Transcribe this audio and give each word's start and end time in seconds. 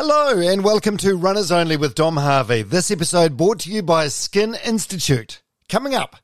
Hello, 0.00 0.38
and 0.38 0.62
welcome 0.62 0.96
to 0.98 1.16
Runners 1.16 1.50
Only 1.50 1.76
with 1.76 1.96
Dom 1.96 2.18
Harvey. 2.18 2.62
This 2.62 2.92
episode 2.92 3.36
brought 3.36 3.58
to 3.58 3.70
you 3.72 3.82
by 3.82 4.06
Skin 4.06 4.56
Institute. 4.64 5.42
Coming 5.68 5.92
up, 5.92 6.14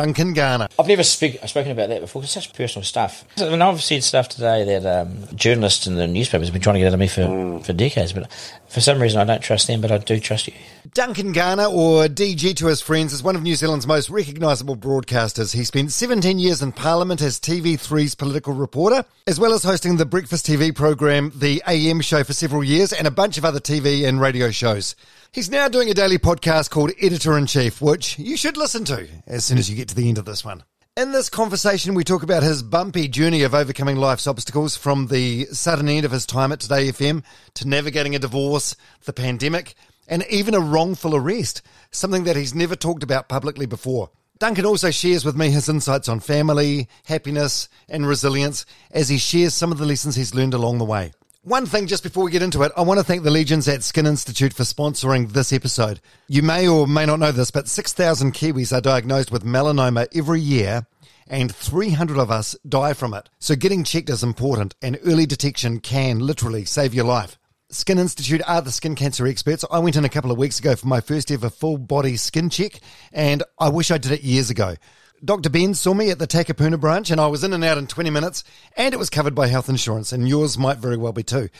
Duncan 0.00 0.32
Garner. 0.32 0.66
I've 0.78 0.86
never 0.86 1.02
speak, 1.02 1.38
spoken 1.46 1.72
about 1.72 1.90
that 1.90 2.00
before. 2.00 2.22
Because 2.22 2.34
it's 2.34 2.46
such 2.46 2.54
personal 2.56 2.84
stuff. 2.84 3.24
I 3.36 3.50
mean, 3.50 3.60
I've 3.60 3.82
said 3.82 4.02
stuff 4.02 4.30
today 4.30 4.64
that 4.64 4.86
um, 4.86 5.24
journalists 5.34 5.86
and 5.86 5.98
the 5.98 6.06
newspapers 6.06 6.48
have 6.48 6.54
been 6.54 6.62
trying 6.62 6.74
to 6.74 6.80
get 6.80 6.86
out 6.86 6.94
of 6.94 7.00
me 7.00 7.06
for, 7.06 7.60
for 7.62 7.74
decades, 7.74 8.14
but 8.14 8.32
for 8.68 8.80
some 8.80 9.00
reason 9.00 9.20
I 9.20 9.24
don't 9.24 9.42
trust 9.42 9.66
them, 9.66 9.82
but 9.82 9.92
I 9.92 9.98
do 9.98 10.18
trust 10.18 10.46
you. 10.46 10.54
Duncan 10.94 11.32
Garner, 11.32 11.66
or 11.66 12.06
DG 12.06 12.56
to 12.56 12.66
his 12.66 12.80
friends, 12.80 13.12
is 13.12 13.22
one 13.22 13.36
of 13.36 13.42
New 13.42 13.54
Zealand's 13.54 13.86
most 13.86 14.08
recognisable 14.08 14.74
broadcasters. 14.74 15.54
He 15.54 15.64
spent 15.64 15.92
17 15.92 16.38
years 16.38 16.62
in 16.62 16.72
Parliament 16.72 17.20
as 17.20 17.38
TV3's 17.38 18.14
political 18.14 18.54
reporter, 18.54 19.04
as 19.26 19.38
well 19.38 19.52
as 19.52 19.62
hosting 19.62 19.98
the 19.98 20.06
breakfast 20.06 20.46
TV 20.46 20.74
programme 20.74 21.30
The 21.34 21.62
AM 21.68 22.00
Show 22.00 22.24
for 22.24 22.32
several 22.32 22.64
years 22.64 22.92
and 22.94 23.06
a 23.06 23.10
bunch 23.10 23.36
of 23.36 23.44
other 23.44 23.60
TV 23.60 24.08
and 24.08 24.18
radio 24.20 24.50
shows. 24.50 24.96
He's 25.32 25.48
now 25.48 25.68
doing 25.68 25.88
a 25.88 25.94
daily 25.94 26.18
podcast 26.18 26.70
called 26.70 26.90
Editor 27.00 27.38
in 27.38 27.46
Chief, 27.46 27.80
which 27.80 28.18
you 28.18 28.36
should 28.36 28.56
listen 28.56 28.84
to 28.86 29.06
as 29.28 29.44
soon 29.44 29.58
as 29.58 29.70
you 29.70 29.76
get 29.76 29.86
to 29.90 29.94
the 29.94 30.08
end 30.08 30.18
of 30.18 30.24
this 30.24 30.44
one. 30.44 30.64
In 30.96 31.12
this 31.12 31.30
conversation, 31.30 31.94
we 31.94 32.02
talk 32.02 32.24
about 32.24 32.42
his 32.42 32.64
bumpy 32.64 33.06
journey 33.06 33.44
of 33.44 33.54
overcoming 33.54 33.94
life's 33.94 34.26
obstacles 34.26 34.76
from 34.76 35.06
the 35.06 35.44
sudden 35.52 35.88
end 35.88 36.04
of 36.04 36.10
his 36.10 36.26
time 36.26 36.50
at 36.50 36.58
Today 36.58 36.88
FM 36.88 37.22
to 37.54 37.68
navigating 37.68 38.16
a 38.16 38.18
divorce, 38.18 38.74
the 39.04 39.12
pandemic, 39.12 39.76
and 40.08 40.26
even 40.28 40.52
a 40.52 40.58
wrongful 40.58 41.14
arrest, 41.14 41.62
something 41.92 42.24
that 42.24 42.34
he's 42.34 42.52
never 42.52 42.74
talked 42.74 43.04
about 43.04 43.28
publicly 43.28 43.66
before. 43.66 44.10
Duncan 44.40 44.66
also 44.66 44.90
shares 44.90 45.24
with 45.24 45.36
me 45.36 45.50
his 45.50 45.68
insights 45.68 46.08
on 46.08 46.18
family, 46.18 46.88
happiness, 47.04 47.68
and 47.88 48.04
resilience 48.04 48.66
as 48.90 49.08
he 49.08 49.18
shares 49.18 49.54
some 49.54 49.70
of 49.70 49.78
the 49.78 49.86
lessons 49.86 50.16
he's 50.16 50.34
learned 50.34 50.54
along 50.54 50.78
the 50.78 50.84
way. 50.84 51.12
One 51.42 51.64
thing 51.64 51.86
just 51.86 52.02
before 52.02 52.24
we 52.24 52.30
get 52.30 52.42
into 52.42 52.62
it, 52.64 52.72
I 52.76 52.82
want 52.82 53.00
to 53.00 53.04
thank 53.04 53.22
the 53.22 53.30
Legions 53.30 53.66
at 53.66 53.82
Skin 53.82 54.04
Institute 54.04 54.52
for 54.52 54.64
sponsoring 54.64 55.32
this 55.32 55.54
episode. 55.54 55.98
You 56.28 56.42
may 56.42 56.68
or 56.68 56.86
may 56.86 57.06
not 57.06 57.18
know 57.18 57.32
this, 57.32 57.50
but 57.50 57.66
6,000 57.66 58.34
Kiwis 58.34 58.76
are 58.76 58.82
diagnosed 58.82 59.32
with 59.32 59.42
melanoma 59.42 60.06
every 60.14 60.42
year 60.42 60.86
and 61.26 61.54
300 61.54 62.18
of 62.18 62.30
us 62.30 62.56
die 62.68 62.92
from 62.92 63.14
it. 63.14 63.30
So 63.38 63.56
getting 63.56 63.84
checked 63.84 64.10
is 64.10 64.22
important 64.22 64.74
and 64.82 64.98
early 65.02 65.24
detection 65.24 65.80
can 65.80 66.18
literally 66.18 66.66
save 66.66 66.92
your 66.92 67.06
life. 67.06 67.38
Skin 67.70 67.98
Institute 67.98 68.42
are 68.46 68.60
the 68.60 68.70
skin 68.70 68.94
cancer 68.94 69.26
experts. 69.26 69.64
I 69.70 69.78
went 69.78 69.96
in 69.96 70.04
a 70.04 70.10
couple 70.10 70.30
of 70.30 70.36
weeks 70.36 70.58
ago 70.58 70.76
for 70.76 70.88
my 70.88 71.00
first 71.00 71.30
ever 71.30 71.48
full 71.48 71.78
body 71.78 72.18
skin 72.18 72.50
check 72.50 72.80
and 73.14 73.42
I 73.58 73.70
wish 73.70 73.90
I 73.90 73.96
did 73.96 74.12
it 74.12 74.22
years 74.22 74.50
ago. 74.50 74.74
Dr. 75.22 75.50
Ben 75.50 75.74
saw 75.74 75.92
me 75.92 76.10
at 76.10 76.18
the 76.18 76.26
Takapuna 76.26 76.80
branch 76.80 77.10
and 77.10 77.20
I 77.20 77.26
was 77.26 77.44
in 77.44 77.52
and 77.52 77.62
out 77.62 77.76
in 77.76 77.86
20 77.86 78.08
minutes 78.08 78.42
and 78.74 78.94
it 78.94 78.96
was 78.96 79.10
covered 79.10 79.34
by 79.34 79.48
health 79.48 79.68
insurance 79.68 80.12
and 80.12 80.26
yours 80.26 80.56
might 80.56 80.78
very 80.78 80.96
well 80.96 81.12
be 81.12 81.22
too. 81.22 81.50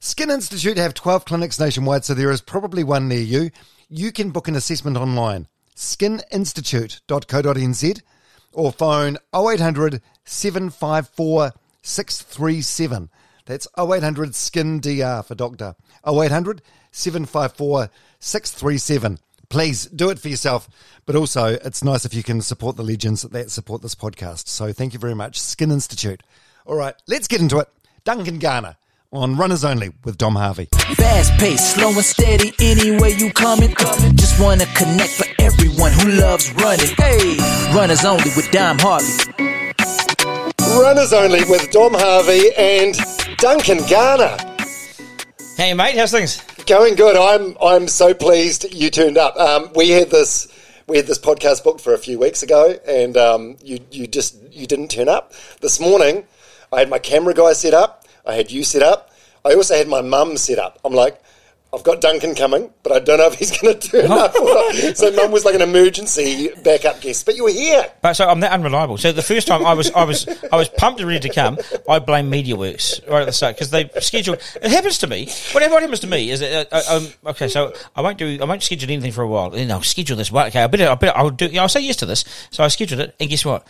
Skin 0.00 0.30
Institute 0.30 0.76
have 0.78 0.94
12 0.94 1.24
clinics 1.24 1.60
nationwide 1.60 2.04
so 2.04 2.12
there 2.12 2.32
is 2.32 2.40
probably 2.40 2.82
one 2.82 3.06
near 3.06 3.20
you. 3.20 3.52
You 3.88 4.10
can 4.10 4.30
book 4.30 4.48
an 4.48 4.56
assessment 4.56 4.96
online, 4.96 5.46
skininstitute.co.nz 5.76 8.02
or 8.52 8.72
phone 8.72 9.16
0800 9.32 10.02
754 10.24 11.52
637. 11.82 13.10
That's 13.46 13.68
0800 13.78 14.34
SKIN 14.34 14.80
DR 14.80 15.22
for 15.22 15.36
doctor. 15.36 15.76
0800 16.04 16.62
754 16.90 17.90
637 18.18 19.20
please 19.48 19.86
do 19.86 20.10
it 20.10 20.18
for 20.18 20.28
yourself. 20.28 20.68
But 21.06 21.16
also, 21.16 21.46
it's 21.46 21.82
nice 21.82 22.04
if 22.04 22.14
you 22.14 22.22
can 22.22 22.40
support 22.40 22.76
the 22.76 22.82
legends 22.82 23.22
that 23.22 23.50
support 23.50 23.82
this 23.82 23.94
podcast. 23.94 24.48
So 24.48 24.72
thank 24.72 24.92
you 24.92 24.98
very 24.98 25.14
much, 25.14 25.40
Skin 25.40 25.70
Institute. 25.70 26.22
All 26.66 26.76
right, 26.76 26.94
let's 27.06 27.28
get 27.28 27.40
into 27.40 27.58
it. 27.58 27.68
Duncan 28.04 28.38
Garner 28.38 28.76
on 29.10 29.36
Runners 29.36 29.64
Only 29.64 29.90
with 30.04 30.18
Dom 30.18 30.34
Harvey. 30.34 30.68
Fast 30.96 31.32
pace, 31.40 31.74
slow 31.74 31.88
and 31.88 32.04
steady, 32.04 32.52
anywhere 32.60 33.10
you 33.10 33.32
coming. 33.32 33.74
Just 34.16 34.38
wanna 34.40 34.66
connect 34.74 35.12
for 35.12 35.26
everyone 35.38 35.92
who 35.92 36.10
loves 36.12 36.52
running. 36.54 36.94
Hey, 36.96 37.36
Runners 37.74 38.04
Only 38.04 38.30
with 38.36 38.50
Dom 38.50 38.78
Harvey. 38.78 39.32
Runners 40.78 41.12
Only 41.12 41.44
with 41.48 41.70
Dom 41.70 41.94
Harvey 41.94 42.50
and 42.56 42.94
Duncan 43.38 43.78
Garner. 43.88 44.36
Hey, 45.58 45.74
mate, 45.74 45.96
how's 45.96 46.12
things? 46.12 46.40
Going 46.66 46.94
good. 46.94 47.16
I'm 47.16 47.56
I'm 47.60 47.88
so 47.88 48.14
pleased 48.14 48.72
you 48.72 48.90
turned 48.90 49.18
up. 49.18 49.36
Um, 49.36 49.72
we 49.74 49.88
had 49.90 50.08
this 50.08 50.46
we 50.86 50.98
had 50.98 51.08
this 51.08 51.18
podcast 51.18 51.64
booked 51.64 51.80
for 51.80 51.94
a 51.94 51.98
few 51.98 52.16
weeks 52.16 52.44
ago, 52.44 52.78
and 52.86 53.16
um, 53.16 53.56
you 53.60 53.80
you 53.90 54.06
just 54.06 54.36
you 54.52 54.68
didn't 54.68 54.86
turn 54.86 55.08
up. 55.08 55.32
This 55.60 55.80
morning, 55.80 56.22
I 56.72 56.78
had 56.78 56.88
my 56.88 57.00
camera 57.00 57.34
guy 57.34 57.54
set 57.54 57.74
up. 57.74 58.06
I 58.24 58.34
had 58.34 58.52
you 58.52 58.62
set 58.62 58.84
up. 58.84 59.10
I 59.44 59.54
also 59.54 59.74
had 59.74 59.88
my 59.88 60.00
mum 60.00 60.36
set 60.36 60.60
up. 60.60 60.78
I'm 60.84 60.94
like, 60.94 61.20
I've 61.70 61.84
got 61.84 62.00
Duncan 62.00 62.34
coming, 62.34 62.70
but 62.82 62.92
I 62.92 62.98
don't 63.00 63.18
know 63.18 63.26
if 63.26 63.34
he's 63.34 63.50
going 63.60 63.78
to 63.78 63.88
turn 63.88 64.10
up. 64.10 64.32
so 64.96 65.12
mum 65.12 65.30
was 65.30 65.44
like 65.44 65.54
an 65.54 65.60
emergency 65.60 66.48
backup 66.64 67.02
guest, 67.02 67.26
but 67.26 67.36
you 67.36 67.44
were 67.44 67.50
here. 67.50 67.86
But 68.00 68.14
so 68.14 68.26
I'm 68.26 68.40
that 68.40 68.52
unreliable. 68.52 68.96
So 68.96 69.12
the 69.12 69.22
first 69.22 69.46
time 69.46 69.66
I 69.66 69.74
was, 69.74 69.90
I 69.90 70.04
was, 70.04 70.26
I 70.50 70.56
was 70.56 70.70
pumped 70.70 71.00
and 71.00 71.08
ready 71.08 71.28
to 71.28 71.34
come. 71.34 71.58
I 71.86 71.98
blame 71.98 72.30
MediaWorks 72.30 73.06
right 73.10 73.20
at 73.20 73.26
the 73.26 73.32
start 73.32 73.56
because 73.56 73.70
they 73.70 73.90
schedule. 74.00 74.34
It 74.34 74.70
happens 74.70 74.98
to 74.98 75.06
me. 75.06 75.28
Whatever 75.52 75.78
happens 75.78 76.00
to 76.00 76.06
me 76.06 76.30
is 76.30 76.40
that, 76.40 76.68
uh, 76.72 76.82
um, 76.88 77.08
okay. 77.26 77.48
So 77.48 77.74
I 77.94 78.00
won't 78.00 78.16
do. 78.16 78.38
I 78.40 78.44
won't 78.46 78.62
schedule 78.62 78.90
anything 78.90 79.12
for 79.12 79.22
a 79.22 79.28
while. 79.28 79.50
Then 79.50 79.70
I'll 79.70 79.82
schedule 79.82 80.16
this. 80.16 80.32
Well, 80.32 80.46
okay, 80.46 80.62
I 80.62 80.68
better. 80.68 80.88
I 80.88 80.94
better. 80.94 81.16
I'll 81.18 81.30
do. 81.30 81.50
I'll 81.58 81.68
say 81.68 81.80
yes 81.80 81.96
to 81.96 82.06
this. 82.06 82.24
So 82.50 82.64
I 82.64 82.68
scheduled 82.68 83.00
it, 83.00 83.14
and 83.20 83.28
guess 83.28 83.44
what? 83.44 83.66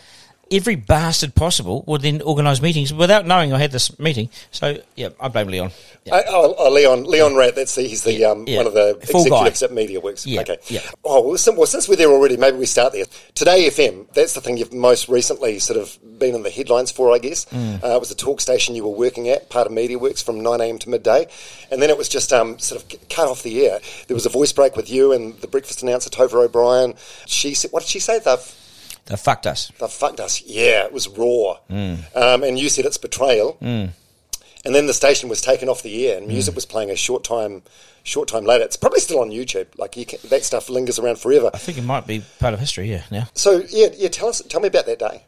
Every 0.51 0.75
bastard 0.75 1.35
possible 1.35 1.83
would 1.85 2.01
then 2.01 2.21
organise 2.21 2.61
meetings 2.61 2.91
without 2.93 3.25
knowing 3.27 3.53
I 3.53 3.59
had 3.59 3.71
this 3.71 3.97
meeting. 3.99 4.29
So 4.51 4.77
yeah, 4.95 5.09
I 5.19 5.27
blame 5.27 5.47
Leon. 5.47 5.71
Yeah. 6.05 6.15
Uh, 6.15 6.21
oh, 6.29 6.55
oh, 6.57 6.71
Leon, 6.71 7.03
Leon 7.03 7.35
Wratt. 7.35 7.55
That's 7.55 7.75
the, 7.75 7.83
he's 7.83 8.03
the 8.03 8.13
Yeah, 8.13 8.29
um, 8.31 8.45
yeah. 8.47 8.57
one 8.57 8.67
of 8.67 8.73
the 8.73 8.97
Full 9.11 9.21
executives 9.27 9.59
guy. 9.61 9.65
at 9.67 9.71
MediaWorks. 9.71 10.25
Yeah, 10.25 10.41
Okay. 10.41 10.57
yeah. 10.67 10.79
Oh 11.03 11.21
well 11.27 11.37
since, 11.37 11.55
well, 11.57 11.67
since 11.67 11.87
we're 11.87 11.97
there 11.97 12.09
already, 12.09 12.35
maybe 12.37 12.57
we 12.57 12.65
start 12.65 12.93
there. 12.93 13.05
Today 13.35 13.67
FM. 13.69 14.11
That's 14.13 14.33
the 14.33 14.41
thing 14.41 14.57
you've 14.57 14.73
most 14.73 15.07
recently 15.07 15.59
sort 15.59 15.79
of 15.79 15.97
been 16.17 16.33
in 16.33 16.41
the 16.43 16.49
headlines 16.49 16.89
for, 16.91 17.13
I 17.13 17.19
guess. 17.19 17.45
Mm. 17.45 17.83
Uh, 17.83 17.95
it 17.95 17.99
was 17.99 18.09
the 18.09 18.15
talk 18.15 18.41
station 18.41 18.75
you 18.75 18.83
were 18.83 18.89
working 18.89 19.29
at, 19.29 19.49
part 19.49 19.67
of 19.67 19.73
MediaWorks, 19.73 20.23
from 20.23 20.41
nine 20.41 20.61
am 20.61 20.79
to 20.79 20.89
midday, 20.89 21.27
and 21.71 21.81
then 21.81 21.89
it 21.89 21.97
was 21.97 22.09
just 22.09 22.33
um, 22.33 22.57
sort 22.59 22.81
of 22.81 23.09
cut 23.09 23.27
off 23.27 23.43
the 23.43 23.67
air. 23.67 23.79
There 24.07 24.15
was 24.15 24.25
a 24.25 24.29
voice 24.29 24.51
break 24.51 24.75
with 24.75 24.89
you 24.89 25.11
and 25.13 25.35
the 25.41 25.47
breakfast 25.47 25.83
announcer 25.83 26.09
Tova 26.09 26.43
O'Brien. 26.45 26.95
She 27.27 27.53
said, 27.53 27.71
"What 27.71 27.81
did 27.83 27.89
she 27.89 27.99
say?" 27.99 28.17
The 28.19 28.37
They 29.09 29.15
fucked 29.17 29.45
us. 29.47 29.71
They 29.79 29.87
fucked 29.87 30.19
us. 30.19 30.41
Yeah, 30.45 30.85
it 30.85 30.93
was 30.93 31.07
raw. 31.09 31.57
Mm. 31.69 32.15
Um, 32.15 32.43
and 32.43 32.57
you 32.57 32.69
said 32.69 32.85
it's 32.85 32.97
betrayal. 32.97 33.57
And 34.65 34.75
then 34.75 34.87
the 34.87 34.93
station 34.93 35.29
was 35.29 35.41
taken 35.41 35.69
off 35.69 35.81
the 35.83 36.07
air, 36.07 36.17
and 36.17 36.25
Mm. 36.27 36.31
music 36.33 36.53
was 36.55 36.65
playing 36.65 36.91
a 36.91 36.95
short 36.95 37.23
time, 37.23 37.63
short 38.03 38.27
time 38.27 38.43
later. 38.45 38.63
It's 38.65 38.75
probably 38.75 38.99
still 38.99 39.19
on 39.19 39.29
YouTube. 39.29 39.67
Like 39.77 39.95
you 39.97 40.05
can, 40.05 40.19
that 40.29 40.43
stuff 40.43 40.69
lingers 40.69 40.99
around 40.99 41.17
forever. 41.17 41.49
I 41.53 41.57
think 41.57 41.77
it 41.77 41.83
might 41.83 42.05
be 42.05 42.23
part 42.39 42.53
of 42.53 42.59
history. 42.59 42.89
Yeah. 42.91 43.03
Now. 43.09 43.27
So 43.33 43.63
yeah, 43.69 43.87
yeah. 43.97 44.09
Tell 44.09 44.27
us, 44.27 44.41
tell 44.49 44.59
me 44.61 44.67
about 44.67 44.85
that 44.85 44.99
day. 44.99 45.23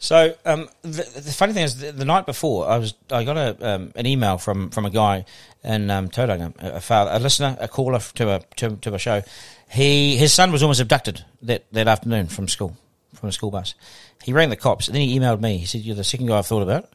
So 0.00 0.34
um, 0.44 0.68
the, 0.82 1.02
the 1.14 1.32
funny 1.32 1.52
thing 1.54 1.64
is, 1.64 1.78
the, 1.78 1.92
the 1.92 2.04
night 2.04 2.26
before, 2.26 2.66
I 2.68 2.76
was 2.78 2.94
I 3.10 3.24
got 3.24 3.36
a 3.38 3.56
um, 3.74 3.92
an 3.94 4.06
email 4.06 4.38
from, 4.38 4.68
from 4.70 4.84
a 4.84 4.90
guy 4.90 5.24
in 5.62 5.88
um, 5.90 6.08
Tauranga, 6.08 6.52
a, 6.60 6.74
a, 6.76 6.80
father, 6.80 7.12
a 7.14 7.18
listener, 7.20 7.56
a 7.60 7.68
caller 7.68 8.00
to 8.16 8.28
a 8.34 8.40
to, 8.56 8.76
to 8.76 8.92
a 8.94 8.98
show. 8.98 9.22
He 9.70 10.16
his 10.16 10.32
son 10.32 10.50
was 10.52 10.62
almost 10.62 10.80
abducted 10.80 11.24
that, 11.42 11.64
that 11.72 11.86
afternoon 11.88 12.26
from 12.26 12.48
school, 12.48 12.76
from 13.14 13.28
a 13.28 13.32
school 13.32 13.50
bus. 13.50 13.74
He 14.22 14.32
rang 14.32 14.50
the 14.50 14.56
cops, 14.56 14.88
and 14.88 14.94
then 14.94 15.02
he 15.02 15.18
emailed 15.18 15.40
me. 15.40 15.58
He 15.58 15.66
said, 15.66 15.82
"You're 15.82 15.96
the 15.96 16.04
second 16.04 16.26
guy 16.26 16.38
I've 16.38 16.46
thought 16.46 16.62
about. 16.62 16.90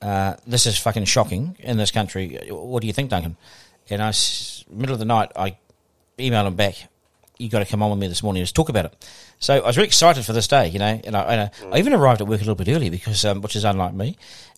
Uh, 0.00 0.34
this 0.46 0.66
is 0.66 0.78
fucking 0.78 1.04
shocking 1.06 1.56
in 1.60 1.76
this 1.76 1.90
country. 1.90 2.38
What 2.50 2.80
do 2.80 2.86
you 2.86 2.92
think, 2.92 3.10
Duncan?" 3.10 3.36
And 3.90 4.02
I, 4.02 4.12
middle 4.70 4.94
of 4.94 4.98
the 4.98 5.04
night, 5.04 5.32
I 5.34 5.56
emailed 6.18 6.46
him 6.46 6.56
back. 6.56 6.74
You 7.38 7.48
got 7.48 7.60
to 7.60 7.64
come 7.64 7.82
on 7.84 7.90
with 7.90 8.00
me 8.00 8.08
this 8.08 8.22
morning. 8.22 8.42
Let's 8.42 8.50
talk 8.50 8.68
about 8.68 8.86
it. 8.86 9.06
So 9.38 9.54
I 9.54 9.66
was 9.66 9.76
really 9.76 9.86
excited 9.86 10.24
for 10.24 10.32
this 10.32 10.48
day, 10.48 10.66
you 10.66 10.80
know, 10.80 11.00
and 11.04 11.16
I, 11.16 11.22
and 11.22 11.40
I, 11.42 11.76
I 11.76 11.78
even 11.78 11.92
arrived 11.92 12.20
at 12.20 12.26
work 12.26 12.40
a 12.40 12.44
little 12.44 12.56
bit 12.56 12.68
early 12.68 12.90
because, 12.90 13.24
um, 13.24 13.40
which 13.42 13.54
is 13.54 13.64
unlike 13.64 13.94
me. 13.94 14.16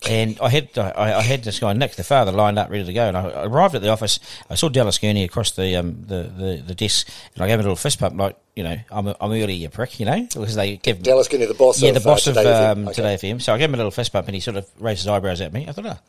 And 0.09 0.39
I 0.41 0.49
had 0.49 0.75
I, 0.75 1.19
I 1.19 1.21
had 1.21 1.43
this 1.43 1.59
guy 1.59 1.73
Nick, 1.73 1.95
the 1.95 2.03
father, 2.03 2.31
lined 2.31 2.57
up 2.57 2.71
ready 2.71 2.83
to 2.83 2.91
go. 2.91 3.07
And 3.07 3.15
I, 3.15 3.43
arrived 3.43 3.75
at 3.75 3.83
the 3.83 3.89
office. 3.89 4.19
I 4.49 4.55
saw 4.55 4.67
Dallas 4.69 4.97
Gurney 4.97 5.23
across 5.23 5.51
the 5.51 5.75
um 5.75 6.03
the, 6.07 6.23
the, 6.23 6.63
the 6.65 6.73
desk, 6.73 7.07
and 7.35 7.43
I 7.43 7.47
gave 7.47 7.53
him 7.55 7.59
a 7.59 7.63
little 7.63 7.75
fist 7.75 7.99
bump, 7.99 8.17
like 8.17 8.35
you 8.55 8.63
know, 8.63 8.75
I'm 8.89 9.07
I'm 9.07 9.31
early, 9.31 9.53
you 9.53 9.69
prick, 9.69 9.99
you 9.99 10.07
know, 10.07 10.19
because 10.33 10.55
they 10.55 10.77
give 10.77 11.03
Dallas 11.03 11.27
Gurney, 11.27 11.45
the 11.45 11.53
boss 11.53 11.79
yeah, 11.83 11.89
of, 11.89 11.95
the 11.95 12.01
boss 12.01 12.25
uh, 12.27 12.31
of 12.31 12.37
Today 12.37 12.49
FM. 12.49 12.71
um, 12.71 12.87
Okay. 12.87 12.93
Today 12.95 13.15
FM. 13.15 13.41
So 13.43 13.53
I 13.53 13.59
gave 13.59 13.69
him 13.69 13.75
a 13.75 13.77
little 13.77 13.91
fist 13.91 14.11
bump, 14.11 14.27
and 14.27 14.33
he 14.33 14.41
sort 14.41 14.57
of 14.57 14.67
raised 14.79 15.01
his 15.01 15.07
eyebrows 15.07 15.39
at 15.41 15.53
me. 15.53 15.67
I 15.67 15.71
thought, 15.71 15.85
oh, 15.85 15.99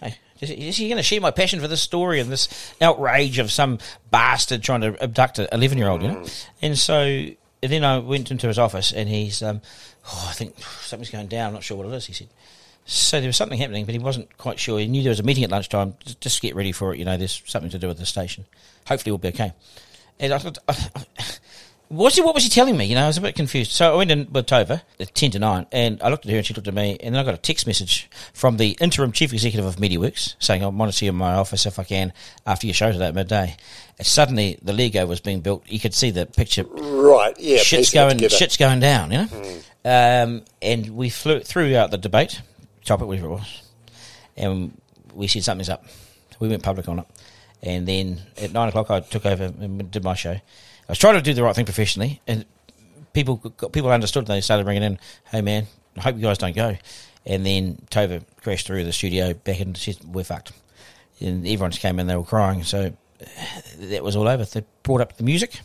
Hey, 0.00 0.16
is, 0.40 0.50
is 0.50 0.76
he 0.76 0.88
going 0.88 0.96
to 0.96 1.02
share 1.02 1.20
my 1.20 1.30
passion 1.30 1.60
for 1.60 1.68
this 1.68 1.80
story 1.82 2.20
and 2.20 2.30
this 2.30 2.74
outrage 2.80 3.38
of 3.38 3.50
some 3.50 3.78
bastard 4.10 4.62
trying 4.62 4.80
to 4.82 5.02
abduct 5.02 5.38
an 5.38 5.48
11 5.52 5.78
year 5.78 5.88
old, 5.88 6.02
you 6.02 6.08
know? 6.08 6.24
And 6.62 6.76
so 6.78 7.26
and 7.62 7.72
then 7.72 7.84
I 7.84 7.98
went 7.98 8.30
into 8.30 8.46
his 8.46 8.58
office 8.58 8.92
and 8.92 9.08
he's, 9.08 9.42
um, 9.42 9.60
oh, 10.06 10.26
I 10.30 10.34
think 10.34 10.56
something's 10.80 11.10
going 11.10 11.26
down. 11.26 11.48
I'm 11.48 11.52
not 11.54 11.64
sure 11.64 11.76
what 11.76 11.86
it 11.86 11.92
is, 11.94 12.06
he 12.06 12.12
said. 12.12 12.28
So 12.84 13.18
there 13.18 13.28
was 13.28 13.36
something 13.36 13.58
happening, 13.58 13.84
but 13.84 13.94
he 13.94 13.98
wasn't 13.98 14.36
quite 14.38 14.60
sure. 14.60 14.78
He 14.78 14.86
knew 14.86 15.02
there 15.02 15.10
was 15.10 15.18
a 15.18 15.24
meeting 15.24 15.42
at 15.42 15.50
lunchtime. 15.50 15.94
Just, 16.04 16.20
just 16.20 16.42
get 16.42 16.54
ready 16.54 16.70
for 16.70 16.94
it. 16.94 16.98
You 16.98 17.04
know, 17.04 17.16
there's 17.16 17.42
something 17.46 17.70
to 17.70 17.78
do 17.78 17.88
with 17.88 17.98
the 17.98 18.06
station. 18.06 18.44
Hopefully, 18.86 19.10
we'll 19.10 19.18
be 19.18 19.28
okay. 19.28 19.52
And 20.20 20.32
I 20.32 20.38
thought, 20.38 20.58
what's 21.88 22.16
he, 22.16 22.22
what 22.22 22.34
was 22.34 22.44
he 22.44 22.50
telling 22.50 22.76
me? 22.76 22.84
You 22.86 22.94
know, 22.94 23.04
I 23.04 23.06
was 23.06 23.18
a 23.18 23.20
bit 23.20 23.34
confused. 23.34 23.72
So 23.72 23.92
I 23.92 23.96
went 23.96 24.10
in 24.10 24.30
with 24.30 24.46
Tova 24.46 24.82
at 24.98 25.14
10 25.14 25.32
to 25.32 25.38
9, 25.38 25.66
and 25.72 26.02
I 26.02 26.08
looked 26.08 26.26
at 26.26 26.30
her 26.30 26.36
and 26.36 26.46
she 26.46 26.54
looked 26.54 26.68
at 26.68 26.74
me, 26.74 26.96
and 27.00 27.14
then 27.14 27.20
I 27.20 27.24
got 27.24 27.34
a 27.34 27.38
text 27.38 27.66
message 27.66 28.08
from 28.32 28.56
the 28.56 28.76
interim 28.80 29.12
chief 29.12 29.32
executive 29.32 29.66
of 29.66 29.76
MediaWorks 29.76 30.36
saying, 30.38 30.62
I 30.62 30.66
want 30.68 30.90
to 30.90 30.96
see 30.96 31.06
you 31.06 31.12
in 31.12 31.16
my 31.16 31.34
office 31.34 31.66
if 31.66 31.78
I 31.78 31.84
can 31.84 32.12
after 32.46 32.66
your 32.66 32.74
show 32.74 32.92
today 32.92 33.06
at 33.06 33.14
midday. 33.14 33.56
And 33.98 34.06
suddenly, 34.06 34.58
the 34.62 34.72
Lego 34.72 35.06
was 35.06 35.20
being 35.20 35.40
built. 35.40 35.64
You 35.66 35.80
could 35.80 35.94
see 35.94 36.10
the 36.10 36.26
picture. 36.26 36.64
Right, 36.64 37.34
yeah. 37.38 37.58
Shit's 37.58 37.92
going, 37.92 38.18
shit's 38.28 38.56
going 38.56 38.80
down, 38.80 39.10
you 39.10 39.18
know? 39.18 39.60
Um, 39.84 40.42
and 40.60 40.90
we 40.96 41.10
flew 41.10 41.38
threw 41.40 41.76
out 41.76 41.92
the 41.92 41.98
debate 41.98 42.42
topic, 42.84 43.06
whatever 43.06 43.26
it 43.26 43.30
was, 43.30 43.62
and 44.36 44.80
we 45.14 45.28
said 45.28 45.44
something's 45.44 45.68
up. 45.68 45.84
We 46.40 46.48
went 46.48 46.64
public 46.64 46.88
on 46.88 46.98
it, 46.98 47.06
and 47.62 47.86
then 47.86 48.20
at 48.36 48.52
nine 48.52 48.68
o'clock 48.68 48.90
I 48.90 48.98
took 48.98 49.24
over 49.24 49.44
and 49.44 49.88
did 49.88 50.02
my 50.02 50.14
show. 50.14 50.40
I 50.88 50.92
was 50.92 50.98
trying 50.98 51.14
to 51.14 51.22
do 51.22 51.34
the 51.34 51.42
right 51.42 51.54
thing 51.54 51.64
professionally, 51.64 52.20
and 52.26 52.44
people 53.12 53.38
people 53.38 53.90
understood. 53.90 54.26
They 54.26 54.40
started 54.40 54.66
ringing 54.66 54.82
in, 54.82 54.98
"Hey 55.24 55.42
man, 55.42 55.66
I 55.96 56.02
hope 56.02 56.16
you 56.16 56.22
guys 56.22 56.38
don't 56.38 56.54
go." 56.54 56.76
And 57.24 57.44
then 57.44 57.78
Tova 57.90 58.22
crashed 58.42 58.66
through 58.66 58.84
the 58.84 58.92
studio 58.92 59.34
back 59.34 59.60
and 59.60 59.76
said, 59.76 59.98
"We're 60.04 60.24
fucked." 60.24 60.52
And 61.20 61.46
everyone 61.46 61.70
just 61.70 61.82
came 61.82 61.98
in, 61.98 62.06
they 62.06 62.16
were 62.16 62.24
crying. 62.24 62.62
So 62.62 62.92
that 63.78 64.04
was 64.04 64.16
all 64.16 64.28
over. 64.28 64.44
They 64.44 64.64
brought 64.82 65.00
up 65.00 65.16
the 65.16 65.24
music. 65.24 65.60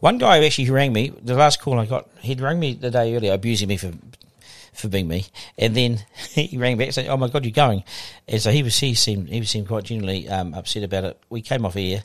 One 0.00 0.18
guy 0.18 0.44
actually 0.44 0.68
rang 0.70 0.92
me. 0.92 1.12
The 1.22 1.34
last 1.34 1.60
call 1.60 1.78
I 1.78 1.86
got, 1.86 2.08
he'd 2.20 2.40
rang 2.40 2.60
me 2.60 2.74
the 2.74 2.90
day 2.90 3.16
earlier, 3.16 3.32
abusing 3.32 3.68
me 3.68 3.76
for 3.76 3.92
for 4.74 4.88
being 4.88 5.06
me, 5.06 5.26
and 5.56 5.74
then 5.74 6.04
he 6.30 6.58
rang 6.58 6.76
back 6.76 6.92
saying, 6.92 7.08
"Oh 7.08 7.16
my 7.16 7.28
god, 7.28 7.44
you're 7.44 7.52
going!" 7.52 7.84
And 8.28 8.42
so 8.42 8.50
he 8.50 8.62
was 8.62 8.78
he 8.78 8.94
seemed 8.94 9.28
he 9.28 9.44
seemed 9.44 9.68
quite 9.68 9.84
genuinely 9.84 10.28
um, 10.28 10.52
upset 10.52 10.82
about 10.82 11.04
it. 11.04 11.20
We 11.30 11.40
came 11.40 11.64
off 11.64 11.76
air. 11.76 12.04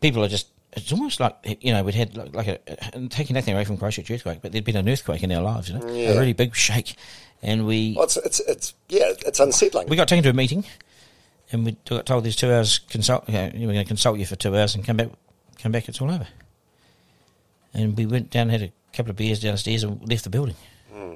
People 0.00 0.24
are 0.24 0.28
just. 0.28 0.48
It's 0.74 0.90
almost 0.92 1.20
like 1.20 1.58
you 1.60 1.72
know 1.72 1.82
we'd 1.82 1.94
had 1.94 2.16
like, 2.16 2.34
like 2.34 2.46
a 2.48 2.94
and 2.94 3.10
taking 3.10 3.34
nothing 3.34 3.54
away 3.54 3.64
from 3.64 3.76
Christchurch 3.76 4.10
earthquake, 4.10 4.40
but 4.42 4.52
there'd 4.52 4.64
been 4.64 4.76
an 4.76 4.88
earthquake 4.88 5.22
in 5.22 5.30
our 5.32 5.42
lives, 5.42 5.68
you 5.68 5.78
know, 5.78 5.86
Yeah. 5.92 6.10
a 6.12 6.18
really 6.18 6.32
big 6.32 6.54
shake, 6.56 6.96
and 7.42 7.66
we 7.66 7.92
Well, 7.94 8.04
it's, 8.04 8.16
it's, 8.16 8.40
it's, 8.40 8.74
yeah, 8.88 9.12
it's 9.26 9.38
unsettling. 9.40 9.88
we 9.88 9.96
got 9.96 10.08
taken 10.08 10.22
to 10.24 10.30
a 10.30 10.32
meeting, 10.32 10.64
and 11.52 11.66
we 11.66 11.76
got 11.84 12.06
told 12.06 12.24
there's 12.24 12.36
two 12.36 12.50
hours 12.50 12.78
consult. 12.78 13.28
You 13.28 13.34
know, 13.34 13.50
we're 13.54 13.72
going 13.74 13.76
to 13.76 13.84
consult 13.84 14.18
you 14.18 14.24
for 14.24 14.36
two 14.36 14.56
hours 14.56 14.74
and 14.74 14.84
come 14.84 14.96
back. 14.96 15.08
Come 15.62 15.72
back, 15.72 15.88
it's 15.88 16.00
all 16.00 16.10
over. 16.10 16.26
And 17.74 17.96
we 17.96 18.04
went 18.06 18.30
down, 18.30 18.48
had 18.48 18.62
a 18.62 18.72
couple 18.94 19.10
of 19.10 19.16
beers 19.16 19.40
downstairs, 19.40 19.82
and 19.84 20.06
left 20.08 20.24
the 20.24 20.30
building. 20.30 20.56
Hmm. 20.92 21.14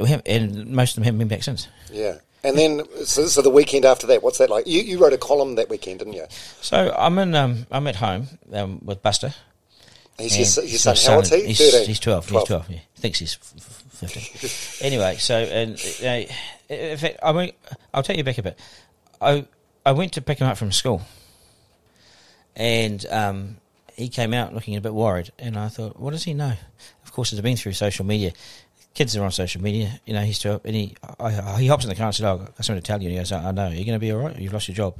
We 0.00 0.08
have, 0.08 0.22
and 0.26 0.66
most 0.68 0.90
of 0.90 0.94
them 0.96 1.04
haven't 1.04 1.18
been 1.18 1.28
back 1.28 1.42
since. 1.42 1.68
yeah. 1.90 2.16
And 2.44 2.58
then, 2.58 2.82
so, 3.04 3.26
so 3.26 3.40
the 3.40 3.50
weekend 3.50 3.84
after 3.84 4.06
that, 4.08 4.22
what's 4.22 4.38
that 4.38 4.50
like? 4.50 4.66
You, 4.66 4.80
you 4.80 4.98
wrote 4.98 5.12
a 5.12 5.18
column 5.18 5.54
that 5.56 5.68
weekend, 5.68 6.00
didn't 6.00 6.14
you? 6.14 6.26
So 6.60 6.92
I'm 6.98 7.18
in. 7.18 7.34
Um, 7.34 7.66
I'm 7.70 7.86
at 7.86 7.96
home 7.96 8.26
um, 8.52 8.80
with 8.84 9.02
Buster. 9.02 9.32
He's 10.18 10.56
your, 10.56 10.64
my 10.64 10.94
son, 10.94 10.96
how 11.12 11.16
old's 11.16 11.30
he? 11.30 11.46
He's, 11.46 11.58
13? 11.58 11.86
he's 11.86 12.00
twelve. 12.00 12.28
He's 12.28 12.44
twelve. 12.44 12.68
Yeah, 12.68 12.80
thinks 12.96 13.18
he's 13.18 13.38
f- 13.40 13.54
f- 13.56 14.10
fifteen. 14.10 14.86
anyway, 14.86 15.16
so 15.16 15.36
and 15.36 15.74
uh, 16.04 16.32
in 16.72 16.98
fact, 16.98 17.18
I 17.22 17.30
went, 17.30 17.54
I'll 17.94 18.02
take 18.02 18.18
you 18.18 18.24
back 18.24 18.38
a 18.38 18.42
bit. 18.42 18.58
I 19.20 19.46
I 19.86 19.92
went 19.92 20.12
to 20.14 20.20
pick 20.20 20.38
him 20.38 20.46
up 20.46 20.58
from 20.58 20.70
school, 20.70 21.02
and 22.54 23.04
um, 23.06 23.56
he 23.96 24.08
came 24.08 24.34
out 24.34 24.54
looking 24.54 24.76
a 24.76 24.80
bit 24.80 24.94
worried, 24.94 25.32
and 25.38 25.58
I 25.58 25.68
thought, 25.68 25.98
what 25.98 26.10
does 26.10 26.24
he 26.24 26.34
know? 26.34 26.54
Of 27.04 27.12
course, 27.12 27.32
it's 27.32 27.40
been 27.40 27.56
through 27.56 27.72
social 27.72 28.04
media. 28.04 28.32
Kids 28.94 29.16
are 29.16 29.24
on 29.24 29.30
social 29.30 29.62
media, 29.62 30.00
you 30.04 30.12
know. 30.12 30.20
He's 30.20 30.38
twelve, 30.38 30.60
and 30.64 30.76
he 30.76 30.94
I, 31.18 31.58
he 31.60 31.66
hops 31.66 31.84
in 31.84 31.90
the 31.90 31.96
car 31.96 32.06
and 32.06 32.14
says, 32.14 32.24
"Oh, 32.24 32.40
I've 32.40 32.56
got 32.56 32.64
something 32.64 32.82
to 32.82 32.86
tell 32.86 33.00
you." 33.00 33.08
And 33.08 33.12
he 33.12 33.20
goes, 33.20 33.32
"I 33.32 33.50
know. 33.52 33.68
You're 33.68 33.86
going 33.86 33.92
to 33.94 33.98
be 33.98 34.12
all 34.12 34.18
right. 34.18 34.38
You've 34.38 34.52
lost 34.52 34.68
your 34.68 34.74
job." 34.74 34.94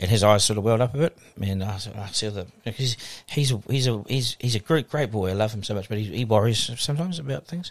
and 0.00 0.10
his 0.10 0.24
eyes 0.24 0.42
sort 0.42 0.56
of 0.56 0.64
welled 0.64 0.80
up 0.80 0.94
a 0.94 0.98
bit. 0.98 1.18
And 1.40 1.62
I, 1.62 1.78
I 1.96 2.06
see 2.06 2.28
the 2.30 2.46
because 2.64 2.96
he's 3.26 3.52
a, 3.52 3.62
he's 3.68 3.86
a 3.86 4.02
he's 4.08 4.36
he's 4.40 4.54
a 4.54 4.58
great 4.58 4.88
great 4.88 5.10
boy. 5.10 5.30
I 5.30 5.34
love 5.34 5.52
him 5.52 5.62
so 5.62 5.74
much, 5.74 5.88
but 5.88 5.98
he, 5.98 6.04
he 6.04 6.24
worries 6.24 6.70
sometimes 6.80 7.18
about 7.18 7.46
things. 7.46 7.70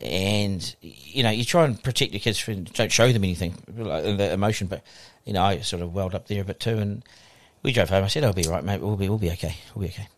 And 0.00 0.74
you 0.80 1.24
know, 1.24 1.30
you 1.30 1.44
try 1.44 1.64
and 1.64 1.82
protect 1.82 2.12
your 2.12 2.20
kids 2.20 2.38
from 2.38 2.64
don't 2.64 2.92
show 2.92 3.12
them 3.12 3.24
anything 3.24 3.60
like 3.76 4.16
the 4.16 4.32
emotion, 4.32 4.68
but 4.68 4.82
you 5.24 5.32
know, 5.32 5.42
I 5.42 5.58
sort 5.58 5.82
of 5.82 5.92
welled 5.92 6.14
up 6.14 6.28
there 6.28 6.40
a 6.40 6.44
bit 6.44 6.60
too. 6.60 6.78
And 6.78 7.02
we 7.62 7.72
drove 7.72 7.90
home. 7.90 8.04
I 8.04 8.08
said, 8.08 8.22
"I'll 8.22 8.32
be 8.32 8.46
right, 8.48 8.62
mate. 8.62 8.80
We'll 8.80 8.96
be 8.96 9.08
we'll 9.08 9.18
be 9.18 9.32
okay. 9.32 9.56
We'll 9.74 9.88
be 9.88 9.92
okay." 9.92 10.08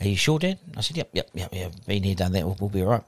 Are 0.00 0.06
you 0.08 0.16
sure, 0.16 0.38
Dad? 0.38 0.58
I 0.76 0.80
said, 0.80 0.96
"Yep, 0.96 1.10
yep, 1.12 1.30
yep, 1.34 1.48
yeah. 1.52 1.68
Been 1.86 2.02
here, 2.04 2.14
done 2.14 2.32
that. 2.32 2.44
We'll, 2.44 2.56
we'll 2.60 2.70
be 2.70 2.82
all 2.82 2.88
right." 2.88 3.02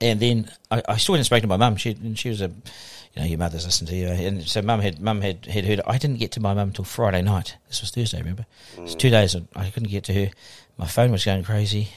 And 0.00 0.18
then 0.20 0.50
I, 0.70 0.82
I 0.88 0.96
still 0.96 1.14
hadn't 1.14 1.24
spoken 1.26 1.42
to 1.42 1.46
my 1.48 1.56
mum. 1.56 1.76
She 1.76 1.90
and 1.90 2.18
she 2.18 2.28
was 2.28 2.40
a, 2.42 2.48
you 2.48 3.22
know, 3.22 3.24
your 3.24 3.38
mother's 3.38 3.64
listened 3.64 3.88
to 3.88 3.96
you, 3.96 4.08
and 4.08 4.42
so 4.46 4.60
mum 4.62 4.80
had 4.80 5.00
mum 5.00 5.20
had 5.20 5.46
had 5.46 5.64
heard. 5.64 5.80
I 5.86 5.96
didn't 5.98 6.18
get 6.18 6.32
to 6.32 6.40
my 6.40 6.54
mum 6.54 6.68
until 6.68 6.84
Friday 6.84 7.22
night. 7.22 7.56
This 7.68 7.80
was 7.80 7.90
Thursday, 7.90 8.18
remember? 8.18 8.46
It's 8.78 8.94
two 8.94 9.10
days. 9.10 9.34
and 9.34 9.46
I 9.54 9.70
couldn't 9.70 9.90
get 9.90 10.04
to 10.04 10.12
her. 10.14 10.30
My 10.76 10.86
phone 10.86 11.12
was 11.12 11.24
going 11.24 11.44
crazy. 11.44 11.88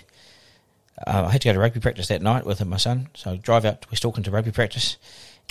Uh, 1.06 1.26
I 1.28 1.32
had 1.32 1.42
to 1.42 1.50
go 1.50 1.54
to 1.54 1.60
rugby 1.60 1.80
practice 1.82 2.08
that 2.08 2.22
night 2.22 2.46
with 2.46 2.64
my 2.64 2.78
son, 2.78 3.10
so 3.16 3.32
I 3.32 3.36
drive 3.38 3.66
out 3.66 3.82
to 3.82 3.88
West 3.92 4.06
Auckland 4.06 4.26
to 4.26 4.32
rugby 4.32 4.52
practice. 4.52 4.96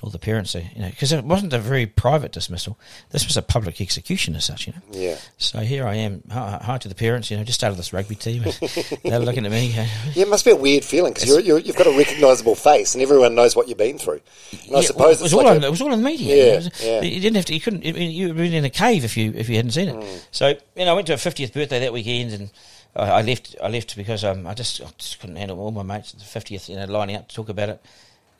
All 0.02 0.10
the 0.10 0.18
parents, 0.18 0.54
are, 0.54 0.60
you 0.74 0.82
know, 0.82 0.90
because 0.90 1.12
it 1.12 1.24
wasn't 1.24 1.52
a 1.54 1.58
very 1.58 1.86
private 1.86 2.30
dismissal. 2.32 2.78
This 3.10 3.26
was 3.26 3.36
a 3.38 3.42
public 3.42 3.80
execution 3.80 4.34
as 4.36 4.44
such, 4.44 4.66
you 4.66 4.74
know. 4.74 4.80
Yeah. 4.90 5.16
So 5.38 5.60
here 5.60 5.86
I 5.86 5.94
am, 5.94 6.22
hi, 6.30 6.58
hi 6.62 6.78
to 6.78 6.88
the 6.88 6.94
parents. 6.94 7.30
You 7.30 7.38
know, 7.38 7.44
just 7.44 7.58
started 7.60 7.78
this 7.78 7.92
rugby 7.92 8.14
team. 8.16 8.42
They're 9.04 9.18
looking 9.20 9.46
at 9.46 9.52
me. 9.52 9.68
Yeah, 9.68 9.86
it 10.14 10.28
must 10.28 10.44
be 10.44 10.50
a 10.50 10.56
weird 10.56 10.84
feeling 10.84 11.14
because 11.14 11.28
you're, 11.28 11.40
you're, 11.40 11.58
you've 11.58 11.76
got 11.76 11.86
a 11.86 11.96
recognisable 11.96 12.54
face 12.54 12.94
and 12.94 13.02
everyone 13.02 13.34
knows 13.34 13.56
what 13.56 13.68
you've 13.68 13.78
been 13.78 13.96
through. 13.96 14.20
And 14.66 14.76
I 14.76 14.80
suppose 14.82 14.98
well, 14.98 15.10
it 15.12 15.22
was 15.22 15.32
all 15.32 15.44
like 15.44 15.56
on, 15.56 15.64
a- 15.64 15.66
it 15.68 15.70
was 15.70 15.80
all 15.80 15.92
in 15.92 16.02
the 16.02 16.04
media. 16.04 16.36
Yeah, 16.36 16.52
It 16.52 16.56
was- 16.56 16.84
yeah. 16.84 17.00
You 17.00 17.20
didn't 17.20 17.36
have 17.36 17.44
to. 17.46 17.54
You 17.54 17.60
couldn't. 17.60 17.86
I 17.86 17.92
mean, 17.92 18.10
you 18.10 18.26
would 18.28 18.36
have 18.36 18.44
been 18.44 18.52
in 18.52 18.64
a 18.64 18.70
cave 18.70 19.04
if 19.04 19.16
you 19.16 19.32
if 19.34 19.48
you 19.48 19.56
hadn't 19.56 19.70
seen 19.70 19.88
it. 19.88 19.96
Mm. 19.96 20.24
So 20.32 20.48
you 20.48 20.84
know, 20.84 20.90
I 20.90 20.94
went 20.94 21.06
to 21.06 21.14
a 21.14 21.18
fiftieth 21.18 21.54
birthday 21.54 21.80
that 21.80 21.92
weekend, 21.92 22.32
and 22.32 22.50
I, 22.94 23.10
I 23.10 23.22
left. 23.22 23.56
I 23.62 23.68
left 23.68 23.96
because 23.96 24.22
um, 24.24 24.46
I 24.46 24.52
just 24.54 24.82
I 24.82 24.86
just 24.98 25.20
couldn't 25.20 25.36
handle 25.36 25.60
all 25.60 25.70
my 25.70 25.82
mates 25.82 26.12
at 26.12 26.18
the 26.18 26.26
fiftieth. 26.26 26.68
You 26.68 26.76
know, 26.76 26.84
lining 26.86 27.16
up 27.16 27.28
to 27.28 27.34
talk 27.34 27.48
about 27.48 27.68
it. 27.70 27.80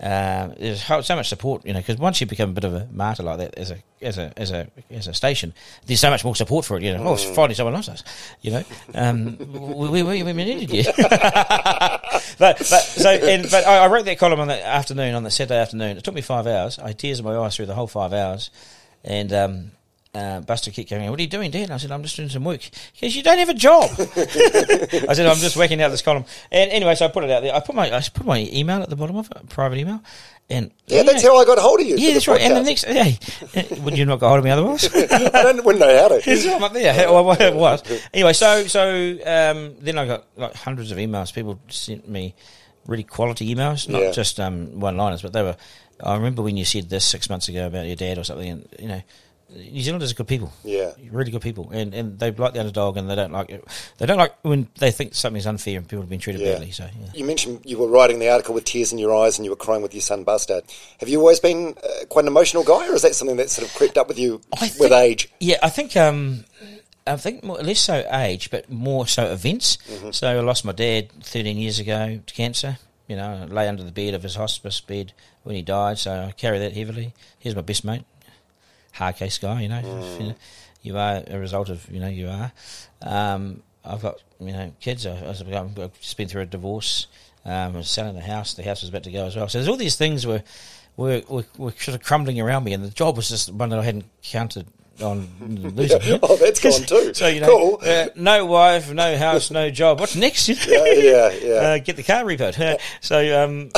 Um, 0.01 0.55
there's 0.59 0.83
so 0.83 1.17
much 1.17 1.29
support, 1.29 1.65
you 1.65 1.73
know, 1.73 1.79
because 1.79 1.99
once 1.99 2.21
you 2.21 2.27
become 2.27 2.51
a 2.51 2.53
bit 2.53 2.65
of 2.65 2.75
a 2.75 2.89
martyr 2.93 3.23
like 3.23 3.39
that 3.39 3.55
as 3.57 3.71
a 3.71 3.79
as 4.03 4.19
a 4.19 4.33
as 4.37 4.51
a 4.51 4.67
as 4.91 5.07
a 5.07 5.15
station, 5.15 5.55
there's 5.87 6.01
so 6.01 6.11
much 6.11 6.25
more 6.25 6.35
support 6.35 6.65
for 6.65 6.77
it. 6.77 6.83
You 6.83 6.97
know, 6.97 7.05
oh, 7.07 7.15
Mm. 7.15 7.35
finally 7.35 7.55
someone 7.55 7.75
loves 7.75 7.89
us. 7.89 8.03
You 8.43 8.51
know, 8.51 8.65
um, 8.95 9.37
we, 9.89 10.03
we, 10.03 10.03
we, 10.03 10.23
we 10.25 10.33
needed 10.33 10.71
you. 10.71 10.85
but 10.99 12.59
but 12.59 12.59
so 12.59 13.11
and 13.11 13.49
but 13.51 13.67
I, 13.67 13.85
I 13.85 13.87
wrote 13.87 14.05
that 14.07 14.19
column 14.19 14.41
on 14.41 14.49
the 14.49 14.67
afternoon 14.67 15.15
on 15.15 15.23
the 15.23 15.31
Saturday 15.31 15.61
afternoon. 15.61 15.97
It 15.97 16.05
took 16.05 16.15
me 16.15 16.21
five 16.23 16.47
hours. 16.47 16.79
I 16.79 16.89
had 16.89 16.99
tears 16.99 17.21
in 17.21 17.25
my 17.25 17.37
eyes 17.37 17.57
through 17.57 17.67
the 17.67 17.75
whole 17.75 17.87
five 17.87 18.13
hours, 18.13 18.51
and 19.05 19.33
um, 19.33 19.71
uh, 20.15 20.41
Buster 20.41 20.71
kept 20.71 20.91
going. 20.91 21.11
What 21.11 21.19
are 21.19 21.23
you 21.23 21.29
doing, 21.29 21.51
Dad? 21.51 21.71
I 21.71 21.77
said, 21.77 21.91
I'm 21.91 22.03
just 22.03 22.17
doing 22.17 22.29
some 22.29 22.45
work. 22.45 22.61
He 22.93 23.07
goes, 23.07 23.17
You 23.17 23.23
don't 23.23 23.39
have 23.39 23.49
a 23.49 23.55
job. 23.55 23.91
I 23.99 25.13
said, 25.15 25.27
I'm 25.27 25.37
just 25.37 25.57
working 25.57 25.81
out 25.83 25.89
this 25.91 26.03
column. 26.03 26.25
And 26.53 26.71
anyway, 26.71 26.95
so 26.95 27.07
I 27.07 27.09
put 27.09 27.25
it 27.25 27.31
out 27.31 27.43
there. 27.43 27.55
I 27.55 27.61
put 27.61 27.75
my 27.75 27.95
I 27.95 28.01
put 28.01 28.25
my 28.27 28.49
email 28.53 28.83
at 28.83 28.91
the 28.91 28.97
bottom 28.97 29.17
of 29.17 29.31
it, 29.31 29.37
a 29.41 29.47
private 29.47 29.79
email, 29.79 30.01
and 30.49 30.71
yeah, 30.87 31.03
that's 31.03 31.23
how 31.23 31.37
I 31.37 31.45
got 31.45 31.59
hold 31.59 31.81
of 31.81 31.87
you. 31.87 31.97
yeah, 31.97 32.13
that's 32.13 32.29
right. 32.29 32.41
And 32.41 32.57
the 32.57 32.63
next, 32.63 32.85
hey, 32.85 33.19
would 33.83 33.99
you 33.99 34.05
not 34.05 34.21
get 34.21 34.27
hold 34.27 34.39
of 34.39 34.45
me 34.45 34.51
otherwise? 34.51 34.85
I 34.95 35.53
wouldn't 35.53 35.79
know 35.81 35.99
how 35.99 36.09
to. 36.09 36.23
It's 36.25 36.47
I'm 36.47 36.63
up 36.63 36.73
there. 36.73 37.11
Well, 37.11 37.25
well, 37.25 37.41
it 37.41 37.55
was. 37.55 37.83
Anyway, 38.13 38.33
so 38.35 38.67
so 38.67 39.11
um, 39.27 39.75
then 39.81 39.99
I 39.99 40.07
got 40.07 40.27
like 40.37 40.55
hundreds 40.55 40.91
of 40.93 40.99
emails. 40.99 41.35
People 41.35 41.59
sent 41.69 42.09
me 42.09 42.35
really 42.87 43.03
quality 43.05 43.53
emails, 43.55 43.89
not 43.89 44.03
Yeah. 44.03 44.11
just 44.13 44.39
um, 44.39 44.79
one 44.79 44.97
liners, 44.97 45.23
but 45.23 45.33
they 45.33 45.43
were. 45.43 45.57
I 46.03 46.15
remember 46.17 46.43
when 46.43 46.57
you 46.57 46.65
said 46.65 46.91
this 46.91 47.05
six 47.05 47.31
months 47.31 47.49
ago 47.49 47.67
about 47.67 47.87
your 47.87 47.97
dad 47.97 48.19
or 48.19 48.25
something, 48.25 48.51
and 48.51 48.69
you 48.79 48.89
know, 48.89 49.03
New 49.55 49.81
Zealanders 49.83 50.11
are 50.11 50.15
good 50.15 50.27
people. 50.27 50.53
Yeah. 50.65 50.93
really 51.11 51.31
good 51.31 51.43
people, 51.43 51.71
and 51.73 51.95
and 51.95 52.19
they 52.19 52.31
like 52.33 52.55
the 52.55 52.61
underdog, 52.61 52.97
and 52.97 53.09
they 53.09 53.15
don't 53.15 53.33
like 53.33 53.51
it. 53.51 53.65
They 53.99 54.07
don't 54.07 54.19
like 54.19 54.35
when 54.43 54.69
they 54.79 54.91
think 54.91 55.15
something's 55.15 55.47
unfair 55.47 55.77
and 55.79 55.89
people 55.89 56.03
have 56.03 56.09
been 56.11 56.19
treated 56.19 56.41
Yeah. 56.43 56.53
badly. 56.55 56.71
So 56.73 56.85
yeah. 56.85 57.11
You 57.15 57.25
mentioned 57.25 57.61
you 57.65 57.79
were 57.79 57.89
writing 57.89 58.19
the 58.19 58.29
article 58.31 58.55
with 58.55 58.65
tears 58.65 58.93
in 58.93 58.99
your 58.99 59.15
eyes 59.15 59.39
and 59.39 59.45
you 59.45 59.51
were 59.51 59.57
crying 59.57 59.83
with 59.83 59.95
your 59.95 60.01
son 60.03 60.25
Buster. 60.25 60.63
Have 61.01 61.09
you 61.09 61.21
always 61.21 61.41
been 61.41 61.77
uh, 61.83 62.05
quite 62.07 62.23
an 62.25 62.29
emotional 62.29 62.65
guy, 62.65 62.89
or 62.89 62.95
is 62.95 63.03
that 63.03 63.15
something 63.15 63.37
that 63.37 63.51
sort 63.51 63.69
of 63.69 63.75
crept 63.75 63.97
up 63.97 64.09
with 64.09 64.19
you 64.19 64.41
I 64.61 64.71
with 64.79 64.93
age? 64.93 65.29
Yeah, 65.41 65.59
I 65.63 65.69
think 65.71 65.97
um, 65.97 66.45
I 67.07 67.17
think 67.17 67.45
more, 67.45 67.59
less 67.59 67.81
so 67.81 68.05
age, 68.13 68.51
but 68.51 68.71
more 68.71 69.07
so 69.07 69.27
events. 69.31 69.79
So 70.11 70.27
I 70.27 70.41
lost 70.41 70.65
my 70.65 70.73
dad 70.73 71.11
13 71.23 71.57
years 71.59 71.79
ago 71.79 72.19
to 72.27 72.35
cancer. 72.35 72.79
You 73.07 73.17
know, 73.17 73.43
I 73.43 73.45
lay 73.45 73.69
under 73.69 73.83
the 73.85 73.93
bed 73.93 74.15
of 74.15 74.23
his 74.23 74.35
hospice 74.35 74.81
bed 74.81 75.13
when 75.43 75.55
he 75.55 75.61
died, 75.61 75.99
so 75.99 76.11
I 76.29 76.33
carry 76.33 76.59
that 76.61 76.73
heavily. 76.73 77.13
He's 77.39 77.55
my 77.55 77.61
best 77.61 77.85
mate, 77.85 78.05
hard 78.95 79.17
case 79.17 79.39
guy. 79.39 79.63
You 79.63 79.69
know, 79.69 80.17
you 80.19 80.27
know, 80.29 80.35
you 80.83 80.97
are 80.97 81.23
a 81.27 81.39
result 81.39 81.69
of 81.69 81.89
you 81.91 82.01
know 82.01 82.09
you 82.09 82.29
are. 82.29 82.53
Um, 83.03 83.63
I've 83.85 84.03
got 84.03 84.23
you 84.41 84.53
know 84.53 84.73
kids. 84.81 85.07
I, 85.07 85.29
I've 85.29 85.53
I've 85.53 86.01
just 86.01 86.17
been 86.17 86.29
through 86.29 86.43
a 86.43 86.47
divorce. 86.47 87.07
Um, 87.45 87.75
I 87.75 87.77
was 87.79 87.91
selling 87.91 88.15
the 88.15 88.23
house. 88.23 88.55
The 88.55 88.63
house 88.63 88.81
was 88.81 88.89
about 88.89 89.03
to 89.05 89.11
go 89.11 89.27
as 89.27 89.37
well. 89.37 89.49
So 89.49 89.59
there's 89.59 89.69
all 89.69 89.77
these 89.77 89.97
things 89.97 90.27
where 90.27 90.43
were, 90.97 91.23
were, 91.29 91.45
were 91.59 91.73
sort 91.73 91.95
of 91.95 92.03
crumbling 92.03 92.41
around 92.41 92.65
me, 92.65 92.73
and 92.73 92.83
the 92.83 92.89
job 92.89 93.17
was 93.17 93.29
just 93.29 93.53
one 93.53 93.69
that 93.71 93.79
I 93.79 93.85
hadn't 93.85 94.07
counted 94.23 94.67
on 95.03 95.29
losing. 95.77 96.01
Yeah. 96.03 96.19
Oh, 96.23 96.37
that's 96.37 96.61
gone 96.61 96.83
too. 96.83 97.13
So 97.15 97.27
you 97.29 97.41
know, 97.41 97.47
Cool. 97.47 97.79
uh, 97.83 98.09
no 98.17 98.47
wife, 98.47 98.93
no 98.93 99.17
house, 99.17 99.51
no 99.51 99.71
job. 99.71 100.01
What's 100.01 100.17
next? 100.17 100.49
Yeah, 100.69 100.85
yeah, 100.87 101.31
yeah. 101.33 101.53
Uh, 101.55 101.79
get 101.79 101.97
the 101.97 102.03
car 102.03 102.25
repoed. 102.25 102.79
so 103.01 103.45
um, 103.45 103.71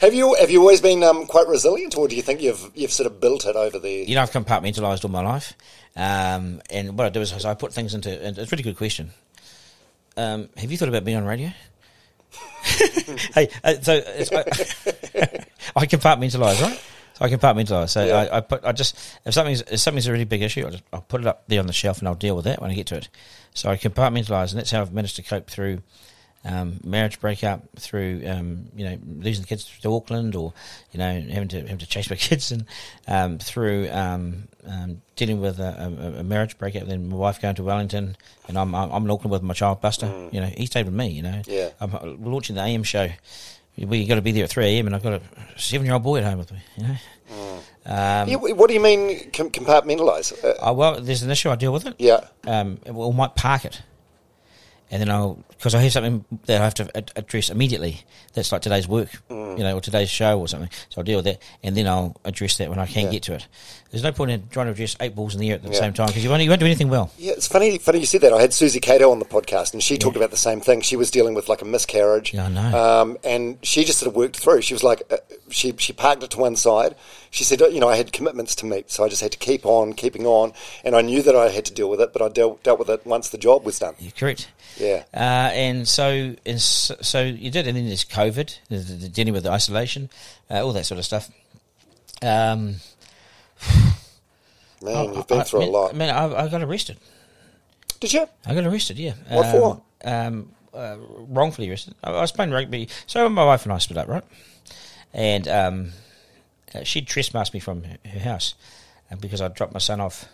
have 0.00 0.14
you 0.14 0.34
have 0.34 0.50
you 0.50 0.60
always 0.60 0.80
been 0.80 1.02
um, 1.02 1.26
quite 1.26 1.46
resilient, 1.48 1.96
or 1.96 2.08
do 2.08 2.16
you 2.16 2.22
think 2.22 2.40
you've 2.42 2.70
you've 2.74 2.92
sort 2.92 3.06
of 3.06 3.20
built 3.20 3.44
it 3.46 3.56
over 3.56 3.78
the? 3.78 3.90
you 3.90 4.14
know, 4.14 4.22
I've 4.22 4.30
compartmentalised 4.30 5.04
all 5.04 5.10
my 5.10 5.22
life, 5.22 5.54
um, 5.96 6.60
and 6.70 6.96
what 6.98 7.06
I 7.06 7.10
do 7.10 7.20
is, 7.20 7.32
is 7.32 7.44
I 7.44 7.54
put 7.54 7.72
things 7.72 7.94
into. 7.94 8.10
And 8.10 8.36
it's 8.38 8.50
a 8.52 8.54
really 8.54 8.62
good 8.64 8.76
question. 8.76 9.10
Um, 10.16 10.48
have 10.56 10.70
you 10.70 10.76
thought 10.78 10.88
about 10.88 11.04
being 11.04 11.16
on 11.16 11.24
radio? 11.24 11.50
hey, 13.34 13.48
uh, 13.62 13.74
so 13.82 13.92
it's, 14.04 14.32
I, 14.32 14.40
I 15.76 15.86
compartmentalise, 15.86 16.62
right? 16.62 16.80
So 17.14 17.24
I 17.24 17.30
compartmentalise. 17.30 17.90
So 17.90 18.04
Yeah. 18.04 18.28
I, 18.32 18.38
I 18.38 18.40
put, 18.40 18.64
I 18.64 18.72
just 18.72 18.96
if 19.24 19.34
something's 19.34 19.62
if 19.62 19.80
something's 19.80 20.06
a 20.06 20.12
really 20.12 20.24
big 20.24 20.42
issue, 20.42 20.66
I 20.66 20.70
just 20.70 20.84
I'll 20.92 21.00
put 21.00 21.20
it 21.20 21.26
up 21.26 21.44
there 21.48 21.60
on 21.60 21.66
the 21.66 21.72
shelf 21.72 21.98
and 21.98 22.08
I'll 22.08 22.14
deal 22.14 22.36
with 22.36 22.44
that 22.44 22.60
when 22.60 22.70
I 22.70 22.74
get 22.74 22.88
to 22.88 22.96
it. 22.96 23.08
So 23.54 23.70
I 23.70 23.76
compartmentalise, 23.76 24.50
and 24.50 24.58
that's 24.58 24.72
how 24.72 24.80
I've 24.80 24.92
managed 24.92 25.16
to 25.16 25.22
cope 25.22 25.48
through 25.48 25.80
um, 26.44 26.80
marriage 26.84 27.20
breakup, 27.20 27.62
through 27.78 28.22
um, 28.26 28.66
you 28.76 28.84
know 28.84 28.98
losing 29.20 29.42
the 29.42 29.48
kids 29.48 29.64
to 29.80 29.94
Auckland, 29.94 30.34
or 30.34 30.52
you 30.92 30.98
know 30.98 31.20
having 31.20 31.48
to 31.48 31.60
having 31.60 31.78
to 31.78 31.86
chase 31.86 32.10
my 32.10 32.16
kids, 32.28 32.52
and 32.52 32.66
um, 33.08 33.38
through 33.38 33.88
um, 33.90 34.48
um, 34.66 35.00
dealing 35.16 35.40
with 35.40 35.58
a, 35.58 36.16
a, 36.16 36.20
a 36.20 36.22
marriage 36.24 36.58
breakup. 36.58 36.86
Then 36.86 37.08
my 37.08 37.16
wife 37.16 37.40
going 37.40 37.54
to 37.54 37.62
Wellington, 37.62 38.16
and 38.48 38.58
I'm 38.58 38.74
I'm, 38.74 39.04
in 39.04 39.10
Auckland 39.10 39.30
with 39.30 39.42
my 39.42 39.54
child 39.54 39.80
Buster. 39.80 40.06
You 40.32 40.40
know 40.40 40.46
he 40.46 40.66
stayed 40.66 40.86
with 40.86 40.94
me. 40.94 41.08
You 41.08 41.22
know, 41.22 41.42
Yeah. 41.46 41.70
I'm 41.80 41.94
uh, 41.94 42.00
launching 42.18 42.56
the 42.56 42.62
AM 42.62 42.82
show. 42.82 43.08
We 43.76 44.06
got 44.06 44.14
to 44.16 44.22
be 44.22 44.32
there 44.32 44.44
at 44.44 44.50
three 44.50 44.66
a.m. 44.66 44.86
and 44.86 44.94
I've 44.96 45.02
got 45.02 45.14
a 45.14 45.20
seven-year-old 45.56 46.02
boy 46.02 46.18
at 46.18 46.24
home 46.24 46.38
with 46.38 46.52
me. 46.52 46.58
You 46.76 46.82
know. 46.84 46.96
Um, 47.86 48.28
Yeah, 48.28 48.36
what 48.36 48.68
do 48.68 48.74
you 48.74 48.80
mean 48.80 49.30
com- 49.32 49.50
compartmentalise? 49.50 50.42
Uh, 50.44 50.54
oh, 50.60 50.72
well, 50.72 51.00
there's 51.00 51.22
an 51.22 51.30
issue. 51.30 51.50
I 51.50 51.56
deal 51.56 51.72
with 51.72 51.86
it. 51.86 51.94
yeah, 51.98 52.20
um, 52.46 52.78
or 52.86 53.12
might 53.12 53.34
park 53.34 53.64
it, 53.64 53.82
and 54.90 55.00
then 55.00 55.10
I'll 55.10 55.38
because 55.50 55.74
I 55.74 55.80
have 55.80 55.92
something 55.92 56.24
that 56.46 56.60
I 56.60 56.64
have 56.64 56.74
to 56.74 56.90
ad- 56.96 57.12
address 57.16 57.48
immediately. 57.50 58.02
That's 58.34 58.52
like 58.52 58.60
today's 58.62 58.86
work, 58.88 59.08
Mm. 59.30 59.56
you 59.58 59.64
know, 59.64 59.76
or 59.76 59.80
today's 59.80 60.10
show 60.10 60.38
or 60.38 60.48
something. 60.48 60.68
So 60.90 60.98
I'll 61.00 61.04
deal 61.04 61.16
with 61.18 61.24
that, 61.26 61.38
and 61.62 61.76
then 61.76 61.86
I'll 61.86 62.16
address 62.24 62.56
that 62.58 62.68
when 62.68 62.78
I 62.78 62.86
can 62.86 63.04
Yeah. 63.06 63.10
get 63.12 63.22
to 63.24 63.34
it. 63.34 63.46
There's 63.90 64.02
no 64.02 64.10
point 64.12 64.32
in 64.32 64.48
trying 64.50 64.66
to 64.66 64.72
address 64.72 64.96
eight 65.00 65.14
balls 65.14 65.34
in 65.34 65.40
the 65.40 65.48
air 65.50 65.54
at 65.54 65.62
the 65.62 65.70
Yeah. 65.70 65.78
same 65.78 65.92
time 65.92 66.08
because 66.08 66.24
you 66.24 66.28
won't, 66.30 66.42
you 66.42 66.48
won't 66.50 66.58
do 66.60 66.66
anything 66.66 66.88
well. 66.90 67.10
yeah. 67.16 67.32
It's 67.32 67.46
funny, 67.46 67.78
funny 67.78 68.00
you 68.00 68.06
said 68.06 68.20
that. 68.22 68.32
I 68.32 68.40
had 68.40 68.52
Suzy 68.52 68.80
Cato 68.80 69.10
on 69.12 69.20
the 69.20 69.24
podcast, 69.24 69.72
and 69.72 69.82
she 69.82 69.96
talked 69.96 70.16
about 70.16 70.30
the 70.32 70.36
same 70.36 70.60
thing. 70.60 70.80
She 70.80 70.96
was 70.96 71.10
dealing 71.12 71.34
with 71.34 71.48
like 71.48 71.62
a 71.62 71.64
miscarriage. 71.64 72.34
Yeah, 72.34 72.46
I 72.46 72.48
know. 72.48 72.78
Um, 73.02 73.18
and 73.24 73.58
she 73.62 73.84
just 73.84 74.00
sort 74.00 74.08
of 74.08 74.16
worked 74.16 74.36
through. 74.36 74.62
She 74.62 74.74
was 74.74 74.82
like, 74.82 75.02
uh, 75.10 75.18
she 75.50 75.72
she 75.78 75.92
parked 75.92 76.22
it 76.24 76.30
to 76.30 76.38
one 76.38 76.56
side. 76.56 76.96
She 77.30 77.44
said, 77.44 77.60
you 77.60 77.78
know, 77.80 77.88
I 77.88 77.96
had 77.96 78.12
commitments 78.12 78.54
to 78.56 78.66
meet, 78.66 78.90
so 78.90 79.04
I 79.04 79.08
just 79.08 79.22
had 79.22 79.32
to 79.32 79.38
keep 79.38 79.64
on 79.64 79.92
keeping 79.92 80.26
on. 80.26 80.52
And 80.84 80.94
I 80.96 81.00
knew 81.02 81.22
that 81.22 81.34
I 81.36 81.50
had 81.50 81.64
to 81.66 81.72
deal 81.72 81.88
with 81.88 82.00
it, 82.00 82.12
but 82.12 82.20
I 82.22 82.28
dealt 82.28 82.62
dealt 82.64 82.78
with 82.80 82.88
it 82.90 83.06
once 83.06 83.28
the 83.28 83.38
job 83.38 83.64
was 83.64 83.78
done. 83.78 83.94
You're 84.00 84.12
correct. 84.12 84.48
Yeah. 84.76 85.04
Uh, 85.12 85.50
and 85.52 85.86
so, 85.86 86.34
and 86.44 86.60
so, 86.60 86.96
so 87.00 87.22
you 87.22 87.50
did, 87.50 87.66
and 87.66 87.76
then 87.76 87.86
there's 87.86 88.04
COVID, 88.04 88.58
the, 88.68 89.08
dealing 89.08 89.32
with 89.32 89.44
the 89.44 89.50
isolation, 89.50 90.10
uh, 90.50 90.64
all 90.64 90.72
that 90.72 90.86
sort 90.86 90.98
of 90.98 91.04
stuff. 91.04 91.30
Um, 92.22 92.76
Man, 94.82 95.14
you've 95.14 95.26
been 95.26 95.40
I- 95.40 95.44
through 95.44 95.60
man, 95.60 95.68
a 95.68 95.72
lot. 95.72 95.94
Man, 95.94 96.10
I, 96.10 96.44
I 96.44 96.48
got 96.48 96.62
arrested. 96.62 96.98
Did 98.00 98.12
you? 98.12 98.26
I 98.44 98.54
got 98.54 98.64
arrested, 98.64 98.98
yeah. 98.98 99.14
What 99.28 99.46
um, 99.46 99.52
for? 99.52 99.82
Um, 100.04 100.52
uh, 100.74 100.96
wrongfully 101.28 101.70
arrested. 101.70 101.94
I, 102.02 102.10
I 102.10 102.20
was 102.20 102.32
playing 102.32 102.50
rugby. 102.50 102.88
So 103.06 103.28
my 103.28 103.44
wife 103.44 103.64
and 103.64 103.72
I 103.72 103.78
split 103.78 103.98
up, 103.98 104.08
right? 104.08 104.24
And 105.12 105.48
um, 105.48 105.92
uh, 106.74 106.82
she 106.82 107.02
trespassed 107.02 107.54
me 107.54 107.60
from 107.60 107.84
her, 107.84 107.96
her 108.04 108.18
house 108.18 108.54
uh, 109.10 109.16
because 109.16 109.40
I 109.40 109.48
dropped 109.48 109.72
my 109.72 109.78
son 109.78 110.00
off 110.00 110.26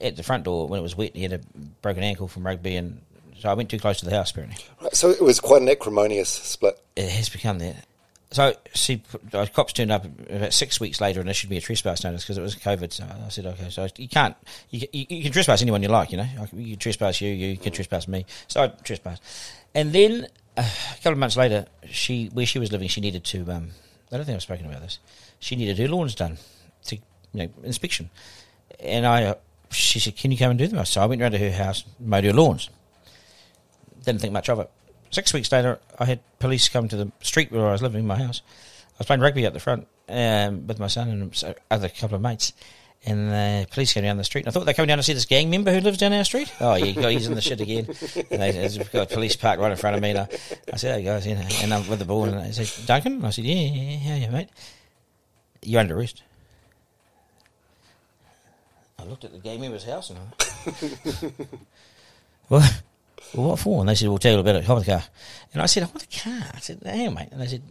at 0.00 0.16
the 0.16 0.22
front 0.22 0.44
door 0.44 0.68
when 0.68 0.80
it 0.80 0.82
was 0.82 0.96
wet. 0.96 1.14
He 1.14 1.22
had 1.22 1.32
a 1.32 1.40
broken 1.82 2.02
ankle 2.02 2.28
from 2.28 2.44
rugby, 2.44 2.76
and 2.76 3.00
so 3.40 3.48
I 3.48 3.54
went 3.54 3.70
too 3.70 3.78
close 3.78 3.98
to 4.00 4.04
the 4.04 4.10
house. 4.14 4.30
Apparently, 4.30 4.56
Right, 4.82 4.94
So 4.94 5.10
it 5.10 5.20
was 5.22 5.40
quite 5.40 5.62
an 5.62 5.68
acrimonious 5.68 6.28
split. 6.28 6.80
it 6.96 7.08
has 7.10 7.28
become 7.28 7.58
that. 7.58 7.86
So 8.32 8.54
she, 8.74 9.02
uh, 9.32 9.46
cops 9.52 9.72
turned 9.72 9.90
up 9.90 10.04
about 10.04 10.52
six 10.52 10.78
weeks 10.78 11.00
later 11.00 11.20
and 11.20 11.28
issued 11.28 11.50
me 11.50 11.56
a 11.56 11.60
trespass 11.60 12.04
notice 12.04 12.22
because 12.22 12.38
it 12.38 12.42
was 12.42 12.54
COVID. 12.54 12.92
So 12.92 13.04
I 13.04 13.28
said, 13.28 13.44
okay, 13.46 13.70
so 13.70 13.88
you 13.96 14.08
can't, 14.08 14.36
you, 14.70 14.86
you, 14.92 15.06
you 15.08 15.22
can 15.24 15.32
trespass 15.32 15.62
anyone 15.62 15.82
you 15.82 15.88
like, 15.88 16.12
you 16.12 16.18
know. 16.18 16.28
You 16.52 16.72
can 16.72 16.78
trespass 16.78 17.20
you, 17.20 17.30
you 17.32 17.56
can 17.56 17.72
trespass 17.72 18.06
me. 18.06 18.26
So 18.46 18.62
I 18.62 18.68
trespassed. 18.68 19.22
And 19.74 19.92
then 19.92 20.28
uh, 20.56 20.62
a 20.92 20.94
couple 20.98 21.12
of 21.12 21.18
months 21.18 21.36
later, 21.36 21.66
she, 21.90 22.26
where 22.26 22.46
she 22.46 22.60
was 22.60 22.70
living, 22.70 22.86
she 22.86 23.00
needed 23.00 23.24
to, 23.24 23.50
um, 23.50 23.70
I 24.12 24.16
don't 24.16 24.26
think 24.26 24.36
I've 24.36 24.42
spoken 24.42 24.66
about 24.66 24.82
this. 24.82 25.00
She 25.40 25.56
needed 25.56 25.78
her 25.78 25.88
lawns 25.88 26.14
done 26.14 26.38
to, 26.84 26.96
you 26.96 27.02
know, 27.34 27.48
inspection. 27.64 28.10
And 28.78 29.06
I, 29.06 29.24
uh, 29.24 29.34
she 29.72 29.98
said, 29.98 30.16
can 30.16 30.30
you 30.30 30.38
come 30.38 30.50
and 30.50 30.58
do 30.58 30.68
them? 30.68 30.84
So 30.84 31.00
I 31.00 31.06
went 31.06 31.20
round 31.20 31.32
to 31.32 31.38
her 31.38 31.50
house, 31.50 31.84
mowed 31.98 32.22
her 32.22 32.32
lawns 32.32 32.70
didn't 34.04 34.20
think 34.20 34.32
much 34.32 34.48
of 34.48 34.58
it. 34.60 34.70
Six 35.10 35.32
weeks 35.32 35.50
later, 35.50 35.78
I 35.98 36.04
had 36.04 36.20
police 36.38 36.68
come 36.68 36.88
to 36.88 36.96
the 36.96 37.12
street 37.20 37.50
where 37.50 37.66
I 37.66 37.72
was 37.72 37.82
living, 37.82 38.06
my 38.06 38.16
house. 38.16 38.42
I 38.94 39.00
was 39.00 39.06
playing 39.06 39.20
rugby 39.20 39.44
at 39.44 39.52
the 39.52 39.60
front 39.60 39.88
um, 40.08 40.66
with 40.66 40.78
my 40.78 40.86
son 40.86 41.08
and 41.08 41.54
other 41.70 41.88
couple 41.88 42.16
of 42.16 42.22
mates. 42.22 42.52
And 43.06 43.30
the 43.30 43.66
police 43.70 43.94
came 43.94 44.04
down 44.04 44.18
the 44.18 44.24
street. 44.24 44.42
And 44.42 44.48
I 44.48 44.50
thought 44.52 44.66
they 44.66 44.70
were 44.70 44.74
coming 44.74 44.88
down 44.88 44.98
to 44.98 45.02
see 45.02 45.14
this 45.14 45.24
gang 45.24 45.48
member 45.48 45.72
who 45.72 45.80
lives 45.80 45.96
down 45.96 46.12
our 46.12 46.22
street. 46.22 46.52
Oh, 46.60 46.74
yeah, 46.74 46.92
God, 46.92 47.08
he's 47.08 47.26
in 47.26 47.34
the 47.34 47.40
shit 47.40 47.60
again. 47.60 47.86
And 48.30 48.42
they, 48.42 48.52
there's 48.52 48.76
got 48.76 49.10
a 49.10 49.14
police 49.14 49.36
parked 49.36 49.60
right 49.60 49.70
in 49.70 49.78
front 49.78 49.96
of 49.96 50.02
me. 50.02 50.10
And 50.10 50.18
I, 50.18 50.28
I 50.72 50.76
said, 50.76 50.98
hey, 50.98 51.04
guys, 51.04 51.26
you 51.26 51.34
know, 51.34 51.46
and 51.62 51.72
I'm 51.72 51.88
with 51.88 51.98
the 51.98 52.04
ball. 52.04 52.24
And 52.24 52.38
they 52.38 52.52
said, 52.52 52.86
Duncan? 52.86 53.24
I 53.24 53.30
said, 53.30 53.44
yeah, 53.44 53.54
yeah, 53.54 53.82
yeah, 53.82 53.98
yeah, 53.98 54.16
yeah, 54.16 54.30
mate. 54.30 54.48
You're 55.62 55.80
under 55.80 55.98
arrest. 55.98 56.22
I 58.98 59.04
looked 59.04 59.24
at 59.24 59.32
the 59.32 59.38
gang 59.38 59.60
member's 59.60 59.84
house 59.84 60.10
and 60.10 60.18
I, 60.18 61.32
well, 62.50 62.70
well, 63.34 63.48
what 63.50 63.58
for? 63.58 63.80
And 63.80 63.88
they 63.88 63.94
said, 63.94 64.08
we'll 64.08 64.18
tell 64.18 64.32
you 64.34 64.38
about 64.40 64.56
it. 64.56 64.64
Hop 64.64 64.78
in 64.78 64.84
the 64.84 64.90
car. 64.90 65.04
And 65.52 65.62
I 65.62 65.66
said, 65.66 65.82
I 65.82 65.86
want 65.86 66.00
the 66.00 66.18
car. 66.18 66.42
I 66.54 66.60
said, 66.60 66.80
hang 66.84 67.08
on, 67.08 67.14
mate. 67.14 67.28
And 67.32 67.40
they 67.40 67.46
said, 67.46 67.62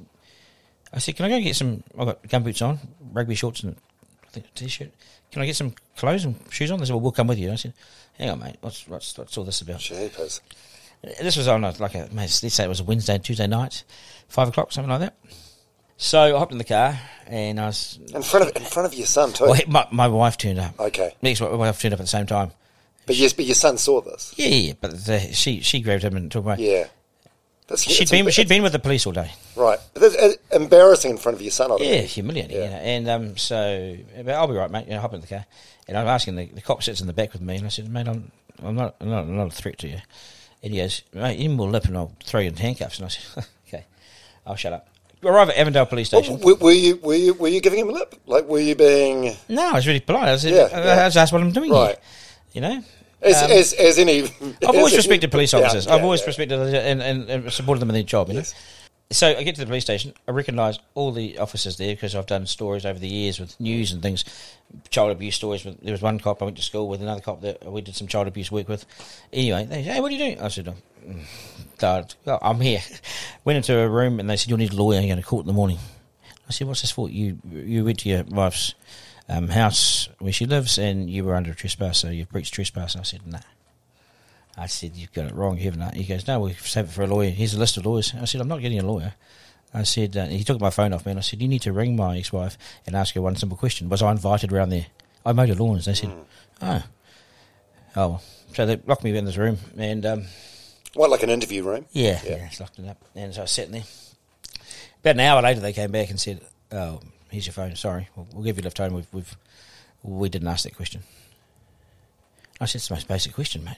I 0.94 1.00
said, 1.00 1.16
can 1.16 1.25
I 1.25 1.30
go 1.30 1.39
get 1.39 1.56
some, 1.56 1.84
I've 1.98 2.08
got 2.08 2.24
gumboots 2.24 2.66
on, 2.66 2.80
rugby 3.12 3.36
shorts 3.36 3.63
and 3.63 3.75
I 4.24 4.28
think 4.32 4.48
a 4.48 4.50
t-shirt. 4.58 4.92
Can 5.32 5.42
I 5.42 5.46
get 5.46 5.56
some 5.56 5.74
clothes 5.96 6.25
and 6.25 6.36
shoes 6.50 6.72
on? 6.72 6.80
They 6.80 6.86
said, 6.86 6.94
well, 6.94 7.01
we'll 7.01 7.12
come 7.12 7.28
with 7.28 7.38
you. 7.38 7.46
And 7.46 7.54
I 7.54 7.58
said, 7.58 7.74
hang 8.18 8.30
on, 8.30 8.39
mate. 8.39 8.58
What's, 8.62 8.88
what's, 8.88 9.18
what's 9.18 9.38
all 9.38 9.44
this 9.44 9.62
about? 9.62 9.80
Jeepers. 9.80 10.42
This 11.22 11.38
was 11.38 11.48
on 11.48 11.63
a, 11.63 11.74
like 11.80 11.96
a, 11.96 12.10
mate, 12.12 12.39
let's 12.44 12.54
say 12.54 12.63
it 12.63 12.68
was 12.68 12.80
a 12.80 12.84
Wednesday, 12.84 13.18
Tuesday 13.20 13.48
night, 13.48 13.84
five 14.28 14.48
o'clock, 14.48 14.72
something 14.72 14.89
like 14.89 15.01
that. 15.01 15.16
So 15.98 16.36
I 16.36 16.39
hopped 16.39 16.51
in 16.54 16.58
the 16.58 16.63
car 16.63 16.98
and 17.28 17.60
I 17.60 17.68
was, 17.68 18.00
In 18.13 18.22
front 18.22 18.48
of 18.50 18.56
in 18.56 18.63
front 18.63 18.88
of 18.88 18.94
your 18.98 19.06
son 19.06 19.34
too. 19.34 19.46
well, 19.46 19.60
my, 19.68 19.86
my 19.92 20.08
wife 20.08 20.38
turned 20.38 20.58
up. 20.60 20.80
Okay. 20.80 21.13
Next, 21.22 21.42
my 21.42 21.50
wife 21.50 21.80
turned 21.80 21.94
up 21.94 22.00
at 22.00 22.04
the 22.04 22.08
same 22.08 22.25
time. 22.25 22.51
But 23.10 23.16
yes, 23.18 23.34
but 23.34 23.46
your 23.46 23.56
son 23.56 23.80
saw 23.80 24.01
this. 24.01 24.36
Yeah, 24.38 24.48
yeah, 24.50 24.74
but 24.80 24.92
the, 25.06 25.20
she 25.34 25.62
she 25.62 25.80
grabbed 25.82 26.04
him 26.04 26.16
and 26.16 26.32
took 26.32 26.46
away. 26.46 26.58
Yeah. 26.60 26.86
That's, 27.68 27.82
She'd 27.84 28.10
been 28.10 28.30
she'd 28.30 28.48
been 28.48 28.62
with 28.62 28.72
the 28.72 28.78
police 28.80 29.06
all 29.08 29.13
day. 29.13 29.32
right. 29.56 29.80
But 29.96 30.00
that's 30.01 30.16
uh, 30.16 30.32
embarrassing 30.56 31.12
in 31.12 31.18
front 31.18 31.36
of 31.36 31.42
your 31.42 31.50
son. 31.51 31.72
I 31.72 31.78
Yeah, 31.80 31.88
think. 32.00 32.06
humiliating. 32.10 32.58
Yeah. 32.58 32.63
You 32.66 32.70
know? 32.70 32.75
And 32.78 33.10
um, 33.10 33.38
so, 33.38 33.96
but 34.18 34.30
I'll 34.30 34.48
be 34.48 34.54
right, 34.56 34.70
mate. 34.72 34.86
You 34.88 34.94
know, 34.94 35.01
hop 35.01 35.13
in 35.16 35.22
the 35.22 35.28
car, 35.28 35.46
and 35.88 35.98
I'm 35.98 36.08
asking 36.08 36.36
the, 36.36 36.46
the 36.46 36.62
cop 36.62 36.82
sits 36.84 37.01
in 37.01 37.08
the 37.08 37.13
back 37.13 37.34
with 37.34 37.42
me, 37.42 37.56
and 37.58 37.66
I 37.66 37.70
said, 37.70 37.89
mate, 37.89 38.08
I'm 38.08 38.32
I'm 38.63 38.75
not 38.75 38.96
I'm 39.01 39.10
not, 39.10 39.20
I'm 39.24 39.36
not 39.38 39.48
a 39.48 39.51
threat 39.56 39.78
to 39.80 39.88
you. 39.88 39.98
And 40.63 40.74
he 40.74 40.80
goes, 40.80 41.01
mate, 41.13 41.36
any 41.36 41.48
more 41.48 41.68
lip, 41.70 41.86
and 41.86 41.98
I'll 41.98 42.12
throw 42.24 42.39
you 42.42 42.50
in 42.50 42.56
handcuffs. 42.56 42.98
And 43.00 43.06
I 43.06 43.10
said, 43.10 43.46
okay, 43.68 43.86
I'll 44.46 44.56
shut 44.56 44.74
up. 44.74 44.88
You 45.22 45.30
arrive 45.30 45.50
at 45.50 45.58
Avondale 45.58 45.86
Police 45.86 46.08
Station. 46.08 46.39
Were, 46.39 46.56
were 46.56 46.72
you 46.72 46.96
were 46.98 47.13
you 47.16 47.34
were 47.36 47.50
you 47.50 47.62
giving 47.62 47.80
him 47.80 47.89
a 47.89 47.92
lip? 47.92 48.16
Like 48.25 48.46
were 48.48 48.60
you 48.60 48.74
being 48.75 49.36
No, 49.50 49.70
I 49.70 49.74
was 49.74 49.86
really 49.86 50.00
polite. 50.00 50.30
I 50.30 50.38
said, 50.38 50.54
Yeah, 50.54 50.70
I, 50.75 50.84
yeah. 50.86 50.92
I 50.94 51.06
just 51.08 51.18
asked 51.18 51.34
what 51.34 51.42
I'm 51.42 51.51
doing 51.51 51.72
Right. 51.72 51.89
here. 51.89 51.98
You 52.54 52.62
know. 52.62 52.84
As 53.21 53.43
Um, 53.43 53.51
as, 53.51 53.73
as 53.73 53.97
any? 53.99 54.23
I've 54.23 54.61
always 54.75 54.95
respected 54.95 55.31
police 55.31 55.53
officers. 55.53 55.85
Yeah, 55.85 55.93
I've 55.93 55.99
yeah, 55.99 56.03
always 56.05 56.21
yeah. 56.21 56.27
respected 56.27 56.59
and, 56.59 57.01
and, 57.01 57.29
and 57.29 57.51
supported 57.53 57.79
them 57.81 57.89
in 57.89 57.93
their 57.93 58.03
job. 58.03 58.29
You 58.29 58.35
Yes. 58.35 58.53
know. 58.53 58.59
So 59.11 59.27
I 59.35 59.41
get 59.41 59.55
to 59.55 59.61
the 59.61 59.65
police 59.65 59.83
station. 59.85 60.13
I 60.27 60.31
recognise 60.31 60.77
all 60.93 61.11
the 61.11 61.39
officers 61.39 61.77
there 61.77 61.95
because 61.95 62.13
I've 62.15 62.27
done 62.27 62.45
stories 62.45 62.85
over 62.85 62.99
the 62.99 63.07
years 63.07 63.39
with 63.39 63.59
news 63.59 63.91
and 63.91 64.03
things, 64.03 64.23
child 64.91 65.11
abuse 65.11 65.33
stories. 65.35 65.65
With, 65.65 65.81
there 65.81 65.93
was 65.93 66.01
one 66.03 66.19
cop 66.19 66.43
I 66.43 66.45
went 66.45 66.57
to 66.57 66.63
school 66.63 66.88
with, 66.88 67.01
another 67.01 67.19
cop 67.19 67.41
that 67.41 67.65
we 67.71 67.81
did 67.81 67.95
some 67.95 68.07
child 68.07 68.27
abuse 68.27 68.51
work 68.51 68.67
with. 68.69 68.85
Anyway, 69.33 69.65
they 69.65 69.83
said, 69.83 69.93
"Hey, 69.95 69.99
what 69.99 70.11
are 70.11 70.13
you 70.13 70.19
doing?" 70.19 70.39
I 70.39 70.47
said, 70.49 70.71
"Oh, 71.81 72.39
I'm 72.41 72.59
here." 72.61 72.81
Went 73.45 73.57
into 73.57 73.79
a 73.79 73.89
room 73.89 74.19
and 74.19 74.29
they 74.29 74.38
said, 74.38 74.49
"You'll 74.49 74.59
need 74.59 74.73
a 74.73 74.75
lawyer. 74.75 74.99
You're 74.99 75.07
going 75.07 75.17
to 75.21 75.27
court 75.27 75.41
in 75.43 75.47
the 75.47 75.53
morning." 75.53 75.79
I 76.47 76.51
said, 76.51 76.67
"What's 76.67 76.81
this 76.81 76.91
for?" 76.91 77.09
You 77.09 77.39
you 77.51 77.83
went 77.85 77.99
to 78.01 78.09
your 78.09 78.23
wife's 78.25 78.75
um, 79.29 79.48
house 79.50 80.09
where 80.19 80.33
she 80.33 80.45
lives 80.45 80.77
and 80.77 81.09
you 81.09 81.24
were 81.24 81.36
under 81.36 81.53
trespass, 81.53 82.00
so 82.00 82.09
you've 82.09 82.29
breached 82.29 82.53
trespass. 82.53 82.95
I 82.95 83.03
said, 83.03 83.25
"Nah." 83.27 83.39
I 84.57 84.65
said, 84.65 84.95
"You've 84.95 85.13
got 85.13 85.27
it 85.27 85.33
wrong, 85.36 85.57
you 85.57 85.65
haven't." 85.71 85.93
He 85.95 86.03
goes, 86.03 86.27
"No, 86.27 86.39
we 86.41 86.53
save 86.53 86.86
it 86.86 86.91
for 86.91 87.03
a 87.03 87.07
lawyer. 87.07 87.29
Here's 87.29 87.53
a 87.53 87.59
list 87.59 87.77
of 87.77 87.86
lawyers." 87.86 88.13
I 88.19 88.25
said, 88.25 88.41
"I'm 88.41 88.48
not 88.48 88.62
getting 88.62 88.79
a 88.79 88.86
lawyer." 88.86 89.13
I 89.74 89.83
said, 89.83 90.17
uh, 90.17 90.25
"He 90.25 90.43
took 90.43 90.59
my 90.59 90.71
phone 90.71 90.93
off 90.93 91.05
me." 91.05 91.12
And 91.12 91.19
I 91.19 91.21
said, 91.21 91.41
"You 91.41 91.48
need 91.48 91.62
to 91.62 91.71
ring 91.71 91.95
my 91.95 92.17
ex-wife 92.17 92.57
and 92.86 92.95
ask 92.95 93.13
her 93.15 93.21
one 93.21 93.36
simple 93.36 93.57
question: 93.57 93.88
Was 93.89 94.01
I 94.01 94.12
invited 94.12 94.51
around 94.51 94.69
there?" 94.69 94.88
I 95.25 95.31
mowed 95.33 95.50
her 95.50 95.55
lawns. 95.55 95.86
They 95.86 95.93
said, 95.93 96.12
"Oh, 96.62 96.67
oh." 96.67 96.83
well." 97.95 98.24
So 98.53 98.65
they 98.65 98.77
locked 98.88 99.03
me 99.03 99.15
in 99.15 99.25
this 99.25 99.38
room, 99.38 99.59
and 99.77 100.03
um, 100.07 100.25
What 100.95 101.12
like 101.12 101.21
an 101.21 101.29
interview 101.29 101.62
room? 101.63 101.86
yeah, 101.91 102.19
Yeah. 102.25 102.38
yeah, 102.38 102.45
it's 102.48 102.59
locked 102.59 102.79
it 102.79 102.88
up. 102.88 102.98
And 103.15 103.31
so 103.33 103.41
I 103.41 103.43
was 103.43 103.51
sitting 103.51 103.74
there. 103.74 103.83
About 105.01 105.15
an 105.15 105.19
hour 105.19 105.41
later, 105.43 105.59
they 105.59 105.71
came 105.71 105.91
back 105.91 106.09
and 106.09 106.19
said, 106.19 106.41
oh, 106.71 107.00
here's 107.29 107.45
your 107.45 107.53
phone. 107.53 107.75
Sorry, 107.75 108.09
we'll, 108.15 108.27
we'll 108.33 108.43
give 108.43 108.57
you 108.57 108.63
left 108.63 108.77
home. 108.77 108.93
We've, 108.93 109.07
we've 109.13 109.38
we 110.03 110.29
didn't 110.29 110.48
ask 110.48 110.63
that 110.63 110.75
question. 110.75 111.03
I 112.62 112.65
said 112.65 112.79
it's 112.79 112.88
the 112.88 112.95
most 112.95 113.07
basic 113.07 113.33
question, 113.33 113.63
mate. 113.63 113.77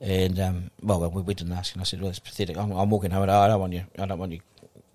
And 0.00 0.40
um, 0.40 0.70
well, 0.82 1.00
well, 1.00 1.10
we, 1.10 1.22
we 1.22 1.34
didn't 1.34 1.52
ask, 1.52 1.74
and 1.74 1.80
I 1.80 1.84
said, 1.84 2.00
"Well, 2.00 2.10
it's 2.10 2.18
pathetic. 2.18 2.56
I'm, 2.56 2.72
I'm 2.72 2.90
walking 2.90 3.10
home, 3.10 3.22
and 3.22 3.30
I 3.30 3.46
don't 3.46 3.60
want 3.60 3.72
you. 3.72 3.84
I 3.98 4.06
don't 4.06 4.18
want 4.18 4.32
you. 4.32 4.40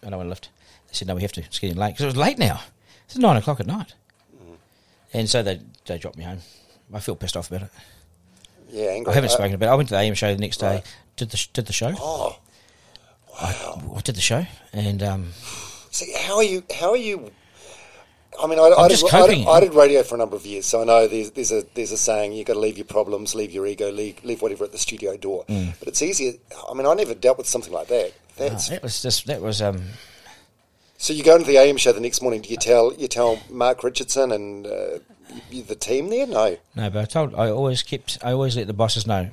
I 0.03 0.09
don't 0.09 0.17
want 0.17 0.25
to 0.25 0.29
lift." 0.29 0.49
They 0.87 0.93
said, 0.93 1.07
"No, 1.07 1.15
we 1.15 1.21
have 1.21 1.31
to. 1.33 1.41
It's 1.41 1.59
getting 1.59 1.77
late 1.77 1.91
because 1.93 2.03
it 2.03 2.07
was 2.07 2.17
late 2.17 2.37
now. 2.37 2.61
It's 3.05 3.17
nine 3.17 3.37
o'clock 3.37 3.59
at 3.59 3.67
night." 3.67 3.93
And 5.13 5.29
so 5.29 5.41
they 5.43 5.61
they 5.85 5.97
dropped 5.97 6.17
me 6.17 6.25
home. 6.25 6.39
I 6.93 6.99
feel 6.99 7.15
pissed 7.15 7.37
off 7.37 7.49
about 7.49 7.63
it. 7.63 7.69
Yeah, 8.69 8.87
angry. 8.87 9.11
I 9.11 9.15
haven't 9.15 9.29
spoken 9.29 9.53
about 9.53 9.67
it. 9.67 9.71
I 9.71 9.75
went 9.75 9.89
to 9.89 9.95
the 9.95 10.01
AM 10.01 10.13
show 10.13 10.33
the 10.33 10.41
next 10.41 10.57
day. 10.57 10.75
Right. 10.75 10.95
Did 11.15 11.29
the 11.29 11.47
did 11.53 11.65
the 11.67 11.73
show. 11.73 11.93
Oh, 11.97 12.37
I, 13.39 13.79
I 13.95 14.01
did 14.01 14.15
the 14.15 14.21
show, 14.21 14.45
and 14.73 15.01
um, 15.03 15.29
see, 15.97 16.13
how 16.13 16.37
are 16.37 16.43
you? 16.43 16.63
How 16.79 16.91
are 16.91 16.97
you? 16.97 17.31
I 18.39 18.45
mean, 18.45 18.59
I, 18.59 18.65
I, 18.65 18.87
did, 18.87 19.03
I, 19.11 19.27
did, 19.27 19.47
I 19.47 19.59
did 19.61 19.73
radio 19.73 20.03
for 20.03 20.13
a 20.13 20.17
number 20.19 20.35
of 20.35 20.45
years, 20.45 20.67
so 20.67 20.81
I 20.81 20.85
know 20.85 21.07
there's, 21.07 21.31
there's 21.31 21.51
a 21.51 21.63
there's 21.73 21.91
a 21.91 21.97
saying 21.97 22.33
you've 22.33 22.45
got 22.45 22.53
to 22.53 22.59
leave 22.59 22.77
your 22.77 22.85
problems, 22.85 23.33
leave 23.33 23.51
your 23.51 23.65
ego, 23.65 23.89
leave, 23.91 24.23
leave 24.23 24.41
whatever 24.41 24.63
at 24.63 24.71
the 24.71 24.77
studio 24.77 25.17
door. 25.17 25.43
Mm. 25.49 25.73
But 25.79 25.87
it's 25.87 26.01
easier. 26.01 26.33
I 26.69 26.73
mean, 26.75 26.85
I 26.85 26.93
never 26.93 27.15
dealt 27.15 27.39
with 27.39 27.47
something 27.47 27.73
like 27.73 27.87
that. 27.87 28.13
That's 28.37 28.69
that 28.69 28.83
was 28.83 29.01
just 29.01 29.25
that 29.25 29.41
was 29.41 29.61
um, 29.61 29.81
so 30.97 31.13
you 31.13 31.23
go 31.23 31.35
into 31.35 31.47
the 31.47 31.57
AM 31.57 31.77
show 31.77 31.91
the 31.91 31.99
next 31.99 32.21
morning. 32.21 32.41
Do 32.41 32.49
you 32.49 32.57
tell 32.57 32.93
you 32.93 33.07
tell 33.07 33.39
Mark 33.49 33.83
Richardson 33.83 34.31
and 34.31 34.67
uh, 34.67 34.99
the 35.51 35.75
team 35.75 36.09
there? 36.09 36.27
No. 36.27 36.57
No, 36.75 36.89
but 36.91 37.01
I 37.01 37.05
told 37.05 37.33
I 37.33 37.49
always 37.49 37.81
kept 37.81 38.19
I 38.23 38.33
always 38.33 38.55
let 38.55 38.67
the 38.67 38.73
bosses 38.73 39.07
know 39.07 39.31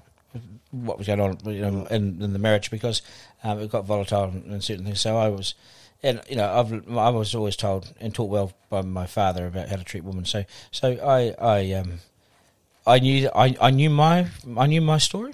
what 0.71 0.99
was 0.99 1.07
going 1.07 1.21
on 1.21 1.39
you 1.47 1.61
know, 1.61 1.87
in, 1.87 2.21
in 2.21 2.33
the 2.33 2.39
marriage 2.39 2.71
because 2.71 3.03
um, 3.43 3.61
it 3.61 3.71
got 3.71 3.85
volatile 3.85 4.25
and 4.25 4.63
certain 4.63 4.85
things. 4.85 5.01
So 5.01 5.17
I 5.17 5.29
was, 5.29 5.55
and 6.05 6.21
you 6.31 6.37
know, 6.37 6.49
I've 6.59 6.97
I 6.97 7.11
was 7.11 7.35
always 7.35 7.57
told 7.57 7.93
and 8.01 8.15
taught 8.15 8.31
well 8.31 8.53
by 8.71 8.83
my 8.83 9.07
father 9.07 9.47
about 9.47 9.69
how 9.69 9.77
to 9.77 9.85
treat 9.85 10.05
women. 10.05 10.25
So 10.25 10.45
so 10.71 10.87
I 11.05 11.35
I 11.45 11.73
um 11.73 11.99
I 12.87 12.99
knew 13.01 13.29
I, 13.35 13.57
I 13.61 13.71
knew 13.71 13.91
my 13.91 14.29
I 14.57 14.67
knew 14.67 14.81
my 14.81 14.99
story. 14.99 15.33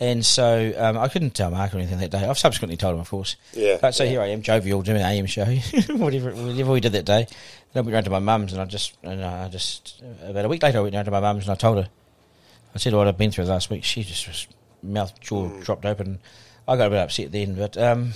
And 0.00 0.24
so 0.24 0.72
um, 0.78 0.96
I 0.96 1.08
couldn't 1.08 1.34
tell 1.34 1.50
Mark 1.50 1.74
or 1.74 1.78
anything 1.78 1.98
that 1.98 2.12
day. 2.12 2.24
I've 2.24 2.38
subsequently 2.38 2.76
told 2.76 2.94
him, 2.94 3.00
of 3.00 3.10
course. 3.10 3.34
Yeah, 3.52 3.78
But 3.80 3.96
so 3.96 4.04
yeah. 4.04 4.10
here 4.10 4.20
I 4.20 4.26
am, 4.28 4.42
jovial, 4.42 4.80
doing 4.82 4.98
an 4.98 5.02
AM 5.02 5.26
show, 5.26 5.44
whatever, 5.88 6.30
whatever 6.30 6.70
we 6.70 6.78
did 6.78 6.92
that 6.92 7.04
day. 7.04 7.26
Then 7.72 7.80
I 7.80 7.84
went 7.84 7.94
round 7.94 8.04
to 8.04 8.10
my 8.12 8.20
mum's, 8.20 8.52
and 8.52 8.62
I 8.62 8.64
just, 8.66 8.96
and 9.02 9.24
I 9.24 9.48
just, 9.48 10.00
about 10.22 10.44
a 10.44 10.48
week 10.48 10.62
later, 10.62 10.78
I 10.78 10.82
went 10.82 10.94
round 10.94 11.06
to 11.06 11.10
my 11.10 11.18
mum's, 11.18 11.46
and 11.48 11.50
I 11.50 11.56
told 11.56 11.78
her, 11.78 11.90
I 12.76 12.78
said 12.78 12.94
what 12.94 13.08
I'd 13.08 13.18
been 13.18 13.32
through 13.32 13.46
last 13.46 13.70
week. 13.70 13.82
She 13.82 14.04
just 14.04 14.28
was 14.28 14.46
mouth 14.84 15.18
jaw 15.20 15.48
Mm. 15.48 15.64
dropped 15.64 15.84
open. 15.84 16.20
I 16.68 16.76
got 16.76 16.86
a 16.86 16.90
bit 16.90 17.00
upset 17.00 17.32
then, 17.32 17.56
but 17.56 17.76
um, 17.76 18.12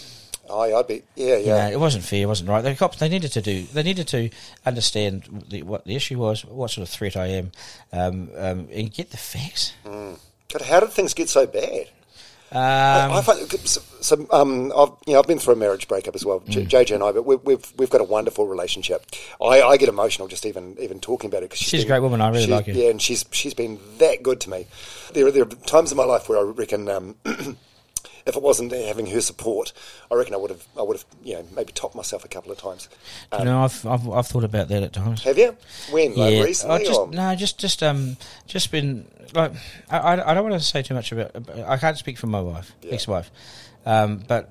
Oh, 0.55 0.61
I'd 0.79 0.87
be. 0.87 1.03
Yeah, 1.17 1.37
you 1.39 1.47
yeah. 1.47 1.69
know, 1.69 1.73
it 1.73 1.81
wasn't 1.81 2.05
fair. 2.05 2.23
It 2.23 2.27
wasn't 2.27 2.51
right. 2.51 2.61
The 2.61 2.75
cops 2.75 2.99
they 2.99 3.09
needed 3.09 3.33
to 3.33 3.41
do. 3.41 3.63
They 3.65 3.83
needed 3.83 4.07
to 4.09 4.29
understand 4.67 5.45
the, 5.49 5.63
what 5.63 5.87
the 5.87 5.97
issue 5.97 6.19
was, 6.19 6.45
what 6.45 6.71
sort 6.71 6.87
of 6.87 6.93
threat 6.93 7.17
I 7.17 7.29
am, 7.29 7.53
um, 7.93 8.29
um, 8.37 8.69
and 8.71 8.93
get 8.93 9.11
the 9.11 9.17
facts. 9.17 9.73
God, 9.85 10.63
how 10.63 10.81
did 10.81 10.91
things 10.91 11.15
get 11.15 11.31
so 11.31 11.47
bad? 11.47 11.89
Um, 12.55 12.59
I, 12.61 13.17
I 13.17 13.23
find, 13.23 13.51
so, 13.51 13.81
so, 14.03 14.27
um, 14.31 14.71
I've, 14.77 14.91
you 15.07 15.15
know, 15.15 15.21
I've 15.21 15.27
been 15.27 15.39
through 15.39 15.55
a 15.55 15.57
marriage 15.57 15.89
breakup 15.89 16.15
as 16.15 16.23
well, 16.23 16.41
Mm. 16.41 16.69
JJ 16.69 16.97
and 16.97 17.03
I, 17.03 17.11
but 17.13 17.23
we, 17.25 17.37
have 17.37 17.45
we've 17.47 17.73
we've 17.79 17.89
got 17.91 18.03
a 18.03 18.05
wonderful 18.05 18.47
relationship. 18.47 19.07
I, 19.41 19.63
I 19.63 19.79
get 19.79 19.89
emotional 19.89 20.29
just 20.29 20.45
even 20.45 20.77
even 20.79 21.01
talking 21.01 21.31
about 21.31 21.39
it 21.45 21.49
because 21.49 21.61
She's 21.61 21.83
a 21.85 21.87
great 21.87 22.01
woman. 22.01 22.21
I 22.21 22.29
really 22.29 22.49
like 22.49 22.67
her. 22.67 22.73
Yeah, 22.73 22.91
and 22.91 23.01
she's 23.01 23.25
she's 23.31 23.55
been 23.55 23.81
that 23.97 24.23
good 24.23 24.39
to 24.43 24.51
me. 24.51 24.67
There, 25.15 25.27
are- 25.27 25.31
there 25.31 25.45
are 25.45 25.47
times 25.47 25.93
in 25.93 25.97
my 25.97 26.05
life 26.05 26.29
where 26.29 26.39
I 26.39 26.43
reckon. 26.43 26.91
Um, 26.91 27.15
If 28.27 28.37
it 28.37 28.43
wasn't 28.43 28.73
having 28.73 29.07
her 29.07 29.21
support, 29.21 29.73
I 30.11 30.15
reckon 30.15 30.35
I 30.35 30.37
would 30.37 30.51
have, 30.51 30.65
I 30.79 30.83
would 30.83 30.97
have, 30.97 31.05
you 31.25 31.35
know, 31.35 31.45
maybe 31.57 31.73
topped 31.73 31.95
myself 31.95 32.25
a 32.25 32.29
couple 32.29 32.53
of 32.53 32.59
times. 32.59 32.89
you 33.39 33.45
know, 33.45 33.65
I've, 33.65 33.85
I've 33.87 34.09
I've 34.09 34.27
thought 34.27 34.45
about 34.45 34.69
that 34.69 34.83
at 34.83 34.93
times. 34.93 35.23
Have 35.25 35.39
you? 35.39 35.57
When? 35.91 36.15
Like 36.15 36.35
I 36.35 36.43
recently? 36.45 36.85
just, 36.85 37.01
or? 37.01 37.09
no, 37.11 37.35
just 37.35 37.59
just 37.59 37.83
um, 37.83 38.17
just 38.47 38.71
been 38.71 39.09
like 39.35 39.53
I, 39.91 39.99
I, 39.99 40.31
I 40.31 40.35
don't 40.35 40.49
want 40.49 40.55
to 40.61 40.67
say 40.67 40.83
too 40.83 40.95
much 40.95 41.11
about. 41.13 41.33
I 41.67 41.77
can't 41.79 41.99
speak 41.99 42.19
for 42.19 42.27
my 42.29 42.41
wife, 42.41 42.73
Yeah. 42.83 42.93
ex-wife, 42.95 43.31
um, 43.87 44.23
but 44.29 44.51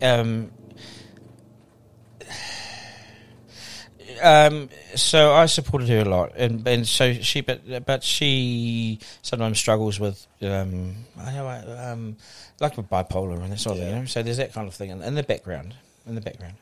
um, 0.00 0.50
um, 4.20 4.68
so 4.94 5.32
I 5.32 5.46
supported 5.46 5.88
her 5.88 6.00
a 6.00 6.04
lot, 6.04 6.32
and 6.36 6.66
and 6.66 6.86
so 6.86 7.14
she, 7.14 7.40
but 7.40 7.86
but 7.86 8.02
she 8.02 8.98
sometimes 9.22 9.58
struggles 9.58 9.98
with 10.00 10.26
um, 10.42 10.94
I 11.18 11.32
know, 11.32 11.48
um, 11.78 12.16
like 12.60 12.76
with 12.76 12.88
bipolar 12.88 13.42
and 13.42 13.52
that 13.52 13.58
sort 13.58 13.76
of 13.76 13.82
thing. 13.82 13.94
You 13.94 14.00
know? 14.00 14.04
So 14.06 14.22
there's 14.22 14.38
that 14.38 14.52
kind 14.52 14.68
of 14.68 14.74
thing 14.74 14.90
in, 14.90 15.02
in 15.02 15.14
the 15.14 15.22
background, 15.22 15.74
in 16.06 16.14
the 16.14 16.20
background, 16.20 16.54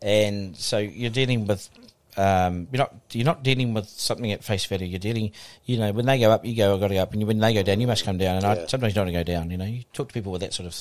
and 0.00 0.56
so 0.56 0.78
you're 0.78 1.10
dealing 1.10 1.46
with. 1.46 1.68
Um, 2.16 2.66
you're 2.72 2.78
not 2.78 2.94
you're 3.12 3.24
not 3.24 3.44
dealing 3.44 3.74
with 3.74 3.88
something 3.88 4.32
at 4.32 4.42
face 4.42 4.64
value. 4.64 4.86
You're 4.86 4.98
dealing, 4.98 5.30
you 5.66 5.78
know, 5.78 5.92
when 5.92 6.04
they 6.06 6.18
go 6.18 6.32
up, 6.32 6.44
you 6.44 6.56
go, 6.56 6.74
I've 6.74 6.80
got 6.80 6.88
to 6.88 6.94
go 6.94 7.02
up, 7.02 7.12
and 7.12 7.24
when 7.24 7.38
they 7.38 7.54
go 7.54 7.62
down, 7.62 7.80
you 7.80 7.86
must 7.86 8.04
come 8.04 8.18
down. 8.18 8.36
And 8.36 8.44
I 8.44 8.66
sometimes 8.66 8.94
don't 8.94 9.06
want 9.06 9.14
to 9.14 9.20
go 9.20 9.22
down. 9.22 9.52
You 9.52 9.56
know, 9.56 9.64
you 9.64 9.84
talk 9.92 10.08
to 10.08 10.14
people 10.14 10.32
with 10.32 10.40
that 10.40 10.52
sort 10.52 10.66
of 10.66 10.76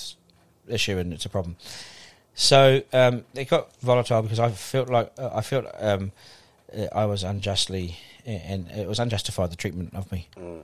issue, 0.67 0.97
and 0.97 1.13
it's 1.13 1.25
a 1.25 1.29
problem. 1.29 1.55
So 2.39 2.83
um, 2.93 3.25
it 3.33 3.49
got 3.49 3.75
volatile 3.81 4.21
because 4.21 4.39
I 4.39 4.51
felt 4.51 4.89
like 4.89 5.11
uh, 5.17 5.31
I 5.33 5.41
felt 5.41 5.65
um, 5.79 6.11
uh, 6.77 6.85
I 6.93 7.05
was 7.05 7.23
unjustly 7.23 7.97
and 8.27 8.69
it 8.69 8.87
was 8.87 8.99
unjustified 8.99 9.51
the 9.51 9.55
treatment 9.55 9.95
of 9.95 10.11
me. 10.11 10.27
Um, 10.37 10.61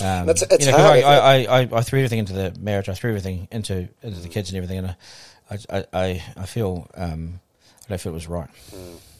That's- 0.00 0.42
you 0.58 0.70
know, 0.70 0.78
hard, 0.78 1.04
I, 1.04 1.16
I, 1.18 1.60
I, 1.60 1.68
I 1.70 1.80
threw 1.82 1.98
everything 2.00 2.18
into 2.20 2.32
the 2.32 2.54
marriage. 2.58 2.88
I 2.88 2.94
threw 2.94 3.10
everything 3.10 3.46
into 3.52 3.88
into 4.02 4.20
the 4.20 4.28
kids 4.28 4.48
and 4.48 4.56
everything, 4.56 4.78
and 4.78 4.96
I 5.50 5.58
I 5.70 5.84
I, 5.92 6.22
I 6.38 6.46
feel 6.46 6.88
um, 6.94 7.40
I 7.84 7.88
don't 7.90 8.00
feel 8.00 8.12
it 8.12 8.14
was 8.14 8.26
right. 8.26 8.48
But 8.70 9.11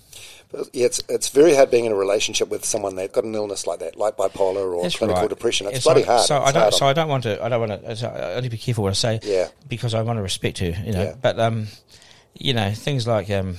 yeah, 0.73 0.87
it's 0.87 1.03
it's 1.09 1.29
very 1.31 1.55
hard 1.55 1.71
being 1.71 1.85
in 1.87 1.93
a 1.93 1.97
relationship 1.97 2.49
with 2.49 2.65
someone 2.65 2.97
that's 2.97 3.13
got 3.15 3.25
an 3.25 3.35
illness 3.35 3.67
like 3.67 3.79
that, 3.81 3.97
like 3.97 4.17
bipolar 4.17 4.75
or 4.75 4.83
That's 4.83 4.97
clinical 4.97 5.23
right. 5.23 5.29
depression. 5.31 5.67
It's, 5.69 5.85
bloody 5.85 6.01
like- 6.01 6.09
hard. 6.09 6.27
So 6.27 6.37
It's 6.39 6.49
I 6.49 6.53
don't. 6.53 6.61
hard 6.63 6.75
So 6.75 6.87
I 6.87 6.93
don't 6.93 7.09
want 7.09 7.23
to. 7.25 7.43
I 7.45 7.49
don't 7.49 7.69
want 7.69 7.85
to. 7.99 8.09
I 8.09 8.35
only 8.35 8.49
be 8.49 8.59
careful 8.59 8.85
what 8.85 8.91
I 8.91 8.95
say. 8.95 9.21
Yeah. 9.23 9.49
Because 9.69 9.95
I 9.95 10.03
want 10.03 10.19
to 10.19 10.23
respect 10.23 10.59
her. 10.59 10.67
You 10.71 10.93
know. 10.93 11.03
Yeah. 11.03 11.15
But 11.21 11.39
um, 11.39 11.67
you 12.35 12.55
know, 12.55 12.71
things 12.73 13.07
like 13.07 13.31
um, 13.31 13.57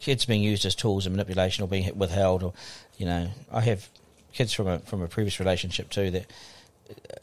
kids 0.00 0.24
being 0.26 0.42
used 0.42 0.64
as 0.64 0.74
tools 0.74 1.06
of 1.06 1.12
manipulation 1.12 1.64
or 1.64 1.68
being 1.68 1.90
withheld, 1.96 2.42
or 2.42 2.52
you 2.98 3.06
know, 3.06 3.28
I 3.52 3.60
have 3.62 3.88
kids 4.32 4.52
from 4.52 4.66
a 4.68 4.78
from 4.80 5.02
a 5.02 5.08
previous 5.08 5.38
relationship 5.40 5.90
too 5.90 6.10
that. 6.12 6.26
uh, 6.90 7.14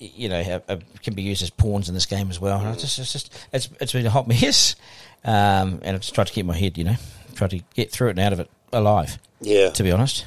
You 0.00 0.28
know, 0.28 0.40
have, 0.40 0.62
have, 0.68 0.82
can 1.02 1.14
be 1.14 1.22
used 1.22 1.42
as 1.42 1.50
pawns 1.50 1.88
in 1.88 1.94
this 1.94 2.06
game 2.06 2.30
as 2.30 2.38
well. 2.38 2.60
And 2.60 2.68
I 2.68 2.74
just, 2.76 3.00
it's 3.00 3.12
just, 3.12 3.34
it's, 3.52 3.68
it's 3.80 3.92
been 3.92 4.06
a 4.06 4.10
hot 4.10 4.28
mess, 4.32 4.76
um, 5.24 5.80
and 5.82 5.96
I've 5.96 6.02
just 6.02 6.14
tried 6.14 6.28
to 6.28 6.32
keep 6.32 6.46
my 6.46 6.56
head, 6.56 6.78
you 6.78 6.84
know, 6.84 6.94
try 7.38 7.48
to 7.48 7.60
get 7.74 7.90
through 7.90 8.08
it 8.08 8.10
and 8.10 8.20
out 8.20 8.32
of 8.32 8.40
it 8.40 8.50
alive 8.72 9.18
yeah, 9.40 9.70
to 9.70 9.82
be 9.82 9.92
honest. 9.92 10.26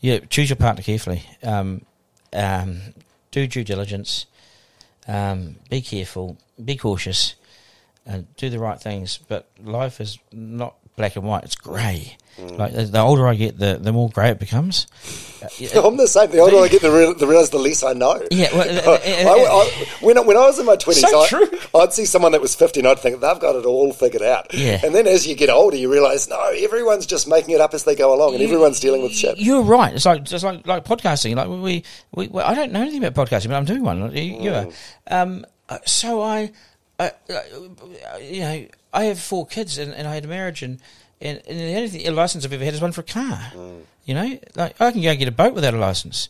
Yeah, 0.00 0.20
choose 0.30 0.48
your 0.50 0.56
partner 0.56 0.82
carefully. 0.82 1.24
Um, 1.42 1.82
um, 2.32 2.80
do 3.30 3.46
due 3.46 3.64
diligence. 3.64 4.26
Um, 5.06 5.56
be 5.70 5.80
careful. 5.80 6.36
Be 6.62 6.76
cautious. 6.76 7.34
And 8.06 8.34
do 8.36 8.48
the 8.48 8.58
right 8.58 8.80
things. 8.80 9.18
But 9.28 9.48
life 9.62 10.00
is 10.00 10.18
not 10.32 10.76
black 10.98 11.16
and 11.16 11.24
white. 11.24 11.44
It's 11.44 11.56
grey. 11.56 12.16
Like 12.40 12.72
the, 12.72 12.84
the 12.84 13.00
older 13.00 13.26
I 13.26 13.34
get, 13.34 13.58
the 13.58 13.78
the 13.80 13.92
more 13.92 14.08
grey 14.10 14.30
it 14.30 14.38
becomes. 14.38 14.86
Yeah, 15.58 15.80
I'm 15.84 15.96
the 15.96 16.06
same. 16.06 16.30
The 16.30 16.38
older 16.38 16.58
I 16.58 16.68
get, 16.68 16.82
the, 16.82 16.90
real, 16.90 17.12
the 17.12 17.26
realize 17.26 17.50
the 17.50 17.58
less 17.58 17.82
I 17.82 17.94
know. 17.94 18.22
Yeah, 18.30 18.48
well, 18.52 18.68
uh, 18.88 18.92
uh, 18.92 18.94
uh, 18.94 19.62
I- 19.64 19.86
when, 20.04 20.16
I, 20.18 20.20
when 20.20 20.36
I 20.36 20.40
was 20.42 20.56
in 20.60 20.64
my 20.66 20.76
twenties, 20.84 21.02
So 21.10 21.18
I. 21.20 21.82
I'd 21.82 21.92
see 21.92 22.04
someone 22.04 22.30
that 22.32 22.40
was 22.40 22.54
fifty, 22.54 22.78
and 22.78 22.86
I'd 22.86 23.00
think 23.00 23.20
they've 23.20 23.40
got 23.40 23.56
it 23.56 23.64
all 23.66 23.92
figured 23.92 24.22
out. 24.22 24.54
Yeah. 24.54 24.80
And 24.84 24.94
then 24.94 25.08
as 25.08 25.26
you 25.26 25.34
get 25.34 25.50
older, 25.50 25.76
you 25.76 25.90
realise 25.92 26.28
no, 26.28 26.40
everyone's 26.56 27.06
just 27.06 27.26
making 27.26 27.56
it 27.56 27.60
up 27.60 27.74
as 27.74 27.82
they 27.82 27.96
go 27.96 28.14
along, 28.14 28.34
and 28.34 28.42
everyone's 28.42 28.78
dealing 28.78 29.02
with 29.02 29.12
shit. 29.12 29.36
You're 29.38 29.62
right. 29.62 29.92
It's 29.92 30.06
like 30.06 30.22
just 30.22 30.44
like 30.44 30.64
like 30.64 30.84
podcasting. 30.84 31.34
Like 31.34 31.48
we, 31.48 31.82
we, 32.14 32.28
we 32.28 32.40
I 32.40 32.54
don't 32.54 32.70
know 32.70 32.82
anything 32.82 33.02
about 33.04 33.26
podcasting, 33.28 33.48
but 33.48 33.56
I'm 33.56 33.64
doing 33.64 33.82
one. 33.82 34.14
You, 34.14 34.22
you 34.22 34.54
are. 34.54 34.68
Um, 35.08 35.44
uh, 35.68 35.78
so 35.86 36.22
I, 36.22 36.52
uh, 36.98 37.10
you 38.20 38.40
know, 38.40 38.66
I 38.92 39.04
have 39.04 39.20
four 39.20 39.46
kids, 39.46 39.78
and, 39.78 39.92
and 39.94 40.08
I 40.08 40.14
had 40.14 40.24
a 40.24 40.28
marriage, 40.28 40.62
and 40.62 40.80
and, 41.20 41.40
and 41.48 41.58
the 41.58 41.74
only 41.74 41.88
thing, 41.88 42.14
license 42.14 42.44
I've 42.44 42.52
ever 42.52 42.64
had 42.64 42.74
is 42.74 42.80
one 42.80 42.92
for 42.92 43.00
a 43.00 43.04
car. 43.04 43.52
You 44.04 44.14
know, 44.14 44.38
like 44.54 44.80
I 44.80 44.90
can 44.90 45.02
go 45.02 45.10
and 45.10 45.18
get 45.18 45.28
a 45.28 45.32
boat 45.32 45.54
without 45.54 45.74
a 45.74 45.78
license. 45.78 46.28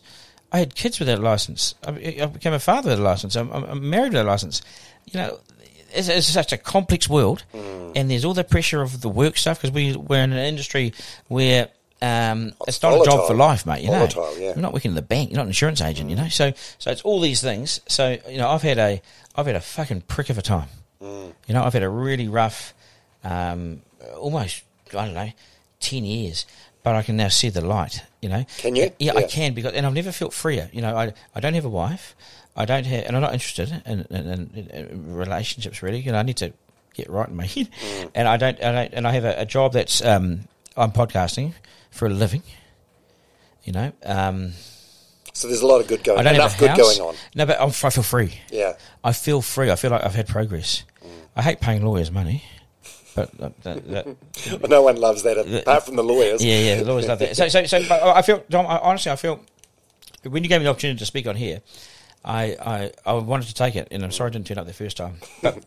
I 0.51 0.59
had 0.59 0.75
kids 0.75 0.99
without 0.99 1.19
a 1.19 1.21
license. 1.21 1.75
I, 1.85 2.17
I 2.21 2.25
became 2.25 2.53
a 2.53 2.59
father 2.59 2.89
without 2.89 3.01
a 3.01 3.05
license. 3.05 3.35
I'm, 3.35 3.51
I'm, 3.51 3.87
married 3.87 4.13
without 4.13 4.25
a 4.25 4.29
license. 4.29 4.63
You 5.05 5.19
know, 5.19 5.39
it's, 5.93 6.07
it's 6.07 6.27
such 6.27 6.51
a 6.51 6.57
complex 6.57 7.07
world, 7.07 7.43
and 7.53 8.09
there's 8.09 8.25
all 8.25 8.33
the 8.33 8.43
pressure 8.43 8.81
of 8.81 9.01
the 9.01 9.09
work 9.09 9.37
stuff 9.37 9.61
because 9.61 9.73
we 9.73 9.95
we're 9.95 10.23
in 10.23 10.33
an 10.33 10.39
industry 10.39 10.93
where 11.27 11.69
um, 12.01 12.53
it's 12.67 12.81
not 12.81 12.99
a 12.99 13.03
job 13.03 13.27
for 13.27 13.33
life, 13.33 13.65
mate. 13.65 13.83
You 13.83 13.91
know, 13.91 13.99
Volatile, 13.99 14.37
yeah. 14.37 14.47
you're 14.47 14.57
not 14.57 14.73
working 14.73 14.91
in 14.91 14.95
the 14.95 15.01
bank. 15.01 15.29
You're 15.29 15.37
not 15.37 15.43
an 15.43 15.49
insurance 15.49 15.81
agent. 15.81 16.09
You 16.09 16.15
know, 16.15 16.29
so 16.29 16.53
so 16.79 16.91
it's 16.91 17.01
all 17.01 17.19
these 17.19 17.41
things. 17.41 17.81
So 17.87 18.17
you 18.27 18.37
know, 18.37 18.49
I've 18.49 18.61
had 18.61 18.77
a 18.77 19.01
I've 19.35 19.45
had 19.45 19.55
a 19.55 19.61
fucking 19.61 20.01
prick 20.01 20.29
of 20.29 20.37
a 20.37 20.41
time. 20.41 20.67
You 21.01 21.53
know, 21.53 21.63
I've 21.63 21.73
had 21.73 21.83
a 21.83 21.89
really 21.89 22.27
rough, 22.27 22.73
um, 23.23 23.81
almost 24.17 24.63
I 24.91 25.05
don't 25.05 25.13
know, 25.13 25.31
ten 25.79 26.03
years. 26.05 26.45
But 26.83 26.95
I 26.95 27.03
can 27.03 27.17
now 27.17 27.27
see 27.27 27.49
the 27.49 27.61
light. 27.61 28.03
You 28.21 28.29
know, 28.29 28.45
Can 28.57 28.75
you? 28.75 28.89
Yeah, 28.99 29.13
I 29.15 29.21
Yeah. 29.21 29.27
can 29.27 29.53
because, 29.53 29.73
and 29.73 29.85
I've 29.85 29.93
never 29.93 30.11
felt 30.11 30.33
freer. 30.33 30.69
You 30.73 30.81
know, 30.81 30.95
I 30.95 31.13
I 31.35 31.39
don't 31.39 31.53
have 31.53 31.65
a 31.65 31.69
wife. 31.69 32.15
I 32.55 32.65
don't 32.65 32.85
have, 32.85 33.05
and 33.05 33.15
I'm 33.15 33.21
not 33.21 33.33
interested 33.33 33.81
in, 33.85 34.05
in, 34.09 34.27
in, 34.55 34.69
in 34.71 35.13
relationships 35.15 35.81
really. 35.83 35.99
You 35.99 36.11
know, 36.11 36.19
I 36.19 36.23
need 36.23 36.37
to 36.37 36.51
get 36.93 37.09
right 37.09 37.27
in 37.29 37.35
my 37.35 37.45
head, 37.45 37.69
and 38.15 38.27
I 38.27 38.35
don't, 38.37 38.61
I 38.63 38.71
don't, 38.71 38.93
and 38.93 39.07
I 39.07 39.11
have 39.11 39.23
a, 39.25 39.41
a 39.41 39.45
job 39.45 39.73
that's 39.73 40.03
um, 40.03 40.47
I'm 40.75 40.91
podcasting 40.91 41.53
for 41.91 42.05
a 42.07 42.09
living. 42.09 42.43
You 43.63 43.73
know, 43.73 43.91
um, 44.03 44.53
So 45.39 45.47
there's 45.47 45.61
a 45.61 45.67
lot 45.67 45.79
of 45.79 45.87
good 45.87 46.03
going. 46.03 46.19
I 46.19 46.23
don't 46.23 46.35
enough 46.35 46.55
have 46.55 46.61
a 46.61 46.65
good 46.65 46.69
house. 46.71 46.97
going 46.97 47.09
on. 47.11 47.15
No, 47.33 47.45
but 47.45 47.61
I'm, 47.61 47.69
I 47.69 47.71
feel 47.71 48.03
free. 48.03 48.33
Yeah. 48.51 48.73
I 49.05 49.13
feel 49.13 49.41
free. 49.41 49.71
I 49.71 49.77
feel 49.77 49.89
like 49.89 50.03
I've 50.03 50.13
had 50.13 50.27
progress. 50.27 50.83
Mm. 51.01 51.09
I 51.37 51.41
hate 51.41 51.61
paying 51.61 51.85
lawyers 51.85 52.11
money, 52.11 52.43
but 53.15 53.31
that, 53.37 53.61
that, 53.63 53.87
that, 53.87 54.69
No 54.69 54.81
one 54.81 54.97
loves 54.97 55.23
that 55.23 55.37
apart 55.37 55.85
from 55.85 55.95
the 55.95 56.03
lawyers. 56.03 56.43
yeah, 56.43 56.59
yeah, 56.59 56.75
the 56.75 56.83
lawyers 56.83 57.07
love 57.07 57.19
that. 57.19 57.37
So, 57.37 57.47
so, 57.47 57.63
so 57.63 57.81
but 57.87 58.03
I 58.03 58.21
feel, 58.21 58.43
Dom, 58.49 58.67
I, 58.67 58.79
honestly, 58.79 59.13
I 59.13 59.15
feel 59.15 59.39
when 60.23 60.43
you 60.43 60.49
gave 60.49 60.59
me 60.59 60.65
the 60.65 60.71
opportunity 60.71 60.99
to 60.99 61.05
speak 61.05 61.25
on 61.25 61.37
here, 61.37 61.61
I, 62.23 62.57
I, 62.59 62.91
I 63.05 63.13
wanted 63.13 63.47
to 63.47 63.53
take 63.53 63.77
it, 63.77 63.87
and 63.91 64.03
I'm 64.03 64.11
sorry 64.11 64.27
I 64.29 64.33
didn't 64.33 64.47
turn 64.47 64.57
up 64.57 64.67
the 64.67 64.73
first 64.73 64.97
time. 64.97 65.15
But 65.41 65.63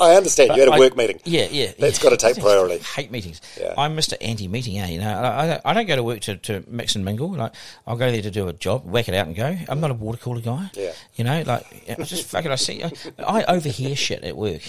I 0.00 0.16
understand. 0.16 0.52
You 0.54 0.60
had 0.60 0.68
a 0.68 0.72
I- 0.72 0.78
work 0.78 0.96
meeting. 0.96 1.20
Yeah, 1.24 1.46
yeah. 1.50 1.72
That's 1.78 1.98
yeah. 1.98 2.10
got 2.10 2.18
to 2.18 2.26
take 2.26 2.42
priority. 2.42 2.76
I 2.76 2.78
hate 2.78 3.10
meetings. 3.10 3.40
Yeah. 3.60 3.74
I'm 3.76 3.94
Mr. 3.94 4.14
Anti-meeting, 4.20 4.78
eh? 4.78 4.88
You 4.88 5.00
know, 5.00 5.10
I, 5.10 5.54
I, 5.54 5.60
I 5.64 5.74
don't 5.74 5.86
go 5.86 5.96
to 5.96 6.02
work 6.02 6.20
to, 6.20 6.36
to 6.36 6.64
mix 6.68 6.94
and 6.94 7.04
mingle. 7.04 7.30
Like, 7.32 7.52
I'll 7.86 7.96
go 7.96 8.10
there 8.10 8.22
to 8.22 8.30
do 8.30 8.48
a 8.48 8.54
job, 8.54 8.86
whack 8.86 9.08
it 9.08 9.14
out, 9.14 9.26
and 9.26 9.36
go. 9.36 9.56
I'm 9.68 9.80
not 9.80 9.90
a 9.90 9.94
water 9.94 10.18
cooler 10.18 10.40
guy. 10.40 10.70
Yeah. 10.72 10.92
You 11.16 11.24
know, 11.24 11.42
like 11.46 11.66
I 11.98 12.02
just 12.04 12.26
fucking 12.28 12.50
I 12.50 12.56
see. 12.56 12.82
I, 12.82 12.90
I 13.18 13.44
overhear 13.44 13.94
shit 13.94 14.24
at 14.24 14.36
work, 14.36 14.62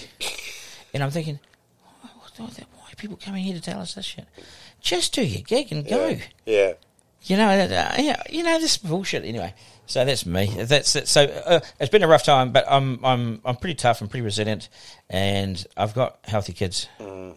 and 0.93 1.01
I'm 1.01 1.11
thinking, 1.11 1.39
why, 2.01 2.09
why 2.37 2.45
are 2.47 2.95
people 2.97 3.17
coming 3.17 3.43
here 3.43 3.55
to 3.55 3.61
tell 3.61 3.79
us 3.79 3.93
this 3.93 4.05
shit? 4.05 4.25
Just 4.81 5.13
do 5.13 5.23
your 5.25 5.41
gig 5.41 5.71
and 5.71 5.87
go. 5.87 6.17
Yeah. 6.45 6.73
You 7.23 7.37
know, 7.37 7.47
uh, 7.47 7.63
uh, 7.63 7.95
yeah, 7.97 8.21
you 8.29 8.43
know 8.43 8.59
this 8.59 8.77
bullshit. 8.77 9.25
Anyway, 9.25 9.53
so 9.87 10.05
that's 10.05 10.25
me. 10.25 10.47
That's 10.57 10.95
it. 10.95 11.07
So 11.07 11.23
uh, 11.23 11.59
it's 11.79 11.89
been 11.89 12.03
a 12.03 12.07
rough 12.07 12.23
time, 12.23 12.51
but 12.51 12.65
I'm 12.69 13.03
I'm 13.03 13.41
I'm 13.43 13.55
pretty 13.55 13.75
tough. 13.75 14.01
I'm 14.01 14.07
pretty 14.07 14.23
resilient, 14.23 14.69
and 15.09 15.65
I've 15.75 15.95
got 15.95 16.19
healthy 16.23 16.53
kids, 16.53 16.87
mm. 16.99 17.33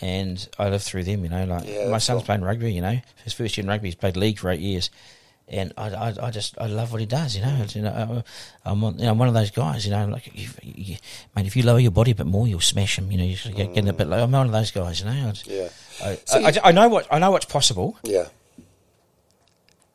and 0.00 0.48
I 0.58 0.68
live 0.68 0.82
through 0.82 1.04
them. 1.04 1.22
You 1.22 1.30
know, 1.30 1.44
like 1.44 1.64
Yeah, 1.66 1.88
my 1.88 1.98
son's 1.98 2.18
cool. 2.18 2.26
playing 2.26 2.42
rugby. 2.42 2.72
You 2.72 2.80
know, 2.80 3.00
his 3.24 3.32
first 3.32 3.56
year 3.56 3.62
in 3.64 3.68
rugby, 3.68 3.88
he's 3.88 3.94
played 3.94 4.16
league 4.16 4.38
for 4.38 4.50
eight 4.50 4.60
years. 4.60 4.90
And 5.52 5.72
I, 5.76 5.88
I, 5.88 6.14
I 6.22 6.30
just, 6.30 6.56
I 6.60 6.66
love 6.66 6.92
what 6.92 7.00
he 7.00 7.06
does. 7.06 7.34
You 7.34 7.42
know, 7.42 7.58
It's, 7.62 7.74
you 7.74 7.82
know, 7.82 7.90
I- 8.64 8.70
I'm, 8.70 8.80
one, 8.80 8.96
you 9.00 9.04
know, 9.04 9.10
I'm 9.10 9.18
one 9.18 9.26
of 9.26 9.34
those 9.34 9.50
guys. 9.50 9.84
You 9.84 9.90
know, 9.90 10.06
like, 10.06 10.30
you, 10.32 10.48
you, 10.62 10.96
mate, 11.34 11.46
if 11.46 11.56
you 11.56 11.64
lower 11.64 11.80
your 11.80 11.90
body 11.90 12.12
a 12.12 12.14
bit 12.14 12.26
more, 12.26 12.46
you'll 12.46 12.60
smash 12.60 12.96
him. 12.96 13.10
You 13.10 13.18
know, 13.18 13.24
you 13.24 13.36
get, 13.52 13.74
get 13.74 13.84
a 13.88 13.92
mm. 13.92 13.96
bit 13.96 14.06
low. 14.06 14.22
I'm 14.22 14.30
one 14.30 14.46
of 14.46 14.52
those 14.52 14.70
guys. 14.70 15.00
You 15.00 15.06
know, 15.06 15.10
I, 15.10 15.32
Yeah. 15.44 15.68
I, 16.04 16.18
So 16.24 16.38
I, 16.38 16.68
I 16.68 16.70
know 16.70 16.88
what, 16.88 17.08
I 17.10 17.18
know 17.18 17.32
what's 17.32 17.46
possible 17.46 17.98
Yeah. 18.04 18.26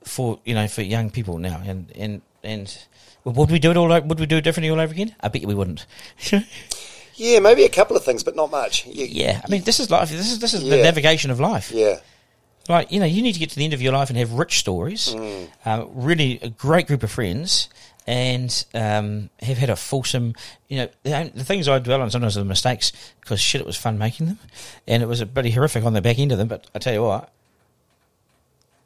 For 0.06 0.40
you 0.46 0.54
know 0.54 0.68
for 0.68 0.82
young 0.82 1.10
people 1.10 1.38
now, 1.38 1.62
and 1.66 1.92
and 1.96 2.22
and 2.44 2.78
would 3.24 3.52
we 3.52 3.60
do 3.60 3.72
it 3.72 3.78
all? 3.78 3.92
o- 3.92 4.02
Would 4.02 4.20
we 4.20 4.26
do 4.26 4.38
it 4.38 4.44
differently 4.44 4.70
all 4.70 4.80
over 4.80 4.94
again? 4.94 5.16
I 5.22 5.28
bet 5.30 5.42
you 5.42 5.48
we 5.48 5.56
wouldn't. 5.56 5.86
Yeah, 7.18 7.40
maybe 7.40 7.64
a 7.64 7.70
couple 7.70 7.96
of 7.96 8.04
things, 8.04 8.24
but 8.26 8.36
not 8.36 8.52
much. 8.52 8.86
You- 8.86 9.06
yeah, 9.06 9.40
I 9.42 9.50
mean, 9.50 9.64
this 9.64 9.80
is 9.80 9.90
life. 9.90 10.10
This 10.10 10.30
is 10.32 10.40
this 10.40 10.54
is 10.54 10.64
the 10.64 10.82
navigation 10.84 11.32
of 11.32 11.40
life. 11.40 11.72
Yeah. 11.72 12.00
Like 12.68 12.92
you 12.92 13.00
know, 13.00 13.06
you 13.06 13.22
need 13.22 13.32
to 13.34 13.40
get 13.40 13.52
to 13.52 13.56
the 13.56 13.64
end 13.64 13.74
of 13.74 13.82
your 13.82 13.94
life 13.94 14.10
and 14.10 14.18
have 14.20 14.34
rich 14.34 14.60
stories, 14.60 15.14
Mm. 15.16 15.48
uh, 15.66 15.86
really 15.94 16.40
a 16.42 16.50
great 16.50 16.88
group 16.88 17.04
of 17.04 17.12
friends, 17.12 17.70
and 18.06 18.66
um, 18.74 19.30
have 19.40 19.58
had 19.58 19.70
a 19.70 19.76
fulsome. 19.78 20.34
You 20.68 20.78
know, 20.80 20.88
the, 21.04 21.32
the 21.34 21.44
things 21.46 21.70
I 21.70 21.80
dwell 21.80 22.02
on 22.02 22.12
sometimes 22.12 22.36
are 22.36 22.42
the 22.42 22.46
mistakes 22.46 22.92
because 23.22 23.40
shit, 23.40 23.62
it 23.62 23.68
was 23.68 23.78
fun 23.78 23.98
making 23.98 24.26
them, 24.26 24.40
and 24.86 25.02
it 25.02 25.06
was 25.06 25.22
a 25.22 25.26
pretty 25.26 25.52
horrific 25.52 25.86
on 25.86 25.94
the 25.94 26.02
back 26.02 26.20
end 26.20 26.34
of 26.34 26.38
them. 26.38 26.50
But 26.50 26.68
I 26.76 26.80
tell 26.80 26.94
you 26.94 27.04
what. 27.04 27.32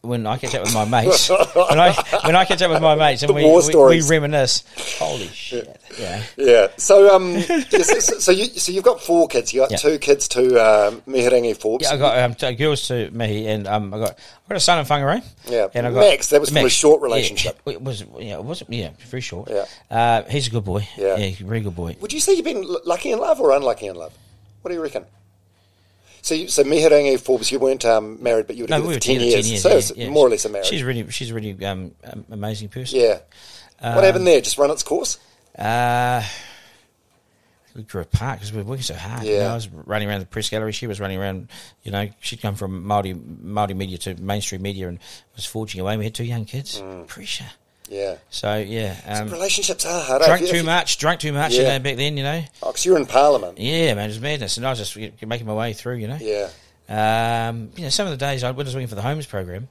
When 0.01 0.25
I 0.25 0.37
catch 0.37 0.55
up 0.55 0.61
with 0.63 0.73
my 0.73 0.85
mates, 0.85 1.29
when 1.29 1.77
I 1.79 1.91
when 2.23 2.35
I 2.35 2.45
catch 2.45 2.61
up 2.61 2.71
with 2.71 2.81
my 2.81 2.95
mates 2.95 3.21
and 3.21 3.35
we, 3.35 3.43
we, 3.43 3.99
we 3.99 4.01
reminisce, 4.07 4.63
holy 4.97 5.27
shit, 5.27 5.77
yeah. 5.99 6.23
Yeah. 6.37 6.67
So, 6.77 7.13
um, 7.13 7.37
so, 7.69 7.99
so 7.99 8.31
you 8.31 8.45
so 8.45 8.71
you've 8.71 8.85
got 8.85 9.01
four 9.01 9.27
kids. 9.27 9.53
You 9.53 9.59
got 9.59 9.71
Yeah. 9.71 9.77
two 9.77 9.99
kids 9.99 10.29
to 10.29 10.41
um, 10.55 11.01
Mihingarangi 11.01 11.57
Forbes. 11.57 11.83
Yeah, 11.83 11.95
I 11.95 11.97
got 11.97 12.17
um, 12.17 12.33
t- 12.33 12.53
girls 12.55 12.87
to 12.87 13.11
me, 13.11 13.47
and 13.47 13.67
um, 13.67 13.93
I 13.93 13.99
got 13.99 14.11
I 14.11 14.47
got 14.47 14.55
a 14.55 14.59
son 14.61 14.79
in 14.79 14.85
Whangarei. 14.85 15.21
Yeah. 15.49 15.67
and 15.73 15.85
I 15.85 15.91
got 15.91 15.99
Max, 15.99 16.29
that 16.29 16.39
was 16.39 16.49
from 16.49 16.65
a 16.65 16.69
short 16.69 17.01
relationship. 17.01 17.59
it 17.65 17.81
was 17.81 18.01
yeah, 18.19 18.35
it 18.37 18.43
was 18.45 18.63
yeah, 18.69 18.91
very 19.09 19.21
short. 19.21 19.49
Yeah. 19.49 19.65
uh, 19.91 20.23
he's 20.29 20.47
a 20.47 20.51
good 20.51 20.63
boy. 20.63 20.87
Yeah. 20.97 21.17
yeah, 21.17 21.35
very 21.41 21.59
good 21.59 21.75
boy. 21.75 21.97
Would 21.99 22.13
you 22.13 22.21
say 22.21 22.35
you've 22.35 22.45
been 22.45 22.65
lucky 22.85 23.11
in 23.11 23.19
love 23.19 23.41
or 23.41 23.51
unlucky 23.51 23.87
in 23.87 23.97
love? 23.97 24.13
What 24.61 24.69
do 24.69 24.75
you 24.75 24.81
reckon? 24.81 25.03
So, 26.21 26.35
you, 26.35 26.47
so 26.47 26.63
Mihingarangi 26.63 27.19
Forbes, 27.19 27.51
you 27.51 27.59
weren't 27.59 27.85
um, 27.85 28.21
married, 28.21 28.47
but 28.47 28.55
you 28.55 28.63
were 28.63 28.67
No, 28.69 28.77
we 28.81 28.87
for 28.87 28.87
were 28.93 28.99
10 28.99 28.99
together 28.99 29.25
years. 29.25 29.45
ten 29.45 29.49
years. 29.51 29.61
so 29.63 29.69
yeah, 29.69 29.75
it's 29.75 29.91
yeah. 29.95 30.09
more 30.09 30.27
or 30.27 30.29
less 30.29 30.45
a 30.45 30.49
marriage. 30.49 30.67
She's 30.67 30.83
really 30.83 31.09
she's 31.11 31.31
a 31.31 31.33
really 31.33 31.65
um, 31.65 31.91
um, 32.03 32.25
amazing 32.31 32.69
person. 32.69 32.99
yeah. 32.99 33.19
what 33.95 34.03
happened 34.03 34.27
there? 34.27 34.41
Just 34.41 34.57
run 34.57 34.69
its 34.71 34.83
course? 34.83 35.17
Uh, 35.57 36.23
we 37.75 37.83
grew 37.83 38.01
apart 38.01 38.39
because 38.39 38.51
we 38.51 38.57
were 38.61 38.67
working 38.67 38.83
so 38.83 38.95
hard. 38.95 39.23
You 39.23 39.33
Yeah. 39.33 39.43
know, 39.43 39.51
I 39.51 39.55
was 39.55 39.69
running 39.69 40.09
around 40.09 40.21
the 40.21 40.25
press 40.25 40.49
gallery. 40.49 40.71
She 40.71 40.87
was 40.87 40.99
running 40.99 41.19
around. 41.19 41.49
You 41.83 41.91
know, 41.91 42.09
she'd 42.19 42.41
come 42.41 42.55
from 42.55 42.85
multi 42.85 43.13
multimedia 43.13 43.99
to 43.99 44.15
mainstream 44.21 44.61
media 44.61 44.87
and 44.89 44.99
was 45.35 45.45
forging 45.45 45.79
away. 45.81 45.95
We 45.97 46.03
had 46.05 46.15
two 46.15 46.23
young 46.25 46.45
kids. 46.45 46.81
Mm. 46.81 47.07
Pressure. 47.07 47.45
Yeah. 47.89 48.15
So 48.29 48.55
yeah, 48.57 48.95
um, 49.07 49.29
Relationships 49.29 49.85
are 49.85 50.01
hard. 50.01 50.21
drank 50.21 50.43
eh? 50.43 50.45
You- 50.45 50.51
too 50.51 50.63
much. 50.63 50.97
Drank 50.99 51.19
too 51.19 51.33
much. 51.33 51.53
Yeah. 51.53 51.61
You 51.61 51.67
know, 51.67 51.79
back 51.79 51.97
then. 51.97 52.17
You 52.17 52.23
know. 52.23 52.43
Oh, 52.63 52.71
'cause 52.71 52.85
you're 52.85 52.97
in 52.97 53.05
Parliament. 53.07 53.57
Yeah, 53.59 53.93
man, 53.95 54.05
it 54.05 54.07
was 54.09 54.19
madness, 54.19 54.57
and 54.57 54.65
I 54.65 54.69
was 54.69 54.79
just 54.79 54.95
making 54.95 55.47
my 55.47 55.53
way 55.53 55.73
through. 55.73 55.95
You 55.97 56.07
know. 56.07 56.17
Yeah. 56.21 56.49
Um, 56.89 57.71
you 57.75 57.83
know, 57.83 57.89
some 57.89 58.07
of 58.07 58.11
the 58.11 58.17
days 58.17 58.43
I 58.43 58.51
when 58.51 58.65
I 58.65 58.67
was 58.69 58.75
working 58.75 58.87
for 58.87 58.95
the 58.95 59.01
Holmes 59.01 59.25
program, 59.25 59.67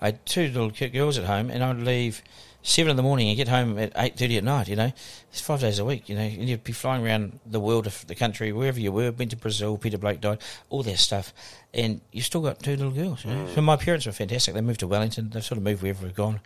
I 0.00 0.06
had 0.06 0.26
two 0.26 0.48
little 0.48 0.70
ki- 0.70 0.88
girls 0.88 1.16
at 1.18 1.24
home, 1.24 1.50
and 1.50 1.62
I'd 1.64 1.78
leave 1.78 2.22
seven 2.62 2.90
in 2.90 2.96
the 2.96 3.02
morning 3.02 3.28
and 3.28 3.36
get 3.38 3.48
home 3.48 3.78
at 3.78 3.92
eight 3.96 4.18
thirty 4.18 4.36
at 4.36 4.44
night. 4.44 4.68
You 4.68 4.76
know, 4.76 4.92
it's 5.30 5.40
five 5.40 5.60
days 5.60 5.78
a 5.78 5.84
week. 5.84 6.08
You 6.08 6.16
know, 6.16 6.20
and 6.22 6.48
you'd 6.48 6.62
be 6.64 6.72
flying 6.72 7.04
around 7.04 7.40
the 7.46 7.60
world, 7.60 7.86
of 7.86 8.06
the 8.06 8.14
country, 8.14 8.52
wherever 8.52 8.78
you 8.80 8.92
were. 8.92 9.10
Been 9.10 9.30
to 9.30 9.36
Brazil. 9.36 9.78
Peter 9.78 9.96
Blake 9.98 10.20
died. 10.20 10.38
All 10.68 10.82
that 10.82 10.98
stuff, 10.98 11.32
and 11.72 12.00
you 12.12 12.20
still 12.22 12.42
got 12.42 12.62
two 12.62 12.76
little 12.76 12.92
girls. 12.92 13.24
You 13.24 13.32
know? 13.32 13.48
So 13.54 13.62
my 13.62 13.76
parents 13.76 14.04
were 14.06 14.12
fantastic. 14.12 14.54
They 14.54 14.60
moved 14.60 14.80
to 14.80 14.86
Wellington. 14.86 15.30
They've 15.30 15.44
sort 15.44 15.56
of 15.58 15.64
moved 15.64 15.82
wherever 15.82 16.04
we've 16.04 16.14
gone. 16.14 16.40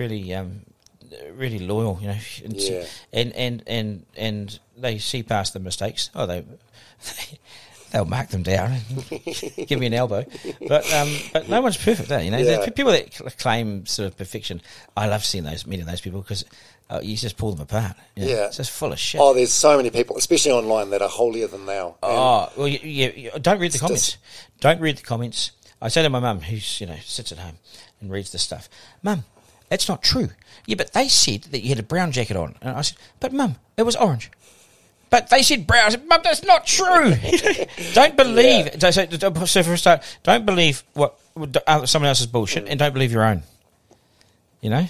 Really, 0.00 0.34
um, 0.34 0.62
really 1.34 1.58
loyal. 1.60 1.98
You 2.00 2.08
know, 2.08 2.18
and, 2.44 2.54
Yeah. 2.56 2.84
and 3.12 3.32
and 3.34 3.62
and 3.66 4.06
and 4.16 4.58
they 4.76 4.98
see 4.98 5.22
past 5.22 5.52
the 5.52 5.60
mistakes. 5.60 6.10
Oh, 6.14 6.26
they. 6.26 6.44
They'll 7.92 8.04
mark 8.04 8.28
them 8.28 8.44
down 8.44 8.70
and 8.70 9.10
give 9.66 9.80
me 9.80 9.86
an 9.86 9.94
elbow, 9.94 10.24
but 10.68 10.92
um, 10.94 11.12
but 11.32 11.48
no 11.48 11.60
one's 11.60 11.76
perfect, 11.76 12.08
eh? 12.12 12.20
You 12.20 12.30
know, 12.30 12.38
Yeah. 12.38 12.64
people 12.70 12.92
that 12.92 13.36
claim 13.36 13.84
sort 13.84 14.06
of 14.06 14.16
perfection, 14.16 14.62
I 14.96 15.08
love 15.08 15.24
seeing 15.24 15.42
those 15.42 15.66
meeting 15.66 15.86
those 15.86 16.00
people 16.00 16.20
because 16.20 16.44
uh, 16.88 17.00
you 17.02 17.16
just 17.16 17.36
pull 17.36 17.50
them 17.50 17.62
apart. 17.62 17.96
you 18.14 18.26
know. 18.26 18.30
Yeah. 18.30 18.46
it's 18.46 18.58
just 18.58 18.70
full 18.70 18.92
of 18.92 18.98
shit. 19.00 19.20
Oh, 19.20 19.34
there's 19.34 19.50
so 19.52 19.76
many 19.76 19.90
people, 19.90 20.16
especially 20.16 20.52
online, 20.52 20.90
that 20.90 21.02
are 21.02 21.08
holier 21.08 21.48
than 21.48 21.66
thou. 21.66 21.96
Oh, 22.00 22.52
well, 22.56 22.68
you- 22.68 23.28
don't 23.42 23.58
read 23.58 23.72
the 23.72 23.80
comments. 23.80 24.18
Don't 24.60 24.80
read 24.80 24.98
the 24.98 25.02
comments. 25.02 25.50
I 25.82 25.88
say 25.88 26.02
to 26.04 26.10
my 26.10 26.20
mum, 26.20 26.42
who's 26.42 26.80
you 26.80 26.86
know 26.86 26.96
sits 27.02 27.32
at 27.32 27.38
home 27.38 27.58
and 28.00 28.08
reads 28.12 28.30
this 28.30 28.42
stuff, 28.42 28.68
Mum, 29.02 29.24
that's 29.70 29.88
not 29.88 30.02
true. 30.02 30.28
Yeah, 30.66 30.74
but 30.76 30.92
they 30.92 31.08
said 31.08 31.44
that 31.44 31.62
you 31.62 31.70
had 31.70 31.78
a 31.78 31.82
brown 31.82 32.12
jacket 32.12 32.36
on, 32.36 32.56
and 32.60 32.76
I 32.76 32.82
said, 32.82 32.98
but 33.20 33.32
Mum, 33.32 33.56
it 33.78 33.84
was 33.84 33.96
orange. 33.96 34.30
But 35.08 35.30
they 35.30 35.42
said 35.42 35.66
brown. 35.66 35.86
I 35.86 35.88
said, 35.90 36.06
Mum, 36.06 36.20
that's 36.22 36.44
not 36.44 36.66
true. 36.66 37.14
don't 37.94 38.16
believe. 38.16 38.80
So, 38.80 38.90
so, 38.90 39.06
so 39.44 39.62
for 39.62 39.72
a 39.72 39.78
start, 39.78 40.18
don't 40.22 40.44
believe 40.44 40.84
what 40.92 41.18
what 41.34 41.88
someone 41.88 42.08
else's 42.08 42.26
bullshit, 42.26 42.68
and 42.68 42.78
don't 42.78 42.92
believe 42.92 43.10
your 43.10 43.24
own. 43.24 43.42
You 44.60 44.70
know. 44.70 44.86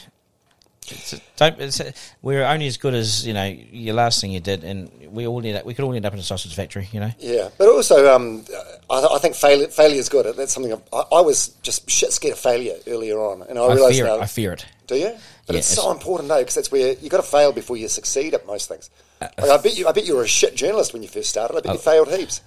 It's, 0.93 1.21
don't, 1.37 1.61
it's, 1.61 1.81
we're 2.23 2.45
only 2.45 2.67
as 2.67 2.77
good 2.77 2.95
as 2.95 3.27
you 3.27 3.35
know 3.35 3.45
your 3.45 3.95
last 3.95 4.21
thing 4.21 4.31
you 4.33 4.41
did, 4.41 4.65
and 4.65 4.91
we 5.11 5.27
all 5.27 5.41
need 5.41 5.61
we 5.65 5.75
could 5.75 5.85
all 5.85 5.95
end 5.95 6.05
up 6.07 6.13
in 6.13 6.19
a 6.19 6.23
sausage 6.23 6.55
factory. 6.55 6.89
You 6.93 7.01
know. 7.01 7.11
Yeah, 7.19 7.49
but 7.59 7.69
also, 7.69 8.15
um, 8.15 8.45
I, 8.89 9.07
I 9.15 9.19
think 9.19 9.35
failure 9.35 9.69
failure 9.69 9.99
is 9.99 10.09
good. 10.09 10.35
That's 10.37 10.53
something 10.53 10.73
I've, 10.73 10.83
I, 10.93 11.03
I 11.17 11.21
was 11.21 11.49
just 11.63 11.89
shit 11.91 12.13
scared 12.13 12.33
of 12.33 12.39
failure 12.39 12.75
earlier 12.87 13.19
on, 13.19 13.43
and 13.43 13.59
I, 13.59 13.63
I 13.63 13.75
realised 13.75 13.97
fear 13.97 14.07
now. 14.07 14.17
it. 14.17 14.21
I 14.23 14.27
fear 14.27 14.53
it. 14.53 14.67
do 14.87 14.97
you? 14.97 15.11
But 15.47 15.55
Yeah, 15.55 15.59
it's, 15.61 15.73
it's- 15.73 15.75
so 15.85 15.91
important 15.91 16.29
though, 16.29 16.39
because 16.41 16.55
that's 16.55 16.71
where 16.73 16.93
you 16.95 17.09
got 17.09 17.19
to 17.19 17.23
fail 17.31 17.53
before 17.53 17.77
you 17.77 17.89
succeed 17.89 18.35
at 18.35 18.47
most 18.47 18.69
things. 18.69 18.91
Uh, 19.21 19.29
Like, 19.39 19.51
I 19.51 19.57
bet 19.63 19.77
you, 19.79 19.87
I 19.89 19.93
bet 19.93 20.07
you 20.07 20.17
were 20.17 20.23
a 20.25 20.29
shit 20.29 20.55
journalist 20.55 20.93
when 20.93 21.03
you 21.03 21.09
first 21.09 21.29
started. 21.31 21.57
I 21.57 21.61
bet 21.61 21.73
you 21.75 21.79
Oh. 21.79 21.83
failed 21.83 22.09
heaps. 22.13 22.41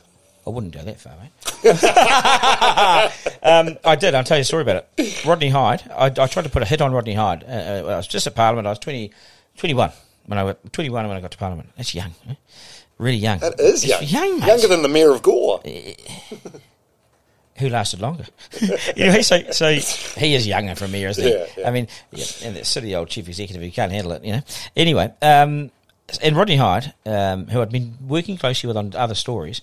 I 0.45 0.49
wouldn't 0.49 0.73
go 0.73 0.84
that 0.84 0.99
far, 0.99 1.13
mate. 1.21 1.32
um, 3.43 3.77
I 3.86 3.95
did. 3.95 4.13
I'll 4.13 4.23
tell 4.23 4.38
you 4.38 4.41
a 4.41 4.45
story 4.45 4.63
about 4.63 4.86
it. 4.97 5.25
Rodney 5.25 5.49
Hide. 5.49 5.89
I, 5.91 6.08
I 6.08 6.27
tried 6.27 6.43
to 6.43 6.49
put 6.49 6.62
a 6.62 6.65
hit 6.65 6.82
on 6.82 6.91
Rodney 6.91 7.13
Hide. 7.13 7.43
Uh, 7.43 7.47
uh, 7.47 7.84
I 7.93 7.97
was 7.97 8.08
just 8.08 8.27
at 8.27 8.36
Parliament. 8.36 8.67
I 8.67 8.71
was 8.71 8.79
20, 8.79 9.12
21 9.58 9.91
when 10.25 10.39
I 10.39 10.43
went, 10.43 10.73
21 10.73 11.08
when 11.08 11.17
I 11.17 11.21
got 11.21 11.32
to 11.32 11.38
Parliament. 11.38 11.69
That's 11.77 11.95
young, 11.95 12.13
eh? 12.29 12.36
really 12.97 13.17
young. 13.17 13.39
That 13.39 13.60
is 13.60 13.84
It's 13.84 14.12
young, 14.12 14.39
young, 14.39 14.47
younger 14.47 14.67
than 14.67 14.82
the 14.82 14.89
mayor 14.89 15.12
of 15.12 15.21
Gore. 15.21 15.62
who 17.58 17.69
lasted 17.69 18.01
longer. 18.01 18.25
so 19.21 19.51
so 19.51 19.71
he 19.71 20.36
is 20.36 20.47
younger 20.47 20.75
from 20.75 20.91
me, 20.91 21.06
isn't 21.06 21.23
he? 21.23 21.32
Yeah, 21.32 21.45
yeah. 21.58 21.67
I 21.67 21.71
mean, 21.71 21.88
yeah, 22.12 22.25
and 22.43 22.56
the 22.56 22.65
silly 22.65 22.95
old 22.95 23.10
chief 23.10 23.27
executive 23.27 23.62
who 23.62 23.71
can't 23.71 23.91
handle 23.91 24.13
it, 24.13 24.23
you 24.23 24.34
know. 24.34 24.41
Anyway, 24.75 25.13
um, 25.21 25.71
and 26.21 26.36
Rodney 26.36 26.58
Hide, 26.58 26.93
um, 27.06 27.47
who 27.47 27.62
I'd 27.62 27.71
been 27.71 27.97
working 28.08 28.38
closely 28.38 28.67
with 28.67 28.77
on 28.77 28.93
other 28.95 29.15
stories, 29.15 29.62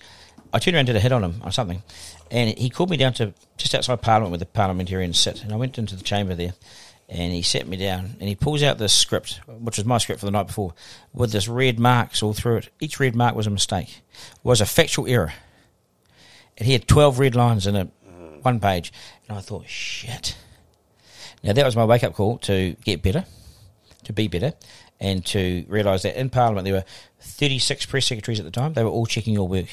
I 0.53 0.59
turned 0.59 0.75
around 0.75 0.81
and 0.81 0.87
did 0.87 0.95
a 0.95 0.99
hit 0.99 1.11
on 1.11 1.23
him 1.23 1.41
or 1.43 1.51
something, 1.51 1.81
and 2.29 2.57
he 2.57 2.69
called 2.69 2.89
me 2.89 2.97
down 2.97 3.13
to 3.13 3.33
just 3.57 3.73
outside 3.73 4.01
Parliament 4.01 4.31
where 4.31 4.37
the 4.37 4.45
parliamentarians 4.45 5.19
sit, 5.19 5.43
and 5.43 5.53
I 5.53 5.55
went 5.55 5.77
into 5.77 5.95
the 5.95 6.03
chamber 6.03 6.35
there. 6.35 6.53
and 7.11 7.33
he 7.33 7.41
sat 7.41 7.67
me 7.67 7.75
down 7.75 8.15
and 8.21 8.29
he 8.29 8.35
pulls 8.35 8.63
out 8.63 8.77
this 8.77 8.93
script, 8.93 9.41
which 9.45 9.77
was 9.77 9.85
my 9.85 9.97
script 9.97 10.21
for 10.21 10.25
the 10.25 10.31
night 10.31 10.47
before, 10.47 10.73
with 11.13 11.33
this 11.33 11.47
red 11.49 11.77
marks 11.77 12.23
all 12.23 12.33
through 12.33 12.55
it. 12.57 12.69
Each 12.79 13.01
red 13.01 13.17
mark 13.17 13.35
was 13.35 13.47
a 13.47 13.51
mistake, 13.51 14.01
was 14.43 14.61
a 14.61 14.65
factual 14.65 15.07
error. 15.07 15.33
And 16.57 16.65
he 16.65 16.71
had 16.71 16.87
12 16.87 17.19
red 17.19 17.35
lines 17.35 17.67
in 17.67 17.75
it, 17.75 17.89
one 18.43 18.61
page. 18.61 18.93
And 19.27 19.37
I 19.37 19.41
thought, 19.41 19.67
shit. 19.67 20.37
Now, 21.43 21.51
that 21.51 21.65
was 21.65 21.75
my 21.75 21.83
wake 21.83 22.05
up 22.05 22.13
call 22.13 22.37
to 22.39 22.77
get 22.85 23.01
better, 23.01 23.25
to 24.05 24.13
be 24.13 24.29
better, 24.29 24.53
and 24.99 25.25
to 25.27 25.65
realise 25.67 26.03
that 26.03 26.17
in 26.17 26.29
Parliament 26.29 26.63
there 26.63 26.75
were 26.75 26.85
36 27.19 27.87
press 27.87 28.05
secretaries 28.05 28.39
at 28.39 28.45
the 28.45 28.51
time. 28.51 28.71
They 28.71 28.85
were 28.85 28.89
all 28.89 29.05
checking 29.05 29.33
your 29.33 29.49
work, 29.49 29.67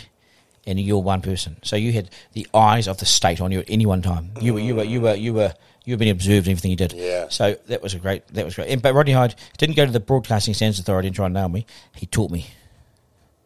and 0.69 0.79
you're 0.79 1.03
one 1.03 1.23
person. 1.23 1.57
So 1.63 1.77
you 1.77 1.93
had 1.93 2.11
the 2.35 2.47
eyes 2.53 2.87
of 2.87 2.99
the 2.99 3.07
state 3.07 3.41
on 3.41 3.51
you 3.51 3.61
at 3.61 3.71
any 3.71 3.87
one 3.87 4.03
time. 4.03 4.31
You 4.41 4.55
were, 4.55 4.61
you 4.61 4.75
were, 4.75 4.85
you 4.85 5.01
were, 5.01 5.15
you 5.15 5.35
were. 5.35 5.55
You 5.85 5.95
were 5.95 5.99
being 5.99 6.11
observed 6.11 6.47
in 6.47 6.51
everything 6.51 6.71
you 6.71 6.77
did. 6.77 6.93
Yeah. 6.93 7.29
So 7.31 7.57
that 7.69 7.83
was 7.83 7.95
a 7.95 7.99
great. 7.99 8.29
That 8.35 8.45
was 8.45 8.55
great. 8.55 8.69
And, 8.69 8.83
but 8.83 8.93
Rodney 8.93 9.13
Hide 9.13 9.35
didn't 9.57 9.75
go 9.75 9.87
to 9.87 9.91
the 9.91 10.01
Broadcasting 10.01 10.53
Standards 10.53 10.81
Authority 10.81 11.09
and 11.09 11.17
try 11.17 11.25
and 11.25 11.33
nail 11.33 11.49
me. 11.49 11.65
He 11.95 12.05
taught 12.05 12.31
me 12.31 12.49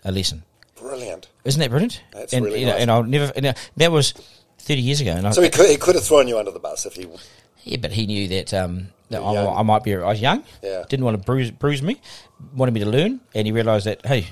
a 0.04 0.11
lesson. 0.11 0.42
Brilliant. 0.76 1.28
Isn't 1.44 1.61
that 1.61 1.70
brilliant? 1.70 2.02
That's 2.12 2.32
and, 2.32 2.44
really 2.44 2.58
you 2.58 2.66
know, 2.66 2.72
nice. 2.72 2.80
and 2.82 2.90
I'll 2.90 3.04
never. 3.04 3.32
And, 3.37 3.46
uh, 3.46 3.54
that 3.76 3.92
was 3.92 4.11
thirty 4.58 4.80
years 4.80 5.00
ago. 5.00 5.12
And 5.12 5.28
I, 5.28 5.30
So 5.30 5.40
he 5.40 5.50
could, 5.50 5.70
he 5.70 5.76
could 5.76 5.94
have 5.94 6.02
thrown 6.02 6.26
you 6.26 6.37
under 6.37 6.50
the 6.50 6.58
bus 6.58 6.85
if 6.85 6.94
he. 6.94 7.06
yeah, 7.62 7.76
but 7.76 7.92
he 7.92 8.06
knew 8.06 8.26
that 8.26 8.52
um, 8.52 8.88
that 9.11 9.22
I. 9.22 9.61
I 9.61 9.62
might 9.62 9.85
be. 9.85 9.94
I 9.94 10.08
was 10.08 10.20
young. 10.20 10.42
Yeah. 10.64 10.82
Didn't 10.88 11.04
want 11.04 11.16
to 11.16 11.24
bruise 11.24 11.52
bruise 11.52 11.82
me. 11.82 12.00
Wanted 12.56 12.74
me 12.74 12.80
to 12.80 12.90
learn, 12.90 13.20
and 13.37 13.46
he 13.46 13.52
realised 13.52 13.87
that 13.87 14.04
hey, 14.04 14.26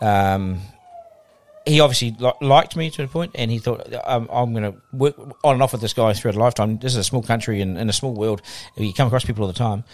um, 0.00 0.60
he 1.66 1.80
obviously 1.80 2.14
li- 2.18 2.32
liked 2.40 2.76
me 2.76 2.90
to 2.90 3.02
a 3.04 3.08
point, 3.08 3.32
and 3.34 3.50
he 3.50 3.58
thought 3.58 3.92
um, 4.06 4.28
I'm 4.32 4.52
going 4.52 4.72
to 4.72 4.78
work 4.92 5.16
on 5.42 5.54
and 5.54 5.62
off 5.62 5.72
with 5.72 5.80
this 5.80 5.92
guy 5.94 6.12
throughout 6.12 6.36
a 6.36 6.40
lifetime. 6.40 6.78
This 6.78 6.92
is 6.92 6.98
a 6.98 7.04
small 7.04 7.22
country 7.22 7.60
and 7.60 7.78
in 7.78 7.88
a 7.88 7.92
small 7.92 8.14
world. 8.14 8.42
You 8.76 8.92
come 8.92 9.06
across 9.06 9.24
people 9.24 9.44
all 9.44 9.52
the 9.52 9.58
time, 9.58 9.84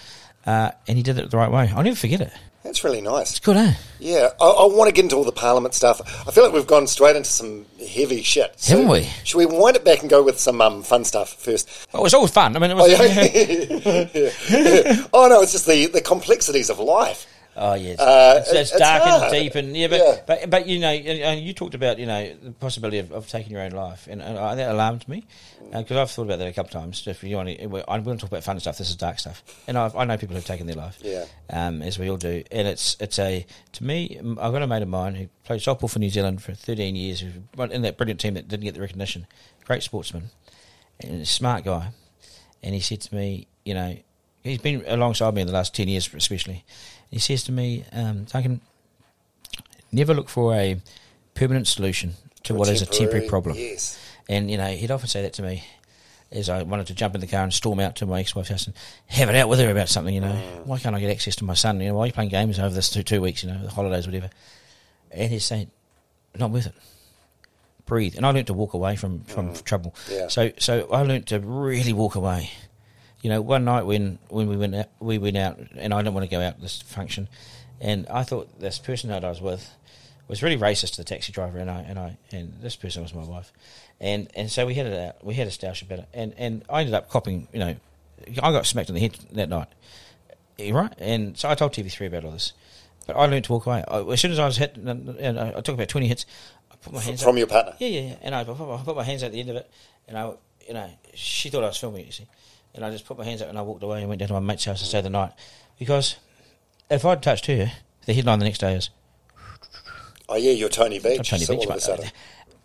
uh, 0.47 0.71
and 0.89 0.97
he 0.97 1.03
did 1.03 1.19
it 1.19 1.31
the 1.31 1.37
right 1.37 1.51
way. 1.51 1.71
I'll 1.75 1.83
never 1.83 1.97
forget 1.97 2.21
it. 2.21 2.33
That's 2.63 2.85
really 2.85 3.01
nice. 3.01 3.31
It's 3.31 3.41
good, 3.41 3.57
eh? 3.57 3.73
Yeah, 4.01 4.29
I, 4.39 4.45
I 4.45 4.67
want 4.67 4.89
to 4.89 4.93
get 4.93 5.05
into 5.07 5.17
all 5.17 5.25
the 5.25 5.33
Parliament 5.33 5.73
stuff. 5.73 6.03
I 6.29 6.31
feel 6.31 6.45
like 6.45 6.53
we've 6.53 6.67
gone 6.67 6.87
straight 6.87 7.17
into 7.17 7.31
some 7.31 7.65
heavy 7.79 8.21
shit. 8.23 8.53
So 8.61 8.73
Haven't 8.77 8.91
we? 8.91 9.09
Should 9.25 9.39
we 9.39 9.47
wind 9.47 9.77
it 9.77 9.85
back 9.85 10.01
and 10.03 10.11
go 10.11 10.23
with 10.23 10.39
some 10.39 10.61
um, 10.61 10.83
fun 10.83 11.05
stuff 11.05 11.33
first? 11.43 11.89
Oh, 11.95 12.01
it 12.01 12.03
was 12.03 12.13
always 12.13 12.31
fun. 12.33 12.55
I 12.57 12.59
mean, 12.59 12.71
it 12.73 12.75
Oh, 12.75 12.83
was. 12.83 12.91
yeah. 14.13 14.91
Yeah. 14.91 15.07
oh 15.15 15.29
no, 15.29 15.41
it's 15.41 15.53
just 15.53 15.67
the, 15.67 15.87
the 15.87 16.03
complexities 16.03 16.69
of 16.69 16.79
life. 16.79 17.27
Oh 17.57 17.75
yes, 17.75 17.99
Uh, 17.99 18.37
it's, 18.39 18.53
it's 18.53 18.71
it's 18.71 18.79
dark 18.79 19.03
hard. 19.03 19.23
and 19.25 19.33
deep, 19.33 19.55
and 19.57 19.77
yeah, 19.77 19.89
but 19.89 19.99
Yeah. 19.99 20.21
but 20.27 20.51
but 20.51 20.67
you 20.67 20.79
know, 20.79 20.93
you, 20.93 21.13
you 21.43 21.53
talked 21.53 21.75
about 21.75 21.99
you 21.99 22.07
know 22.07 22.33
the 22.43 22.53
possibility 22.53 22.99
of, 22.99 23.11
of 23.13 23.29
taking 23.29 23.53
your 23.53 23.61
own 23.63 23.73
life, 23.73 24.07
and, 24.09 24.23
and 24.23 24.39
uh, 24.39 24.55
that 24.55 24.71
alarmed 24.71 25.07
me 25.09 25.25
because 25.73 25.97
I've 25.97 26.11
thought 26.11 26.23
about 26.23 26.39
that 26.39 26.47
a 26.49 26.53
couple 26.53 26.69
of 26.79 26.83
times. 26.85 27.07
If 27.07 27.23
you 27.25 27.37
want, 27.37 27.49
to, 27.49 27.91
I'm 27.91 28.05
going 28.05 28.17
to 28.17 28.21
talk 28.21 28.31
about 28.31 28.45
fun 28.45 28.59
stuff. 28.61 28.79
This 28.79 28.89
is 28.89 28.97
dark 28.97 29.19
stuff, 29.19 29.43
and 29.67 29.77
I've, 29.77 29.97
I 29.97 30.05
know 30.05 30.17
people 30.17 30.37
who've 30.37 30.45
taken 30.45 30.67
their 30.69 30.77
life, 30.77 30.99
Yeah. 31.03 31.25
um, 31.53 31.83
as 31.83 31.99
we 31.99 32.09
all 32.09 32.17
do, 32.17 32.45
and 32.53 32.69
it's 32.69 32.97
it's 33.01 33.19
a 33.19 33.45
to 33.73 33.85
me. 33.85 34.17
I've 34.21 34.53
got 34.53 34.63
a 34.63 34.67
mate 34.69 34.83
of 34.83 34.89
mine 34.89 35.17
who 35.17 35.27
played 35.45 35.61
softball 35.61 35.91
for 35.91 35.99
New 35.99 36.11
Zealand 36.11 36.43
for 36.43 36.55
13 36.55 36.95
years, 36.95 37.23
in 37.23 37.83
that 37.83 37.97
brilliant 37.97 38.21
team 38.21 38.35
that 38.35 38.47
didn't 38.47 38.65
get 38.65 38.75
the 38.75 38.81
recognition. 38.81 39.27
Great 39.65 39.83
sportsman, 39.83 40.31
and 41.01 41.21
a 41.23 41.27
smart 41.27 41.65
guy, 41.65 41.89
and 42.63 42.75
he 42.75 42.81
said 42.81 43.01
to 43.03 43.15
me, 43.15 43.49
you 43.65 43.75
know, 43.75 43.97
he's 44.45 44.59
been 44.59 44.85
alongside 44.87 45.35
me 45.35 45.41
in 45.41 45.47
the 45.49 45.53
last 45.53 45.75
10 45.75 45.89
years, 45.89 46.09
especially. 46.15 46.65
He 47.11 47.19
says 47.19 47.43
to 47.45 47.53
me, 47.53 47.85
um, 47.93 48.25
Duncan, 48.25 48.61
never 49.91 50.15
look 50.15 50.29
for 50.29 50.55
a 50.55 50.81
permanent 51.35 51.67
solution 51.67 52.15
to 52.45 52.55
what 52.55 52.69
is 52.69 52.83
a 52.83 52.87
temporary 52.87 53.29
problem. 53.29 53.57
Yes. 53.57 53.99
And, 54.29 54.51
you 54.51 54.57
know, 54.57 54.69
he'd 54.69 54.91
often 54.91 55.09
say 55.09 55.23
that 55.23 55.33
to 55.35 55.43
me 55.43 55.65
as 56.31 56.49
I 56.49 56.63
wanted 56.63 56.87
to 56.87 56.95
jump 56.95 57.17
in 57.17 57.21
the 57.21 57.27
car 57.27 57.43
and 57.43 57.53
storm 57.53 57.81
out 57.81 57.97
to 57.97 58.07
my 58.07 58.21
ex-wife's 58.21 58.51
house 58.51 58.67
and 58.67 58.77
have 59.09 59.29
it 59.29 59.35
out 59.35 59.49
with 59.49 59.59
her 59.59 59.71
about 59.71 59.89
something, 59.89 60.15
you 60.15 60.21
know. 60.21 60.33
Mm. 60.33 60.67
Why 60.67 60.79
can't 60.79 60.95
I 60.95 61.01
get 61.01 61.11
access 61.11 61.35
to 61.37 61.45
my 61.45 61.55
son? 61.55 61.81
You 61.81 61.89
know, 61.89 61.95
why 61.95 62.05
are 62.05 62.07
you 62.07 62.13
playing 62.13 62.31
games 62.31 62.61
over 62.61 62.73
this 62.73 62.89
two, 62.89 63.03
two 63.03 63.21
weeks, 63.21 63.43
you 63.43 63.51
know, 63.51 63.61
the 63.61 63.71
holidays, 63.71 64.07
whatever. 64.07 64.31
And 65.11 65.33
he's 65.33 65.45
saying, 65.45 65.73
not 66.39 66.53
worth 66.53 66.67
it. 66.67 66.75
Breathe. 67.87 68.15
And 68.17 68.25
I 68.25 68.31
learned 68.31 68.47
to 68.47 68.55
walk 68.55 68.75
away 68.75 68.95
from, 68.95 69.25
from 69.25 69.53
trouble. 69.55 69.97
Mm. 70.07 70.17
Yeah. 70.17 70.29
So 70.29 70.53
so 70.59 70.89
I 70.93 71.03
learned 71.03 71.27
to 71.27 71.41
really 71.41 71.93
walk 71.93 72.15
away. 72.15 72.53
You 73.23 73.29
know, 73.31 73.41
one 73.43 73.65
night 73.65 73.85
when, 73.85 74.19
when 74.29 74.49
we 74.49 74.57
went 74.57 74.75
out, 74.75 74.87
we 74.99 75.19
went 75.19 75.37
out, 75.37 75.59
and 75.77 75.93
I 75.93 75.99
didn't 75.99 76.15
want 76.15 76.25
to 76.29 76.35
go 76.35 76.41
out 76.41 76.57
to 76.57 76.61
this 76.63 76.81
function, 76.81 77.29
and 77.81 78.07
I 78.09 78.23
thought 78.23 78.59
this 78.61 78.79
person 78.79 79.11
that 79.11 79.25
I 79.25 79.29
was 79.29 79.41
with 79.43 79.71
was 80.27 80.43
really 80.43 80.57
racist 80.57 80.93
to 80.93 80.97
the 80.99 81.05
taxi 81.05 81.31
driver, 81.33 81.59
and 81.59 81.71
I 81.71 81.81
and 81.81 81.99
I 81.99 82.17
and 82.33 82.55
this 82.63 82.77
person 82.77 83.03
was 83.03 83.13
my 83.13 83.25
wife, 83.25 83.53
and 84.01 84.29
and 84.35 84.51
so 84.51 84.65
we 84.65 84.75
had 84.75 84.87
it 84.87 84.99
out, 84.99 85.23
we 85.25 85.35
had 85.35 85.47
a 85.47 85.51
stoush 85.51 85.83
about 85.83 85.99
it, 86.01 86.09
and 86.15 86.33
and 86.39 86.63
I 86.71 86.81
ended 86.81 86.95
up 86.95 87.11
copping, 87.11 87.49
you 87.53 87.59
know, 87.59 87.77
I 88.43 88.53
got 88.53 88.65
smacked 88.65 88.89
in 88.89 88.95
the 88.95 89.01
head 89.03 89.19
that 89.33 89.49
night, 89.51 89.69
eh, 90.59 90.73
right, 90.73 90.93
and 90.99 91.37
so 91.37 91.51
I 91.51 91.55
told 91.55 91.73
TV 91.73 91.91
three 91.93 92.07
about 92.07 92.25
all 92.25 92.31
this, 92.33 92.55
but 93.07 93.17
I 93.17 93.27
learned 93.27 93.45
to 93.47 93.53
walk 93.53 93.67
away. 93.67 93.85
I, 93.87 94.01
as 94.01 94.21
soon 94.21 94.31
as 94.33 94.39
I 94.39 94.47
was 94.47 94.57
hit, 94.57 94.77
and, 94.77 95.39
I, 95.39 95.49
I 95.59 95.61
took 95.61 95.75
about 95.75 95.89
twenty 95.89 96.09
hits, 96.09 96.25
I 96.73 96.77
put 96.77 96.95
my 96.95 97.01
hands 97.01 97.23
From 97.23 97.35
up. 97.35 97.39
your 97.39 97.49
partner. 97.49 97.75
Yeah, 97.81 97.89
yeah, 97.89 98.01
yeah. 98.01 98.17
And 98.23 98.35
I 98.35 98.45
put, 98.45 98.59
my- 98.59 98.77
I 98.77 98.83
put 98.83 98.97
my 98.97 99.05
hands 99.05 99.23
at 99.23 99.33
the 99.33 99.41
end 99.41 99.51
of 99.51 99.57
it, 99.57 99.71
and 100.09 100.17
I, 100.17 100.33
you 100.67 100.73
know, 100.75 100.89
she 101.13 101.51
thought 101.51 101.65
I 101.65 101.67
was 101.67 101.77
filming 101.77 102.01
it, 102.03 102.07
you 102.07 102.13
see. 102.13 102.27
And 102.75 102.85
I 102.85 102.91
just 102.91 103.05
put 103.05 103.19
my 103.19 103.25
hands 103.25 103.43
up 103.43 103.49
and 103.49 103.59
I 103.59 103.63
walked 103.63 103.83
away 103.83 104.01
and 104.01 104.09
went 104.09 104.21
down 104.21 104.29
to 104.29 104.35
my 104.35 104.41
mate's 104.41 104.65
house 104.65 104.81
to 104.81 104.87
stay 104.87 105.01
the 105.01 105.11
night. 105.11 105.33
Because 105.79 106.17
if 106.91 107.05
I'd 107.05 107.23
touched 107.23 107.47
her, 107.47 107.73
the 108.07 108.15
headline 108.15 108.39
the 108.39 108.45
next 108.45 108.59
day 108.59 108.75
is 108.75 108.91
Oh 110.31 110.37
yeah, 110.37 110.53
you're 110.53 110.69
Tony 110.69 111.01
Veitch. 111.01 111.19
I'm 111.19 111.25
Tony 111.25 111.45
so 111.45 111.55
Veitch. 111.55 111.57
all 111.57 111.63
of 111.65 111.71
a 111.71 111.73
mate. 111.73 111.83
sudden, 111.83 112.11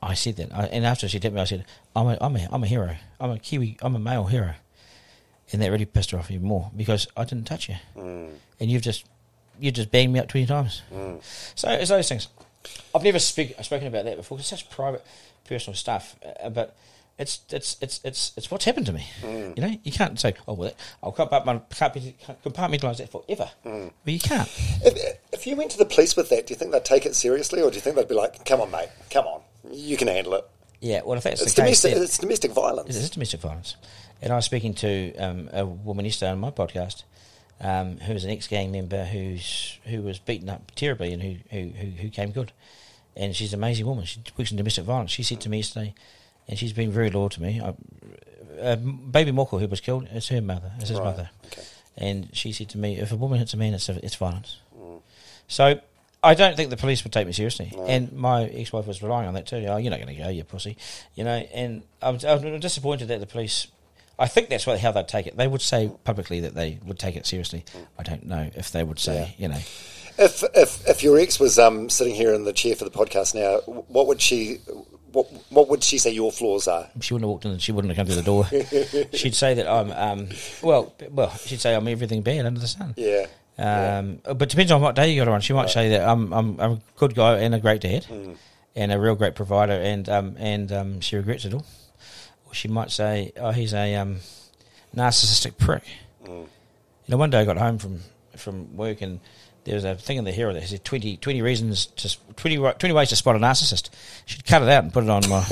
I 0.02 0.14
said 0.14 0.36
that. 0.38 0.54
I, 0.54 0.66
and 0.68 0.86
after 0.86 1.08
she 1.10 1.18
hit 1.20 1.34
me, 1.34 1.42
I 1.42 1.46
said, 1.46 1.66
I'm 1.96 2.06
a, 2.08 2.18
I'm, 2.22 2.36
a, 2.36 2.48
I'm 2.52 2.64
a 2.64 2.68
hero. 2.68 2.96
I'm 3.20 3.32
a 3.32 3.40
Kiwi, 3.40 3.78
I'm 3.82 3.96
a 3.96 4.00
male 4.00 4.26
hero. 4.26 4.54
And 5.52 5.62
that 5.62 5.72
really 5.72 5.86
pissed 5.86 6.12
her 6.12 6.20
off 6.20 6.30
even 6.30 6.48
more 6.48 6.70
because 6.76 7.08
I 7.18 7.24
didn't 7.24 7.46
touch 7.46 7.70
you. 7.70 7.76
Mm. 7.98 8.30
And 8.60 8.72
you've 8.72 8.84
just, 8.84 9.06
you 9.60 9.72
just 9.72 9.90
banged 9.92 10.14
me 10.14 10.20
up 10.20 10.28
20 10.28 10.46
times. 10.46 10.84
So 11.56 11.70
it's 11.70 11.90
those 11.90 12.08
things. 12.08 12.28
I've 12.94 13.04
never 13.04 13.20
speak, 13.20 13.56
spoken 13.64 13.88
about 13.88 14.06
that 14.06 14.18
before. 14.18 14.38
It's 14.38 14.48
such 14.48 14.70
private, 14.70 15.04
personal 15.48 15.76
stuff. 15.76 16.16
Uh, 16.44 16.50
but 16.50 16.76
it's 17.18 17.40
it's 17.50 17.78
it's 17.82 18.02
it's 18.04 18.34
it's 18.36 18.52
what's 18.52 18.66
happened 18.66 18.86
to 18.88 18.94
me. 18.94 19.08
Mm. 19.22 19.56
You 19.58 19.62
know, 19.68 19.78
you 19.84 19.92
can't 19.92 20.20
say, 20.20 20.34
"Oh, 20.48 20.54
well, 20.54 20.74
I'll 21.02 21.14
compartmentalize 21.14 22.14
compartmentalize 22.44 22.98
that 22.98 23.12
forever." 23.12 23.50
Mm. 23.66 23.92
But 24.04 24.14
you 24.14 24.20
can't. 24.20 24.50
if, 24.84 25.20
if 25.32 25.48
you 25.48 25.56
went 25.56 25.72
to 25.72 25.78
the 25.78 25.86
police 25.86 26.16
with 26.16 26.30
that, 26.30 26.48
do 26.48 26.54
you 26.54 26.58
think 26.58 26.72
they'd 26.72 26.84
take 26.86 27.06
it 27.06 27.16
seriously, 27.16 27.62
or 27.62 27.70
do 27.70 27.76
you 27.76 27.82
think 27.82 27.96
they'd 27.96 28.08
be 28.08 28.16
like, 28.16 28.44
"Come 28.46 28.62
on, 28.62 28.72
mate, 28.72 28.90
come 29.10 29.26
on, 29.26 29.42
you 29.72 29.98
can 29.98 30.08
handle 30.08 30.34
it"? 30.36 30.46
Yeah. 30.82 31.02
Well, 31.06 31.18
if 31.18 31.24
that's 31.24 31.42
It's 31.42 31.54
the 31.54 31.62
case, 31.62 31.82
domestic. 31.82 31.94
then- 31.94 32.04
It's 32.04 32.18
domestic 32.18 32.52
violence. 32.52 32.90
It 32.90 32.96
is 32.98 33.10
domestic 33.10 33.40
violence. 33.42 33.76
And 34.22 34.32
I 34.32 34.36
was 34.36 34.46
speaking 34.46 34.74
to 34.76 35.16
um, 35.18 35.50
a 35.54 35.66
woman 35.66 36.06
yesterday 36.06 36.32
on 36.32 36.40
my 36.40 36.52
podcast 36.52 37.04
um, 37.62 37.98
was 38.10 38.24
an 38.24 38.32
ex-gang 38.32 38.72
member 38.72 39.06
who's 39.06 39.78
who 39.86 40.02
was 40.02 40.20
beaten 40.20 40.50
up 40.50 40.72
terribly 40.76 41.14
and 41.14 41.22
who, 41.22 41.36
who, 41.52 41.70
who, 41.70 41.88
who 42.02 42.10
came 42.10 42.32
good. 42.32 42.52
And 43.16 43.36
she's 43.36 43.54
an 43.54 43.60
amazing 43.60 43.86
woman. 43.86 44.06
She 44.06 44.20
works 44.38 44.52
in 44.52 44.58
domestic 44.58 44.84
violence. 44.84 45.12
She 45.12 45.24
said 45.24 45.40
to 45.42 45.50
me 45.50 45.58
yesterday, 45.58 45.94
and 46.48 46.58
she's 46.58 46.74
been 46.74 46.92
very 46.92 47.10
loyal 47.10 47.30
to 47.30 47.42
me. 47.42 47.62
I, 47.62 47.74
uh, 48.62 48.76
baby 48.76 49.32
Moko, 49.32 49.60
who 49.60 49.68
was 49.68 49.82
killed, 49.82 50.08
is 50.14 50.30
her 50.30 50.42
mother, 50.42 50.72
is 50.82 50.90
his 50.90 50.98
Right, 50.98 51.06
mother. 51.06 51.30
okay. 51.48 51.64
And 51.98 52.30
she 52.34 52.52
said 52.52 52.70
to 52.70 52.78
me, 52.78 52.98
if 52.98 53.12
a 53.12 53.16
woman 53.16 53.40
hits 53.40 53.54
a 53.54 53.58
man, 53.58 53.74
it's, 53.74 53.88
it's 53.90 54.16
violence. 54.16 54.58
Mm. 54.78 55.02
So 55.48 55.80
I 56.24 56.34
don't 56.34 56.56
think 56.58 56.70
the 56.70 56.78
police 56.78 57.04
would 57.04 57.14
take 57.14 57.28
me 57.28 57.34
seriously. 57.34 57.74
And 57.88 58.12
my 58.14 58.46
ex-wife 58.46 58.88
was 58.88 59.02
relying 59.04 59.28
on 59.28 59.34
that 59.36 59.46
too. 59.46 59.66
Oh, 59.68 59.78
you're 59.78 59.92
not 59.92 60.02
going 60.02 60.16
to 60.16 60.22
go, 60.24 60.30
you 60.30 60.44
pussy. 60.44 60.78
You 61.16 61.24
know, 61.24 61.36
and 61.54 61.84
I 62.02 62.10
was, 62.10 62.26
I 62.26 62.34
was 62.36 62.62
disappointed 62.62 63.10
that 63.10 63.20
the 63.20 63.26
police. 63.28 63.68
I 64.18 64.28
think 64.28 64.50
that's 64.50 64.66
what, 64.66 64.80
how 64.80 64.92
they'd 64.92 65.08
take 65.08 65.28
it. 65.28 65.36
They 65.36 65.48
would 65.48 65.62
say 65.62 65.92
publicly 66.06 66.40
that 66.40 66.56
they 66.56 66.80
would 66.86 66.98
take 66.98 67.16
it 67.18 67.26
seriously. 67.26 67.66
I 68.00 68.04
don't 68.04 68.26
know 68.26 68.50
if 68.56 68.72
they 68.72 68.84
would 68.84 68.98
say, 68.98 69.36
you 69.38 69.50
know, 69.50 69.60
If 70.18 70.42
if 70.56 70.88
if 70.88 71.04
your 71.04 71.20
ex 71.20 71.40
was 71.40 71.60
um, 71.60 71.90
sitting 71.90 72.16
here 72.16 72.34
in 72.34 72.46
the 72.46 72.54
chair 72.54 72.76
for 72.76 72.86
the 72.86 72.92
podcast 72.92 73.36
now, 73.36 73.58
what 73.66 74.08
would 74.08 74.22
she 74.22 74.60
what 75.16 75.28
what 75.50 75.68
would 75.70 75.84
she 75.84 75.98
say 75.98 76.12
your 76.12 76.32
flaws 76.32 76.68
are? 76.68 76.90
she 77.02 77.14
wouldn't 77.14 77.24
have 77.28 77.30
walked 77.32 77.46
in 77.46 77.52
and 77.52 77.62
she 77.62 77.72
wouldn't 77.72 77.96
have 77.96 77.98
come 77.98 78.06
through 78.06 78.22
the 78.22 79.04
door. 79.04 79.08
she'd 79.18 79.34
say 79.34 79.54
that 79.56 79.68
I'm, 79.68 79.92
um, 79.92 80.28
well, 80.62 80.94
well, 81.10 81.32
she'd 81.38 81.60
say 81.62 81.74
I'm 81.74 81.88
everything 81.88 82.22
bad 82.22 82.46
under 82.46 82.60
the 82.60 82.68
sun. 82.68 82.94
Yeah. 82.98 83.26
Um, 83.58 84.20
But 84.24 84.50
depends 84.50 84.72
on 84.72 84.82
what 84.82 84.96
day 84.96 85.12
you 85.12 85.20
got 85.22 85.28
her 85.28 85.34
on. 85.34 85.42
She 85.42 85.54
might 85.54 85.70
say 85.70 85.90
that 85.90 86.08
I'm, 86.08 86.34
I'm, 86.34 86.60
I'm 86.60 86.72
a 86.74 86.82
good 86.98 87.16
guy 87.16 87.38
and 87.40 87.56
a 87.56 87.60
great 87.60 87.80
dad, 87.82 88.06
and 88.76 88.92
a 88.92 89.00
real 89.00 89.16
great 89.16 89.34
provider, 89.36 89.72
and 89.74 90.08
um, 90.10 90.36
and 90.38 90.72
um, 90.74 91.00
she 91.00 91.16
regrets 91.16 91.46
it 91.46 91.54
all. 91.54 91.66
Or 92.46 92.54
she 92.54 92.68
might 92.68 92.92
say, 92.92 93.32
"Oh, 93.38 93.52
he's 93.52 93.74
a 93.74 93.96
um, 93.96 94.18
narcissistic 94.96 95.58
prick." 95.58 95.84
You 96.28 96.48
know, 97.08 97.18
one 97.18 97.30
day 97.30 97.40
I 97.40 97.46
got 97.46 97.58
home 97.58 97.78
from 97.78 98.02
from 98.36 98.76
work 98.76 99.02
and 99.02 99.20
there 99.66 99.76
was 99.76 99.84
a 99.84 99.96
thing 99.96 100.18
in 100.18 100.24
the 100.24 100.32
Herald 100.32 100.56
that 100.56 100.64
said 100.68 100.84
20, 100.86 101.18
20 101.18 101.42
reasons 101.42 101.88
to 101.88 102.18
20, 102.36 102.58
20 102.58 102.94
ways 102.94 103.10
to 103.10 103.16
spot 103.16 103.36
a 103.36 103.40
narcissist. 103.40 103.90
She'd 104.26 104.46
cut 104.46 104.62
it 104.62 104.70
out 104.70 104.84
and 104.84 104.94
put 104.94 105.04
it 105.04 105.10
on 105.10 105.28
my. 105.28 105.38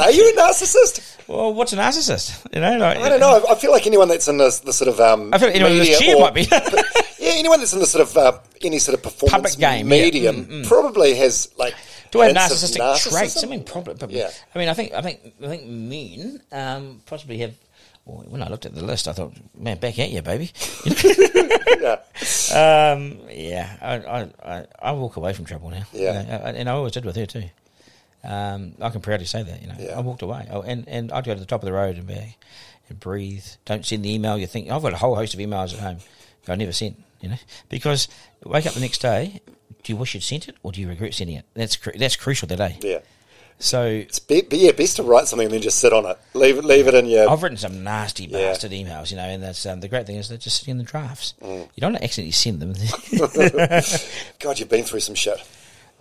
Are 0.00 0.10
you 0.10 0.30
a 0.30 0.40
narcissist? 0.40 1.26
well, 1.28 1.52
what's 1.54 1.72
a 1.72 1.76
narcissist? 1.76 2.46
You 2.54 2.60
know, 2.60 2.78
like, 2.78 2.98
I 2.98 3.08
don't 3.08 3.20
know. 3.20 3.44
I- 3.48 3.54
feel 3.56 3.70
like 3.72 3.86
anyone 3.86 4.08
that's 4.08 4.28
in 4.28 4.38
this 4.38 4.60
the 4.60 4.72
sort 4.72 4.88
of 4.88 4.98
um, 5.00 5.32
I 5.32 5.38
feel 5.38 5.48
like 5.48 5.54
anyone 5.56 5.72
in 5.72 5.78
this 5.78 5.98
chair 5.98 6.16
or- 6.16 6.20
might 6.20 6.34
be. 6.34 6.42
yeah, 7.20 7.32
anyone 7.34 7.58
that's 7.60 7.72
in 7.72 7.78
the 7.78 7.86
sort 7.86 8.02
of 8.08 8.16
uh, 8.16 8.38
any 8.62 8.78
sort 8.78 8.94
of 8.96 9.02
performance 9.02 9.54
Public 9.54 9.58
game, 9.58 9.86
yeah. 9.86 10.02
medium 10.02 10.64
probably 10.66 11.14
has 11.14 11.48
like 11.58 11.74
Do 12.10 12.20
I 12.20 12.26
have 12.26 12.36
narcissistic 12.36 13.10
traits? 13.10 13.42
I 13.42 13.46
mean, 13.46 13.64
probably. 13.64 13.94
But, 13.94 14.10
Yeah. 14.10 14.30
I 14.54 14.58
mean, 14.58 14.68
I 14.68 14.74
think, 14.74 14.92
I 14.92 15.00
think, 15.00 15.20
I 15.42 15.46
think 15.46 15.66
men 15.66 16.40
um, 16.52 17.00
possibly 17.06 17.38
have 17.38 17.54
Well, 18.04 18.24
when 18.28 18.42
I 18.42 18.48
looked 18.48 18.66
at 18.66 18.74
the 18.74 18.84
list, 18.84 19.06
I 19.06 19.12
thought, 19.12 19.32
man, 19.56 19.78
back 19.78 19.98
at 19.98 20.10
you, 20.10 20.22
baby. 20.22 20.50
yeah. 21.80 22.00
Um, 22.52 23.18
yeah, 23.30 23.76
I, 23.80 24.30
I, 24.44 24.66
I, 24.80 24.92
walk 24.92 25.16
away 25.16 25.32
from 25.32 25.44
trouble 25.44 25.70
now. 25.70 25.84
Yeah. 25.92 26.20
You 26.20 26.26
know, 26.28 26.34
and 26.34 26.68
I 26.68 26.72
always 26.72 26.92
did 26.92 27.04
with 27.04 27.16
her 27.16 27.26
too. 27.26 27.44
Um, 28.24 28.74
I 28.80 28.90
can 28.90 29.00
proudly 29.00 29.26
say 29.26 29.42
that. 29.42 29.62
You 29.62 29.68
know, 29.68 29.74
Yeah. 29.78 29.98
I 29.98 30.00
walked 30.00 30.22
away, 30.22 30.48
oh, 30.50 30.62
and 30.62 30.88
and 30.88 31.10
I'd 31.12 31.24
go 31.24 31.34
to 31.34 31.40
the 31.40 31.46
top 31.46 31.62
of 31.62 31.66
the 31.66 31.72
road 31.72 31.96
and 31.96 32.06
be 32.06 32.36
and 32.88 33.00
breathe. 33.00 33.44
Don't 33.64 33.84
send 33.84 34.04
the 34.04 34.12
email. 34.12 34.38
You 34.38 34.46
think 34.46 34.70
I've 34.70 34.82
got 34.82 34.92
a 34.92 34.98
whole 34.98 35.16
host 35.16 35.34
of 35.34 35.40
emails 35.40 35.72
at 35.74 35.80
home 35.80 35.98
I 36.48 36.56
never 36.56 36.72
sent. 36.72 37.02
You 37.20 37.30
know, 37.30 37.38
because 37.68 38.08
wake 38.44 38.66
up 38.66 38.74
the 38.74 38.80
next 38.80 38.98
day. 38.98 39.40
Do 39.84 39.92
you 39.92 39.96
wish 39.96 40.14
you'd 40.14 40.22
sent 40.22 40.48
it, 40.48 40.56
or 40.62 40.70
do 40.70 40.80
you 40.80 40.88
regret 40.88 41.14
sending 41.14 41.36
it? 41.36 41.44
That's 41.54 41.76
that's 41.96 42.16
crucial 42.16 42.46
today. 42.46 42.78
Yeah. 42.80 42.98
So 43.62 43.84
It's 43.86 44.18
be, 44.18 44.42
be, 44.42 44.56
yeah, 44.58 44.72
best 44.72 44.96
to 44.96 45.04
write 45.04 45.28
something 45.28 45.44
and 45.46 45.54
then 45.54 45.62
just 45.62 45.78
sit 45.78 45.92
on 45.92 46.04
it. 46.04 46.18
Leave 46.34 46.58
it, 46.58 46.64
leave 46.64 46.88
it 46.88 46.94
in 46.94 47.06
your. 47.06 47.30
I've 47.30 47.44
written 47.44 47.56
some 47.56 47.84
nasty 47.84 48.24
Yeah. 48.24 48.38
bastard 48.48 48.72
emails, 48.72 49.12
you 49.12 49.16
know, 49.16 49.22
and 49.22 49.40
that's 49.40 49.64
um, 49.66 49.78
the 49.78 49.86
great 49.88 50.04
thing 50.04 50.16
is 50.16 50.28
they're 50.28 50.36
just 50.36 50.58
sitting 50.58 50.72
in 50.72 50.78
the 50.78 50.84
drafts. 50.84 51.34
Mm. 51.40 51.68
You 51.76 51.80
don't 51.80 51.94
accidentally 51.94 52.32
send 52.32 52.58
them. 52.60 52.72
God, 54.40 54.58
you've 54.58 54.68
been 54.68 54.82
through 54.82 54.98
some 55.00 55.14
shit. 55.14 55.38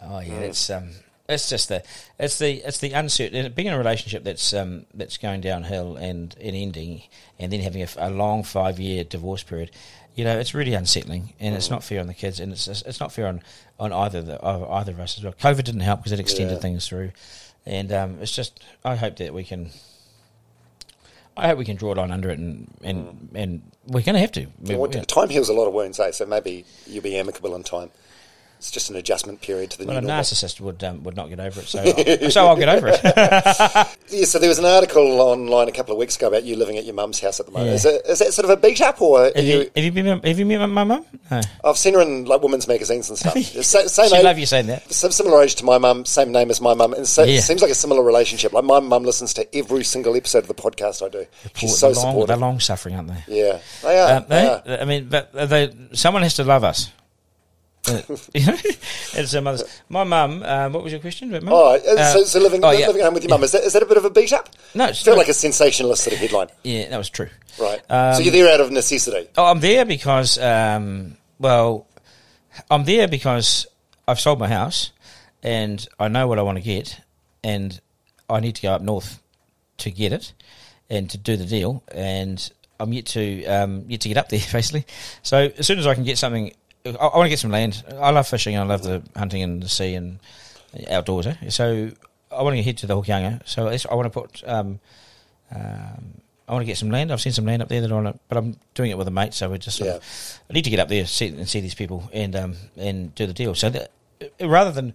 Oh 0.02 0.20
yeah, 0.20 0.40
it's 0.40 0.70
um, 0.72 0.90
it's 1.30 1.50
just 1.50 1.70
the 1.70 1.84
it's 2.18 2.40
the 2.40 2.64
it's 2.66 2.80
the 2.80 2.94
uncertain 2.94 3.52
being 3.54 3.68
in 3.68 3.74
a 3.76 3.78
relationship 3.78 4.24
that's 4.24 4.52
um 4.56 4.88
that's 4.96 5.18
going 5.18 5.42
downhill 5.42 5.96
and, 5.98 6.36
and 6.42 6.56
ending, 6.56 7.04
and 7.38 7.54
then 7.54 7.60
having 7.60 7.86
a 7.98 8.10
long 8.10 8.44
five 8.44 8.80
year 8.80 9.04
divorce 9.04 9.44
period. 9.44 9.70
You 10.16 10.24
know, 10.26 10.38
it's 10.40 10.54
really 10.56 10.74
unsettling, 10.74 11.34
and 11.40 11.56
it's 11.56 11.70
not 11.70 11.84
fair 11.84 12.00
on 12.02 12.08
the 12.08 12.16
kids, 12.16 12.40
and 12.40 12.52
it's 12.52 12.68
it's 12.68 13.00
not 13.00 13.12
fair 13.14 13.28
on 13.28 13.44
on 13.80 13.94
either 13.94 14.24
the 14.24 14.44
either 14.44 14.94
of 14.94 15.00
us 15.00 15.18
as 15.20 15.24
well. 15.24 15.34
COVID 15.34 15.64
didn't 15.64 15.82
help 15.82 16.00
because 16.00 16.12
it 16.12 16.20
extended 16.20 16.56
Yeah. 16.56 16.60
things 16.62 16.88
through, 16.88 17.12
and 17.66 17.92
um, 17.92 18.18
it's 18.22 18.36
just 18.36 18.64
I 18.84 18.96
hope 18.96 19.18
that 19.18 19.34
we 19.34 19.44
can. 19.44 19.70
I 21.38 21.48
hope 21.48 21.58
we 21.60 21.66
can 21.66 21.78
draw 21.78 21.94
a 21.94 21.96
line 21.96 22.12
under 22.12 22.30
it, 22.30 22.40
and 22.40 22.74
and, 22.84 23.30
and 23.34 23.62
we're 23.88 24.02
going 24.02 24.16
to 24.16 24.20
have 24.20 24.32
to. 24.34 24.48
Well. 24.60 24.90
Time 24.90 25.30
heals 25.30 25.50
a 25.50 25.54
lot 25.54 25.68
of 25.68 25.74
wounds, 25.74 26.00
eh? 26.00 26.12
So 26.12 26.26
maybe 26.26 26.66
you'll 26.86 27.04
be 27.04 27.18
amicable 27.18 27.56
in 27.56 27.64
time. 27.64 27.92
It's 28.62 28.70
just 28.70 28.92
an 28.92 28.96
adjustment 28.96 29.42
period 29.42 29.72
to 29.72 29.80
the 29.80 29.86
new. 29.86 29.90
Well, 29.90 29.98
a 29.98 30.02
normal. 30.02 30.22
narcissist 30.22 30.62
would 30.62 30.84
um, 30.84 31.02
would 31.02 31.16
not 31.16 31.30
get 31.30 31.40
over 31.40 31.62
it, 31.62 31.66
so 31.66 31.84
so 32.30 32.46
I'll 32.48 32.56
get 32.56 32.70
over 32.70 32.90
it. 32.94 33.88
Yeah, 34.12 34.26
so 34.26 34.40
there 34.40 34.50
was 34.50 34.60
an 34.60 34.66
article 34.66 35.22
online 35.22 35.70
a 35.70 35.72
couple 35.72 35.94
of 35.94 35.98
weeks 35.98 36.18
ago 36.18 36.28
about 36.28 36.44
you 36.44 36.58
living 36.58 36.78
at 36.78 36.84
your 36.84 36.94
mum's 36.94 37.22
house 37.22 37.40
at 37.40 37.46
the 37.46 37.52
moment. 37.54 37.70
Yeah. 37.70 37.76
Is, 37.76 37.86
it, 37.86 38.06
is 38.08 38.20
that 38.20 38.34
sort 38.34 38.44
of 38.44 38.50
a 38.52 38.58
beat 38.58 38.82
up, 38.82 39.02
or 39.02 39.24
Have 39.34 39.38
you, 39.38 39.60
you, 39.62 39.72
have 39.74 39.84
you 39.86 39.92
been 39.94 40.06
have 40.22 40.38
you 40.38 40.46
met 40.46 40.68
my 40.68 40.84
mum? 40.84 41.06
No. 41.32 41.42
I've 41.64 41.78
seen 41.78 41.94
her 41.94 42.02
in 42.02 42.26
like 42.26 42.42
women's 42.44 42.68
magazines 42.68 43.08
and 43.10 43.18
stuff. 43.18 43.38
Sa- 43.64 43.88
same 43.88 44.10
She 44.10 44.16
age, 44.18 44.24
love 44.26 44.38
you 44.38 44.46
saying 44.46 44.68
that. 44.68 44.92
similar 44.94 45.42
age 45.42 45.56
to 45.56 45.66
my 45.66 45.78
mum, 45.78 46.04
same 46.06 46.32
name 46.34 46.50
as 46.52 46.60
my 46.60 46.74
mum, 46.74 46.94
and 46.94 47.08
so 47.08 47.24
Yeah. 47.24 47.38
it 47.38 47.42
seems 47.44 47.62
like 47.62 47.72
a 47.72 47.76
similar 47.76 48.04
relationship. 48.04 48.52
Like 48.54 48.66
my 48.66 48.80
mum 48.82 49.04
listens 49.04 49.34
to 49.36 49.56
every 49.56 49.86
single 49.86 50.16
episode 50.16 50.40
of 50.40 50.48
the 50.50 50.54
podcast 50.54 51.04
I 51.04 51.10
do. 51.10 51.26
She's 51.56 51.78
so 51.80 51.88
they're 51.88 51.96
long, 51.96 52.04
supportive. 52.12 52.28
they're 52.28 52.38
long 52.38 52.60
suffering, 52.60 52.96
aren't 52.96 53.08
they? 53.08 53.24
Yeah, 53.28 53.60
they 53.82 53.98
are. 54.00 54.18
Um, 54.18 54.26
they 54.28 54.42
they, 54.66 54.74
are. 54.76 54.82
I 54.82 54.86
mean, 54.86 55.08
but 55.10 55.32
they, 55.50 55.74
someone 55.94 56.22
has 56.24 56.34
to 56.36 56.44
love 56.44 56.64
us. 56.66 56.92
Uh, 57.88 58.02
it's 58.34 59.32
some 59.32 59.48
others. 59.48 59.64
My 59.90 60.04
mum. 60.04 60.44
Uh, 60.44 60.70
what 60.70 60.84
was 60.84 60.92
your 60.92 61.02
question? 61.02 61.30
about 61.30 61.44
mum? 61.44 61.54
Oh, 61.54 61.74
uh, 61.74 61.80
Uh, 61.98 62.14
so, 62.14 62.24
so 62.24 62.40
living, 62.40 62.64
oh, 62.64 62.72
yeah. 62.72 62.88
living 62.88 63.02
at 63.02 63.06
home 63.06 63.14
with 63.16 63.24
your 63.24 63.30
mum, 63.30 63.44
is 63.44 63.52
that, 63.54 63.64
is 63.64 63.74
that 63.74 63.82
a 63.82 63.86
bit 63.86 63.98
of 63.98 64.06
a 64.06 64.10
beat 64.10 64.32
up? 64.34 64.50
No, 64.76 64.86
it's 64.86 65.02
feel 65.04 65.16
not. 65.16 65.20
like 65.20 65.30
a 65.30 65.34
sensationalist 65.34 66.04
sort 66.04 66.14
of 66.14 66.20
headline. 66.20 66.48
Yeah, 66.64 66.90
that 66.90 66.98
was 66.98 67.10
true. 67.10 67.30
Right. 67.60 67.82
Um, 67.90 68.16
so 68.16 68.22
you're 68.22 68.32
there 68.32 68.54
out 68.54 68.62
of 68.62 68.72
necessity. 68.72 69.28
Oh, 69.38 69.46
I'm 69.46 69.60
there 69.60 69.84
because, 69.86 70.38
um, 70.38 71.18
well, 71.40 71.88
I'm 72.70 72.84
there 72.86 73.08
because 73.08 73.66
I've 74.08 74.20
sold 74.20 74.40
my 74.40 74.48
house 74.48 74.92
and 75.42 75.86
I 76.00 76.08
know 76.08 76.28
what 76.28 76.38
I 76.38 76.44
want 76.44 76.58
to 76.60 76.64
get, 76.64 77.02
and 77.44 77.80
I 78.30 78.40
need 78.40 78.56
to 78.56 78.62
go 78.62 78.74
up 78.74 78.82
north 78.82 79.22
to 79.80 79.90
get 79.90 80.14
it 80.14 80.34
and 80.90 81.10
to 81.10 81.18
do 81.18 81.36
the 81.36 81.46
deal, 81.46 81.84
and 81.92 82.52
I'm 82.80 82.94
yet 82.94 83.08
to 83.08 83.46
um, 83.46 83.86
yet 83.88 84.02
to 84.02 84.08
get 84.10 84.18
up 84.18 84.30
there 84.30 84.40
basically. 84.52 84.86
So 85.24 85.52
as 85.58 85.66
soon 85.66 85.80
as 85.80 85.88
I 85.88 85.96
can 85.96 86.04
get 86.04 86.18
something, 86.20 86.54
I, 86.86 86.90
I 86.90 87.18
want 87.18 87.26
to 87.26 87.30
get 87.30 87.40
some 87.40 87.52
land. 87.52 87.84
I 88.00 88.12
love 88.12 88.28
fishing. 88.28 88.58
I 88.58 88.64
love 88.64 88.84
the 88.84 89.04
hunting 89.16 89.44
and 89.44 89.62
the 89.62 89.70
sea 89.70 89.96
and 89.96 90.20
outdoors. 90.90 91.28
Eh? 91.28 91.50
So 91.50 91.92
I 92.32 92.44
want 92.44 92.56
to 92.56 92.64
head 92.64 92.78
to 92.80 92.88
the 92.88 92.96
Hokianga. 92.96 93.42
So 93.46 93.68
I 93.68 93.96
want 93.96 94.12
to 94.12 94.20
put. 94.20 94.44
Um, 94.48 94.80
um, 95.54 96.22
I 96.48 96.54
want 96.54 96.64
to 96.64 96.68
get 96.68 96.78
some 96.78 96.90
land. 96.90 97.14
I've 97.14 97.22
seen 97.22 97.32
some 97.32 97.46
land 97.46 97.62
up 97.62 97.70
there 97.70 97.80
that 97.80 97.90
I 97.90 97.96
want 97.96 98.08
to, 98.08 98.20
but 98.28 98.38
I'm 98.38 98.58
doing 98.74 98.92
it 98.92 98.98
with 98.98 99.08
a 99.08 99.12
mate. 99.12 99.34
So 99.34 99.50
we're 99.50 99.58
just 99.58 99.78
sort 99.78 99.90
of, 99.90 100.40
I 100.50 100.54
need 100.54 100.64
to 100.64 100.70
get 100.70 100.80
up 100.80 100.90
there 100.90 101.06
see, 101.06 101.28
and 101.28 101.48
see 101.48 101.62
these 101.62 101.76
people 101.76 102.10
and 102.12 102.36
um, 102.36 102.56
and 102.76 103.16
do 103.16 103.26
the 103.26 103.34
deal. 103.34 103.56
So 103.56 103.70
that, 103.70 103.92
rather 104.42 104.72
than 104.72 104.94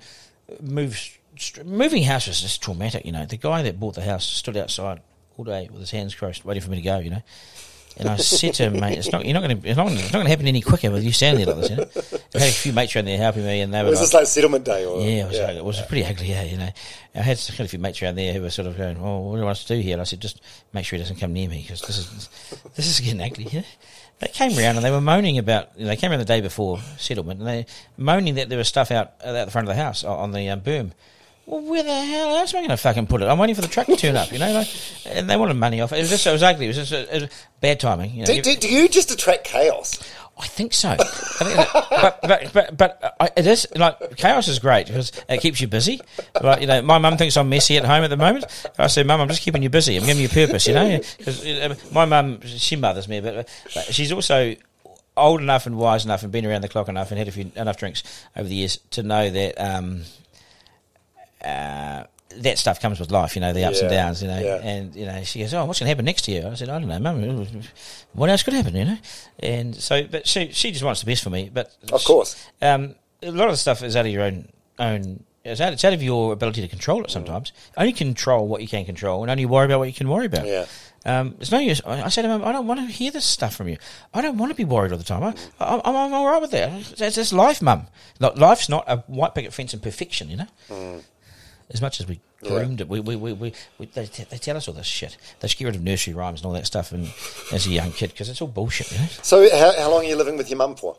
move, 0.61 1.19
moving 1.65 2.03
house 2.03 2.27
was 2.27 2.43
just 2.43 2.63
traumatic. 2.63 3.07
You 3.07 3.13
know, 3.13 3.25
the 3.25 3.39
guy 3.39 3.63
that 3.63 3.81
bought 3.81 3.95
the 3.95 4.03
house 4.03 4.27
stood 4.27 4.57
outside 4.57 5.01
all 5.39 5.45
day 5.45 5.69
with 5.71 5.81
his 5.81 5.93
hands 5.93 6.15
crossed, 6.15 6.45
waiting 6.45 6.63
for 6.63 6.71
me 6.71 6.77
to 6.77 6.83
go. 6.83 6.99
You 6.99 7.11
know. 7.11 7.23
And 7.99 8.11
I 8.11 8.17
said 8.17 8.53
to 8.55 8.65
him, 8.65 8.81
mate, 8.81 8.99
it's 8.99 9.11
not, 9.11 9.25
you're 9.25 9.33
not 9.33 9.43
going 9.43 9.61
to, 9.61 9.69
it's 9.69 9.77
not, 9.77 9.89
going 9.89 10.25
to 10.25 10.29
happen 10.29 10.47
any 10.47 10.61
quicker 10.61 10.91
with 10.91 11.03
you 11.03 11.13
standing 11.13 11.47
there 11.47 11.55
like 11.55 11.63
this, 11.63 11.71
you 11.71 11.77
know. 11.77 12.19
I 12.35 12.39
had 12.41 12.49
a 12.51 12.53
few 12.53 12.75
mates 12.75 12.95
around 12.95 13.07
there 13.07 13.17
helping 13.17 13.45
me, 13.45 13.63
and 13.63 13.73
they 13.73 13.83
were 13.83 13.89
Was 13.89 14.01
like, 14.01 14.05
this 14.05 14.15
like 14.15 14.27
settlement 14.27 14.65
day? 14.67 14.85
Or, 14.85 15.01
yeah, 15.01 15.25
it 15.25 15.29
was, 15.29 15.39
like 15.39 15.57
It 15.57 15.65
was 15.65 15.81
pretty 15.83 16.05
ugly, 16.05 16.29
yeah, 16.29 16.43
you 16.43 16.59
know. 16.59 16.69
I 17.15 17.23
had 17.23 17.39
a 17.39 17.69
few 17.69 17.79
mates 17.79 18.03
around 18.03 18.17
there 18.17 18.35
who 18.35 18.43
were 18.43 18.51
sort 18.51 18.69
of 18.69 18.77
going, 18.77 18.99
"Oh, 18.99 19.21
what 19.21 19.33
do 19.33 19.39
you 19.39 19.45
want 19.45 19.57
us 19.57 19.65
to 19.65 19.75
do 19.75 19.81
here?" 19.81 19.95
And 19.95 20.03
I 20.03 20.05
said, 20.05 20.21
"Just 20.21 20.43
make 20.75 20.85
sure 20.85 20.99
he 20.99 21.03
doesn't 21.03 21.17
come 21.17 21.33
near 21.33 21.49
me 21.49 21.63
because 21.63 21.81
this 21.81 21.97
is 21.99 22.29
this 22.75 22.87
is 22.87 23.01
getting 23.01 23.23
ugly." 23.23 23.45
You 23.45 23.61
know? 23.61 23.67
They 24.19 24.29
came 24.29 24.59
around 24.59 24.77
and 24.77 24.85
they 24.85 24.91
were 24.91 25.01
moaning 25.01 25.39
about. 25.39 25.75
They 25.79 25.97
came 25.97 26.11
around 26.11 26.21
the 26.21 26.27
day 26.27 26.43
before 26.43 26.79
settlement 26.99 27.41
and 27.41 27.49
they 27.49 27.67
moaning 27.97 28.35
that 28.35 28.51
there 28.51 28.59
was 28.59 28.69
stuff 28.69 28.91
out 28.91 29.15
out 29.25 29.47
the 29.47 29.51
front 29.51 29.67
of 29.67 29.75
the 29.75 29.83
house 29.83 30.05
on 30.05 30.33
the 30.33 30.51
um, 30.51 30.61
boom. 30.61 30.93
Well, 31.47 31.61
where 31.61 31.83
the 31.85 31.95
hell 31.95 32.37
else 32.37 32.53
am 32.53 32.59
I 32.59 32.61
going 32.63 32.71
to 32.71 32.77
fucking 32.77 33.07
put 33.07 33.23
it? 33.23 33.27
I'm 33.27 33.39
waiting 33.39 33.55
for 33.55 33.63
the 33.63 33.69
truck 33.69 33.87
to 33.87 33.97
turn 33.97 34.17
up, 34.17 34.33
you 34.33 34.39
know. 34.41 34.53
Like, 34.53 34.69
and 35.07 35.31
they 35.31 35.37
wanted 35.37 35.55
money 35.55 35.81
off. 35.81 35.93
It 35.93 36.01
was 36.01 36.11
just 36.11 36.27
it 36.27 36.33
was 36.33 36.43
ugly. 36.43 36.67
It 36.67 36.77
was 36.77 36.89
just 36.89 36.93
it 36.93 37.23
was 37.23 37.31
bad 37.61 37.79
timing. 37.79 38.11
You 38.11 38.21
know. 38.21 38.27
Do, 38.27 38.43
do, 38.43 38.57
do 38.57 38.69
you 38.69 38.89
just 38.89 39.13
attract 39.13 39.45
chaos? 39.45 40.03
I 40.39 40.47
think 40.49 40.75
so. 40.75 40.91
I 40.91 40.97
think 40.97 41.57
that, 41.57 41.89
but 41.91 42.21
but 42.23 42.53
but 42.53 42.77
but 42.77 43.17
I, 43.21 43.31
it 43.37 43.47
is 43.47 43.67
like 43.75 44.17
chaos 44.17 44.49
is 44.49 44.59
great 44.59 44.87
because 44.89 45.13
it 45.29 45.41
keeps 45.41 45.61
you 45.61 45.69
busy. 45.69 46.01
Like 46.43 46.61
you 46.61 46.67
know, 46.67 46.83
my 46.83 46.99
mum 46.99 47.17
thinks 47.17 47.37
I'm 47.37 47.49
messy 47.49 47.79
at 47.79 47.85
home 47.85 48.05
at 48.05 48.11
the 48.11 48.19
moment. 48.19 48.45
I 48.79 48.89
say, 48.89 49.03
Mum, 49.03 49.21
I'm 49.21 49.29
just 49.29 49.41
keeping 49.41 49.63
you 49.63 49.71
busy. 49.71 49.97
I'm 49.97 50.05
giving 50.05 50.21
you 50.21 50.29
a 50.29 50.47
purpose. 50.47 50.67
You 50.67 50.75
know, 50.75 51.01
because 51.17 51.93
my 51.93 52.05
mum 52.05 52.41
she 52.43 52.77
mothers 52.77 53.09
me, 53.09 53.21
but, 53.21 53.49
but 53.73 53.85
she's 53.95 54.13
also 54.13 54.57
old 55.17 55.41
enough 55.41 55.65
and 55.65 55.79
wise 55.79 56.05
enough 56.05 56.23
and 56.23 56.31
been 56.31 56.45
around 56.45 56.61
the 56.61 56.69
clock 56.69 56.89
enough 56.89 57.11
and 57.11 57.19
had 57.19 57.29
a 57.29 57.33
few 57.33 57.51
enough 57.57 57.79
drinks 57.79 58.03
over 58.37 58.49
the 58.49 58.57
years 58.57 58.79
to 58.91 59.03
know 59.03 59.31
that. 59.31 59.55
Um, 59.59 60.03
uh, 61.45 62.05
that 62.39 62.59
stuff 62.59 62.81
comes 62.81 63.01
with 63.01 63.11
life, 63.11 63.35
you 63.35 63.41
know, 63.41 63.53
the 63.53 63.65
ups 63.65 63.81
and 63.81 63.91
downs, 63.91 64.23
you 64.23 64.29
know. 64.29 64.39
yeah. 64.39 64.57
And, 64.57 64.95
you 64.95 65.07
know, 65.07 65.23
she 65.23 65.41
goes, 65.41 65.55
Oh, 65.55 65.65
what's 65.65 65.79
going 65.79 65.87
to 65.87 65.91
happen 65.91 66.05
next 66.05 66.29
year? 66.29 66.47
I 66.51 66.55
said, 66.55 66.69
I 66.69 66.79
don't 66.79 66.89
know, 66.89 66.99
Mum. 66.99 67.47
What 68.13 68.29
else 68.31 68.43
could 68.43 68.55
happen, 68.55 68.75
you 68.77 68.85
know? 68.85 68.99
And 69.39 69.75
so, 69.75 70.05
but 70.05 70.27
she, 70.27 70.51
she 70.53 70.71
just 70.73 70.85
wants 70.85 71.01
the 71.01 71.07
best 71.07 71.23
for 71.23 71.31
me. 71.31 71.51
But 71.53 71.75
Of 71.93 72.05
course. 72.05 72.49
um, 72.61 72.95
a 73.23 73.31
lot 73.31 73.47
of 73.47 73.53
the 73.53 73.57
stuff 73.59 73.83
is 73.83 73.97
out 73.97 74.07
of 74.07 74.13
your 74.13 74.23
own, 74.23 74.49
own 74.79 75.25
it's 75.45 75.61
out, 75.61 75.73
it's 75.73 75.85
out 75.85 75.93
of 75.93 76.03
your 76.03 76.33
ability 76.33 76.61
to 76.63 76.69
control 76.69 77.05
it 77.05 77.11
sometimes. 77.11 77.53
Only 77.77 77.93
control 77.93 78.49
what 78.49 78.61
you 78.61 78.69
can 78.69 78.85
control 78.85 79.23
and 79.23 79.31
only 79.31 79.47
worry 79.47 79.67
about 79.67 79.79
what 79.79 79.89
you 79.89 79.95
can 79.95 80.09
worry 80.09 80.27
about. 80.27 80.47
Yeah. 80.47 80.67
Um, 81.05 81.37
it's 81.39 81.53
no 81.53 81.61
use. 81.61 81.81
I 81.87 82.03
I 82.03 82.09
said 82.09 82.23
to 82.23 82.29
him, 82.29 82.43
I 82.45 82.51
don't 82.51 82.67
want 82.67 82.81
to 82.81 82.87
hear 82.87 83.13
this 83.13 83.25
stuff 83.25 83.55
from 83.55 83.69
you. 83.69 83.77
I 84.13 84.21
don't 84.23 84.39
want 84.39 84.51
to 84.51 84.57
be 84.57 84.65
worried 84.65 84.91
all 84.91 84.99
the 84.99 85.05
time. 85.05 85.23
I, 85.23 85.35
I, 85.61 85.77
I'm, 85.85 85.95
I'm 85.97 86.13
all 86.15 86.27
right 86.27 86.43
with 86.43 86.51
that. 86.51 86.73
It's, 87.01 87.15
that's 87.15 87.33
life, 87.33 87.63
mum. 87.63 87.87
Life's 88.19 88.69
not 88.69 88.85
a 88.89 88.99
white 89.07 89.37
picket 89.37 89.53
fence 89.53 89.73
and 89.73 89.81
perfection, 89.81 90.29
you 90.29 90.37
know? 90.39 91.01
As 91.71 91.81
much 91.83 92.01
as 92.01 92.07
we 92.07 92.21
groomed 92.43 92.81
it, 92.81 92.89
we, 92.89 93.01
we, 93.01 93.17
we, 93.17 93.33
we, 93.33 93.53
we 93.79 93.87
they, 93.87 94.07
t- 94.07 94.25
they 94.31 94.39
tell 94.39 94.57
us 94.57 94.69
all 94.69 94.75
this 94.75 94.87
shit. 94.87 95.17
They 95.41 95.49
just 95.49 95.59
get 95.59 95.65
rid 95.65 95.75
of 95.75 95.83
nursery 95.83 96.15
rhymes 96.15 96.41
and 96.41 96.47
all 96.47 96.53
that 96.53 96.67
stuff 96.67 96.93
and, 96.93 97.13
as 97.53 97.67
a 97.67 97.71
young 97.71 97.91
kid 97.93 98.11
because 98.13 98.29
it's 98.29 98.41
all 98.41 98.47
bullshit, 98.49 98.93
you 98.93 98.99
know? 98.99 99.07
So 99.23 99.49
how, 99.57 99.73
how 99.81 99.91
long 99.91 100.05
are 100.05 100.09
you 100.09 100.15
living 100.17 100.37
with 100.37 100.49
your 100.49 100.59
mum 100.59 100.77
for? 100.77 100.97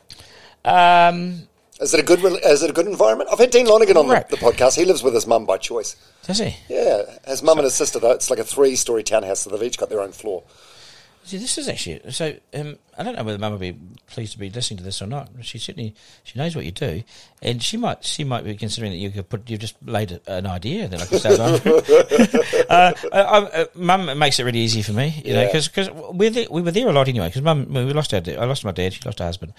Um, 0.64 1.48
Is 1.80 1.94
it 1.94 2.00
a 2.00 2.02
good? 2.02 2.18
Is 2.44 2.62
it 2.62 2.70
a 2.70 2.72
good 2.72 2.86
environment? 2.86 3.30
I've 3.32 3.38
had 3.38 3.50
Dean 3.50 3.66
Lonergan 3.66 3.96
on 3.96 4.08
Right. 4.08 4.28
the, 4.28 4.36
the 4.36 4.42
podcast. 4.42 4.76
He 4.76 4.84
lives 4.84 5.02
with 5.02 5.14
his 5.14 5.26
mum 5.26 5.46
by 5.46 5.56
choice. 5.56 5.96
does 6.24 6.38
he? 6.38 6.56
Yeah, 6.68 7.02
his 7.26 7.42
mum 7.42 7.58
and 7.58 7.64
his 7.64 7.74
sister. 7.74 7.98
Though 7.98 8.10
it's 8.10 8.28
like 8.30 8.38
a 8.40 8.44
three-story 8.44 9.04
townhouse, 9.04 9.40
so 9.40 9.50
they've 9.50 9.62
each 9.62 9.78
got 9.78 9.88
their 9.88 10.00
own 10.00 10.12
floor. 10.12 10.42
See, 11.28 11.36
this 11.36 11.58
is 11.58 11.68
actually 11.68 12.00
so. 12.10 12.34
Um, 12.54 12.78
I 12.96 13.02
don't 13.02 13.14
know 13.14 13.22
whether 13.22 13.36
Mum 13.36 13.52
would 13.52 13.60
be 13.60 13.76
pleased 14.06 14.32
to 14.32 14.38
be 14.38 14.48
listening 14.48 14.78
to 14.78 14.82
this 14.82 15.02
or 15.02 15.06
not. 15.06 15.28
She 15.42 15.58
certainly 15.58 15.94
she 16.24 16.38
knows 16.38 16.56
what 16.56 16.64
you 16.64 16.70
do, 16.70 17.02
and 17.42 17.62
she 17.62 17.76
might 17.76 18.02
she 18.02 18.24
might 18.24 18.44
be 18.44 18.56
considering 18.56 18.92
that 18.92 18.98
you 18.98 19.10
could 19.10 19.28
put 19.28 19.50
you've 19.50 19.60
just 19.60 19.76
laid 19.84 20.18
an 20.26 20.46
idea 20.46 20.88
that 20.88 21.02
I 21.02 21.04
could 21.04 21.20
start 21.20 21.38
on. 21.38 21.50
uh, 22.70 22.94
uh, 23.12 23.64
Mum 23.74 24.18
makes 24.18 24.38
it 24.38 24.44
really 24.44 24.60
easy 24.60 24.80
for 24.80 24.92
me, 24.92 25.20
you 25.22 25.34
know, 25.34 25.42
Yeah. 25.42 25.52
because 25.52 25.90
we 26.14 26.46
we 26.50 26.62
were 26.62 26.70
there 26.70 26.88
a 26.88 26.92
lot 26.92 27.08
anyway. 27.08 27.28
Because 27.28 27.42
Mum 27.42 27.66
we 27.74 27.92
lost 27.92 28.14
our 28.14 28.20
dad, 28.20 28.38
I 28.38 28.46
lost 28.46 28.64
my 28.64 28.72
dad, 28.72 28.94
she 28.94 29.02
lost 29.04 29.18
her 29.18 29.26
husband, 29.26 29.52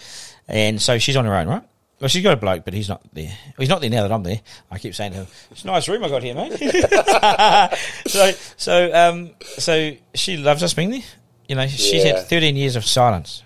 and 0.48 0.82
so 0.82 0.98
she's 0.98 1.16
on 1.16 1.26
her 1.26 1.36
own, 1.36 1.48
right? 1.48 1.64
Well, 2.02 2.08
she's 2.08 2.24
got 2.24 2.34
a 2.34 2.38
bloke, 2.38 2.66
but 2.66 2.74
he's 2.74 2.90
not 2.90 3.02
there. 3.14 3.38
He's 3.60 3.70
not 3.70 3.82
there 3.82 3.92
now 3.92 4.02
that 4.08 4.12
I'm 4.12 4.24
there. 4.24 4.42
I 4.72 4.80
keep 4.80 4.96
saying 4.96 5.12
to 5.12 5.18
him, 5.20 5.28
"It's 5.52 5.66
a 5.66 5.68
nice 5.68 5.88
room 5.88 6.04
I 6.04 6.10
got 6.10 6.24
here, 6.24 6.34
mate." 6.34 6.58
so, 8.08 8.32
so, 8.58 8.92
um, 8.96 9.32
so 9.42 9.92
she 10.16 10.38
loves 10.38 10.64
us 10.64 10.74
being 10.74 10.90
there. 10.90 11.04
You 11.50 11.56
know, 11.56 11.68
she's 11.68 12.06
Yeah. 12.06 12.14
had 12.20 12.28
13 12.28 12.56
years 12.56 12.76
of 12.78 12.86
silence, 12.86 13.44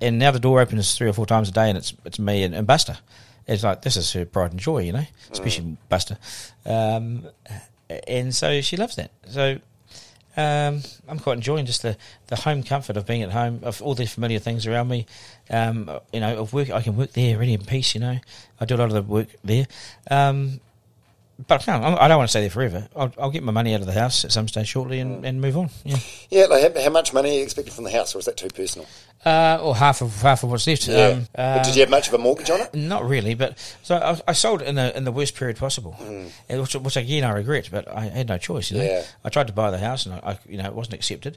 and 0.00 0.18
now 0.18 0.30
the 0.30 0.38
door 0.38 0.60
opens 0.60 0.94
three 0.96 1.08
or 1.08 1.12
four 1.12 1.26
times 1.26 1.48
a 1.48 1.52
day, 1.52 1.68
and 1.68 1.76
it's 1.78 1.92
it's 2.04 2.18
me 2.18 2.42
and, 2.44 2.54
and 2.54 2.66
Buster. 2.66 2.98
It's 3.48 3.64
like 3.64 3.82
this 3.82 3.96
is 3.96 4.12
her 4.12 4.24
pride 4.26 4.52
and 4.52 4.60
joy, 4.60 4.80
you 4.82 4.92
know, 4.92 5.06
especially 5.32 5.76
Buster. 5.88 6.18
Um, 6.64 7.26
and 8.06 8.32
so 8.34 8.60
she 8.60 8.76
loves 8.76 8.94
that. 8.96 9.10
So 9.28 9.58
Um, 10.36 10.82
I'm 11.08 11.18
quite 11.18 11.34
enjoying 11.38 11.66
just 11.66 11.82
the, 11.82 11.96
the 12.28 12.36
home 12.36 12.62
comfort 12.62 12.96
of 12.96 13.04
being 13.04 13.22
at 13.22 13.32
home, 13.32 13.60
of 13.64 13.82
all 13.82 13.94
the 13.96 14.06
familiar 14.06 14.38
things 14.38 14.64
around 14.64 14.86
me. 14.88 15.04
Um, 15.50 15.90
you 16.12 16.20
know, 16.20 16.38
of 16.38 16.52
work, 16.52 16.70
I 16.70 16.82
can 16.82 16.96
work 16.96 17.12
there 17.14 17.36
really 17.36 17.52
in 17.52 17.64
peace. 17.64 17.94
You 17.96 18.00
know, 18.00 18.18
I 18.60 18.64
do 18.64 18.76
a 18.76 18.78
lot 18.78 18.88
of 18.88 18.94
the 18.94 19.02
work 19.02 19.26
there. 19.42 19.66
Um, 20.08 20.60
but 21.46 21.66
no, 21.66 21.74
I 21.74 22.08
don't 22.08 22.18
want 22.18 22.28
to 22.28 22.30
stay 22.32 22.40
there 22.42 22.50
forever. 22.50 22.88
I'll, 22.96 23.12
I'll 23.18 23.30
get 23.30 23.42
my 23.42 23.52
money 23.52 23.74
out 23.74 23.80
of 23.80 23.86
the 23.86 23.92
house 23.92 24.24
at 24.24 24.32
some 24.32 24.48
stage 24.48 24.68
shortly 24.68 25.00
and, 25.00 25.24
and 25.24 25.40
move 25.40 25.56
on. 25.56 25.70
Yeah, 25.84 25.96
Yeah, 26.30 26.44
like 26.46 26.74
how, 26.76 26.82
how 26.82 26.90
much 26.90 27.12
money 27.12 27.30
are 27.30 27.34
you 27.38 27.42
expecting 27.42 27.72
from 27.74 27.84
the 27.84 27.90
house, 27.92 28.14
or 28.14 28.18
is 28.18 28.24
that 28.26 28.36
too 28.36 28.48
personal? 28.48 28.86
uh, 29.24 29.58
or 29.62 29.76
half 29.76 30.00
of 30.00 30.22
half 30.22 30.42
of 30.42 30.50
what's 30.50 30.66
left. 30.66 30.88
Yeah. 30.88 31.06
Um, 31.08 31.26
uh, 31.34 31.62
did 31.62 31.74
you 31.76 31.80
have 31.82 31.90
much 31.90 32.08
of 32.08 32.14
a 32.14 32.18
mortgage 32.18 32.48
on 32.50 32.60
it? 32.62 32.74
Not 32.74 33.06
really, 33.06 33.34
but 33.34 33.58
so 33.82 33.96
I, 33.96 34.30
I 34.30 34.32
sold 34.32 34.62
it 34.62 34.68
in 34.68 34.76
the 34.76 34.96
in 34.96 35.04
the 35.04 35.12
worst 35.12 35.34
period 35.34 35.56
possible, 35.58 35.94
Mm. 36.00 36.30
Which, 36.60 36.74
which 36.74 36.96
again 36.96 37.24
I 37.24 37.32
regret, 37.32 37.68
but 37.70 37.86
I 37.88 38.06
had 38.06 38.28
no 38.28 38.38
choice. 38.38 38.70
You 38.70 38.78
know, 38.78 38.84
Yeah. 38.84 39.02
I 39.24 39.28
tried 39.28 39.48
to 39.48 39.52
buy 39.52 39.70
the 39.70 39.78
house 39.78 40.06
and 40.06 40.14
I, 40.14 40.20
I 40.32 40.38
you 40.48 40.56
know 40.56 40.64
it 40.64 40.74
wasn't 40.74 40.94
accepted, 40.94 41.36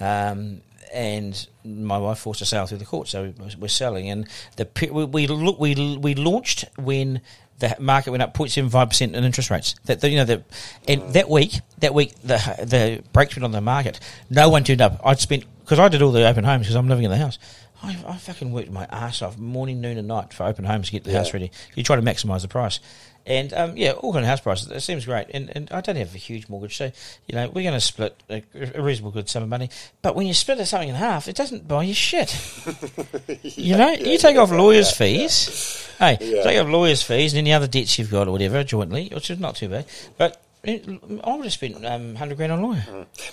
um, 0.00 0.60
and 0.92 1.48
my 1.64 1.98
wife 1.98 2.18
forced 2.18 2.40
a 2.40 2.46
sale 2.46 2.66
through 2.66 2.78
the 2.78 2.84
court, 2.84 3.08
so 3.08 3.32
we're- 3.38 3.54
we're 3.58 3.68
selling. 3.68 4.08
And 4.10 4.28
the 4.56 4.68
we 4.92 5.04
we 5.04 5.26
look 5.26 5.58
we 5.58 5.74
we 6.00 6.14
launched 6.14 6.66
when 6.76 7.20
the 7.58 7.76
market 7.78 8.10
went 8.10 8.22
up 8.22 8.34
0.75 8.34 8.88
percent 8.88 9.14
in 9.16 9.24
interest 9.24 9.50
rates. 9.50 9.74
That 9.84 10.00
the, 10.00 10.10
you 10.10 10.16
know 10.16 10.24
the 10.24 10.44
and 10.88 11.02
that 11.14 11.28
week 11.28 11.60
that 11.78 11.94
week 11.94 12.14
the 12.22 12.36
the 12.64 13.02
brakes 13.12 13.36
went 13.36 13.44
on 13.44 13.52
the 13.52 13.60
market. 13.60 14.00
No 14.30 14.48
one 14.48 14.64
turned 14.64 14.80
up. 14.82 15.00
I'd 15.04 15.20
spent 15.20 15.44
because 15.60 15.78
I 15.78 15.88
did 15.88 16.02
all 16.02 16.12
the 16.12 16.26
open 16.28 16.44
homes 16.44 16.62
because 16.66 16.76
I'm 16.76 16.88
living 16.88 17.04
in 17.04 17.10
the 17.10 17.16
house. 17.16 17.38
I, 17.82 17.96
I 18.08 18.16
fucking 18.16 18.50
worked 18.52 18.70
my 18.70 18.86
ass 18.90 19.20
off 19.20 19.36
morning, 19.38 19.80
noon, 19.80 19.98
and 19.98 20.08
night 20.08 20.32
for 20.32 20.44
open 20.44 20.64
homes 20.64 20.86
to 20.86 20.92
get 20.92 21.04
the 21.04 21.10
Yeah. 21.12 21.18
house 21.18 21.32
ready. 21.34 21.50
You 21.74 21.82
try 21.82 21.96
to 21.96 22.02
maximise 22.02 22.42
the 22.42 22.48
price. 22.48 22.80
And 23.26 23.54
um, 23.54 23.76
yeah, 23.76 23.92
Auckland 23.92 24.26
house 24.26 24.40
prices, 24.40 24.70
it 24.70 24.80
seems 24.80 25.06
great. 25.06 25.28
And, 25.32 25.50
and 25.56 25.72
I 25.72 25.80
don't 25.80 25.96
have 25.96 26.14
a 26.14 26.18
huge 26.18 26.48
mortgage, 26.50 26.76
so 26.76 26.92
you 27.26 27.34
know 27.34 27.46
we're 27.48 27.62
going 27.62 27.72
to 27.72 27.80
split 27.80 28.14
a, 28.28 28.42
a 28.74 28.82
reasonable 28.82 29.12
good 29.12 29.28
sum 29.30 29.42
of 29.42 29.48
money. 29.48 29.70
But 30.02 30.14
when 30.14 30.26
you 30.26 30.34
split 30.34 30.58
something 30.66 30.90
in 30.90 30.94
half, 30.94 31.26
it 31.26 31.34
doesn't 31.34 31.66
buy 31.66 31.84
you 31.84 31.94
shit. 31.94 32.36
you 33.42 33.76
know, 33.76 33.90
you 33.92 34.18
take 34.18 34.36
off 34.36 34.50
lawyers' 34.50 34.90
fees. 34.94 35.88
Hey, 35.98 36.18
Yeah. 36.20 36.42
take 36.42 36.60
off 36.60 36.68
lawyers' 36.68 37.02
fees 37.02 37.32
and 37.32 37.38
any 37.38 37.52
other 37.52 37.66
debts 37.66 37.98
you've 37.98 38.10
got 38.10 38.28
or 38.28 38.32
whatever 38.32 38.62
jointly, 38.64 39.08
which 39.14 39.30
is 39.30 39.38
not 39.38 39.56
too 39.56 39.68
bad. 39.68 39.86
But 40.18 40.40
I 40.66 40.80
would 40.86 41.44
have 41.44 41.52
spent 41.52 41.84
um, 41.84 42.14
hundred 42.16 42.36
grand 42.36 42.52
on 42.52 42.58
a 42.58 42.66
lawyer. 42.66 42.84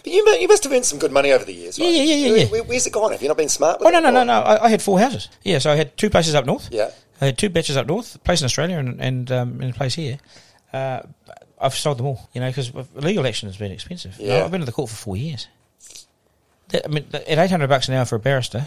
But 0.03 0.05
you, 0.13 0.25
you 0.39 0.47
must 0.47 0.63
have 0.63 0.71
earned 0.73 0.85
some 0.85 0.99
good 0.99 1.11
money 1.11 1.31
over 1.31 1.43
the 1.45 1.53
years, 1.53 1.77
Yeah, 1.79 1.85
right? 1.87 1.95
yeah, 1.95 2.03
yeah, 2.03 2.15
yeah, 2.27 2.35
yeah. 2.43 2.45
Where, 2.47 2.63
where's 2.63 2.85
it 2.87 2.93
gone? 2.93 3.11
Have 3.11 3.21
you 3.21 3.27
not 3.27 3.37
been 3.37 3.49
smart 3.49 3.79
with 3.79 3.87
Oh 3.87 3.91
no 3.91 3.99
no 3.99 4.09
no 4.11 4.23
no! 4.23 4.33
I, 4.41 4.65
I 4.65 4.69
had 4.69 4.81
four 4.81 4.99
houses. 4.99 5.29
Yeah, 5.43 5.59
so 5.59 5.71
I 5.71 5.75
had 5.75 5.95
two 5.97 6.09
places 6.09 6.35
up 6.35 6.45
north. 6.45 6.69
Yeah. 6.71 6.91
I 7.21 7.25
had 7.25 7.37
two 7.37 7.49
baches 7.49 7.77
up 7.77 7.87
north, 7.87 8.15
a 8.15 8.19
place 8.19 8.41
in 8.41 8.45
Australia 8.45 8.77
and 8.79 8.99
and, 8.99 9.31
um, 9.31 9.61
and 9.61 9.69
a 9.71 9.73
place 9.77 9.93
here. 9.95 10.17
Uh, 10.73 11.01
I've 11.59 11.75
sold 11.75 11.99
them 11.99 12.07
all, 12.07 12.27
you 12.33 12.41
know, 12.41 12.49
because 12.49 12.71
legal 12.95 13.27
action 13.27 13.47
has 13.47 13.57
been 13.57 13.71
expensive. 13.71 14.15
Yeah. 14.19 14.43
I've 14.43 14.49
been 14.51 14.61
to 14.61 14.65
the 14.65 14.71
court 14.71 14.89
for 14.89 14.95
four 14.95 15.17
years. 15.17 15.47
That- 16.69 16.85
I 16.85 16.87
mean, 16.87 17.05
at 17.13 17.37
eight 17.37 17.51
hundred 17.51 17.67
bucks 17.67 17.87
an 17.87 17.93
hour 17.93 18.05
for 18.05 18.15
a 18.15 18.19
barrister, 18.19 18.65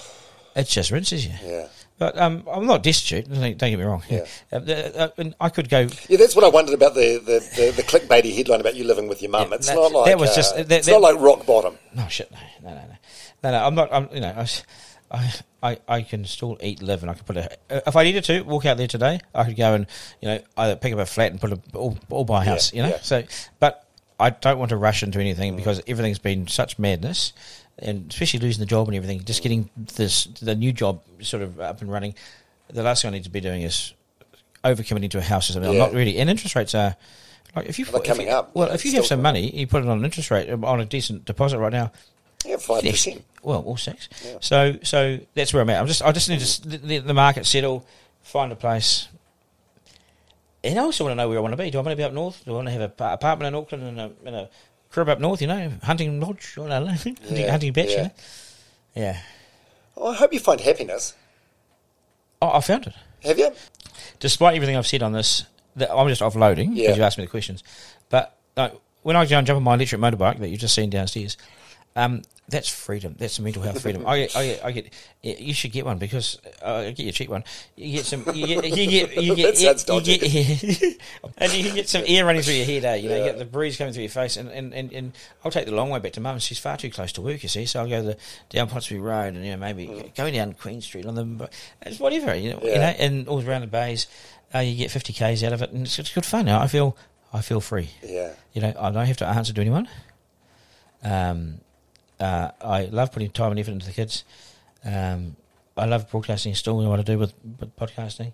it 0.56 0.64
just 0.66 0.90
rinses 0.90 1.24
you. 1.26 1.32
Yeah. 1.44 1.68
But 1.98 2.18
um, 2.18 2.42
I'm 2.50 2.66
not 2.66 2.82
destitute. 2.82 3.30
Don't 3.32 3.56
get 3.58 3.78
me 3.78 3.84
wrong. 3.84 4.02
Yeah. 4.10 4.24
Uh, 4.52 4.56
uh, 4.56 5.08
and 5.18 5.34
I 5.40 5.50
could 5.50 5.68
go. 5.68 5.86
Yeah, 6.08 6.16
that's 6.16 6.34
what 6.34 6.44
I 6.44 6.48
wondered 6.48 6.74
about 6.74 6.94
the, 6.94 7.18
the, 7.18 7.38
the, 7.54 7.70
the 7.76 7.82
clickbaity 7.84 8.34
headline 8.34 8.60
about 8.60 8.74
you 8.74 8.82
living 8.84 9.06
with 9.08 9.22
your 9.22 9.30
mum. 9.30 9.50
Yeah, 9.50 9.54
it's 9.56 9.68
that- 9.68 9.76
not 9.76 9.92
like 9.92 10.06
that 10.06 10.18
was 10.18 10.30
uh, 10.30 10.34
just- 10.34 10.56
that- 10.56 10.72
it's 10.72 10.88
not 10.88 11.00
like 11.00 11.20
rock 11.20 11.46
bottom. 11.46 11.78
No 11.94 12.08
shit. 12.08 12.28
No, 12.32 12.38
no, 12.64 12.70
no, 12.70 12.80
no, 12.80 12.86
no. 13.44 13.50
no 13.52 13.64
I'm 13.66 13.74
not. 13.76 13.92
I'm. 13.92 14.08
You 14.12 14.20
know. 14.20 14.34
I, 14.36 14.40
s- 14.40 14.64
I, 15.12 15.32
I, 15.62 15.78
I 15.86 16.02
can 16.02 16.24
still 16.24 16.56
eat, 16.62 16.82
live, 16.82 17.02
and 17.02 17.10
I 17.10 17.14
could 17.14 17.26
put 17.26 17.36
a. 17.36 17.52
uh, 17.70 17.80
If 17.86 17.96
I 17.96 18.04
needed 18.04 18.24
to 18.24 18.40
walk 18.42 18.64
out 18.64 18.78
there 18.78 18.86
today, 18.86 19.20
I 19.34 19.44
could 19.44 19.56
go 19.56 19.74
and 19.74 19.86
you 20.20 20.28
know 20.28 20.40
either 20.56 20.76
pick 20.76 20.92
up 20.94 20.98
a 20.98 21.06
flat 21.06 21.30
and 21.32 21.40
put 21.40 21.52
a 21.52 21.60
all, 21.74 21.98
all 22.10 22.24
buy 22.24 22.42
a 22.44 22.46
house. 22.48 22.72
you 22.72 22.82
know. 22.82 22.88
yeah. 22.88 22.98
So, 23.02 23.22
but 23.60 23.86
I 24.18 24.30
don't 24.30 24.58
want 24.58 24.70
to 24.70 24.76
rush 24.76 25.02
into 25.02 25.20
anything 25.20 25.54
because 25.56 25.82
everything's 25.86 26.18
been 26.18 26.46
such 26.48 26.78
madness, 26.78 27.32
and 27.78 28.10
especially 28.10 28.40
losing 28.40 28.60
the 28.60 28.66
job 28.66 28.88
and 28.88 28.96
everything. 28.96 29.22
Just 29.24 29.42
getting 29.42 29.68
this 29.76 30.24
the 30.24 30.54
new 30.54 30.72
job 30.72 31.02
sort 31.20 31.42
of 31.42 31.60
up 31.60 31.80
and 31.82 31.92
running. 31.92 32.14
The 32.68 32.82
last 32.82 33.02
thing 33.02 33.10
I 33.10 33.12
need 33.18 33.24
to 33.24 33.30
be 33.30 33.40
doing 33.40 33.62
is 33.62 33.92
overcommitting 34.64 35.10
to 35.10 35.18
a 35.18 35.22
house 35.22 35.50
or 35.50 35.54
something. 35.54 35.70
I'm 35.72 35.76
not 35.78 35.92
really. 35.92 36.18
And 36.18 36.30
interest 36.30 36.54
rates 36.56 36.74
are. 36.74 36.96
Like 37.54 37.66
if 37.66 37.78
you, 37.78 37.84
if 37.84 38.04
coming 38.04 38.28
you- 38.28 38.32
up. 38.32 38.54
Well, 38.54 38.68
Yeah, 38.68 38.74
if 38.74 38.84
you 38.86 38.92
have 38.92 39.04
some 39.04 39.20
money, 39.20 39.50
you 39.54 39.66
put 39.66 39.82
it 39.84 39.88
on 39.88 39.98
an 39.98 40.04
interest 40.06 40.30
rate 40.30 40.48
on 40.48 40.80
a 40.80 40.86
decent 40.86 41.26
deposit 41.26 41.58
right 41.58 41.72
now. 41.72 41.92
Yeah, 42.44 42.56
five 42.56 42.82
percent. 42.82 43.24
Well, 43.42 43.62
all 43.62 43.76
six. 43.76 44.08
Yeah. 44.24 44.36
So, 44.40 44.76
so 44.82 45.18
that's 45.34 45.52
where 45.52 45.62
I'm 45.62 45.70
at. 45.70 45.80
I'm 45.80 45.86
just, 45.86 46.02
I 46.02 46.12
just 46.12 46.28
need 46.28 46.40
to 46.40 46.86
let 46.86 47.06
the, 47.06 47.14
market 47.14 47.44
settle, 47.46 47.86
find 48.22 48.52
a 48.52 48.56
place, 48.56 49.08
and 50.64 50.78
I 50.78 50.82
also 50.82 51.04
want 51.04 51.12
to 51.12 51.16
know 51.16 51.28
where 51.28 51.38
I 51.38 51.40
want 51.40 51.52
to 51.52 51.56
be. 51.56 51.70
Do 51.70 51.78
I 51.78 51.82
want 51.82 51.90
to 51.92 51.96
be 51.96 52.04
up 52.04 52.12
north? 52.12 52.44
Do 52.44 52.52
I 52.52 52.54
want 52.54 52.68
to 52.68 52.72
have 52.72 52.80
an 52.82 52.92
apartment 52.98 53.48
in 53.48 53.54
Auckland 53.60 53.84
and 53.84 54.00
a, 54.00 54.10
and 54.26 54.36
a 54.36 54.48
crib 54.90 55.08
up 55.08 55.18
north? 55.20 55.40
You 55.40 55.48
know, 55.48 55.72
hunting 55.82 56.20
lodge, 56.20 56.54
know, 56.56 56.68
hunting, 56.86 57.16
Yeah, 57.30 57.50
hunting 57.50 57.72
bitch. 57.72 57.90
yeah. 57.90 57.96
You 57.96 58.02
know? 58.04 58.10
Yeah. 58.94 59.18
Well, 59.96 60.12
I 60.12 60.14
hope 60.16 60.32
you 60.32 60.38
find 60.40 60.60
happiness. 60.60 61.14
Oh, 62.40 62.50
I 62.52 62.60
found 62.60 62.86
it. 62.86 62.94
Have 63.24 63.38
you? 63.38 63.50
Despite 64.20 64.54
everything 64.56 64.76
I've 64.76 64.86
said 64.86 65.02
on 65.02 65.12
this, 65.12 65.44
that 65.76 65.92
I'm 65.92 66.08
just 66.08 66.22
offloading 66.22 66.74
because 66.74 66.78
Yeah. 66.78 66.94
you 66.96 67.02
asked 67.02 67.18
me 67.18 67.24
the 67.24 67.30
questions. 67.30 67.62
But 68.08 68.36
like, 68.56 68.74
when 69.02 69.16
I 69.16 69.24
jump 69.24 69.48
on 69.50 69.62
my 69.62 69.74
electric 69.74 70.00
motorbike 70.00 70.38
that 70.38 70.48
you've 70.48 70.60
just 70.60 70.74
seen 70.74 70.90
downstairs, 70.90 71.36
um, 71.96 72.22
that's 72.48 72.68
freedom. 72.68 73.14
That's 73.18 73.38
mental 73.40 73.62
health 73.62 73.80
freedom. 73.82 74.06
I, 74.06 74.18
get, 74.18 74.36
I, 74.36 74.60
I 74.64 74.72
get. 74.72 74.92
You 75.22 75.54
should 75.54 75.72
get 75.72 75.86
one 75.86 75.98
because 75.98 76.38
uh, 76.62 76.74
I 76.74 76.90
get 76.90 77.04
you 77.04 77.08
a 77.08 77.12
cheap 77.12 77.30
one. 77.30 77.44
You 77.76 77.92
get 77.98 78.04
some. 78.04 78.24
You 78.34 78.46
get. 78.46 78.64
You 78.76 78.86
get. 78.90 79.22
You 79.22 79.34
get. 79.36 79.60
You 79.60 80.18
get- 80.18 80.98
and 81.38 81.52
you 81.52 81.72
get 81.72 81.88
some 81.88 82.02
air 82.06 82.24
running 82.26 82.42
through 82.42 82.54
your 82.54 82.66
head. 82.66 82.84
Eh? 82.84 82.94
You 82.96 83.08
know, 83.08 83.16
you 83.16 83.24
get 83.24 83.38
the 83.38 83.44
breeze 83.44 83.76
coming 83.76 83.92
through 83.92 84.02
your 84.02 84.10
face, 84.10 84.36
and, 84.36 84.48
and, 84.50 84.74
and, 84.74 84.92
and 84.92 85.12
I'll 85.44 85.50
take 85.50 85.66
the 85.66 85.72
long 85.74 85.90
way 85.90 85.98
back 86.00 86.12
to 86.12 86.20
mum. 86.20 86.38
She's 86.40 86.58
far 86.58 86.76
too 86.76 86.90
close 86.90 87.12
to 87.12 87.20
work. 87.22 87.42
You 87.42 87.48
see, 87.48 87.64
so 87.64 87.80
I'll 87.80 87.88
go 87.88 88.02
the 88.02 88.16
down 88.50 88.68
Ponsonby 88.68 89.00
Road, 89.00 89.34
and 89.34 89.44
you 89.44 89.52
know 89.52 89.56
maybe 89.56 90.12
go 90.16 90.30
down 90.30 90.52
Queen 90.54 90.80
Street 90.80 91.06
on 91.06 91.14
the. 91.14 91.48
It's 91.82 92.00
whatever 92.00 92.34
you 92.34 92.50
know. 92.50 92.60
You 92.62 92.70
Mm. 92.72 92.74
Know, 92.76 92.94
and 92.98 93.28
all 93.28 93.48
around 93.48 93.60
the 93.62 93.66
bays, 93.68 94.08
uh, 94.54 94.58
you 94.58 94.76
get 94.76 94.90
fifty 94.90 95.12
k's 95.12 95.42
out 95.44 95.52
of 95.52 95.62
it, 95.62 95.70
and 95.70 95.86
it's, 95.86 95.98
it's 95.98 96.12
good 96.12 96.26
fun. 96.26 96.48
I 96.48 96.66
feel. 96.66 96.96
I 97.32 97.40
feel 97.40 97.62
free. 97.62 97.88
Yeah. 98.02 98.32
You 98.52 98.60
know, 98.60 98.74
I 98.78 98.90
don't 98.90 99.06
have 99.06 99.16
to 99.18 99.26
answer 99.26 99.54
to 99.54 99.60
anyone. 99.62 99.88
Um, 101.02 101.60
uh, 102.22 102.50
I 102.60 102.84
love 102.84 103.12
putting 103.12 103.30
time 103.30 103.50
and 103.50 103.60
effort 103.60 103.72
into 103.72 103.86
the 103.86 103.92
kids. 103.92 104.24
Um, 104.84 105.36
I 105.76 105.86
love 105.86 106.10
broadcasting 106.10 106.54
still. 106.54 106.76
What 106.88 107.00
I 107.00 107.02
do 107.02 107.18
with, 107.18 107.34
with 107.58 107.74
podcasting, 107.76 108.32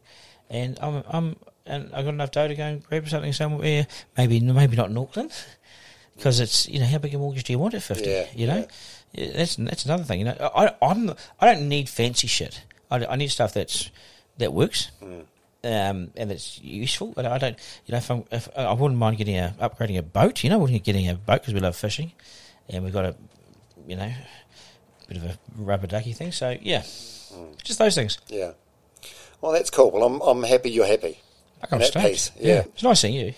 and 0.51 0.79
I'm, 0.81 1.03
I'm 1.09 1.37
and 1.67 1.91
I 1.95 2.03
got 2.03 2.11
enough 2.15 2.31
dough 2.31 2.49
to 2.49 2.55
go 2.55 2.65
and 2.65 2.85
grab 2.85 3.09
something 3.09 3.33
somewhere. 3.33 3.87
Maybe 4.17 4.41
maybe 4.41 4.77
not 4.77 4.91
in 4.91 4.99
Auckland 4.99 5.33
because 6.17 6.41
it's 6.41 6.69
you 6.69 6.81
know 6.81 6.87
how 6.87 6.99
big 6.99 7.15
a 7.15 7.19
mortgage 7.19 7.45
do 7.45 7.53
you 7.53 7.59
want 7.59 7.75
at 7.75 7.83
fifty? 7.83 8.11
Yeah, 8.11 8.27
you 8.35 8.47
know, 8.47 8.67
Yeah, 9.13 9.33
that's 9.37 9.57
that's 9.57 9.85
another 9.85 10.05
thing. 10.05 10.21
You 10.21 10.25
know, 10.27 10.51
I 10.55 10.75
I'm 10.83 11.11
I 11.41 11.47
don't 11.53 11.69
need 11.69 11.89
fancy 11.89 12.27
shit. 12.27 12.65
I, 12.91 13.05
I 13.07 13.17
need 13.17 13.29
stuff 13.29 13.55
that's 13.55 13.91
that 14.39 14.53
works. 14.53 14.91
Um, 15.65 16.13
and 16.17 16.31
it's 16.31 16.61
useful, 16.63 17.13
but 17.17 17.27
I 17.27 17.37
don't, 17.37 17.59
you 17.85 17.93
know, 17.93 17.99
if, 17.99 18.11
I'm, 18.13 18.25
if 18.31 18.49
I 18.57 18.73
wouldn't 18.73 18.99
mind 18.99 19.17
getting 19.19 19.37
a 19.37 19.57
upgrading 19.61 19.99
a 19.99 20.03
boat, 20.03 20.45
you 20.45 20.51
know, 20.51 20.59
we're 20.59 20.79
getting 20.79 21.09
a 21.09 21.17
boat 21.17 21.41
because 21.41 21.53
we 21.53 21.59
love 21.59 21.75
fishing, 21.75 22.13
and 22.69 22.85
we've 22.85 22.93
got 22.93 23.05
a, 23.07 23.17
you 23.89 23.97
know, 23.97 24.13
bit 25.09 25.17
of 25.17 25.25
a 25.25 25.39
rubber 25.57 25.87
ducky 25.87 26.13
thing. 26.13 26.31
So 26.33 26.57
yeah, 26.61 26.83
just 27.65 27.79
those 27.79 27.95
things. 27.95 28.19
Yeah. 28.29 28.53
Well, 29.41 29.53
that's 29.53 29.71
cool. 29.71 29.91
Well, 29.91 30.03
I'm, 30.05 30.21
I'm 30.21 30.43
happy 30.43 30.71
you're 30.71 30.87
happy. 30.87 31.21
I 31.61 31.67
can't 31.67 31.83
At 31.83 31.89
stay. 31.89 32.33
yeah. 32.41 32.61
it's 32.73 32.85
nice 32.85 33.01
seeing 33.01 33.15
you. 33.15 33.35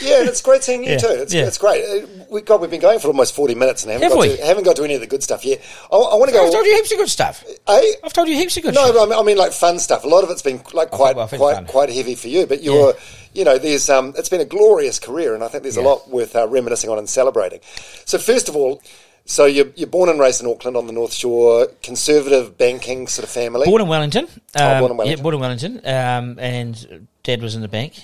Yeah, 0.00 0.20
and 0.20 0.28
it's 0.28 0.42
great 0.42 0.62
seeing 0.62 0.84
you 0.84 0.90
Yeah, 0.92 0.98
too. 0.98 1.08
It's, 1.08 1.32
yeah. 1.32 1.46
it's 1.46 1.56
great. 1.56 1.82
Uh, 1.84 2.06
We, 2.30 2.42
God, 2.42 2.60
we've 2.60 2.70
been 2.70 2.82
going 2.82 2.98
for 2.98 3.06
almost 3.08 3.34
40 3.34 3.54
minutes 3.54 3.82
and 3.82 3.92
haven't, 3.92 4.08
Have 4.08 4.12
got, 4.12 4.20
we? 4.20 4.36
to, 4.36 4.44
haven't 4.44 4.64
got 4.64 4.76
to 4.76 4.84
any 4.84 4.94
of 4.94 5.00
the 5.00 5.06
good 5.06 5.22
stuff 5.22 5.42
yet. 5.42 5.60
I, 5.90 5.96
I 5.96 6.14
want 6.16 6.26
to 6.28 6.32
go. 6.36 6.44
I've 6.46 6.52
told 6.52 6.66
you 6.66 6.74
heaps 6.76 6.92
of 6.92 6.98
good 6.98 7.08
stuff. 7.08 7.42
Eh? 7.68 7.92
I've 8.04 8.12
told 8.12 8.28
you 8.28 8.34
heaps 8.36 8.58
of 8.58 8.64
good 8.64 8.74
No, 8.74 8.84
stuff. 8.90 8.94
but 8.96 9.02
I 9.04 9.06
mean, 9.10 9.18
I 9.18 9.22
mean, 9.22 9.36
like 9.38 9.52
fun 9.52 9.78
stuff. 9.78 10.04
A 10.04 10.08
lot 10.08 10.22
of 10.22 10.28
it's 10.30 10.42
been 10.42 10.60
like 10.74 10.90
quite, 10.90 11.16
well, 11.16 11.28
quite, 11.28 11.54
fun. 11.54 11.66
quite 11.66 11.88
heavy 11.88 12.14
for 12.14 12.28
you. 12.28 12.46
But 12.46 12.62
you're, 12.62 12.92
you 13.32 13.44
know, 13.44 13.56
there's, 13.56 13.88
um, 13.88 14.12
it's 14.18 14.28
been 14.28 14.42
a 14.42 14.46
glorious 14.46 14.98
career, 14.98 15.34
and 15.34 15.42
I 15.42 15.48
think 15.48 15.62
there's 15.62 15.78
a 15.78 15.82
lot 15.82 16.10
worth 16.10 16.36
uh, 16.36 16.46
reminiscing 16.48 16.90
on 16.90 16.98
and 16.98 17.08
celebrating. 17.08 17.60
So 18.04 18.18
first 18.18 18.50
of 18.50 18.56
all, 18.56 18.82
so 19.24 19.46
you're, 19.46 19.68
you're 19.76 19.88
born 19.88 20.08
and 20.08 20.18
raised 20.20 20.42
in 20.42 20.48
Auckland 20.48 20.76
on 20.76 20.86
the 20.86 20.92
North 20.92 21.12
Shore, 21.12 21.68
conservative 21.82 22.58
banking 22.58 23.06
sort 23.06 23.24
of 23.24 23.30
family. 23.30 23.66
Born 23.66 23.82
in 23.82 23.88
Wellington. 23.88 24.26
Oh, 24.56 24.72
Um, 24.72 24.80
born 24.80 24.90
in 24.90 24.96
Wellington. 24.96 25.18
Yeah, 25.18 25.22
born 25.22 25.34
in 25.34 25.40
Wellington. 25.40 25.76
Um, 25.86 26.38
and 26.38 27.08
dad 27.22 27.42
was 27.42 27.54
in 27.54 27.62
the 27.62 27.68
bank, 27.68 28.02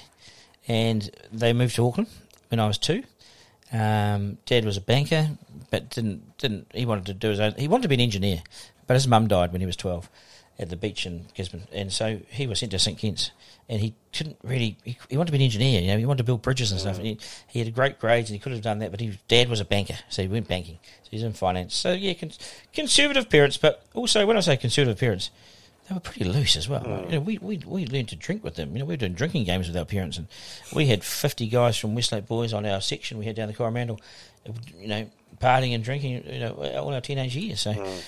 and 0.67 1.11
they 1.33 1.53
moved 1.53 1.75
to 1.77 1.87
Auckland 1.87 2.09
when 2.49 2.61
I 2.61 2.67
was 2.67 2.79
two. 2.79 3.03
Um, 3.73 4.39
dad 4.47 4.65
was 4.65 4.77
a 4.77 4.81
banker, 4.81 5.31
but 5.71 5.91
didn't 5.91 6.39
didn't 6.39 6.71
he 6.73 6.87
wanted 6.87 7.07
to 7.07 7.15
do 7.15 7.29
his 7.29 7.41
own. 7.41 7.55
He 7.59 7.69
wanted 7.69 7.83
to 7.83 7.89
be 7.89 7.97
an 7.97 8.01
engineer, 8.01 8.43
but 8.87 8.95
his 8.95 9.07
mum 9.07 9.29
died 9.29 9.53
when 9.53 9.61
he 9.61 9.67
was 9.67 9.77
twelve 9.77 10.09
at 10.59 10.71
the 10.71 10.77
beach 10.77 11.07
in 11.07 11.27
Gisborne, 11.35 11.69
and 11.73 11.93
so 11.93 12.21
he 12.31 12.47
was 12.47 12.59
sent 12.59 12.73
to 12.73 12.81
St 12.81 12.99
Kitts, 12.99 13.31
and 13.69 13.81
he 13.81 13.95
couldn't 14.13 14.39
really. 14.43 14.77
He, 14.85 14.99
he 15.09 15.17
wanted 15.17 15.29
to 15.29 15.33
be 15.33 15.39
an 15.39 15.45
engineer, 15.45 15.81
you 15.81 15.87
know. 15.87 15.99
He 15.99 16.05
wanted 16.05 16.19
to 16.19 16.25
build 16.25 16.43
bridges 16.43 16.73
and 16.73 16.81
stuff. 16.81 16.97
And 16.97 17.07
he, 17.07 17.19
he 17.47 17.59
had 17.61 17.73
great 17.73 18.01
grades, 18.01 18.29
and 18.29 18.35
he 18.35 18.41
could 18.41 18.51
have 18.51 18.63
done 18.63 18.81
that, 18.81 18.91
but 18.91 19.01
his 19.01 19.17
dad 19.29 19.49
was 19.49 19.61
a 19.61 19.65
banker, 19.65 19.95
so 20.09 20.23
he 20.23 20.29
went 20.29 20.49
banking. 20.49 20.79
So 21.05 21.11
he's 21.11 21.23
in 21.23 21.33
finance. 21.33 21.77
So 21.77 21.93
yeah, 21.93 22.15
con- 22.15 22.33
conservative 22.73 23.31
parents, 23.31 23.57
but 23.57 23.85
also 23.95 24.27
when 24.27 24.37
I 24.37 24.41
say 24.41 24.57
conservative 24.57 24.99
parents, 24.99 25.31
they 25.89 25.95
were 25.95 26.01
pretty 26.01 26.25
loose 26.25 26.57
as 26.57 26.69
well. 26.69 26.83
Mm. 26.83 27.05
You 27.05 27.13
know, 27.13 27.21
we, 27.21 27.39
we 27.39 27.59
we 27.65 27.87
learned 27.87 28.09
to 28.09 28.17
drink 28.17 28.43
with 28.43 28.57
them. 28.57 28.73
You 28.73 28.81
know, 28.81 28.85
we 28.85 28.95
were 28.95 28.99
doing 28.99 29.15
drinking 29.15 29.45
games 29.45 29.69
with 29.69 29.77
our 29.77 29.85
parents, 29.85 30.19
and 30.19 30.27
we 30.75 30.87
had 30.87 31.05
fifty 31.05 31.47
guys 31.47 31.77
from 31.77 31.95
Westlake 31.95 32.27
Boys 32.27 32.53
on 32.53 32.67
our 32.67 32.81
section. 32.81 33.17
We 33.17 33.27
had 33.27 33.37
down 33.37 33.47
the 33.47 33.55
Coromandel, 33.55 34.01
you 34.77 34.89
know, 34.89 35.09
partying 35.41 35.75
and 35.75 35.85
drinking. 35.85 36.25
You 36.27 36.41
know, 36.41 36.53
all 36.81 36.93
our 36.93 37.01
teenage 37.01 37.37
years. 37.37 37.61
So. 37.61 37.75
Mm. 37.75 38.03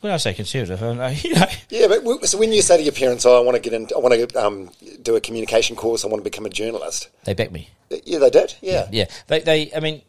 When 0.00 0.12
I 0.12 0.16
say 0.18 0.32
conservative, 0.34 0.80
I'm 0.82 0.96
you 1.22 1.34
know, 1.34 1.46
Yeah, 1.70 1.88
but 1.88 2.26
so 2.26 2.38
when 2.38 2.52
you 2.52 2.62
say 2.62 2.76
to 2.76 2.82
your 2.82 2.92
parents, 2.92 3.26
"Oh, 3.26 3.36
I 3.36 3.40
want 3.40 3.56
to 3.56 3.60
get 3.60 3.72
into, 3.72 3.96
I 3.96 3.98
want 3.98 4.14
to 4.30 4.40
um, 4.44 4.70
do 5.02 5.16
a 5.16 5.20
communication 5.20 5.74
course, 5.76 6.04
I 6.04 6.08
want 6.08 6.20
to 6.22 6.24
become 6.30 6.46
a 6.46 6.50
journalist," 6.50 7.08
they 7.24 7.34
back 7.34 7.50
me. 7.50 7.68
yeah, 8.04 8.18
they 8.18 8.30
did. 8.30 8.54
Yeah, 8.62 8.88
Yeah, 8.92 9.06
they, 9.26 9.40
they, 9.40 9.72
I 9.74 9.80
mean, 9.80 10.02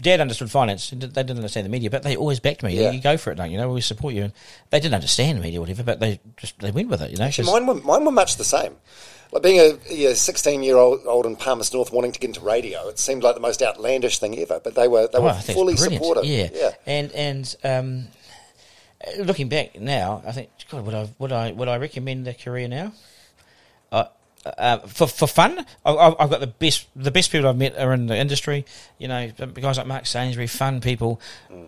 Dad 0.00 0.20
understood 0.20 0.50
finance. 0.50 0.90
They 0.90 0.96
didn't 0.96 1.36
understand 1.36 1.64
the 1.66 1.70
media, 1.70 1.90
but 1.90 2.02
they 2.02 2.16
always 2.16 2.40
backed 2.40 2.62
me. 2.62 2.74
Yeah. 2.78 2.90
You 2.90 3.00
go 3.00 3.16
for 3.16 3.30
it, 3.30 3.36
don't 3.36 3.50
you? 3.50 3.56
know, 3.58 3.70
we 3.70 3.80
support 3.80 4.14
you. 4.14 4.24
And 4.24 4.32
they 4.70 4.80
didn't 4.80 4.94
understand 4.94 5.38
the 5.38 5.42
media, 5.42 5.60
or 5.60 5.62
whatever, 5.62 5.82
but 5.82 6.00
they 6.00 6.18
just 6.36 6.58
they 6.58 6.70
went 6.70 6.88
with 6.88 7.02
it. 7.02 7.10
You 7.10 7.18
know, 7.18 7.24
Actually, 7.24 7.50
mine 7.52 7.66
were, 7.66 7.74
mine 7.76 8.04
were 8.04 8.10
much 8.12 8.36
the 8.36 8.44
same. 8.44 8.74
Like 9.30 9.42
being 9.42 9.60
a, 9.60 9.78
yeah, 9.90 10.14
16 10.14 10.62
year 10.62 10.76
old 10.78 11.00
old 11.06 11.26
in 11.26 11.36
Palmerston 11.36 11.78
North 11.78 11.92
wanting 11.92 12.12
to 12.12 12.18
get 12.18 12.28
into 12.28 12.40
radio, 12.40 12.88
it 12.88 12.98
seemed 12.98 13.22
like 13.22 13.34
the 13.34 13.40
most 13.42 13.62
outlandish 13.62 14.18
thing 14.18 14.38
ever. 14.38 14.58
But 14.62 14.74
they 14.74 14.88
were 14.88 15.06
they 15.06 15.18
Oh, 15.18 15.22
were 15.24 15.30
I 15.30 15.40
fully 15.40 15.76
supportive. 15.76 16.24
Yeah, 16.24 16.48
yeah. 16.52 16.70
and 16.86 17.12
and 17.12 17.56
um, 17.62 18.06
uh, 18.08 18.17
looking 19.18 19.48
back 19.48 19.78
now, 19.80 20.22
I 20.26 20.32
think 20.32 20.50
God, 20.70 20.84
would 20.84 20.94
I 20.94 21.08
would 21.18 21.32
I 21.32 21.52
would 21.52 21.68
I 21.68 21.76
recommend 21.76 22.26
the 22.26 22.34
career 22.34 22.68
now? 22.68 22.92
Uh, 23.92 24.04
uh, 24.44 24.78
for 24.78 25.06
for 25.06 25.26
fun, 25.26 25.64
I, 25.84 26.14
I've 26.18 26.30
got 26.30 26.40
the 26.40 26.46
best 26.46 26.86
the 26.96 27.10
best 27.10 27.30
people 27.30 27.48
I've 27.48 27.56
met 27.56 27.78
are 27.78 27.92
in 27.92 28.06
the 28.06 28.16
industry. 28.16 28.64
You 28.98 29.08
know, 29.08 29.30
guys 29.30 29.78
like 29.78 29.86
Mark 29.86 30.06
Sainsbury, 30.06 30.46
fun 30.46 30.80
people, 30.80 31.20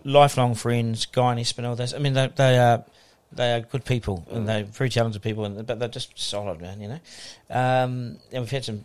lifelong 0.03 0.55
friends. 0.55 1.05
Guyon 1.05 1.37
Espiner. 1.37 1.95
I 1.95 1.99
mean, 1.99 2.13
they, 2.13 2.27
they 2.27 2.57
are 2.57 2.83
they 3.31 3.53
are 3.53 3.61
good 3.61 3.85
people 3.85 4.25
and 4.29 4.47
they're 4.47 4.63
very 4.63 4.89
talented 4.89 5.21
people, 5.21 5.45
and 5.45 5.65
but 5.65 5.79
they're 5.79 5.87
just 5.87 6.17
solid, 6.19 6.61
man. 6.61 6.81
You 6.81 6.87
know, 6.89 6.99
um, 7.49 8.17
and 8.31 8.41
we've 8.41 8.51
had 8.51 8.65
some 8.65 8.83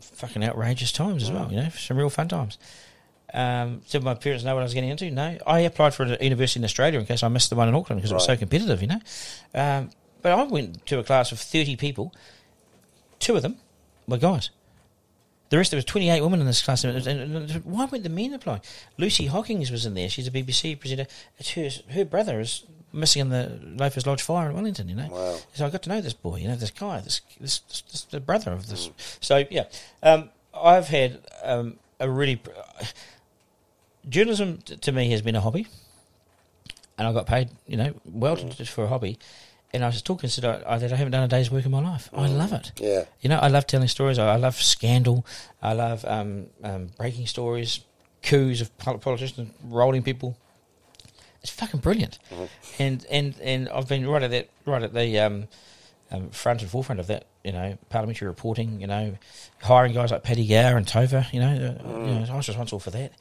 fucking 0.00 0.44
outrageous 0.44 0.92
times 0.92 1.22
as 1.22 1.30
well. 1.30 1.50
You 1.50 1.56
know, 1.56 1.68
some 1.70 1.96
real 1.96 2.10
fun 2.10 2.28
times. 2.28 2.58
Um, 3.34 3.82
did 3.90 4.02
my 4.04 4.14
parents 4.14 4.44
know 4.44 4.54
what 4.54 4.60
I 4.60 4.64
was 4.64 4.74
getting 4.74 4.90
into? 4.90 5.10
No. 5.10 5.36
I 5.46 5.60
applied 5.60 5.92
for 5.92 6.04
a 6.04 6.22
university 6.24 6.60
in 6.60 6.64
Australia 6.64 7.00
in 7.00 7.06
case 7.06 7.22
I 7.22 7.28
missed 7.28 7.50
the 7.50 7.56
one 7.56 7.68
in 7.68 7.74
Auckland 7.74 8.00
because 8.00 8.12
it 8.12 8.14
was 8.14 8.24
so 8.26 8.36
competitive, 8.36 8.80
you 8.80 8.88
know. 8.88 9.00
Um, 9.54 9.90
but 10.22 10.32
I 10.32 10.42
went 10.44 10.86
to 10.86 11.00
a 11.00 11.04
class 11.04 11.32
of 11.32 11.40
30 11.40 11.76
people. 11.76 12.14
Two 13.18 13.34
of 13.36 13.42
them 13.42 13.56
were 14.06 14.18
guys. 14.18 14.50
The 15.50 15.58
rest, 15.58 15.70
there 15.72 15.78
was 15.78 15.84
28 15.84 16.20
women 16.22 16.40
in 16.40 16.46
this 16.46 16.62
class. 16.62 16.84
And, 16.84 17.06
and- 17.06 17.36
and 17.36 17.50
why 17.64 17.84
weren't 17.86 18.04
the 18.04 18.08
men 18.08 18.32
applying? 18.32 18.62
Lucy 18.98 19.26
Hockings 19.26 19.70
was 19.70 19.84
in 19.84 19.94
there. 19.94 20.08
She's 20.08 20.26
a 20.26 20.30
BBC 20.30 20.78
presenter. 20.78 21.06
It's 21.38 21.50
her, 21.52 21.68
her 21.92 22.04
brother 22.04 22.40
is 22.40 22.64
missing 22.92 23.20
in 23.20 23.28
the 23.30 23.60
Loafers 23.76 24.06
Lodge 24.06 24.22
fire 24.22 24.48
in 24.48 24.54
Wellington, 24.54 24.88
you 24.88 24.94
know. 24.94 25.08
Wow. 25.10 25.36
So 25.54 25.66
I 25.66 25.70
got 25.70 25.82
to 25.82 25.88
know 25.90 26.00
this 26.00 26.14
boy, 26.14 26.36
you 26.36 26.48
know, 26.48 26.56
this 26.56 26.70
guy, 26.70 27.00
this 27.00 27.20
this, 27.40 27.58
this, 27.60 27.80
this 27.82 28.02
the 28.04 28.20
brother 28.20 28.52
of 28.52 28.68
this. 28.68 28.90
So 29.20 29.44
yeah, 29.50 29.64
um, 30.02 30.30
I've 30.54 30.86
had 30.86 31.20
um, 31.42 31.78
a 32.00 32.08
really 32.08 32.40
journalism 34.08 34.58
t- 34.58 34.76
to 34.76 34.92
me 34.92 35.10
has 35.10 35.22
been 35.22 35.36
a 35.36 35.40
hobby, 35.40 35.66
and 36.98 37.06
I 37.06 37.12
got 37.12 37.26
paid, 37.26 37.50
you 37.66 37.76
know, 37.76 37.94
well 38.04 38.36
to, 38.36 38.44
just 38.50 38.72
for 38.72 38.84
a 38.84 38.88
hobby. 38.88 39.18
And 39.72 39.84
I 39.84 39.90
still 39.90 40.14
consider 40.14 40.62
I, 40.64 40.78
that 40.78 40.92
I 40.92 40.96
haven't 40.96 41.10
done 41.10 41.24
a 41.24 41.28
day's 41.28 41.50
work 41.50 41.64
in 41.64 41.72
my 41.72 41.80
life. 41.80 42.08
I 42.12 42.28
love 42.28 42.52
it. 42.52 42.70
Yeah. 42.76 43.06
You 43.20 43.28
know, 43.28 43.38
I 43.38 43.48
love 43.48 43.66
telling 43.66 43.88
stories. 43.88 44.20
I, 44.20 44.34
I 44.34 44.36
love 44.36 44.54
scandal. 44.62 45.26
I 45.60 45.72
love 45.72 46.04
um, 46.04 46.46
um, 46.62 46.90
breaking 46.96 47.26
stories, 47.26 47.80
coups 48.22 48.60
of 48.60 48.76
politicians 48.78 49.50
rolling 49.64 50.04
people. 50.04 50.38
It's 51.42 51.50
fucking 51.50 51.80
brilliant. 51.80 52.20
And 52.78 53.04
and 53.10 53.34
and 53.42 53.68
I've 53.68 53.88
been 53.88 54.06
right 54.06 54.22
at 54.22 54.30
that, 54.30 54.48
right 54.64 54.82
at 54.82 54.94
the 54.94 55.18
um, 55.18 55.48
um, 56.12 56.30
front 56.30 56.62
and 56.62 56.70
forefront 56.70 57.00
of 57.00 57.08
that. 57.08 57.26
You 57.42 57.52
know, 57.52 57.76
parliamentary 57.90 58.28
reporting. 58.28 58.80
You 58.80 58.86
know, 58.86 59.18
hiring 59.60 59.92
guys 59.92 60.12
like 60.12 60.22
Paddy 60.22 60.46
Gower 60.46 60.76
and 60.76 60.86
Tova. 60.86 61.30
You 61.32 61.40
know, 61.40 61.48
uh, 61.48 62.06
you 62.06 62.14
know 62.14 62.26
I 62.30 62.36
was 62.36 62.46
responsible 62.46 62.78
for 62.78 62.90
that. 62.92 63.12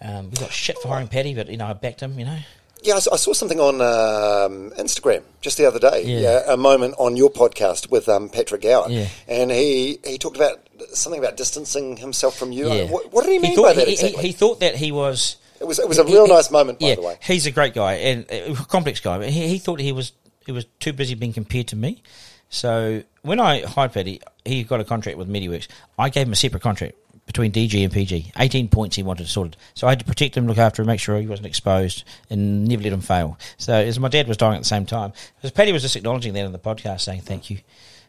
Um, 0.00 0.30
we 0.30 0.36
got 0.36 0.52
shit 0.52 0.76
for 0.78 0.88
hiring 0.88 1.08
Paddy, 1.08 1.34
but 1.34 1.48
you 1.48 1.56
know 1.56 1.66
I 1.66 1.72
backed 1.72 2.00
him. 2.00 2.18
You 2.18 2.26
know, 2.26 2.38
Yeah, 2.82 2.94
I 2.94 2.98
saw, 2.98 3.14
I 3.14 3.16
saw 3.16 3.32
something 3.32 3.58
on 3.60 3.76
um, 3.80 4.70
Instagram 4.78 5.22
just 5.40 5.56
the 5.56 5.66
other 5.66 5.78
day. 5.78 6.04
Yeah. 6.04 6.42
a 6.52 6.56
moment 6.56 6.94
on 6.98 7.16
your 7.16 7.30
podcast 7.30 7.90
with 7.90 8.08
um, 8.08 8.28
Patrick 8.28 8.62
Gower, 8.62 8.86
Yeah. 8.90 9.08
and 9.28 9.50
he 9.50 9.98
he 10.04 10.18
talked 10.18 10.36
about 10.36 10.58
something 10.92 11.18
about 11.18 11.36
distancing 11.36 11.96
himself 11.96 12.36
from 12.38 12.52
you. 12.52 12.70
yeah. 12.72 12.84
What, 12.90 13.12
what 13.12 13.24
did 13.24 13.32
he 13.32 13.38
mean 13.38 13.54
thought, 13.56 13.62
by 13.68 13.72
that 13.74 13.86
he, 13.86 13.94
exactly? 13.94 14.22
he, 14.22 14.28
he 14.28 14.32
thought 14.32 14.60
that 14.60 14.74
he 14.76 14.92
was. 14.92 15.36
it 15.60 15.64
was 15.66 15.78
it 15.78 15.88
was 15.88 15.98
a 15.98 16.04
real 16.04 16.26
he- 16.26 16.32
nice 16.32 16.50
moment, 16.50 16.78
by 16.80 16.88
yeah, 16.88 16.94
the 16.96 17.02
way. 17.02 17.16
he's 17.22 17.46
a 17.46 17.50
great 17.50 17.72
guy 17.74 17.94
and 17.94 18.26
uh, 18.30 18.52
a 18.60 18.66
complex 18.66 19.00
guy. 19.00 19.16
But 19.18 19.30
he, 19.30 19.48
he 19.48 19.58
thought 19.58 19.80
he 19.80 19.92
was 19.92 20.12
he 20.44 20.52
was 20.52 20.66
too 20.78 20.92
busy 20.92 21.14
being 21.14 21.32
compared 21.32 21.68
to 21.68 21.76
me. 21.76 22.02
So 22.50 23.02
when 23.22 23.40
I 23.40 23.62
hired 23.62 23.92
Paddy, 23.92 24.20
he 24.44 24.62
got 24.62 24.78
a 24.80 24.84
contract 24.84 25.18
with 25.18 25.28
MediaWorks. 25.28 25.66
I 25.98 26.10
gave 26.10 26.26
him 26.28 26.32
a 26.32 26.36
separate 26.36 26.62
contract 26.62 26.94
between 27.26 27.52
DG 27.52 27.82
and 27.82 27.92
PG. 27.92 28.32
Eighteen 28.38 28.68
points 28.68 28.96
he 28.96 29.02
wanted 29.02 29.28
sorted. 29.28 29.56
So 29.74 29.86
I 29.86 29.90
had 29.90 29.98
to 29.98 30.04
protect 30.04 30.36
him, 30.36 30.46
look 30.46 30.58
after 30.58 30.82
him, 30.82 30.86
make 30.86 31.00
sure 31.00 31.18
he 31.20 31.26
wasn't 31.26 31.46
exposed, 31.46 32.04
and 32.30 32.66
never 32.66 32.82
let 32.82 32.92
him 32.92 33.00
fail. 33.00 33.38
So 33.58 33.74
as 33.74 33.98
my 33.98 34.08
dad 34.08 34.28
was 34.28 34.36
dying 34.36 34.54
at 34.56 34.60
the 34.62 34.64
same 34.68 34.86
time, 34.86 35.12
because 35.36 35.50
Paddy 35.50 35.72
was 35.72 35.82
just 35.82 35.96
acknowledging 35.96 36.32
that 36.34 36.44
in 36.44 36.52
the 36.52 36.58
podcast, 36.58 37.00
saying 37.02 37.22
thank 37.22 37.50
you 37.50 37.58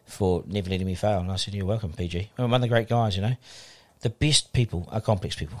for 0.06 0.42
never 0.46 0.70
letting 0.70 0.86
me 0.86 0.94
fail. 0.94 1.18
And 1.18 1.30
I 1.30 1.36
said, 1.36 1.54
you're 1.54 1.66
welcome, 1.66 1.92
PG. 1.92 2.30
I'm 2.38 2.50
one 2.50 2.54
of 2.54 2.62
the 2.62 2.68
great 2.68 2.88
guys, 2.88 3.14
you 3.16 3.22
know. 3.22 3.36
The 4.00 4.10
best 4.10 4.52
people 4.52 4.88
are 4.92 5.00
complex 5.00 5.34
people. 5.36 5.58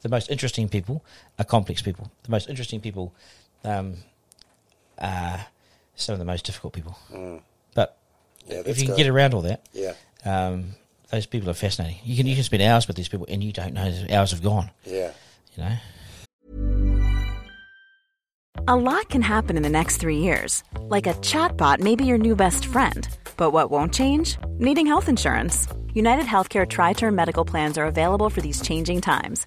The 0.00 0.08
most 0.08 0.30
interesting 0.30 0.68
people 0.68 1.04
are 1.38 1.44
complex 1.44 1.80
people. 1.82 2.10
The 2.24 2.30
most 2.30 2.48
interesting 2.48 2.80
people 2.80 3.14
um, 3.62 3.98
are 4.98 5.46
some 5.94 6.14
of 6.14 6.18
the 6.18 6.24
most 6.24 6.44
difficult 6.44 6.72
people. 6.72 6.98
But 7.74 7.96
Yeah, 8.48 8.62
if 8.66 8.80
you 8.80 8.86
can 8.86 8.96
get 8.96 9.06
around 9.06 9.34
all 9.34 9.42
that, 9.42 9.60
Yeah, 9.72 9.92
um, 10.24 10.74
those 11.12 11.26
people 11.26 11.50
are 11.50 11.54
fascinating. 11.54 11.98
You 12.04 12.16
can 12.16 12.26
you 12.26 12.34
can 12.34 12.42
spend 12.42 12.62
hours 12.62 12.88
with 12.88 12.96
these 12.96 13.08
people 13.08 13.26
and 13.28 13.44
you 13.44 13.52
don't 13.52 13.74
know 13.74 13.90
the 13.90 14.16
hours 14.16 14.32
have 14.32 14.42
gone. 14.42 14.70
yeah. 14.84 15.12
You 15.54 15.64
know. 15.64 15.76
A 18.68 18.76
lot 18.76 19.08
can 19.08 19.22
happen 19.22 19.56
in 19.56 19.62
the 19.62 19.68
next 19.68 19.98
three 19.98 20.18
years. 20.18 20.62
Like 20.80 21.06
a 21.06 21.14
chatbot 21.14 21.80
may 21.80 21.96
be 21.96 22.04
your 22.04 22.18
new 22.18 22.34
best 22.34 22.64
friend. 22.64 23.06
But 23.36 23.50
what 23.50 23.70
won't 23.70 23.92
change? 23.92 24.36
Needing 24.58 24.86
health 24.86 25.08
insurance. 25.08 25.66
United 25.94 26.24
Healthcare 26.24 26.66
Tri 26.66 26.92
Term 26.94 27.14
Medical 27.14 27.44
Plans 27.44 27.76
are 27.76 27.86
available 27.86 28.30
for 28.30 28.40
these 28.40 28.62
changing 28.62 29.00
times. 29.02 29.46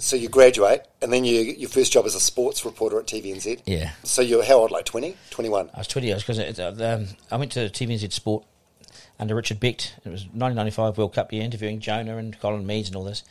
So 0.00 0.16
you 0.16 0.30
graduate, 0.30 0.80
and 1.02 1.12
then 1.12 1.24
you 1.24 1.42
your 1.42 1.68
first 1.68 1.92
job 1.92 2.06
as 2.06 2.14
a 2.14 2.20
sports 2.20 2.64
reporter 2.64 2.98
at 2.98 3.06
TVNZ. 3.06 3.60
Yeah. 3.66 3.90
So 4.02 4.22
you're 4.22 4.42
how 4.42 4.54
old? 4.54 4.70
Like 4.70 4.86
20? 4.86 5.14
21? 5.28 5.70
I 5.74 5.78
was 5.78 5.86
20 5.88 6.06
years 6.06 6.22
because 6.24 6.58
um, 6.58 7.06
I 7.30 7.36
went 7.36 7.52
to 7.52 7.68
TVNZ 7.68 8.10
Sport 8.10 8.46
under 9.18 9.34
Richard 9.34 9.60
Becht. 9.60 9.92
It 10.02 10.10
was 10.10 10.22
1995 10.22 10.96
World 10.96 11.12
Cup 11.12 11.32
year, 11.34 11.42
interviewing 11.42 11.80
Jonah 11.80 12.16
and 12.16 12.40
Colin 12.40 12.66
Meads 12.66 12.88
and 12.88 12.96
all 12.96 13.04
this. 13.04 13.22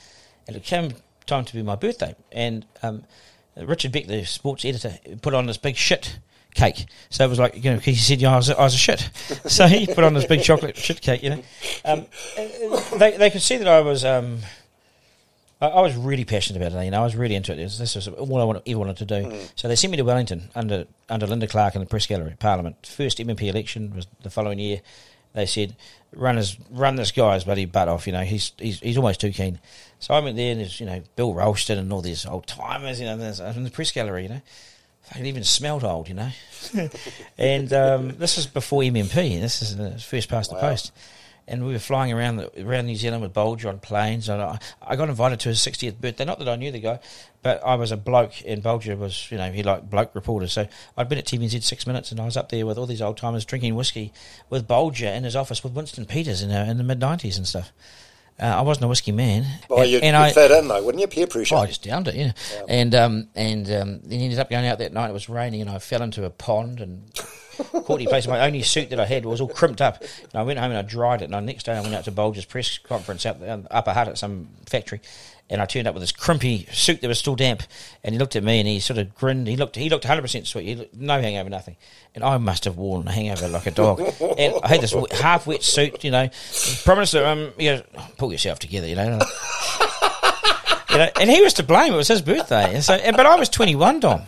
And 0.47 0.55
it 0.55 0.63
came 0.63 0.93
time 1.25 1.43
to 1.45 1.53
be 1.53 1.63
my 1.63 1.75
birthday. 1.75 2.15
And 2.31 2.67
um, 2.83 3.03
Richard 3.57 3.91
Becht, 3.91 4.07
the 4.07 4.23
sports 4.25 4.63
editor, 4.63 4.99
put 5.23 5.33
on 5.33 5.47
this 5.47 5.57
big 5.57 5.75
shit 5.75 6.19
cake. 6.53 6.85
So 7.09 7.25
it 7.25 7.29
was 7.29 7.39
like, 7.39 7.63
you 7.63 7.71
know, 7.71 7.79
he 7.79 7.95
said, 7.95 8.21
yeah, 8.21 8.33
I 8.33 8.37
was, 8.37 8.51
I 8.51 8.61
was 8.61 8.75
a 8.75 8.77
shit. 8.77 9.09
so 9.47 9.65
he 9.65 9.87
put 9.87 10.03
on 10.03 10.13
this 10.13 10.25
big 10.25 10.43
chocolate 10.43 10.77
shit 10.77 11.01
cake, 11.01 11.23
you 11.23 11.31
know. 11.31 11.43
Um, 11.83 12.05
they, 12.99 13.17
they 13.17 13.31
could 13.31 13.41
see 13.41 13.57
that 13.57 13.67
I 13.67 13.81
was... 13.81 14.05
Um, 14.05 14.41
I, 15.61 15.67
I 15.67 15.81
was 15.81 15.95
really 15.95 16.25
passionate 16.25 16.61
about 16.61 16.79
it. 16.79 16.85
You 16.85 16.91
know, 16.91 17.01
I 17.01 17.03
was 17.03 17.15
really 17.15 17.35
into 17.35 17.53
it. 17.53 17.57
This, 17.57 17.77
this 17.77 17.95
was 17.95 18.07
all 18.07 18.41
I 18.41 18.43
want, 18.43 18.63
ever 18.65 18.79
wanted 18.79 18.97
to 18.97 19.05
do. 19.05 19.39
So 19.55 19.67
they 19.67 19.75
sent 19.75 19.91
me 19.91 19.97
to 19.97 20.03
Wellington 20.03 20.49
under 20.55 20.85
under 21.09 21.27
Linda 21.27 21.47
Clark 21.47 21.75
in 21.75 21.81
the 21.81 21.87
press 21.87 22.05
gallery, 22.05 22.35
Parliament. 22.39 22.85
First 22.85 23.17
MMP 23.17 23.43
election 23.43 23.93
was 23.95 24.07
the 24.23 24.29
following 24.29 24.59
year. 24.59 24.81
they 25.33 25.45
said, 25.45 25.75
"Run 26.13 26.37
his 26.37 26.57
run 26.69 26.95
this 26.95 27.11
guy's 27.11 27.43
bloody 27.43 27.65
butt 27.65 27.87
off." 27.87 28.07
You 28.07 28.13
know, 28.13 28.23
he's 28.23 28.51
he's 28.57 28.79
he's 28.79 28.97
almost 28.97 29.21
too 29.21 29.31
keen. 29.31 29.59
So 29.99 30.13
I 30.13 30.19
went 30.19 30.37
there, 30.37 30.51
and 30.51 30.61
there's 30.61 30.79
you 30.79 30.85
know 30.85 31.01
Bill 31.15 31.33
Ralston 31.33 31.77
and 31.77 31.91
all 31.91 32.01
these 32.01 32.25
old 32.25 32.47
timers, 32.47 32.99
you 32.99 33.05
know, 33.05 33.13
in 33.13 33.63
the 33.63 33.71
press 33.71 33.91
gallery, 33.91 34.23
you 34.23 34.29
know. 34.29 34.41
Fucking 35.03 35.25
even 35.25 35.43
smelled 35.43 35.83
old, 35.83 36.07
you 36.07 36.13
know. 36.13 36.29
and 37.37 37.73
um, 37.73 38.17
this 38.17 38.37
is 38.37 38.45
before 38.45 38.81
MMP. 38.83 39.39
This 39.41 39.61
is 39.61 39.75
the 39.75 39.97
first 39.97 40.29
past 40.29 40.51
the 40.51 40.57
post. 40.57 40.91
And 41.49 41.65
we 41.65 41.73
were 41.73 41.79
flying 41.79 42.13
around 42.13 42.37
the, 42.37 42.63
around 42.63 42.85
New 42.85 42.95
Zealand 42.95 43.23
with 43.23 43.33
Bolger 43.33 43.67
on 43.67 43.79
planes. 43.79 44.29
And 44.29 44.41
I, 44.41 44.59
I 44.81 44.95
got 44.95 45.09
invited 45.09 45.39
to 45.41 45.49
his 45.49 45.59
60th 45.59 45.99
birthday. 45.99 46.23
Not 46.23 46.39
that 46.39 46.47
I 46.47 46.55
knew 46.55 46.71
the 46.71 46.79
guy, 46.79 46.99
but 47.41 47.63
I 47.65 47.75
was 47.75 47.91
a 47.91 47.97
bloke, 47.97 48.33
and 48.45 48.61
Bolger 48.61 48.97
was, 48.97 49.31
you 49.31 49.37
know, 49.37 49.51
he 49.51 49.63
liked 49.63 49.89
bloke 49.89 50.13
reporters. 50.13 50.53
So 50.53 50.67
I'd 50.95 51.09
been 51.09 51.17
at 51.17 51.25
TVNZ 51.25 51.63
six 51.63 51.87
minutes, 51.87 52.11
and 52.11 52.19
I 52.19 52.25
was 52.25 52.37
up 52.37 52.49
there 52.49 52.65
with 52.65 52.77
all 52.77 52.85
these 52.85 53.01
old 53.01 53.17
timers 53.17 53.45
drinking 53.45 53.75
whiskey 53.75 54.13
with 54.49 54.67
Bolger 54.67 55.15
in 55.15 55.23
his 55.23 55.35
office 55.35 55.63
with 55.63 55.73
Winston 55.73 56.05
Peters 56.05 56.41
in, 56.41 56.51
uh, 56.51 56.65
in 56.69 56.77
the 56.77 56.83
mid 56.83 56.99
90s 56.99 57.37
and 57.37 57.47
stuff. 57.47 57.71
Uh, 58.39 58.45
I 58.45 58.61
wasn't 58.61 58.85
a 58.85 58.87
whiskey 58.87 59.11
man. 59.11 59.45
Well, 59.69 59.81
and, 59.81 59.91
you'd, 59.91 60.03
and 60.03 60.15
I, 60.15 60.31
fit 60.31 60.51
in 60.51 60.69
though, 60.69 60.81
wouldn't 60.81 61.01
you? 61.01 61.07
Peer 61.07 61.27
pressure. 61.27 61.55
Oh, 61.55 61.59
I 61.59 61.67
just 61.67 61.83
downed 61.83 62.07
it, 62.07 62.15
yeah. 62.15 62.31
And 62.69 62.95
um, 62.95 63.27
and 63.35 63.69
um, 63.69 63.99
then 64.03 64.21
ended 64.21 64.39
up 64.39 64.49
going 64.49 64.65
out 64.65 64.77
that 64.79 64.93
night. 64.93 65.09
It 65.09 65.13
was 65.13 65.27
raining, 65.27 65.59
and 65.59 65.69
I 65.69 65.79
fell 65.79 66.01
into 66.01 66.23
a 66.23 66.29
pond 66.29 66.79
and 66.79 67.11
caught 67.63 67.99
place. 67.99 68.27
My 68.27 68.45
only 68.45 68.61
suit 68.61 68.89
that 68.89 68.99
I 68.99 69.05
had 69.05 69.25
was 69.25 69.41
all 69.41 69.47
crimped 69.47 69.81
up. 69.81 70.01
And 70.01 70.35
I 70.35 70.43
went 70.43 70.59
home 70.59 70.71
and 70.71 70.77
I 70.77 70.81
dried 70.81 71.21
it. 71.21 71.25
And 71.25 71.33
the 71.33 71.41
next 71.41 71.63
day 71.65 71.73
I 71.73 71.81
went 71.81 71.95
out 71.95 72.05
to 72.05 72.11
Bolger's 72.11 72.45
press 72.45 72.77
conference 72.77 73.25
out 73.25 73.39
the 73.39 73.65
Upper 73.71 73.93
Hutt 73.93 74.07
at 74.07 74.17
some 74.17 74.49
factory. 74.65 75.01
And 75.51 75.61
I 75.61 75.65
turned 75.65 75.87
up 75.87 75.95
with 75.95 76.03
this 76.03 76.11
crimpy 76.11 76.67
suit 76.71 77.01
that 77.01 77.07
was 77.07 77.17
still 77.17 77.35
damp. 77.35 77.63
And 78.03 78.13
he 78.13 78.19
looked 78.19 78.35
at 78.35 78.43
me 78.43 78.59
and 78.59 78.67
he 78.67 78.79
sort 78.79 78.99
of 78.99 79.15
grinned. 79.15 79.47
He 79.47 79.57
looked 79.57 79.75
he 79.75 79.89
looked 79.89 80.05
100% 80.05 80.45
sweet. 80.45 80.65
He 80.65 80.75
looked, 80.75 80.95
no 80.95 81.19
hangover, 81.19 81.49
nothing. 81.49 81.75
And 82.13 82.23
I 82.23 82.37
must 82.37 82.65
have 82.65 82.77
worn 82.77 83.07
a 83.07 83.11
hangover 83.11 83.47
like 83.47 83.65
a 83.65 83.71
dog. 83.71 83.99
and 83.99 84.53
I 84.63 84.67
had 84.67 84.81
this 84.81 84.93
half 85.19 85.47
wet 85.47 85.63
suit, 85.63 86.03
you 86.03 86.11
know. 86.11 86.29
Prime 86.83 86.97
Minister, 86.97 87.25
um, 87.25 87.51
you 87.57 87.71
know, 87.71 87.81
pull 88.17 88.31
yourself 88.31 88.59
together, 88.59 88.87
you 88.87 88.95
know. 88.95 89.19
Know, 90.99 91.09
and 91.19 91.29
he 91.29 91.41
was 91.41 91.53
to 91.53 91.63
blame. 91.63 91.93
It 91.93 91.95
was 91.95 92.09
his 92.09 92.21
birthday, 92.21 92.75
and 92.75 92.83
so. 92.83 92.93
And, 92.93 93.15
but 93.15 93.25
I 93.25 93.35
was 93.35 93.47
twenty 93.47 93.75
one, 93.75 93.99
Dom. 94.01 94.23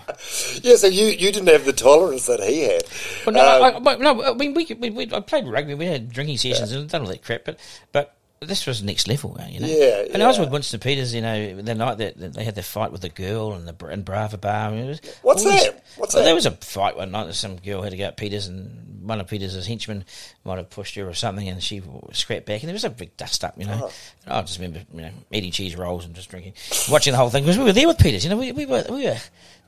Yeah, 0.62 0.76
so 0.78 0.88
you, 0.88 1.08
you 1.08 1.32
didn't 1.32 1.48
have 1.48 1.66
the 1.66 1.74
tolerance 1.74 2.28
that 2.28 2.40
he 2.42 2.62
had. 2.62 2.84
Well, 3.26 3.36
no, 3.36 3.68
Um, 3.68 3.76
I, 3.76 3.80
but 3.80 4.00
no, 4.00 4.24
I 4.24 4.34
mean, 4.34 4.54
we, 4.54 4.66
we, 4.80 4.90
we, 4.90 5.14
I 5.14 5.20
played 5.20 5.48
rugby. 5.48 5.74
We 5.74 5.86
had 5.86 6.12
drinking 6.12 6.38
sessions 6.38 6.72
and 6.72 6.88
done 6.90 7.02
all 7.02 7.08
that 7.08 7.24
crap. 7.24 7.44
But 7.44 7.60
but 7.92 8.16
this 8.42 8.66
was 8.66 8.82
next 8.82 9.08
level, 9.08 9.38
you 9.48 9.60
know. 9.60 9.68
Yeah, 9.68 10.06
And 10.14 10.24
I 10.24 10.28
was 10.28 10.40
with 10.40 10.50
Winston 10.50 10.80
Peters, 10.80 11.14
you 11.14 11.22
know, 11.22 11.62
the 11.62 11.76
night 11.76 12.00
that, 12.00 12.18
that 12.18 12.34
they 12.34 12.44
had 12.44 12.56
their 12.56 12.64
fight 12.64 12.92
with 12.92 13.02
the 13.02 13.10
girl 13.10 13.54
and 13.54 13.68
the 13.68 13.88
in 13.90 14.02
Brava 14.02 14.38
Bar. 14.38 14.70
I 14.70 14.72
mean, 14.72 14.86
it 14.86 14.88
was 14.88 15.02
What's 15.22 15.46
all 15.46 15.52
these- 15.52 15.64
that? 15.66 15.84
What's 15.98 16.16
well, 16.16 16.24
that? 16.24 16.26
There 16.26 16.36
was 16.36 16.48
a 16.48 16.52
fight 16.52 16.98
one 16.98 17.12
night. 17.12 17.26
that 17.28 17.36
Some 17.36 17.58
girl 17.58 17.84
had 17.84 17.92
to 17.92 17.98
go 17.98 18.06
at 18.06 18.18
Peters, 18.18 18.48
and 18.48 19.08
one 19.08 19.20
of 19.22 19.28
Peters' 19.28 19.68
henchmen 19.68 20.06
might 20.44 20.58
have 20.58 20.72
pushed 20.72 20.96
her 20.96 21.08
or 21.08 21.14
something, 21.14 21.48
and 21.48 21.62
she 21.62 21.84
scrapped 22.14 22.48
back, 22.48 22.62
and 22.64 22.70
there 22.70 22.74
was 22.74 22.84
a 22.84 22.90
big 22.90 23.16
dust 23.16 23.44
up, 23.44 23.54
you 23.60 23.66
know. 23.66 23.92
And 24.26 24.34
I 24.34 24.42
just 24.42 24.58
remember, 24.58 24.82
you 24.92 25.02
know, 25.02 25.12
eating 25.32 25.52
cheese 25.52 25.76
rolls 25.76 26.06
and 26.06 26.16
just 26.16 26.30
drinking, 26.32 26.54
watching 26.90 27.12
the 27.12 27.18
whole 27.18 27.30
thing 27.30 27.44
because 27.44 27.60
we 27.60 27.64
were 27.66 27.74
there 27.74 27.88
with 27.88 28.00
Peters. 28.00 28.24
You 28.24 28.32
know, 28.32 28.38
we, 28.38 28.52
we 28.54 28.66
were 28.66 28.84
we 28.90 29.06
were 29.06 29.18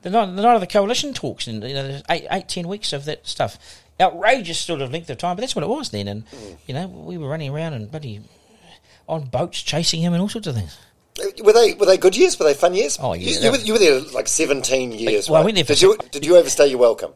the 0.02 0.10
night, 0.10 0.34
the 0.34 0.42
night 0.42 0.54
of 0.56 0.60
the 0.60 0.66
coalition 0.66 1.14
talks, 1.14 1.46
and 1.46 1.62
you 1.62 1.74
know, 1.74 1.86
there's 1.86 2.02
eight, 2.10 2.26
eight, 2.30 2.48
ten 2.48 2.66
weeks 2.66 2.92
of 2.92 3.04
that 3.04 3.24
stuff. 3.26 3.56
Outrageous 4.00 4.58
sort 4.58 4.80
of 4.80 4.90
length 4.90 5.08
of 5.10 5.18
time, 5.18 5.36
but 5.36 5.42
that's 5.42 5.54
what 5.54 5.62
it 5.62 5.68
was 5.68 5.90
then. 5.90 6.08
And 6.08 6.26
Mm. 6.26 6.56
you 6.66 6.74
know, 6.74 6.88
we 6.88 7.16
were 7.16 7.28
running 7.28 7.50
around 7.54 7.74
and 7.74 7.88
bloody 7.88 8.20
on 9.08 9.24
boats 9.26 9.62
chasing 9.62 10.00
him 10.00 10.12
and 10.12 10.22
all 10.22 10.28
sorts 10.28 10.46
of 10.46 10.54
things. 10.54 10.76
Were 11.44 11.52
they 11.52 11.74
were 11.74 11.86
they 11.86 11.96
good 11.96 12.16
years? 12.16 12.38
Were 12.38 12.44
they 12.44 12.54
fun 12.54 12.74
years? 12.74 12.98
Oh, 13.00 13.12
yeah, 13.12 13.30
You, 13.30 13.40
you, 13.40 13.50
were, 13.52 13.56
you 13.58 13.72
were 13.74 13.78
there 13.78 14.00
like 14.00 14.26
seventeen 14.26 14.90
years. 14.92 15.30
Well, 15.30 15.40
I 15.40 15.44
went 15.44 15.54
there 15.54 15.64
for 15.64 15.74
Did 15.74 15.82
you 15.82 15.96
did 16.10 16.26
you 16.26 16.36
overstay 16.36 16.66
your 16.68 16.78
welcome? 16.78 17.12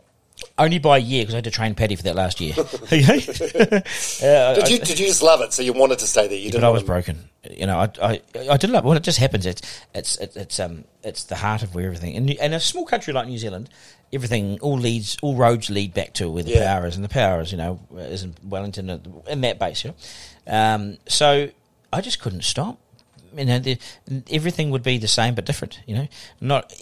Only 0.56 0.78
by 0.78 0.98
a 0.98 1.00
year 1.00 1.22
because 1.22 1.34
I 1.34 1.38
had 1.38 1.44
to 1.44 1.50
train 1.50 1.74
Paddy 1.74 1.96
for 1.96 2.04
that 2.04 2.14
last 2.14 2.40
year. 2.40 2.54
Uh, 4.22 4.54
Did 4.54 4.68
you 4.70 4.78
did 4.78 4.98
you 4.98 5.06
just 5.06 5.22
love 5.22 5.40
it? 5.40 5.52
So 5.52 5.62
you 5.62 5.72
wanted 5.72 5.98
to 6.00 6.06
stay 6.06 6.28
there? 6.28 6.36
You 6.38 6.50
didn't. 6.50 6.60
but 6.62 6.66
I 6.66 6.70
was 6.70 6.82
broken. 6.82 7.28
You 7.50 7.66
know, 7.66 7.78
I, 7.78 7.88
I, 8.02 8.20
I 8.50 8.56
did 8.56 8.70
love. 8.70 8.84
Well, 8.84 8.96
it 8.96 9.02
just 9.02 9.18
happens. 9.18 9.46
It's, 9.46 9.62
it's, 9.94 10.16
it's, 10.18 10.36
it's, 10.36 10.60
um, 10.60 10.84
it's 11.02 11.24
the 11.24 11.36
heart 11.36 11.62
of 11.62 11.74
where 11.74 11.86
everything. 11.86 12.16
And 12.16 12.30
in 12.30 12.52
a 12.52 12.60
small 12.60 12.84
country 12.84 13.12
like 13.12 13.26
New 13.28 13.38
Zealand, 13.38 13.70
everything, 14.12 14.58
all 14.60 14.76
leads, 14.78 15.16
all 15.22 15.34
roads 15.36 15.70
lead 15.70 15.94
back 15.94 16.14
to 16.14 16.28
where 16.30 16.42
the 16.42 16.50
Yeah. 16.50 16.74
power 16.74 16.86
is, 16.86 16.96
and 16.96 17.04
the 17.04 17.08
power 17.08 17.40
is, 17.40 17.52
you 17.52 17.58
know, 17.58 17.80
is 17.96 18.24
in 18.24 18.34
Wellington, 18.44 19.22
in 19.28 19.40
that 19.42 19.58
base. 19.58 19.84
You 19.84 19.94
know? 20.46 20.52
um, 20.54 20.98
so 21.06 21.48
I 21.92 22.00
just 22.00 22.20
couldn't 22.20 22.42
stop. 22.42 22.78
You 23.36 23.44
know, 23.44 23.58
the, 23.58 23.78
everything 24.30 24.70
would 24.70 24.82
be 24.82 24.96
the 24.96 25.08
same 25.08 25.34
but 25.34 25.44
different. 25.44 25.80
You 25.86 25.96
know, 25.96 26.08
not 26.40 26.72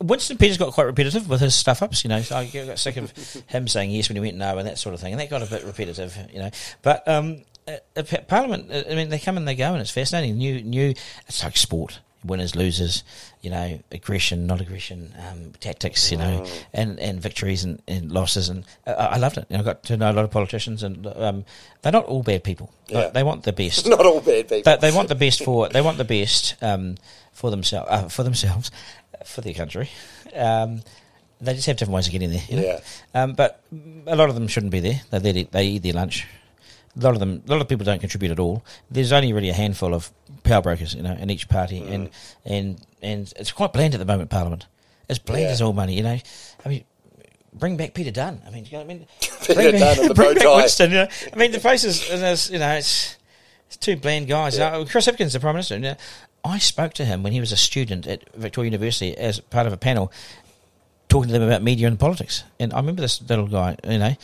Winston 0.00 0.36
Peters 0.36 0.58
got 0.58 0.74
quite 0.74 0.84
repetitive 0.84 1.28
with 1.28 1.40
his 1.40 1.54
stuff 1.54 1.82
ups. 1.82 2.04
You 2.04 2.10
know, 2.10 2.20
so 2.20 2.36
I 2.36 2.46
got 2.46 2.78
sick 2.78 2.96
of 2.98 3.12
him 3.46 3.66
saying 3.66 3.90
yes 3.90 4.08
when 4.08 4.16
he 4.16 4.20
went 4.20 4.36
no 4.36 4.58
and 4.58 4.68
that 4.68 4.78
sort 4.78 4.94
of 4.94 5.00
thing, 5.00 5.12
and 5.12 5.20
that 5.20 5.30
got 5.30 5.42
a 5.42 5.46
bit 5.46 5.64
repetitive. 5.64 6.16
You 6.32 6.40
know, 6.40 6.50
but 6.82 7.06
um, 7.08 7.42
uh, 7.66 7.76
uh, 7.96 8.02
Parliament, 8.28 8.70
uh, 8.70 8.84
I 8.90 8.94
mean, 8.94 9.08
they 9.08 9.18
come 9.18 9.36
and 9.36 9.48
they 9.48 9.54
go, 9.54 9.72
and 9.72 9.80
it's 9.80 9.90
fascinating. 9.90 10.36
New, 10.36 10.62
new. 10.62 10.94
It's 11.26 11.42
like 11.42 11.56
sport. 11.56 12.00
Winners, 12.24 12.54
losers, 12.54 13.02
you 13.40 13.50
know, 13.50 13.80
aggression, 13.90 14.46
not 14.46 14.60
aggression, 14.60 15.14
um, 15.28 15.52
tactics, 15.60 16.10
you 16.12 16.18
know, 16.18 16.46
and, 16.72 17.00
and 17.00 17.20
victories 17.20 17.64
and, 17.64 17.80
and 17.88 18.12
losses, 18.12 18.48
and 18.48 18.64
I 18.86 18.92
I 18.92 19.16
loved 19.16 19.38
it. 19.38 19.46
You 19.48 19.56
know, 19.56 19.62
I 19.62 19.64
got 19.64 19.82
to 19.84 19.96
know 19.96 20.10
a 20.10 20.12
lot 20.12 20.24
of 20.24 20.30
politicians, 20.30 20.82
and 20.82 21.06
um, 21.06 21.44
they're 21.82 21.92
not 21.92 22.04
all 22.04 22.22
bad 22.22 22.44
people. 22.44 22.72
Yeah. 22.88 23.08
They 23.08 23.22
want 23.22 23.44
the 23.44 23.52
best 23.52 23.86
Not 23.88 24.04
all 24.04 24.20
bad 24.20 24.48
people. 24.48 24.62
but 24.64 24.80
they 24.80 24.92
want 24.92 25.08
the 25.08 25.14
best 25.14 25.44
for 25.44 25.68
they 25.68 25.80
want 25.80 25.98
the 25.98 26.04
best 26.04 26.56
um, 26.62 26.96
for 27.32 27.50
themselves 27.50 27.88
uh, 27.90 28.08
for 28.08 28.22
themselves 28.22 28.70
for 29.24 29.40
their 29.40 29.54
country. 29.54 29.88
Um, 30.34 30.82
they 31.40 31.54
just 31.54 31.66
have 31.66 31.76
different 31.76 31.94
ways 31.94 32.06
of 32.06 32.12
getting 32.12 32.30
there. 32.30 32.42
You 32.48 32.56
know? 32.56 32.62
Yeah. 32.62 32.80
Um, 33.22 33.32
but 33.32 33.62
a 34.06 34.16
lot 34.16 34.28
of 34.28 34.34
them 34.34 34.46
shouldn't 34.48 34.72
be 34.72 34.80
there. 34.80 35.00
They 35.10 35.32
they, 35.32 35.42
they 35.44 35.66
eat 35.66 35.82
their 35.82 35.94
lunch. 35.94 36.26
A 37.00 37.02
lot 37.02 37.14
of 37.14 37.20
them, 37.20 37.42
a 37.46 37.50
lot 37.50 37.60
of 37.62 37.68
people 37.68 37.84
don't 37.84 37.98
contribute 38.00 38.30
at 38.30 38.38
all. 38.38 38.62
There's 38.90 39.10
only 39.12 39.32
really 39.32 39.48
a 39.48 39.54
handful 39.54 39.94
of 39.94 40.10
power 40.42 40.60
brokers, 40.60 40.94
you 40.94 41.02
know, 41.02 41.12
in 41.14 41.30
each 41.30 41.48
party, 41.48 41.80
Mm. 41.80 41.94
and 41.94 42.10
and 42.44 42.80
and 43.02 43.32
it's 43.36 43.52
quite 43.52 43.72
bland 43.72 43.94
at 43.94 43.98
the 43.98 44.04
moment. 44.06 44.28
Parliament, 44.30 44.66
it's 45.08 45.18
bland 45.18 45.42
Yeah. 45.44 45.48
as 45.50 45.62
all 45.62 45.72
money, 45.72 45.94
you 45.96 46.02
know. 46.02 46.18
I 46.64 46.68
mean, 46.68 46.84
bring 47.54 47.76
back 47.76 47.94
Peter 47.94 48.10
Dunne. 48.10 48.42
I 48.46 48.50
mean, 48.50 48.64
you 48.66 48.72
know 48.72 48.80
I 48.80 48.84
mean? 48.84 49.06
Peter 49.20 49.54
bring 49.54 49.78
Dunne 49.78 50.06
back, 50.08 50.14
bring 50.16 50.34
back. 50.34 50.56
Winston. 50.56 50.90
You 50.90 50.96
know? 50.98 51.08
I 51.32 51.36
mean, 51.36 51.52
the 51.52 51.70
is 51.72 52.50
you 52.50 52.58
know, 52.58 52.72
it's 52.72 53.16
it's 53.68 53.76
two 53.76 53.96
bland 53.96 54.28
guys. 54.28 54.58
Uh, 54.58 54.84
Chris 54.84 55.06
Hipkins, 55.06 55.32
the 55.32 55.40
Prime 55.40 55.54
Minister. 55.54 55.74
You 55.76 55.80
know, 55.80 55.96
I 56.44 56.58
spoke 56.58 56.92
to 56.94 57.04
him 57.04 57.22
when 57.22 57.32
he 57.32 57.40
was 57.40 57.52
a 57.52 57.56
student 57.56 58.06
at 58.06 58.34
Victoria 58.34 58.70
University 58.70 59.16
as 59.16 59.40
part 59.40 59.66
of 59.66 59.72
a 59.72 59.76
panel 59.78 60.12
talking 61.08 61.28
to 61.28 61.32
them 61.32 61.42
about 61.42 61.62
media 61.62 61.86
and 61.88 61.98
politics. 61.98 62.44
And 62.58 62.72
I 62.72 62.76
remember 62.76 63.00
this 63.02 63.20
little 63.22 63.46
guy, 63.46 63.76
you 63.88 63.98
know. 63.98 64.16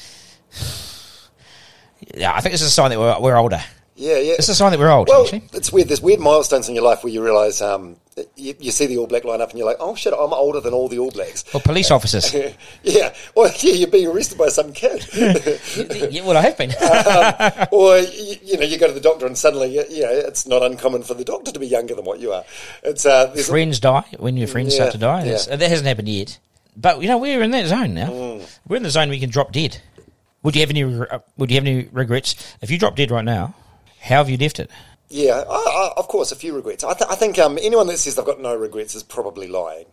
Yeah, 2.14 2.32
I 2.34 2.40
think 2.40 2.52
this 2.52 2.62
is 2.62 2.68
a 2.68 2.70
sign 2.70 2.90
that 2.90 2.98
we're, 2.98 3.18
we're 3.20 3.36
older. 3.36 3.60
yeah, 3.96 4.18
yeah. 4.18 4.34
It's 4.38 4.48
a 4.48 4.54
sign 4.54 4.70
that 4.72 4.78
we're 4.78 4.90
old, 4.90 5.08
Well, 5.08 5.22
actually. 5.24 5.42
it's 5.52 5.72
weird. 5.72 5.88
There's 5.88 6.02
weird 6.02 6.20
milestones 6.20 6.68
in 6.68 6.74
your 6.74 6.84
life 6.84 7.02
where 7.02 7.12
you 7.12 7.22
realise 7.24 7.60
um, 7.62 7.96
you, 8.36 8.54
you 8.58 8.70
see 8.70 8.86
the 8.86 8.98
All 8.98 9.06
Black 9.06 9.24
line 9.24 9.40
up 9.40 9.50
and 9.50 9.58
you're 9.58 9.66
like, 9.66 9.78
oh 9.80 9.94
shit, 9.94 10.12
I'm 10.12 10.32
older 10.34 10.60
than 10.60 10.72
all 10.74 10.88
the 10.88 10.98
All 10.98 11.10
Blacks. 11.10 11.44
Well, 11.54 11.60
police 11.62 11.90
officers. 11.90 12.32
yeah, 12.82 13.14
well, 13.34 13.50
yeah, 13.60 13.72
you're 13.72 13.88
being 13.88 14.08
arrested 14.08 14.36
by 14.38 14.48
some 14.48 14.72
kid, 14.72 15.06
yeah, 15.16 16.24
well, 16.24 16.36
I 16.36 16.42
have 16.42 16.58
been. 16.58 16.72
or 17.72 17.98
you, 17.98 18.36
you 18.42 18.56
know, 18.58 18.64
you 18.64 18.78
go 18.78 18.86
to 18.86 18.92
the 18.92 19.00
doctor 19.00 19.26
and 19.26 19.36
suddenly, 19.36 19.74
you 19.74 19.84
you 19.90 20.02
know, 20.02 20.10
it's 20.12 20.46
not 20.46 20.62
uncommon 20.62 21.02
for 21.02 21.14
the 21.14 21.24
doctor 21.24 21.50
to 21.52 21.58
be 21.58 21.66
younger 21.66 21.94
than 21.94 22.04
what 22.04 22.20
you 22.20 22.32
are. 22.32 22.44
It's 22.82 23.06
uh, 23.06 23.26
there's 23.26 23.48
a- 23.48 23.50
friends 23.50 23.80
die 23.80 24.04
when 24.18 24.36
your 24.36 24.48
friends 24.48 24.74
start 24.74 24.92
to 24.92 24.98
die. 24.98 25.24
yeah. 25.24 25.56
That 25.56 25.68
hasn't 25.68 25.86
happened 25.88 26.08
yet. 26.08 26.38
But 26.76 27.00
you 27.00 27.08
know 27.08 27.16
we're 27.16 27.42
in 27.42 27.52
that 27.52 27.66
zone 27.68 27.94
now. 27.94 28.10
Mm. 28.10 28.58
We're 28.68 28.76
in 28.76 28.82
the 28.82 28.90
zone 28.90 29.08
where 29.08 29.14
you 29.14 29.20
can 29.20 29.30
drop 29.30 29.52
dead. 29.52 29.78
Would 30.46 30.54
you 30.54 30.60
have 30.60 30.70
any? 30.70 30.84
Would 30.84 31.50
you 31.50 31.56
have 31.56 31.66
any 31.66 31.88
regrets 31.90 32.56
if 32.62 32.70
you 32.70 32.78
drop 32.78 32.94
dead 32.94 33.10
right 33.10 33.24
now? 33.24 33.56
How 34.00 34.18
have 34.18 34.30
you 34.30 34.36
left 34.36 34.60
it? 34.60 34.70
yeah, 35.08 35.42
I, 35.44 35.54
I, 35.54 35.92
of 35.96 36.06
course, 36.06 36.30
a 36.30 36.36
few 36.36 36.54
regrets. 36.54 36.84
I, 36.84 36.94
th- 36.94 37.10
I 37.10 37.16
think 37.16 37.36
um, 37.40 37.58
anyone 37.60 37.88
that 37.88 37.98
says 37.98 38.14
they've 38.14 38.24
got 38.24 38.40
no 38.40 38.54
regrets 38.54 38.94
is 38.94 39.02
probably 39.02 39.48
lying. 39.48 39.86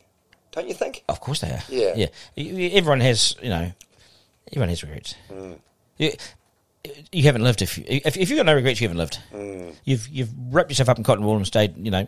Don't 0.52 0.68
you 0.68 0.76
think? 0.76 1.04
Of 1.10 1.20
course 1.22 1.42
they 1.42 1.50
are. 1.50 1.64
Yeah. 1.70 2.08
yeah. 2.38 2.70
Everyone 2.78 3.00
has, 3.00 3.36
you 3.42 3.50
know, 3.50 3.72
everyone 4.52 4.70
has 4.70 4.84
regrets. 4.84 5.16
Mm. 5.32 5.58
You, 5.98 6.12
you 7.12 7.24
haven't 7.24 7.42
lived 7.42 7.64
if 7.64 7.80
you 7.80 7.86
if, 7.88 8.16
if 8.16 8.30
you've 8.30 8.38
got 8.38 8.46
no 8.46 8.54
regrets, 8.54 8.80
you 8.80 8.88
haven't 8.88 9.00
lived. 9.00 9.18
Mm. 9.34 9.74
You've 9.86 10.08
you've 10.08 10.30
wrapped 10.54 10.70
yourself 10.70 10.88
up 10.88 11.00
in 11.00 11.04
cotton 11.04 11.26
wool 11.26 11.36
and 11.36 11.48
stayed, 11.48 11.84
you 11.84 11.90
know, 11.90 12.08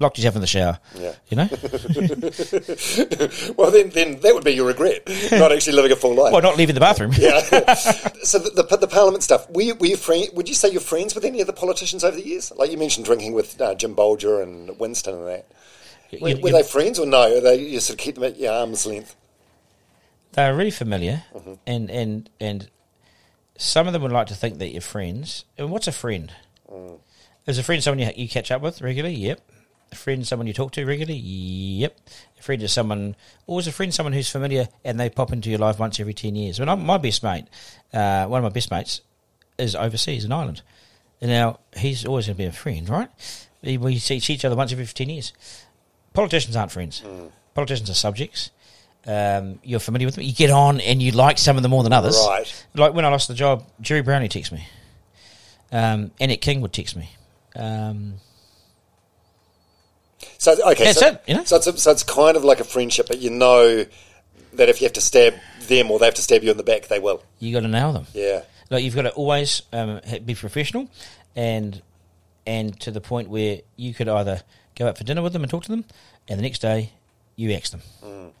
locked 0.00 0.18
yourself 0.18 0.34
in 0.34 0.40
the 0.40 0.46
shower. 0.46 0.78
Yeah. 0.98 1.14
You 1.28 1.36
know, 1.36 1.44
Well, 3.56 3.70
then, 3.70 3.90
then 3.90 4.20
that 4.20 4.34
would 4.34 4.44
be 4.44 4.52
your 4.52 4.66
regret, 4.66 5.02
not 5.32 5.52
actually 5.52 5.74
living 5.76 5.92
a 5.92 5.96
full 5.96 6.14
life. 6.14 6.32
well, 6.32 6.42
not 6.42 6.56
leaving 6.56 6.74
the 6.74 6.80
bathroom. 6.80 7.12
Yeah. 7.16 7.40
so 8.24 8.38
the, 8.38 8.66
the, 8.68 8.76
the 8.76 8.88
Parliament 8.88 9.22
stuff. 9.22 9.48
Were 9.50 9.62
you, 9.62 9.74
were 9.76 9.86
you 9.86 9.96
friend, 9.96 10.28
Would 10.34 10.48
you 10.48 10.54
say 10.54 10.70
you're 10.70 10.80
friends 10.80 11.14
with 11.14 11.24
any 11.24 11.40
of 11.40 11.46
the 11.46 11.52
politicians 11.52 12.04
over 12.04 12.16
the 12.16 12.26
years? 12.26 12.52
Like 12.56 12.70
you 12.70 12.78
mentioned, 12.78 13.06
drinking 13.06 13.32
with 13.32 13.60
uh, 13.60 13.74
Jim 13.74 13.94
Bolger 13.94 14.42
and 14.42 14.78
Winston 14.78 15.14
and 15.14 15.26
that. 15.28 15.46
Were, 16.20 16.30
You- 16.30 16.40
were 16.42 16.50
they 16.52 16.62
friends 16.62 16.98
or 16.98 17.06
no? 17.06 17.36
Or 17.36 17.40
they 17.40 17.56
you 17.60 17.80
sort 17.80 17.98
of 17.98 18.04
keep 18.04 18.16
them 18.16 18.24
at 18.24 18.38
your 18.38 18.52
arm's 18.52 18.86
length? 18.86 19.16
they're 20.32 20.54
really 20.54 20.70
familiar, 20.70 21.24
Mm-hmm. 21.34 21.54
and 21.66 21.90
and 21.90 22.30
and 22.40 22.68
some 23.58 23.88
of 23.88 23.92
them 23.92 24.02
would 24.02 24.12
like 24.12 24.28
to 24.28 24.34
think 24.34 24.58
that 24.58 24.68
you're 24.70 24.80
friends. 24.80 25.44
And 25.58 25.70
what's 25.72 25.88
a 25.88 25.92
friend? 25.92 26.32
Mm. 26.72 26.98
Is 27.46 27.58
a 27.58 27.62
friend 27.64 27.82
someone 27.82 27.98
you, 28.06 28.12
you 28.16 28.28
catch 28.28 28.50
up 28.52 28.62
with 28.62 28.80
regularly? 28.80 29.16
Yep. 29.16 29.40
A 29.92 29.96
friend 29.96 30.26
someone 30.26 30.46
you 30.46 30.52
talk 30.52 30.72
to 30.72 30.84
regularly? 30.84 31.18
Yep. 31.18 31.98
A 32.38 32.42
friend 32.42 32.62
is 32.62 32.72
someone, 32.72 33.16
always 33.46 33.66
a 33.66 33.72
friend 33.72 33.92
someone 33.92 34.12
who's 34.12 34.30
familiar 34.30 34.68
and 34.84 35.00
they 35.00 35.10
pop 35.10 35.32
into 35.32 35.50
your 35.50 35.58
life 35.58 35.78
once 35.78 35.98
every 35.98 36.14
ten 36.14 36.36
years? 36.36 36.58
When 36.60 36.68
I'm 36.68 36.84
my 36.86 36.98
best 36.98 37.22
mate, 37.22 37.46
uh, 37.92 38.26
one 38.26 38.38
of 38.38 38.44
my 38.44 38.54
best 38.54 38.70
mates, 38.70 39.00
is 39.58 39.74
overseas 39.74 40.24
in 40.24 40.32
Ireland. 40.32 40.62
And 41.20 41.30
now 41.30 41.58
he's 41.76 42.06
always 42.06 42.26
going 42.26 42.36
to 42.36 42.38
be 42.38 42.46
a 42.46 42.52
friend, 42.52 42.88
right? 42.88 43.10
We, 43.62 43.76
we 43.76 43.98
see 43.98 44.16
each 44.16 44.44
other 44.44 44.56
once 44.56 44.72
every 44.72 44.86
fifteen 44.86 45.10
years. 45.10 45.32
Politicians 46.14 46.56
aren't 46.56 46.72
friends. 46.72 47.02
Politicians 47.54 47.90
are 47.90 47.94
subjects. 47.94 48.50
Um, 49.06 49.58
you're 49.62 49.80
familiar 49.80 50.06
with 50.06 50.14
them. 50.14 50.24
You 50.24 50.32
get 50.32 50.50
on 50.50 50.80
and 50.80 51.02
you 51.02 51.12
like 51.12 51.36
some 51.38 51.56
of 51.56 51.62
them 51.62 51.70
more 51.70 51.82
than 51.82 51.92
others. 51.92 52.16
Right. 52.28 52.66
Like 52.74 52.94
when 52.94 53.04
I 53.04 53.08
lost 53.08 53.28
the 53.28 53.34
job, 53.34 53.64
Gerry 53.80 54.02
Brownlee 54.02 54.28
texted 54.28 54.52
me. 54.52 54.68
Um, 55.72 56.10
Annette 56.20 56.40
King 56.40 56.60
would 56.60 56.72
text 56.72 56.96
me. 56.96 57.10
Um, 57.54 58.14
So 60.38 60.52
okay, 60.72 60.84
That's 60.84 60.98
so, 61.00 61.08
it, 61.08 61.22
you 61.26 61.34
know? 61.34 61.44
so 61.44 61.56
it's 61.56 61.82
so 61.82 61.90
it's 61.90 62.02
kind 62.02 62.36
of 62.36 62.44
like 62.44 62.60
a 62.60 62.64
friendship, 62.64 63.06
but 63.08 63.18
you 63.20 63.30
know 63.30 63.84
that 64.54 64.68
if 64.68 64.80
you 64.80 64.84
have 64.86 64.92
to 64.94 65.00
stab 65.00 65.34
them 65.68 65.90
or 65.90 65.98
they 65.98 66.06
have 66.06 66.14
to 66.14 66.22
stab 66.22 66.42
you 66.42 66.50
in 66.50 66.56
the 66.56 66.62
back, 66.62 66.88
they 66.88 66.98
will. 66.98 67.22
you 67.38 67.52
got 67.52 67.60
to 67.60 67.68
nail 67.68 67.92
them. 67.92 68.06
Yeah. 68.12 68.42
Like 68.70 68.84
you've 68.84 68.94
got 68.94 69.02
to 69.02 69.10
always 69.12 69.62
um, 69.72 70.00
be 70.24 70.34
professional, 70.34 70.88
and 71.36 71.80
and 72.46 72.78
to 72.80 72.90
the 72.90 73.00
point 73.00 73.28
where 73.28 73.60
you 73.76 73.94
could 73.94 74.08
either 74.08 74.42
go 74.76 74.88
out 74.88 74.98
for 74.98 75.04
dinner 75.04 75.22
with 75.22 75.32
them 75.32 75.42
and 75.42 75.50
talk 75.50 75.64
to 75.64 75.70
them, 75.70 75.84
and 76.28 76.38
the 76.38 76.42
next 76.42 76.60
day 76.60 76.92
you 77.36 77.52
axe 77.52 77.70
them. 77.70 78.32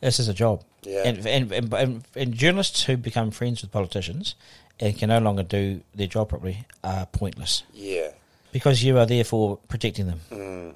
This 0.00 0.20
is 0.20 0.28
a 0.28 0.34
job. 0.34 0.62
Yeah. 0.82 1.02
And, 1.04 1.26
and, 1.26 1.52
and 1.52 1.74
and 1.74 2.04
and 2.14 2.34
journalists 2.34 2.84
who 2.84 2.96
become 2.96 3.30
friends 3.32 3.62
with 3.62 3.72
politicians 3.72 4.34
and 4.78 4.96
can 4.96 5.08
no 5.08 5.18
longer 5.18 5.42
do 5.42 5.80
their 5.94 6.06
job 6.06 6.28
properly 6.28 6.64
are 6.84 7.06
pointless 7.06 7.64
Yeah. 7.74 8.10
because 8.52 8.82
you 8.84 8.96
are 8.98 9.06
there 9.06 9.24
for 9.24 9.56
protecting 9.68 10.06
them. 10.06 10.74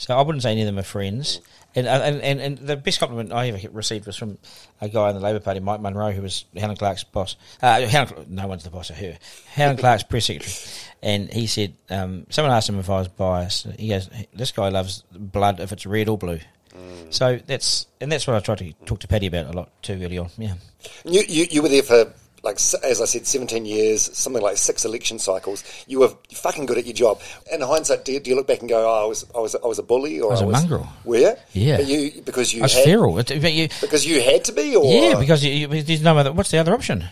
So 0.00 0.16
I 0.16 0.22
wouldn't 0.22 0.42
say 0.42 0.52
any 0.52 0.62
of 0.62 0.66
them 0.66 0.78
are 0.78 0.82
friends. 0.82 1.42
And, 1.74 1.86
uh, 1.86 1.90
and 2.02 2.22
and 2.22 2.40
and 2.40 2.58
the 2.58 2.74
best 2.74 2.98
compliment 2.98 3.32
I 3.32 3.48
ever 3.48 3.68
received 3.70 4.06
was 4.06 4.16
from 4.16 4.38
a 4.80 4.88
guy 4.88 5.10
in 5.10 5.14
the 5.14 5.20
Labor 5.20 5.40
Party, 5.40 5.60
Mike 5.60 5.80
Munro, 5.80 6.10
who 6.10 6.22
was 6.22 6.46
Helen 6.56 6.74
Clark's 6.74 7.04
boss. 7.04 7.36
Uh, 7.62 7.82
Helen, 7.82 8.26
no 8.28 8.48
one's 8.48 8.64
the 8.64 8.70
boss 8.70 8.88
of 8.88 8.96
her. 8.96 9.18
Helen 9.50 9.76
Clark's 9.76 10.02
press 10.02 10.24
secretary, 10.24 10.54
and 11.02 11.30
he 11.30 11.46
said 11.46 11.74
um, 11.90 12.26
someone 12.30 12.52
asked 12.52 12.70
him 12.70 12.78
if 12.78 12.88
I 12.90 12.98
was 12.98 13.08
biased. 13.08 13.66
He 13.78 13.90
goes, 13.90 14.08
"This 14.32 14.50
guy 14.50 14.70
loves 14.70 15.04
blood 15.12 15.60
if 15.60 15.70
it's 15.70 15.86
red 15.86 16.08
or 16.08 16.18
blue." 16.18 16.40
So 17.10 17.38
that's 17.46 17.86
and 18.00 18.10
that's 18.10 18.26
what 18.26 18.36
I 18.36 18.40
tried 18.40 18.58
to 18.58 18.72
talk 18.86 19.00
to 19.00 19.08
Paddy 19.08 19.26
about 19.26 19.46
a 19.46 19.52
lot 19.52 19.70
too 19.82 20.00
early 20.02 20.18
on. 20.18 20.30
Yeah. 20.38 20.54
You, 21.04 21.22
you 21.28 21.46
you 21.50 21.62
were 21.62 21.68
there 21.68 21.82
for 21.82 22.12
like 22.42 22.56
as 22.56 23.00
I 23.00 23.04
said, 23.04 23.26
seventeen 23.26 23.66
years, 23.66 24.16
something 24.16 24.42
like 24.42 24.56
six 24.56 24.84
election 24.84 25.18
cycles. 25.18 25.62
You 25.86 26.00
were 26.00 26.10
fucking 26.32 26.66
good 26.66 26.78
at 26.78 26.86
your 26.86 26.94
job. 26.94 27.20
In 27.52 27.60
hindsight, 27.60 28.04
do 28.04 28.12
you, 28.12 28.20
do 28.20 28.30
you 28.30 28.36
look 28.36 28.46
back 28.46 28.60
and 28.60 28.68
go, 28.68 28.88
"Oh, 28.88 29.04
I 29.04 29.06
was 29.06 29.26
I 29.34 29.38
was 29.38 29.54
I 29.54 29.66
was 29.66 29.78
a 29.78 29.82
bully," 29.82 30.20
or 30.20 30.30
I 30.30 30.32
was 30.32 30.40
a 30.40 30.46
mongrel. 30.46 30.88
Were 31.04 31.18
you? 31.18 31.32
Yeah. 31.52 31.76
But 31.76 31.86
you 31.86 32.22
because 32.22 32.54
you 32.54 32.60
I 32.60 32.64
was 32.64 32.74
had, 32.74 32.84
feral. 32.84 33.14
But 33.14 33.30
you- 33.30 33.68
because 33.80 34.06
you 34.06 34.22
had 34.22 34.44
to 34.44 34.52
be, 34.52 34.74
or 34.76 34.84
Yeah, 34.84 35.18
because 35.18 35.44
you, 35.44 35.68
you, 35.68 35.82
there's 35.82 36.02
no 36.02 36.16
other. 36.16 36.32
What's 36.32 36.50
the 36.50 36.58
other 36.58 36.74
option? 36.74 37.04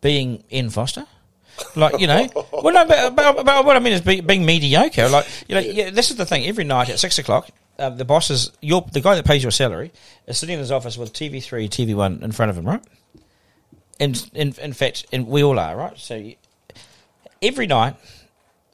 Being 0.00 0.44
in 0.50 0.70
Foster, 0.70 1.06
like 1.74 1.98
you 1.98 2.06
know. 2.06 2.28
well, 2.52 2.72
no, 2.72 2.84
but, 2.86 3.16
but, 3.16 3.44
but 3.44 3.64
what 3.64 3.76
I 3.76 3.80
mean 3.80 3.94
is 3.94 4.00
be, 4.00 4.20
being 4.20 4.44
mediocre. 4.46 5.08
Like 5.08 5.26
you 5.48 5.54
know, 5.54 5.60
yeah, 5.60 5.90
this 5.90 6.10
is 6.10 6.16
the 6.16 6.26
thing. 6.26 6.46
Every 6.46 6.64
night 6.64 6.88
at 6.88 7.00
six 7.00 7.18
o'clock, 7.18 7.50
um, 7.78 7.96
the 7.96 8.04
boss 8.04 8.30
is 8.30 8.52
your 8.60 8.86
the 8.92 9.00
guy 9.00 9.14
that 9.14 9.24
pays 9.24 9.42
your 9.42 9.50
salary 9.50 9.92
is 10.26 10.38
sitting 10.38 10.54
in 10.54 10.60
his 10.60 10.70
office 10.70 10.96
with 10.96 11.12
TV 11.12 11.42
three, 11.42 11.68
TV 11.68 11.94
one 11.94 12.22
in 12.22 12.32
front 12.32 12.50
of 12.50 12.56
him, 12.56 12.64
right? 12.66 12.82
And 14.00 14.30
in, 14.34 14.54
in 14.60 14.72
fact, 14.72 15.06
and 15.12 15.26
we 15.26 15.42
all 15.42 15.58
are, 15.58 15.76
right? 15.76 15.98
So 15.98 16.14
you, 16.14 16.34
every 17.42 17.66
night 17.66 17.96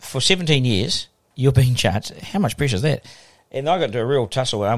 for 0.00 0.20
17 0.20 0.64
years, 0.64 1.06
you're 1.34 1.52
being 1.52 1.74
charged. 1.74 2.12
How 2.18 2.38
much 2.38 2.56
pressure 2.56 2.76
is 2.76 2.82
that? 2.82 3.04
And 3.50 3.68
I 3.68 3.78
got 3.78 3.84
into 3.84 4.00
a 4.00 4.06
real 4.06 4.26
tussle, 4.26 4.62
or, 4.64 4.68
uh, 4.68 4.76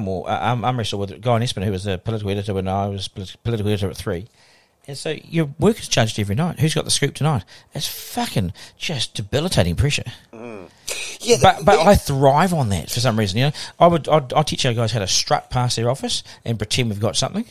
um, 0.52 0.64
arm 0.64 0.76
wrestle 0.78 0.98
with 1.00 1.20
Guyon 1.22 1.40
Espiner, 1.42 1.64
who 1.64 1.72
was 1.72 1.84
the 1.84 1.98
political 1.98 2.30
editor 2.30 2.54
when 2.54 2.68
I 2.68 2.86
was 2.88 3.08
political 3.08 3.66
editor 3.68 3.88
at 3.90 3.96
three. 3.96 4.26
And 4.88 4.96
so 4.96 5.10
your 5.24 5.46
work 5.58 5.80
is 5.80 5.88
judged 5.88 6.18
every 6.20 6.36
night. 6.36 6.60
Who's 6.60 6.74
got 6.74 6.84
the 6.84 6.90
scoop 6.92 7.14
tonight? 7.14 7.44
It's 7.74 7.88
fucking 7.88 8.52
just 8.78 9.14
debilitating 9.14 9.74
pressure. 9.74 10.04
yeah, 11.20 11.36
But 11.42 11.64
but 11.64 11.76
the- 11.82 11.90
I 11.90 11.94
thrive 11.96 12.54
on 12.54 12.68
that 12.68 12.90
for 12.90 13.00
some 13.00 13.18
reason. 13.18 13.38
You 13.38 13.44
know, 13.46 13.52
I 13.80 13.86
would 13.88 14.08
I'd, 14.08 14.32
I'd 14.32 14.46
teach 14.46 14.64
our 14.64 14.74
guys 14.74 14.92
how 14.92 15.00
to 15.00 15.08
strut 15.08 15.50
past 15.50 15.74
their 15.76 15.90
office 15.90 16.22
and 16.44 16.56
pretend 16.58 16.90
we've 16.90 17.00
got 17.00 17.16
something. 17.16 17.46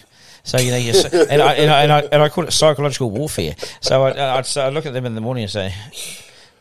So 0.46 0.60
you 0.60 0.72
know, 0.72 0.78
you 0.78 0.94
and 1.30 1.42
I 1.42 1.54
and 1.56 1.72
I 1.72 1.84
and 1.84 1.92
I, 1.92 2.00
and 2.02 2.22
I 2.22 2.30
call 2.30 2.46
it 2.46 2.52
psychological 2.52 3.10
warfare. 3.10 3.56
So 3.82 4.04
I, 4.04 4.38
I'd, 4.38 4.58
I'd 4.58 4.74
look 4.74 4.86
at 4.86 4.94
them 4.94 5.06
in 5.06 5.16
the 5.16 5.22
morning 5.22 5.44
and 5.44 5.52
say, 5.52 5.74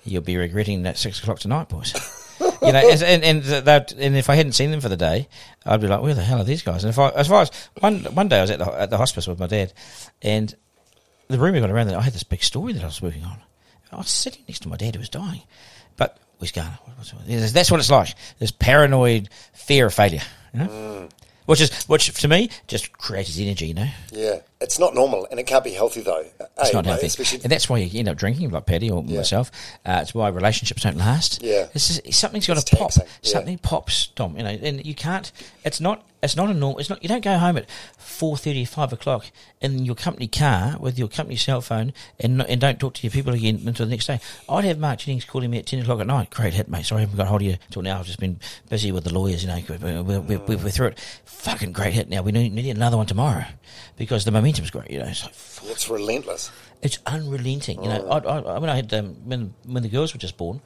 "You'll 0.04 0.22
be 0.22 0.36
regretting 0.36 0.82
that 0.82 0.98
six 0.98 1.20
o'clock 1.20 1.38
tonight, 1.38 1.68
boys." 1.68 1.94
You 2.62 2.72
know, 2.72 2.78
and 2.78 3.22
and 3.22 3.42
that, 3.66 3.92
and 3.92 4.16
if 4.16 4.30
I 4.30 4.34
hadn't 4.34 4.52
seen 4.52 4.70
them 4.70 4.80
for 4.80 4.88
the 4.88 4.96
day, 4.96 5.28
I'd 5.66 5.82
be 5.82 5.86
like, 5.86 6.00
"Where 6.00 6.14
the 6.14 6.22
hell 6.22 6.40
are 6.40 6.44
these 6.44 6.62
guys?" 6.62 6.82
And 6.82 6.90
if 6.90 6.98
I, 6.98 7.10
as 7.10 7.28
far 7.28 7.42
as 7.42 7.50
one 7.78 8.00
one 8.14 8.28
day, 8.28 8.38
I 8.38 8.40
was 8.40 8.50
at 8.50 8.58
the 8.58 8.66
at 8.66 8.90
the 8.90 8.96
hospice 8.96 9.26
with 9.26 9.38
my 9.38 9.46
dad, 9.46 9.72
and 10.22 10.54
the 11.28 11.38
rumour 11.38 11.60
got 11.60 11.70
around 11.70 11.88
that 11.88 11.96
I 11.96 12.00
had 12.00 12.14
this 12.14 12.24
big 12.24 12.42
story 12.42 12.72
that 12.72 12.82
I 12.82 12.86
was 12.86 13.02
working 13.02 13.24
on. 13.24 13.38
I 13.92 13.98
was 13.98 14.10
sitting 14.10 14.42
next 14.48 14.60
to 14.60 14.68
my 14.68 14.76
dad 14.76 14.94
who 14.94 15.00
was 15.00 15.08
dying, 15.08 15.42
but 15.96 16.18
where's 16.38 16.52
Garner? 16.52 16.78
That's 16.98 17.70
what 17.70 17.80
it's 17.80 17.90
like. 17.90 18.14
This 18.38 18.50
paranoid 18.50 19.28
fear 19.52 19.86
of 19.86 19.94
failure, 19.94 20.22
you 20.52 20.60
know? 20.60 20.66
Mm. 20.66 21.10
Which 21.46 21.60
is 21.60 21.84
which 21.84 22.12
to 22.14 22.28
me 22.28 22.50
just 22.66 22.92
creates 22.92 23.38
energy. 23.38 23.68
You 23.68 23.74
know, 23.74 23.88
yeah, 24.12 24.38
it's 24.64 24.78
not 24.78 24.94
normal, 24.94 25.28
and 25.30 25.38
it 25.38 25.46
can't 25.46 25.62
be 25.62 25.70
healthy 25.72 26.00
though. 26.00 26.24
it's 26.58 26.72
not 26.72 26.86
healthy, 26.86 27.06
especially 27.06 27.40
and 27.42 27.52
that's 27.52 27.68
why 27.68 27.78
you 27.78 27.98
end 27.98 28.08
up 28.08 28.16
drinking, 28.16 28.50
like 28.50 28.66
Paddy 28.66 28.90
or 28.90 29.02
myself. 29.02 29.50
Uh, 29.84 30.00
it's 30.02 30.14
why 30.14 30.28
relationships 30.28 30.82
don't 30.82 30.96
last. 30.96 31.42
Yeah. 31.42 31.68
it's 31.74 31.88
just, 32.00 32.12
something's 32.14 32.46
got 32.46 32.56
It's 32.56 32.64
to 32.70 32.76
pop. 32.76 32.90
yeah. 32.96 33.04
Something 33.22 33.58
pops, 33.58 34.08
Tom. 34.08 34.36
You 34.36 34.42
know, 34.42 34.50
and 34.50 34.84
you 34.84 34.94
can't. 34.94 35.30
It's 35.64 35.80
not. 35.80 36.04
It's 36.22 36.36
not 36.36 36.48
a 36.48 36.54
normal. 36.54 36.78
It's 36.78 36.88
not. 36.88 37.02
You 37.02 37.08
don't 37.10 37.22
go 37.22 37.36
home 37.36 37.58
at 37.58 37.68
four 37.98 38.38
thirty, 38.38 38.64
five 38.64 38.92
o'clock 38.94 39.26
in 39.60 39.84
your 39.84 39.94
company 39.94 40.26
car 40.26 40.76
with 40.80 40.98
your 40.98 41.08
company 41.08 41.36
cell 41.36 41.60
phone 41.60 41.92
and 42.18 42.38
not, 42.38 42.48
and 42.48 42.58
don't 42.58 42.80
talk 42.80 42.94
to 42.94 43.02
your 43.02 43.10
people 43.10 43.34
again 43.34 43.60
until 43.66 43.84
the 43.84 43.90
next 43.90 44.06
day. 44.06 44.18
I'd 44.48 44.64
have 44.64 44.78
Mark 44.78 45.00
Jennings 45.00 45.26
calling 45.26 45.50
me 45.50 45.58
at 45.58 45.66
ten 45.66 45.80
o'clock 45.80 46.00
at 46.00 46.06
night. 46.06 46.30
Great 46.30 46.54
hit, 46.54 46.68
mate. 46.68 46.86
Sorry, 46.86 47.00
I 47.00 47.02
haven't 47.02 47.18
got 47.18 47.26
hold 47.26 47.42
of 47.42 47.46
you 47.46 47.56
till 47.70 47.82
now. 47.82 47.98
I've 47.98 48.06
just 48.06 48.20
been 48.20 48.40
busy 48.70 48.90
with 48.90 49.04
the 49.04 49.12
lawyers. 49.12 49.42
You 49.44 49.48
know, 49.50 49.62
we're, 49.68 50.02
we're, 50.02 50.20
we're, 50.20 50.56
we're 50.56 50.70
through 50.70 50.88
it. 50.88 50.98
Fucking 51.26 51.72
great 51.72 51.92
hit. 51.92 52.08
Now 52.08 52.22
we 52.22 52.32
need, 52.32 52.54
need 52.54 52.70
another 52.70 52.96
one 52.96 53.04
tomorrow 53.06 53.44
because 53.96 54.24
the 54.24 54.30
momentum's 54.30 54.70
great. 54.70 54.90
You 54.90 55.00
know, 55.00 55.06
it's 55.06 55.22
like, 55.24 55.70
it's 55.70 55.88
relentless. 55.88 56.50
it's 56.82 56.98
unrelenting. 57.06 57.82
You 57.82 57.88
know, 57.88 58.08
I, 58.08 58.18
I, 58.18 58.58
when 58.58 58.70
I 58.70 58.76
had 58.76 58.92
um, 58.94 59.14
when 59.24 59.54
when 59.64 59.82
the 59.82 59.88
girls 59.88 60.12
were 60.14 60.18
just 60.20 60.36
born, 60.36 60.60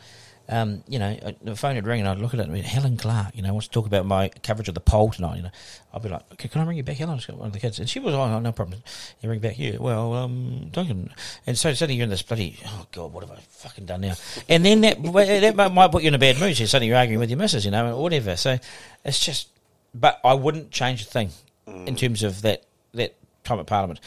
um, 0.48 0.82
you 0.88 0.98
know, 0.98 1.14
the 1.42 1.54
phone 1.56 1.74
would 1.76 1.86
ring 1.86 2.00
and 2.00 2.08
I'd 2.08 2.18
look 2.18 2.32
at 2.32 2.40
it 2.40 2.44
and 2.44 2.52
be 2.54 2.62
Helen 2.62 2.96
Clark. 2.96 3.36
You 3.36 3.42
know, 3.42 3.52
wants 3.52 3.68
to 3.68 3.72
talk 3.72 3.86
about 3.86 4.06
my 4.06 4.30
coverage 4.42 4.68
of 4.68 4.74
the 4.74 4.80
poll 4.80 5.10
tonight. 5.10 5.36
You 5.36 5.42
know, 5.42 5.50
I'd 5.92 6.02
be 6.02 6.08
like, 6.08 6.22
okay, 6.32 6.48
can 6.48 6.62
I 6.62 6.64
ring 6.64 6.78
you 6.78 6.82
back, 6.82 6.96
Helen? 6.96 7.20
Got 7.26 7.36
one 7.36 7.48
of 7.48 7.52
the 7.52 7.60
kids, 7.60 7.78
and 7.78 7.88
she 7.88 8.00
was, 8.00 8.14
oh, 8.14 8.38
no 8.40 8.52
problem. 8.52 8.82
You 9.20 9.28
ring 9.28 9.40
back, 9.40 9.58
you. 9.58 9.76
Well, 9.78 10.14
um, 10.14 10.68
Duncan, 10.72 11.10
and 11.46 11.58
so 11.58 11.74
suddenly 11.74 11.96
you're 11.96 12.04
in 12.04 12.10
this 12.10 12.22
bloody, 12.22 12.56
oh 12.66 12.86
god, 12.92 13.12
what 13.12 13.22
have 13.28 13.36
I 13.36 13.40
fucking 13.50 13.84
done 13.84 14.00
now? 14.00 14.14
And 14.48 14.64
then 14.64 14.80
that 14.80 15.02
that 15.42 15.54
might- 15.54 15.72
might 15.72 15.92
put 15.92 16.02
you 16.02 16.08
in 16.08 16.14
a 16.14 16.18
bad 16.18 16.40
mood. 16.40 16.56
So 16.56 16.64
suddenly 16.64 16.88
you're 16.88 16.96
arguing 16.96 17.20
with 17.20 17.28
your 17.30 17.38
missus, 17.38 17.64
you 17.66 17.70
know, 17.70 17.94
or 17.94 18.02
whatever. 18.02 18.36
So 18.36 18.58
it's 19.04 19.18
just, 19.24 19.48
but 19.94 20.18
I 20.24 20.32
wouldn't 20.34 20.70
change 20.70 21.02
a 21.02 21.06
thing 21.06 21.30
in 21.66 21.94
terms 21.94 22.22
of 22.22 22.40
that 22.42 22.62
that 22.94 23.14
time 23.48 23.58
at 23.58 23.66
Parliament 23.66 24.00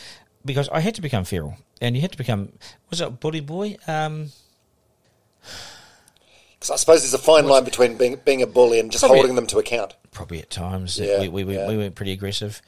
because 0.46 0.70
I 0.70 0.80
had 0.80 0.96
to 0.96 1.02
become 1.02 1.24
feral, 1.24 1.58
and 1.82 1.96
you 1.96 2.02
had 2.02 2.12
to 2.12 2.18
become 2.18 2.54
was 2.90 3.02
it 3.02 3.20
bully 3.20 3.42
boy? 3.42 3.78
Um, 3.88 4.30
Because 6.54 6.70
I 6.70 6.76
suppose 6.76 7.02
there's 7.02 7.16
a 7.16 7.18
fine 7.18 7.48
line 7.48 7.64
between 7.64 7.98
being 7.98 8.20
being 8.24 8.44
a 8.44 8.46
bully 8.48 8.80
and 8.80 8.92
just 8.92 9.04
holding 9.04 9.34
them 9.34 9.48
to 9.48 9.58
account. 9.58 9.96
probably 10.12 10.40
at 10.40 10.52
times 10.52 11.00
Yeah, 11.00 11.22
we, 11.22 11.28
we, 11.28 11.44
we, 11.44 11.56
yeah. 11.56 11.68
we 11.68 11.76
went 11.76 11.96
pretty 11.96 12.12
aggressive 12.12 12.62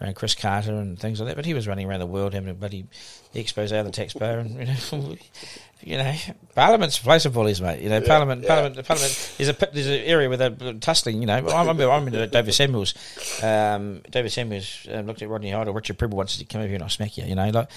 around 0.00 0.14
Chris 0.14 0.34
Carter 0.34 0.74
and 0.74 0.98
things 0.98 1.20
like 1.20 1.28
that. 1.28 1.36
But 1.36 1.46
he 1.46 1.54
was 1.54 1.68
running 1.68 1.88
around 1.88 2.00
the 2.00 2.06
world 2.06 2.34
having 2.34 2.50
a 2.50 2.54
bloody 2.54 2.86
expose 3.34 3.72
of 3.72 3.84
the 3.84 3.92
taxpayer, 3.92 4.38
and 4.38 4.58
you 4.58 4.66
know, 4.66 5.16
you 5.82 5.98
know, 5.98 6.14
Parliament's 6.54 6.98
a 6.98 7.02
place 7.02 7.24
of 7.24 7.34
bullies, 7.34 7.60
mate. 7.60 7.80
You 7.80 7.88
know, 7.88 8.00
Parliament, 8.00 8.42
yeah. 8.42 8.48
Parliament, 8.48 8.86
Parliament. 8.86 9.34
There's 9.38 9.48
a 9.48 9.68
there's 9.72 9.86
an 9.86 10.00
area 10.00 10.28
where 10.28 10.38
they're 10.38 10.74
tussling. 10.74 11.20
You 11.20 11.26
know, 11.26 11.34
I 11.34 11.60
remember 11.60 11.90
I 11.90 11.96
remember 11.96 12.26
Dover 12.26 12.52
Samuels. 12.52 12.94
Um, 13.42 14.02
Dover 14.10 14.28
Samuels 14.28 14.86
um, 14.92 15.06
looked 15.06 15.22
at 15.22 15.28
Rodney 15.28 15.50
Hide 15.50 15.68
or 15.68 15.74
Richard 15.74 15.98
Prebble 15.98 16.16
once 16.16 16.34
said, 16.34 16.48
"Come 16.48 16.60
over 16.60 16.68
here 16.68 16.76
and 16.76 16.82
I'll 16.82 16.90
smack 16.90 17.16
you." 17.16 17.24
You 17.24 17.34
know, 17.34 17.48
like. 17.50 17.68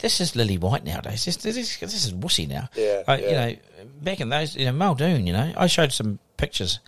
This 0.00 0.20
is 0.20 0.34
Lily 0.34 0.58
White 0.58 0.82
nowadays. 0.82 1.26
This, 1.26 1.36
this, 1.36 1.56
is, 1.56 1.78
this 1.78 2.06
is 2.06 2.12
wussy 2.12 2.48
now. 2.48 2.68
Yeah, 2.74 3.04
Like, 3.06 3.20
yeah. 3.20 3.28
You 3.28 3.34
know, 3.34 3.56
back 4.02 4.20
in 4.20 4.30
those, 4.30 4.56
you 4.56 4.64
know, 4.64 4.72
Muldoon, 4.72 5.28
you 5.28 5.32
know, 5.32 5.52
I 5.56 5.68
showed 5.68 5.92
some 5.92 6.18
pictures 6.36 6.80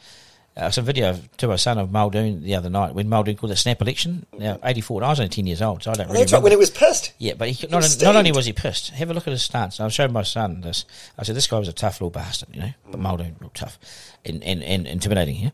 uh, 0.59 0.71
some 0.71 0.85
video 0.85 1.17
to 1.37 1.51
our 1.51 1.57
son 1.59 1.79
of 1.79 1.93
Muldoon 1.93 2.43
the 2.43 2.57
other 2.57 2.69
night 2.69 2.95
when 2.95 3.09
Muldoon 3.09 3.37
called 3.37 3.53
it 3.53 3.57
snap 3.57 3.81
election. 3.81 4.27
Now, 4.37 4.59
84. 4.63 5.05
I 5.05 5.09
was 5.11 5.21
only 5.21 5.31
10 5.31 5.47
years 5.47 5.63
old, 5.63 5.85
so 5.85 5.93
I 5.93 5.95
don't 5.95 6.09
really 6.09 6.19
That's 6.21 6.33
right, 6.33 6.39
remember. 6.39 6.45
when 6.45 6.53
he 6.53 6.57
was 6.57 6.71
pissed. 6.71 7.13
yeah, 7.19 7.35
but 7.35 7.49
he, 7.49 7.67
not, 7.69 7.97
not 8.03 8.17
only 8.17 8.33
was 8.33 8.47
he 8.47 8.53
pissed, 8.53 8.91
have 8.91 9.11
a 9.11 9.15
look 9.15 9.27
at 9.29 9.31
his 9.31 9.43
stance. 9.43 9.79
I 9.79 9.89
showed 9.89 10.11
my 10.11 10.23
son 10.23 10.61
this. 10.63 10.85
I 11.17 11.23
said, 11.23 11.37
this 11.37 11.47
guy 11.47 11.59
was 11.59 11.69
a 11.69 11.73
tough 11.73 11.95
little 12.01 12.11
bastard, 12.11 12.49
you 12.53 12.61
know, 12.61 12.73
but 12.91 12.99
Muldoon, 12.99 13.37
real 13.39 13.51
tough 13.55 13.79
and, 14.25 14.43
and, 14.43 14.63
and 14.63 14.87
intimidating, 14.87 15.37
yeah. 15.37 15.51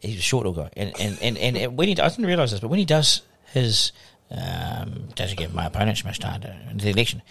He's 0.00 0.18
a 0.18 0.22
short 0.22 0.46
little 0.46 0.64
guy. 0.64 0.70
And, 0.76 0.98
and, 0.98 1.18
and, 1.38 1.56
and 1.56 1.76
when 1.76 1.88
he, 1.88 2.00
I 2.00 2.08
didn't 2.08 2.26
realise 2.26 2.50
this, 2.50 2.60
but 2.60 2.68
when 2.68 2.78
he 2.78 2.86
does 2.86 3.22
his, 3.52 3.92
um, 4.30 5.08
does 5.14 5.30
he 5.30 5.36
give 5.36 5.54
my 5.54 5.66
opponent 5.66 6.02
much 6.04 6.18
time 6.18 6.40
to, 6.40 6.56
into 6.70 6.86
the 6.86 6.90
election, 6.90 7.22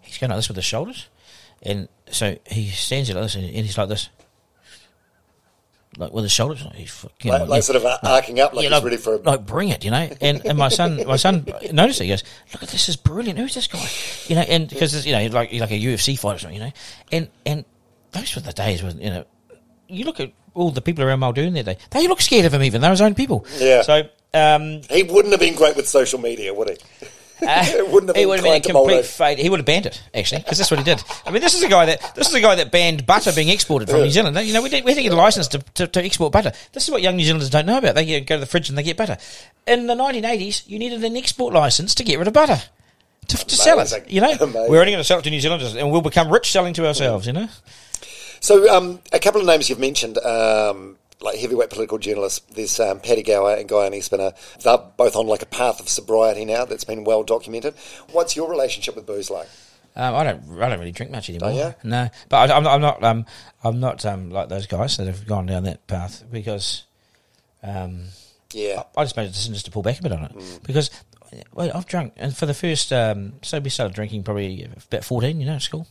he's 0.00 0.18
going 0.18 0.30
like 0.30 0.38
this 0.38 0.48
with 0.48 0.56
his 0.56 0.64
shoulders. 0.64 1.08
And 1.62 1.88
so 2.10 2.36
he 2.46 2.68
stands 2.68 3.08
there 3.08 3.16
like 3.16 3.24
this 3.24 3.34
and, 3.34 3.44
and 3.44 3.54
he's 3.54 3.76
like 3.76 3.88
this. 3.88 4.08
Like 5.96 6.12
with 6.12 6.24
his 6.24 6.32
shoulders, 6.32 6.64
like, 6.64 6.74
he's 6.74 6.90
fucking, 6.90 7.30
Like, 7.30 7.48
like 7.48 7.62
sort 7.62 7.76
of 7.76 7.86
arcing 8.02 8.40
up, 8.40 8.54
like 8.54 8.68
yeah, 8.68 8.74
he's 8.74 8.84
ready 8.84 8.96
for 8.96 9.14
a 9.14 9.18
like 9.18 9.44
bring 9.44 9.68
it, 9.68 9.84
you 9.84 9.90
know. 9.90 10.08
And 10.20 10.44
and 10.46 10.56
my 10.56 10.68
son, 10.68 11.04
my 11.06 11.16
son 11.16 11.46
noticed 11.72 12.00
it. 12.00 12.04
He 12.04 12.10
goes, 12.10 12.24
"Look 12.52 12.62
at 12.62 12.70
this, 12.70 12.88
is 12.88 12.96
brilliant. 12.96 13.38
Who's 13.38 13.54
this 13.54 13.66
guy?" 13.66 13.86
You 14.28 14.36
know, 14.36 14.42
and 14.42 14.68
because 14.68 15.06
you 15.06 15.12
know, 15.12 15.26
like 15.26 15.52
like 15.52 15.70
a 15.70 15.78
UFC 15.78 16.18
fighter, 16.18 16.50
you 16.50 16.60
know. 16.60 16.72
And 17.10 17.28
and 17.44 17.64
those 18.12 18.34
were 18.34 18.40
the 18.40 18.52
days 18.52 18.82
when 18.82 19.00
you 19.00 19.10
know, 19.10 19.24
you 19.88 20.04
look 20.04 20.20
at 20.20 20.32
all 20.54 20.70
the 20.70 20.82
people 20.82 21.04
around 21.04 21.20
Muldoon 21.20 21.52
that 21.54 21.64
day. 21.64 21.78
They 21.90 22.08
look 22.08 22.20
scared 22.20 22.46
of 22.46 22.54
him, 22.54 22.62
even 22.62 22.80
they're 22.80 22.90
his 22.90 23.00
own 23.00 23.14
people. 23.14 23.46
Yeah. 23.58 23.82
So. 23.82 24.02
Um, 24.34 24.80
He 24.88 25.02
wouldn't 25.02 25.32
have 25.32 25.40
been 25.40 25.54
great 25.54 25.76
with 25.76 25.86
social 25.86 26.18
media, 26.18 26.54
would 26.54 26.70
he? 26.70 27.06
Uh, 27.46 27.64
It 27.66 27.90
wouldn't 27.90 28.08
have 28.10 28.16
he 28.16 28.22
been 28.22 28.28
would 28.28 28.38
have 28.38 28.44
been 28.44 28.52
a 28.52 28.54
kind 28.56 28.64
to 28.64 28.72
Muldoon. 28.72 28.96
complete 28.96 29.06
fade. 29.10 29.38
He 29.38 29.48
would 29.50 29.58
have 29.60 29.66
banned 29.66 29.86
it 29.86 30.02
actually, 30.14 30.40
because 30.42 30.58
that's 30.58 30.70
what 30.70 30.78
he 30.78 30.84
did. 30.84 31.02
I 31.26 31.30
mean, 31.30 31.42
this 31.42 31.54
is 31.54 31.62
a 31.62 31.68
guy 31.68 31.86
that 31.86 32.14
this 32.14 32.28
is 32.28 32.34
a 32.34 32.40
guy 32.40 32.54
that 32.56 32.70
banned 32.70 33.06
butter 33.06 33.32
being 33.32 33.48
exported 33.48 33.88
from 33.88 34.00
New 34.00 34.10
Zealand. 34.10 34.36
You 34.46 34.52
know, 34.54 34.62
we, 34.62 34.68
did, 34.68 34.84
we 34.84 34.92
had 34.92 34.96
to 34.96 35.02
get 35.02 35.12
a 35.12 35.16
license 35.16 35.48
to, 35.48 35.58
to, 35.74 35.86
to 35.86 36.04
export 36.04 36.32
butter. 36.32 36.52
This 36.72 36.84
is 36.84 36.90
what 36.90 37.02
young 37.02 37.16
New 37.16 37.24
Zealanders 37.24 37.50
don't 37.50 37.66
know 37.66 37.78
about. 37.78 37.94
They 37.94 38.20
go 38.20 38.36
to 38.36 38.40
the 38.40 38.46
fridge 38.46 38.68
and 38.68 38.76
they 38.78 38.82
get 38.82 38.96
butter. 38.96 39.16
In 39.66 39.86
the 39.86 39.94
1980s, 39.94 40.68
you 40.68 40.78
needed 40.78 41.04
an 41.04 41.16
export 41.16 41.52
license 41.54 41.94
to 41.96 42.04
get 42.04 42.18
rid 42.18 42.28
of 42.28 42.34
butter. 42.34 42.60
To, 43.28 43.36
to 43.36 43.54
sell 43.54 43.78
it, 43.78 44.10
you 44.10 44.20
know, 44.20 44.32
Amazing. 44.32 44.68
we're 44.68 44.80
only 44.80 44.90
going 44.92 44.98
to 45.00 45.04
sell 45.04 45.18
it 45.20 45.22
to 45.22 45.30
New 45.30 45.40
Zealanders, 45.40 45.76
and 45.76 45.92
we'll 45.92 46.02
become 46.02 46.28
rich 46.30 46.50
selling 46.50 46.74
to 46.74 46.86
ourselves. 46.88 47.24
You 47.26 47.32
know, 47.32 47.48
So, 48.40 48.68
um, 48.74 48.98
a 49.12 49.20
couple 49.20 49.40
of 49.40 49.46
names 49.46 49.70
you've 49.70 49.78
mentioned, 49.78 50.18
um, 50.18 50.96
like 51.22 51.38
heavyweight 51.38 51.70
political 51.70 51.98
journalists. 51.98 52.40
There's 52.54 52.78
um, 52.80 53.00
Paddy 53.00 53.22
Gower 53.22 53.54
and 53.54 53.68
Guyon 53.68 53.92
Espiner. 53.92 54.34
They're 54.62 54.78
both 54.96 55.16
on 55.16 55.26
like 55.26 55.42
a 55.42 55.46
path 55.46 55.80
of 55.80 55.88
sobriety 55.88 56.44
now 56.44 56.64
that's 56.64 56.84
been 56.84 57.04
well 57.04 57.22
documented. 57.22 57.74
What's 58.10 58.36
your 58.36 58.50
relationship 58.50 58.96
with 58.96 59.06
booze 59.06 59.30
like? 59.30 59.48
Um, 59.94 60.14
I 60.14 60.24
don't. 60.24 60.62
I 60.62 60.68
don't 60.70 60.78
really 60.78 60.92
drink 60.92 61.12
much 61.12 61.28
anymore. 61.28 61.52
Don't? 61.52 61.84
No, 61.84 62.08
but 62.28 62.50
I, 62.50 62.56
I'm, 62.56 62.66
I'm 62.66 62.80
not. 62.80 63.04
Um, 63.04 63.26
I'm 63.62 63.78
not 63.78 64.04
um, 64.06 64.30
like 64.30 64.48
those 64.48 64.66
guys 64.66 64.96
that 64.96 65.06
have 65.06 65.26
gone 65.26 65.46
down 65.46 65.64
that 65.64 65.86
path 65.86 66.24
because 66.32 66.84
um, 67.62 68.06
Yeah, 68.52 68.84
I 68.96 69.04
just 69.04 69.16
made 69.16 69.24
a 69.24 69.28
decision 69.28 69.52
just 69.52 69.66
to 69.66 69.70
pull 69.70 69.82
back 69.82 70.00
a 70.00 70.02
bit 70.02 70.12
on 70.12 70.24
it 70.24 70.60
because 70.64 70.90
well, 71.52 71.70
I've 71.74 71.86
drunk 71.86 72.14
and 72.16 72.34
for 72.34 72.46
the 72.46 72.54
first. 72.54 72.90
Um, 72.90 73.34
so 73.42 73.60
we 73.60 73.68
started 73.68 73.94
drinking 73.94 74.22
probably 74.22 74.64
about 74.64 75.04
fourteen. 75.04 75.40
You 75.40 75.46
know, 75.46 75.54
at 75.56 75.62
school. 75.62 75.86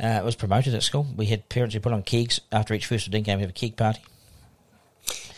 Uh, 0.00 0.18
it 0.20 0.24
was 0.24 0.36
promoted 0.36 0.74
at 0.74 0.82
school. 0.84 1.06
We 1.16 1.26
had 1.26 1.48
parents 1.48 1.74
who 1.74 1.80
put 1.80 1.92
on 1.92 2.04
kegs 2.04 2.40
after 2.52 2.72
each 2.72 2.86
first 2.86 3.10
game. 3.10 3.24
We 3.24 3.32
have 3.32 3.50
a 3.50 3.52
keg 3.52 3.76
party. 3.76 4.00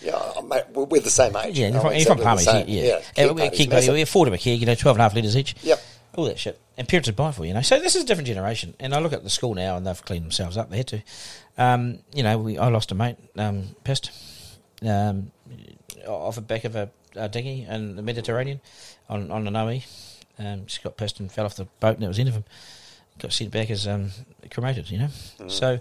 Yeah, 0.01 0.41
mate, 0.45 0.65
we're 0.73 1.01
the 1.01 1.11
same 1.11 1.37
age. 1.37 1.59
Yeah, 1.59 1.69
you 1.69 1.73
you're 1.73 1.83
know, 1.83 1.89
from, 1.89 1.95
you're 1.95 2.07
from 2.07 2.19
the 2.19 2.25
Palmies, 2.25 2.41
same. 2.41 2.69
yeah. 2.69 2.83
yeah. 2.83 2.89
yeah. 2.89 3.01
keg 3.15 3.31
Uh, 3.31 3.35
we, 3.35 3.51
keg 3.51 3.89
we 3.91 4.03
afford 4.03 4.27
them 4.27 4.35
a 4.35 4.39
keg, 4.39 4.61
you 4.61 4.67
know, 4.67 4.75
12 4.75 4.97
and 4.97 5.01
a 5.01 5.03
half 5.05 5.15
litres 5.15 5.37
each. 5.37 5.55
Yep. 5.63 5.83
All 6.17 6.25
that 6.25 6.39
shit. 6.39 6.61
And 6.77 6.89
parents 6.89 7.09
would 7.09 7.17
buy 7.17 7.31
for 7.31 7.45
you, 7.45 7.55
know. 7.55 7.63
So 7.63 7.79
this 7.79 7.95
is 7.95 8.03
a 8.05 8.07
different 8.07 8.27
generation. 8.27 8.75
And 8.81 8.95
I 8.95 8.99
look 8.99 9.13
at 9.13 9.23
the 9.23 9.31
school 9.31 9.55
now 9.55 9.77
and 9.77 9.87
they've 9.87 10.05
cleaned 10.05 10.25
themselves 10.25 10.57
up. 10.57 10.71
They 10.71 10.79
had 10.79 10.89
to. 10.89 11.03
Um, 11.57 11.99
you 12.15 12.23
know, 12.23 12.39
we, 12.39 12.59
I 12.59 12.69
lost 12.69 12.91
a 12.91 12.95
mate, 12.95 13.17
um, 13.37 13.77
pissed, 13.85 14.11
um, 14.87 15.31
off 16.07 16.35
the 16.35 16.41
back 16.41 16.65
of 16.65 16.75
a, 16.75 16.91
a 17.15 17.29
dinghy 17.29 17.65
in 17.69 17.97
the 17.97 18.03
Mediterranean 18.03 18.61
on, 19.09 19.31
on 19.31 19.47
an 19.47 19.55
OE. 19.57 19.81
Um, 20.39 20.67
just 20.67 20.83
got 20.83 20.97
pissed 20.97 21.21
and 21.21 21.31
fell 21.31 21.45
off 21.45 21.57
the 21.57 21.67
boat 21.81 21.95
and 21.97 22.03
that 22.03 22.09
was 22.09 22.17
the 22.17 22.23
end 22.23 22.31
of 22.31 22.35
him. 22.35 22.45
Got 23.19 23.33
sent 23.33 23.51
back 23.51 23.71
as 23.71 23.87
um, 23.87 24.11
cremated, 24.51 24.91
you 24.91 24.99
know. 24.99 25.09
So, 25.49 25.81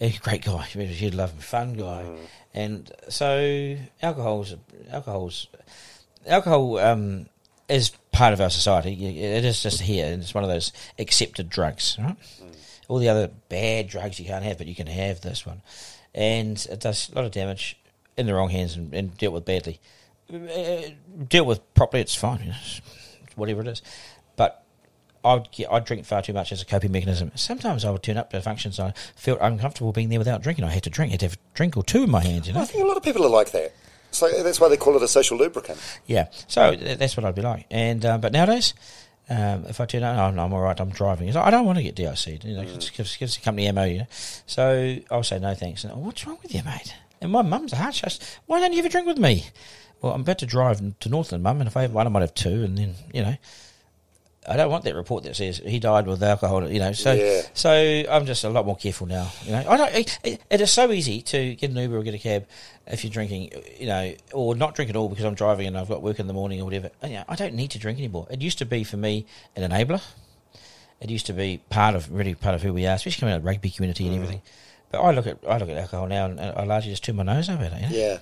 a 0.00 0.10
great 0.22 0.42
guy. 0.44 0.66
You'd 0.74 1.14
love 1.14 1.32
him. 1.32 1.38
Fun 1.40 1.74
guy. 1.74 2.06
And 2.52 2.90
so, 3.08 3.76
alcohol's, 4.02 4.56
alcohol's, 4.90 5.46
alcohol 6.26 6.78
um, 6.78 7.26
is 7.68 7.90
part 8.12 8.32
of 8.32 8.40
our 8.40 8.50
society. 8.50 8.92
It 8.92 9.44
is 9.44 9.62
just 9.62 9.80
here, 9.80 10.12
and 10.12 10.22
it's 10.22 10.34
one 10.34 10.44
of 10.44 10.50
those 10.50 10.72
accepted 10.98 11.48
drugs. 11.48 11.96
Right? 11.98 12.16
All 12.88 12.98
the 12.98 13.08
other 13.08 13.30
bad 13.48 13.88
drugs 13.88 14.18
you 14.18 14.26
can't 14.26 14.44
have, 14.44 14.58
but 14.58 14.66
you 14.66 14.74
can 14.74 14.88
have 14.88 15.20
this 15.20 15.46
one, 15.46 15.62
and 16.14 16.64
it 16.70 16.80
does 16.80 17.08
a 17.10 17.14
lot 17.14 17.24
of 17.24 17.30
damage 17.30 17.78
in 18.16 18.26
the 18.26 18.34
wrong 18.34 18.50
hands 18.50 18.76
and, 18.76 18.92
and 18.92 19.16
dealt 19.16 19.34
with 19.34 19.44
badly. 19.44 19.80
Uh, 20.32 20.90
dealt 21.28 21.46
with 21.46 21.74
properly, 21.74 22.02
it's 22.02 22.14
fine. 22.14 22.40
You 22.40 22.46
know, 22.46 22.56
it's 23.24 23.36
whatever 23.36 23.62
it 23.62 23.68
is. 23.68 23.82
I'd 25.24 25.50
get, 25.52 25.70
I'd 25.72 25.84
drink 25.84 26.04
far 26.06 26.22
too 26.22 26.32
much 26.32 26.50
as 26.52 26.62
a 26.62 26.64
coping 26.64 26.92
mechanism. 26.92 27.30
Sometimes 27.34 27.84
I 27.84 27.90
would 27.90 28.02
turn 28.02 28.16
up 28.16 28.30
to 28.30 28.40
functions 28.40 28.78
and 28.78 28.88
I 28.88 28.94
felt 29.16 29.38
uncomfortable 29.40 29.92
being 29.92 30.08
there 30.08 30.18
without 30.18 30.42
drinking. 30.42 30.64
I 30.64 30.70
had 30.70 30.82
to 30.84 30.90
drink. 30.90 31.10
I 31.10 31.12
had 31.12 31.20
to 31.20 31.26
have 31.26 31.34
a 31.34 31.56
drink 31.56 31.76
or 31.76 31.82
two 31.84 32.04
in 32.04 32.10
my 32.10 32.22
hands, 32.22 32.46
you 32.48 32.54
know. 32.54 32.60
I 32.60 32.64
think 32.64 32.82
a 32.84 32.86
lot 32.86 32.96
of 32.96 33.02
people 33.02 33.24
are 33.24 33.30
like 33.30 33.50
that. 33.52 33.72
So 34.12 34.28
that's 34.42 34.58
why 34.60 34.68
they 34.68 34.76
call 34.76 34.96
it 34.96 35.02
a 35.02 35.08
social 35.08 35.36
lubricant. 35.38 35.78
Yeah, 36.06 36.28
so 36.48 36.74
that's 36.74 37.16
what 37.16 37.24
I'd 37.24 37.34
be 37.36 37.42
like. 37.42 37.66
And 37.70 38.04
uh, 38.04 38.18
but 38.18 38.32
nowadays, 38.32 38.74
um, 39.28 39.66
if 39.68 39.80
I 39.80 39.84
turn 39.86 40.02
out, 40.02 40.18
oh, 40.18 40.34
no, 40.34 40.44
I'm 40.44 40.52
all 40.52 40.60
right. 40.62 40.80
I'm 40.80 40.90
driving. 40.90 41.32
Like, 41.32 41.44
I 41.44 41.50
don't 41.50 41.64
want 41.64 41.78
to 41.78 41.84
get 41.84 41.94
DIC. 41.94 42.42
You 42.44 42.56
know, 42.56 42.62
Mm. 42.64 42.76
it 42.76 42.90
gives, 42.96 43.16
gives 43.16 43.36
the 43.36 43.42
company 43.42 43.70
mo. 43.70 43.84
You 43.84 43.98
know, 43.98 44.06
so 44.46 44.96
I'll 45.12 45.22
say 45.22 45.38
no 45.38 45.54
thanks. 45.54 45.84
And, 45.84 45.92
oh, 45.92 45.98
what's 45.98 46.26
wrong 46.26 46.38
with 46.42 46.52
you, 46.54 46.62
mate? 46.64 46.92
And 47.20 47.30
my 47.30 47.42
mum's 47.42 47.72
a 47.72 47.76
hard 47.76 47.94
shot. 47.94 48.18
Why 48.46 48.58
don't 48.58 48.72
you 48.72 48.78
have 48.78 48.86
a 48.86 48.88
drink 48.88 49.06
with 49.06 49.18
me? 49.18 49.44
Well, 50.02 50.12
I'm 50.14 50.22
about 50.22 50.38
to 50.38 50.46
drive 50.46 50.80
to 50.98 51.08
Northland, 51.08 51.44
mum, 51.44 51.60
and 51.60 51.68
if 51.68 51.76
I 51.76 51.82
have 51.82 51.92
one, 51.92 52.06
I 52.06 52.10
might 52.10 52.22
have 52.22 52.34
two, 52.34 52.64
and 52.64 52.76
then 52.78 52.94
you 53.12 53.22
know. 53.22 53.36
I 54.48 54.56
don't 54.56 54.70
want 54.70 54.84
that 54.84 54.94
report 54.94 55.24
that 55.24 55.36
says 55.36 55.58
he 55.58 55.78
died 55.78 56.06
with 56.06 56.22
alcohol. 56.22 56.66
You 56.68 56.78
know, 56.78 56.92
so 56.92 57.12
Yeah. 57.12 57.42
so 57.52 57.70
I'm 58.10 58.24
just 58.24 58.42
a 58.44 58.48
lot 58.48 58.64
more 58.64 58.76
careful 58.76 59.06
now. 59.06 59.30
You 59.44 59.52
know, 59.52 59.64
I 59.68 59.76
don't. 59.76 60.18
It, 60.24 60.42
it 60.48 60.60
is 60.60 60.70
so 60.70 60.90
easy 60.92 61.20
to 61.22 61.54
get 61.56 61.70
an 61.70 61.76
Uber 61.76 61.98
or 61.98 62.02
get 62.02 62.14
a 62.14 62.18
cab 62.18 62.46
if 62.86 63.04
you're 63.04 63.12
drinking. 63.12 63.52
You 63.78 63.86
know, 63.86 64.14
or 64.32 64.54
not 64.54 64.74
drink 64.74 64.88
at 64.88 64.96
all 64.96 65.10
because 65.10 65.24
I'm 65.24 65.34
driving 65.34 65.66
and 65.66 65.76
I've 65.76 65.88
got 65.88 66.02
work 66.02 66.18
in 66.18 66.26
the 66.26 66.32
morning 66.32 66.60
or 66.60 66.64
whatever. 66.64 66.90
And, 67.02 67.12
you 67.12 67.18
know, 67.18 67.24
I 67.28 67.36
don't 67.36 67.54
need 67.54 67.70
to 67.72 67.78
drink 67.78 67.98
anymore. 67.98 68.26
It 68.30 68.40
used 68.40 68.58
to 68.58 68.66
be 68.66 68.82
for 68.82 68.96
me 68.96 69.26
an 69.56 69.70
enabler. 69.70 70.02
It 71.00 71.10
used 71.10 71.26
to 71.26 71.32
be 71.32 71.60
part 71.68 71.94
of 71.94 72.10
really 72.10 72.34
part 72.34 72.54
of 72.54 72.62
who 72.62 72.72
we 72.72 72.86
are, 72.86 72.94
especially 72.94 73.20
coming 73.20 73.34
out 73.34 73.38
of 73.38 73.42
the 73.42 73.48
rugby 73.48 73.70
community 73.70 74.06
and 74.06 74.14
mm. 74.14 74.22
everything. 74.22 74.42
But 74.90 75.02
I 75.02 75.12
look 75.12 75.28
at 75.28 75.38
I 75.48 75.56
look 75.58 75.68
at 75.68 75.76
alcohol 75.76 76.08
now 76.08 76.26
and 76.26 76.40
I 76.40 76.64
largely 76.64 76.90
just 76.90 77.04
turn 77.04 77.14
my 77.14 77.22
nose 77.22 77.48
over 77.48 77.62
it. 77.62 77.72
You 77.72 77.80
know? 77.80 77.88
Yeah, 77.90 78.18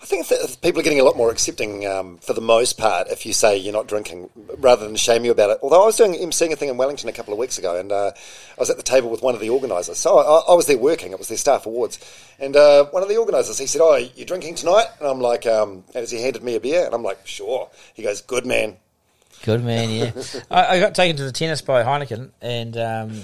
I 0.00 0.06
think 0.06 0.28
that 0.28 0.56
people 0.62 0.80
are 0.80 0.84
getting 0.84 1.00
a 1.00 1.04
lot 1.04 1.16
more 1.16 1.32
accepting 1.32 1.84
um, 1.84 2.18
for 2.18 2.32
the 2.32 2.40
most 2.40 2.78
part. 2.78 3.08
If 3.08 3.26
you 3.26 3.32
say 3.32 3.56
you're 3.56 3.72
not 3.72 3.88
drinking, 3.88 4.30
rather 4.58 4.86
than 4.86 4.94
shame 4.94 5.24
you 5.24 5.32
about 5.32 5.50
it. 5.50 5.58
Although 5.62 5.82
I 5.82 5.86
was 5.86 5.96
doing 5.96 6.14
emceeing 6.14 6.52
a 6.52 6.56
thing 6.56 6.68
in 6.68 6.76
Wellington 6.76 7.08
a 7.08 7.12
couple 7.12 7.32
of 7.32 7.40
weeks 7.40 7.58
ago, 7.58 7.76
and 7.76 7.90
uh, 7.90 8.12
I 8.14 8.60
was 8.60 8.70
at 8.70 8.76
the 8.76 8.84
table 8.84 9.10
with 9.10 9.20
one 9.20 9.34
of 9.34 9.40
the 9.40 9.50
organisers. 9.50 9.98
So 9.98 10.16
I, 10.18 10.52
I 10.52 10.54
was 10.54 10.66
there 10.66 10.78
working. 10.78 11.10
It 11.10 11.18
was 11.18 11.26
their 11.26 11.36
staff 11.36 11.66
awards, 11.66 11.98
and 12.38 12.54
uh, 12.54 12.84
one 12.86 13.02
of 13.02 13.08
the 13.08 13.16
organisers 13.16 13.58
he 13.58 13.66
said, 13.66 13.80
"Oh, 13.82 13.96
you're 13.96 14.26
drinking 14.26 14.54
tonight?" 14.54 14.86
And 15.00 15.08
I'm 15.08 15.20
like, 15.20 15.44
um, 15.44 15.82
as 15.92 16.12
he 16.12 16.22
handed 16.22 16.44
me 16.44 16.54
a 16.54 16.60
beer, 16.60 16.86
and 16.86 16.94
I'm 16.94 17.02
like, 17.02 17.26
"Sure." 17.26 17.68
He 17.94 18.04
goes, 18.04 18.20
"Good 18.20 18.46
man." 18.46 18.76
Good 19.42 19.64
man, 19.64 19.90
yeah. 19.90 20.12
I, 20.52 20.76
I 20.76 20.80
got 20.80 20.94
taken 20.94 21.16
to 21.16 21.24
the 21.24 21.32
tennis 21.32 21.62
by 21.62 21.82
Heineken, 21.82 22.30
and 22.40 22.76
um, 22.76 23.22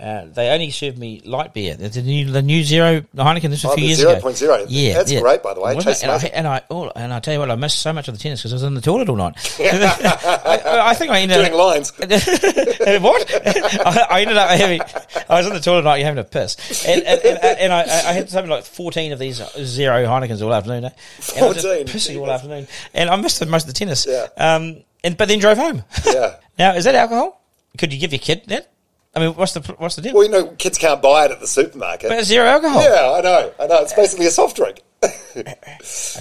uh, 0.00 0.24
they 0.26 0.48
only 0.50 0.70
served 0.70 0.96
me 0.98 1.20
light 1.24 1.52
beer. 1.52 1.74
The, 1.76 1.88
the 1.88 2.02
new, 2.02 2.30
the 2.30 2.40
new 2.42 2.64
zero 2.64 3.02
Heineken. 3.14 3.50
This 3.50 3.62
was 3.62 3.66
Oh, 3.66 3.72
a 3.72 3.76
few 3.76 3.94
the 3.94 4.02
years 4.02 4.22
0.0. 4.22 4.42
ago. 4.42 4.66
Yeah, 4.68 4.94
That's 4.94 5.12
yeah. 5.12 5.20
great, 5.20 5.42
by 5.42 5.52
the 5.54 5.60
way. 5.60 5.72
It 5.72 5.74
Wasn't 5.76 5.90
tastes 5.96 6.02
it? 6.02 6.06
and, 6.08 6.12
I, 6.22 6.26
and 6.34 6.48
I, 6.48 6.62
oh, 6.70 6.90
and 6.96 7.12
I 7.12 7.20
tell 7.20 7.34
you 7.34 7.40
what, 7.40 7.50
I 7.50 7.56
missed 7.56 7.78
so 7.80 7.92
much 7.92 8.08
of 8.08 8.14
the 8.14 8.20
tennis 8.20 8.40
because 8.40 8.52
I 8.52 8.56
was 8.56 8.62
in 8.62 8.74
the 8.74 8.80
toilet 8.80 9.08
all 9.10 9.16
night. 9.16 9.34
I, 9.60 10.80
I 10.90 10.94
think 10.94 11.10
I 11.10 11.20
ended 11.20 11.36
Doing 11.38 11.52
up 11.52 11.58
lines. 11.58 11.92
what? 11.98 13.46
I, 13.86 14.06
I 14.10 14.20
ended 14.22 14.36
up 14.36 14.50
having. 14.50 14.80
I 15.28 15.38
was 15.38 15.46
in 15.46 15.52
the 15.52 15.60
toilet 15.60 15.78
all 15.78 15.82
night 15.84 16.02
having 16.04 16.18
a 16.18 16.24
piss, 16.24 16.86
and, 16.86 17.02
and, 17.02 17.20
and, 17.24 17.38
and 17.58 17.72
I, 17.72 17.82
I 17.82 18.12
had 18.12 18.30
something 18.30 18.50
like 18.50 18.64
fourteen 18.64 19.12
of 19.12 19.18
these 19.18 19.42
zero 19.62 20.04
Heinekens 20.06 20.42
all 20.42 20.52
afternoon. 20.54 20.86
eh? 20.86 20.90
And 21.36 21.44
I 21.44 21.48
was 21.48 21.56
just 21.62 21.66
14, 21.66 21.86
pissing 21.86 22.20
all 22.20 22.30
afternoon, 22.30 22.66
and 22.94 23.10
I 23.10 23.16
missed 23.16 23.44
most 23.46 23.64
of 23.64 23.66
the 23.68 23.78
tennis. 23.78 24.06
Yeah. 24.08 24.26
Um, 24.36 24.82
and 25.04 25.16
but 25.16 25.28
then 25.28 25.38
drove 25.38 25.58
home. 25.58 25.84
Yeah. 26.06 26.36
now 26.58 26.74
is 26.74 26.84
that 26.84 26.94
alcohol? 26.94 27.40
Could 27.78 27.92
you 27.92 27.98
give 28.00 28.12
your 28.12 28.18
kid 28.20 28.42
that? 28.48 28.71
I 29.14 29.20
mean, 29.20 29.34
what's 29.34 29.52
the 29.52 29.60
what's 29.78 29.96
the 29.96 30.02
deal? 30.02 30.14
Well, 30.14 30.24
you 30.24 30.30
know, 30.30 30.46
kids 30.48 30.78
can't 30.78 31.02
buy 31.02 31.26
it 31.26 31.30
at 31.32 31.40
the 31.40 31.46
supermarket. 31.46 32.08
but 32.08 32.18
it's 32.18 32.28
zero 32.28 32.46
alcohol. 32.46 32.82
yeah, 32.82 33.12
I 33.12 33.20
know. 33.20 33.52
I 33.60 33.66
know. 33.66 33.82
It's 33.82 33.92
basically 33.92 34.26
a 34.26 34.30
soft 34.30 34.56
drink. 34.56 34.80
I 35.02 35.10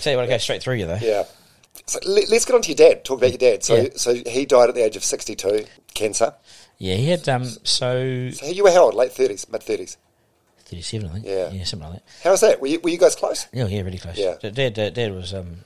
tell 0.02 0.12
you 0.14 0.18
what, 0.18 0.26
I 0.26 0.28
go 0.28 0.38
straight 0.38 0.62
through 0.62 0.76
you 0.76 0.88
though. 0.88 1.00
Yeah. 1.02 1.24
So 1.86 2.00
let, 2.06 2.32
us 2.32 2.46
get 2.46 2.54
on 2.54 2.62
to 2.64 2.70
your 2.70 2.76
dad. 2.90 3.06
Talk 3.06 3.20
about 3.20 3.30
your 3.32 3.38
dad. 3.38 3.64
So, 3.64 3.76
Yeah. 3.76 3.90
so 3.96 4.14
he 4.14 4.46
died 4.46 4.70
at 4.70 4.76
the 4.76 4.84
age 4.84 4.96
of 4.96 5.04
sixty-two, 5.04 5.66
cancer. 5.94 6.34
Yeah, 6.78 6.96
he 6.96 7.10
had 7.10 7.28
um 7.30 7.46
so 7.46 8.30
So 8.32 8.46
you 8.48 8.64
were 8.64 8.72
how 8.72 8.84
old? 8.86 8.94
Late 8.96 9.14
thirties, 9.14 9.48
mid 9.50 9.64
thirties. 9.64 9.98
thirty 10.66 10.82
seven, 10.82 11.10
I 11.10 11.14
think. 11.14 11.26
Yeah. 11.28 11.50
yeah, 11.52 11.64
something 11.64 11.90
like 11.90 12.00
that. 12.00 12.24
How 12.24 12.32
was 12.32 12.42
that? 12.42 12.60
Were 12.60 12.68
you, 12.68 12.80
were 12.82 12.90
you 12.90 12.98
guys 12.98 13.16
close? 13.16 13.48
Yeah, 13.54 13.68
yeah, 13.68 13.82
really 13.82 14.00
close. 14.00 14.18
Yeah. 14.18 14.36
Dad, 14.42 14.74
dad, 14.74 14.94
dad 14.94 15.14
was 15.14 15.34
um, 15.34 15.58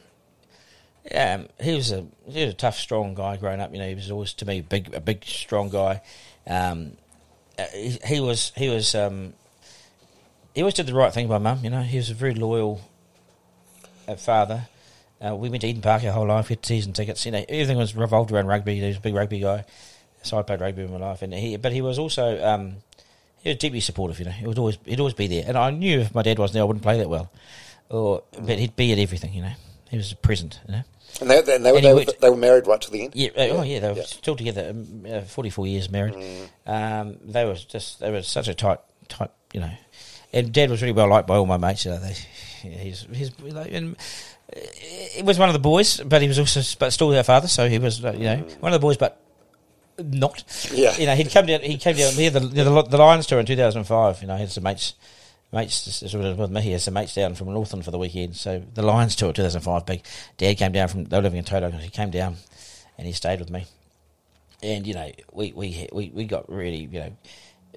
yeah, 1.10 1.36
um, 1.36 1.48
he 1.60 1.74
was 1.76 1.92
a 1.92 2.06
he 2.28 2.44
was 2.46 2.54
a 2.54 2.58
tough, 2.58 2.78
strong 2.78 3.14
guy 3.16 3.38
growing 3.38 3.62
up. 3.62 3.72
You 3.72 3.80
know, 3.80 3.88
he 3.88 3.96
was 3.96 4.12
always 4.12 4.34
to 4.34 4.46
me 4.46 4.62
big, 4.62 4.94
a 4.94 5.02
big, 5.02 5.24
strong 5.26 5.70
guy. 5.70 6.02
Um, 6.48 6.98
he, 7.74 7.98
he 8.06 8.20
was 8.20 8.52
he 8.56 8.70
was 8.70 8.96
um, 8.96 9.34
he 10.54 10.62
always 10.62 10.74
did 10.74 10.88
the 10.88 10.94
right 10.94 11.14
thing 11.14 11.28
by 11.28 11.38
mum. 11.38 11.60
You 11.64 11.70
know, 11.70 11.82
he 11.82 11.98
was 11.98 12.10
a 12.10 12.14
very 12.14 12.34
loyal 12.34 12.82
uh, 14.08 14.16
father. 14.16 14.68
Uh, 15.26 15.36
we 15.36 15.50
went 15.50 15.62
to 15.62 15.68
Eden 15.68 15.82
Park 15.82 16.04
our 16.04 16.12
whole 16.12 16.28
life. 16.28 16.50
We 16.50 16.56
had 16.56 16.66
season 16.66 16.94
tickets. 16.94 17.26
You 17.26 17.32
know, 17.32 17.46
everything 17.48 17.78
was 17.78 17.96
revolved 17.96 18.32
around 18.32 18.48
rugby. 18.48 18.80
He 18.80 18.88
was 18.88 18.98
a 18.98 19.02
big 19.02 19.16
rugby 19.16 19.40
guy. 19.40 19.66
So 20.24 20.38
I 20.38 20.42
played 20.42 20.62
rugby 20.62 20.84
in 20.84 20.92
my 20.92 20.98
life, 20.98 21.22
and 21.22 21.34
he, 21.34 21.56
but 21.58 21.72
he 21.72 21.82
was 21.82 22.00
also 22.00 22.44
um, 22.44 22.78
he 23.42 23.50
was 23.50 23.58
deeply 23.58 23.80
supportive. 23.80 24.20
You 24.20 24.26
know, 24.26 24.32
he 24.32 24.48
would 24.48 24.58
always 24.58 24.78
he'd 24.86 25.00
always 25.00 25.14
be 25.14 25.28
there. 25.28 25.44
And 25.48 25.58
I 25.58 25.70
knew 25.72 26.00
if 26.00 26.16
my 26.16 26.24
dad 26.24 26.40
wasn't 26.40 26.56
there, 26.56 26.64
I 26.64 26.66
wouldn't 26.66 26.84
play 26.84 26.98
that 26.98 27.10
well. 27.10 27.32
Or 27.90 28.24
but 28.40 28.58
he'd 28.58 28.76
be 28.76 28.92
at 28.92 28.98
everything. 28.98 29.34
You 29.34 29.44
know, 29.44 29.54
he 29.96 29.98
was 29.98 30.12
a 30.12 30.16
present. 30.18 30.60
You 30.68 30.74
know. 30.76 30.84
And 31.22 31.30
they, 31.30 31.56
and 31.56 31.66
they, 31.66 31.72
were, 31.72 31.78
And 31.78 31.86
he 31.86 31.92
they, 31.92 31.94
were, 31.94 32.06
they 32.20 32.30
were 32.30 32.36
married 32.36 32.68
right 32.68 32.82
to 32.82 32.92
the 32.92 33.04
end. 33.04 33.14
Yeah, 33.16 33.30
uh, 33.38 33.48
oh 33.58 33.62
yeah, 33.64 33.80
they 33.80 33.88
were 33.90 33.96
Yeah. 33.98 34.04
still 34.04 34.36
together, 34.36 34.72
um, 34.72 35.06
uh, 35.10 35.22
forty-four 35.22 35.66
years 35.66 35.90
married. 35.90 36.16
Um, 36.66 37.18
they 37.24 37.46
were 37.46 37.56
just 37.56 38.02
they 38.02 38.12
were 38.12 38.22
such 38.22 38.50
a 38.50 38.54
tight, 38.54 38.80
tight, 39.08 39.32
you 39.54 39.62
know. 39.62 39.72
and 40.34 40.52
Dad 40.52 40.70
was 40.70 40.82
really 40.82 40.92
well 40.92 41.08
liked 41.08 41.28
by 41.28 41.38
all 41.38 41.46
my 41.46 41.56
mates. 41.58 41.86
You 41.86 41.92
know, 41.92 42.00
they, 42.00 42.16
yeah, 42.64 42.78
he's 42.80 43.08
he's 43.14 43.32
like, 43.40 43.72
and 43.72 43.96
he 45.14 45.24
was 45.24 45.40
one 45.40 45.48
of 45.48 45.54
the 45.54 45.60
boys, 45.60 46.02
but 46.02 46.22
he 46.22 46.28
was 46.28 46.38
also 46.40 46.62
but 46.78 46.92
still 46.92 47.10
their 47.10 47.24
father. 47.24 47.48
So 47.48 47.70
he 47.70 47.80
was 47.80 48.04
uh, 48.04 48.12
you 48.12 48.26
know 48.26 48.38
one 48.60 48.74
of 48.74 48.82
the 48.82 48.86
boys, 48.86 48.98
but 48.98 49.22
not. 49.98 50.44
Yeah. 50.74 50.98
You 50.98 51.06
know, 51.06 51.16
he'd 51.16 51.32
come 51.32 51.46
down. 51.46 51.62
He 51.62 51.78
came 51.78 51.96
down 51.96 52.12
here 52.12 52.30
the 52.30 52.42
the, 52.42 52.64
the 52.84 52.98
Lions 52.98 53.26
tour 53.28 53.40
in 53.40 53.46
two 53.46 53.56
thousand 53.56 53.86
five. 53.86 54.22
You 54.22 54.28
know, 54.28 54.36
he 54.36 54.42
had 54.42 54.52
some 54.52 54.64
mates. 54.64 54.96
Mates 55.56 56.04
with 56.14 56.52
me. 56.52 56.62
He 56.62 56.72
had 56.72 56.82
some 56.82 56.94
mates 56.94 57.16
down 57.16 57.34
from 57.34 57.52
Northland 57.54 57.86
for 57.86 57.92
the 57.92 57.98
weekend. 57.98 58.36
So 58.36 58.62
the 58.74 58.82
Lions 58.84 59.16
tour, 59.16 59.34
two 59.34 59.42
thousand 59.42 59.62
five. 59.62 59.86
Big 59.86 60.04
Dad 60.38 60.58
came 60.58 60.74
down 60.74 60.90
from. 60.90 61.06
They 61.06 61.18
were 61.18 61.24
living 61.24 61.40
in 61.40 61.46
Toto. 61.46 61.72
He 61.72 61.90
came 61.90 62.12
down, 62.12 62.36
and 62.98 63.08
he 63.08 63.14
stayed 63.14 63.40
with 63.40 63.50
me. 63.50 63.66
And 64.62 64.86
you 64.86 64.94
know, 64.94 65.12
we 65.32 65.54
we 65.54 65.88
we, 65.92 66.12
we 66.14 66.26
got 66.26 66.52
really 66.52 66.84
you 66.92 67.00
know 67.00 67.18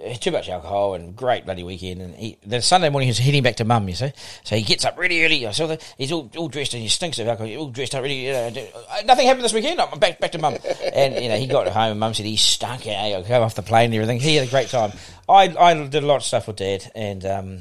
Uh, 0.04 0.14
too 0.14 0.30
much 0.30 0.48
alcohol 0.48 0.94
and 0.94 1.16
great 1.16 1.44
bloody 1.44 1.62
weekend. 1.62 2.00
And 2.00 2.14
he, 2.14 2.36
the 2.46 2.62
Sunday 2.62 2.88
morning 2.88 3.08
he's 3.08 3.18
heading 3.18 3.42
back 3.42 3.56
to 3.56 3.64
mum, 3.64 3.88
you 3.88 3.94
see. 3.94 4.12
So 4.44 4.54
he 4.56 4.62
gets 4.62 4.84
up 4.84 4.98
really 4.98 5.24
early. 5.24 5.46
I 5.46 5.50
saw 5.50 5.66
that 5.66 5.94
he's 5.96 6.12
all, 6.12 6.30
all 6.36 6.48
dressed 6.48 6.74
and 6.74 6.82
he 6.82 6.88
stinks 6.88 7.18
of 7.18 7.26
alcohol. 7.26 7.46
He's 7.46 7.58
all 7.58 7.70
dressed 7.70 7.94
up 7.94 8.02
really. 8.02 8.26
You 8.26 8.32
know, 8.32 8.46
uh, 8.46 9.02
nothing 9.04 9.26
happened 9.26 9.44
this 9.44 9.52
weekend. 9.52 9.80
I'm 9.80 9.98
back 9.98 10.20
back 10.20 10.32
to 10.32 10.38
mum. 10.38 10.56
and 10.94 11.14
you 11.14 11.28
know 11.28 11.36
he 11.36 11.46
got 11.46 11.66
home 11.68 11.92
and 11.92 12.00
mum 12.00 12.14
said 12.14 12.26
he 12.26 12.36
stunk. 12.36 12.86
Eh? 12.86 13.18
I 13.18 13.22
came 13.22 13.42
off 13.42 13.54
the 13.54 13.62
plane 13.62 13.86
and 13.86 13.94
everything. 13.94 14.20
He 14.20 14.36
had 14.36 14.46
a 14.46 14.50
great 14.50 14.68
time. 14.68 14.92
I 15.28 15.54
I 15.58 15.74
did 15.74 16.02
a 16.02 16.06
lot 16.06 16.16
of 16.16 16.24
stuff 16.24 16.46
with 16.46 16.56
dad 16.56 16.90
and. 16.94 17.24
Um, 17.24 17.58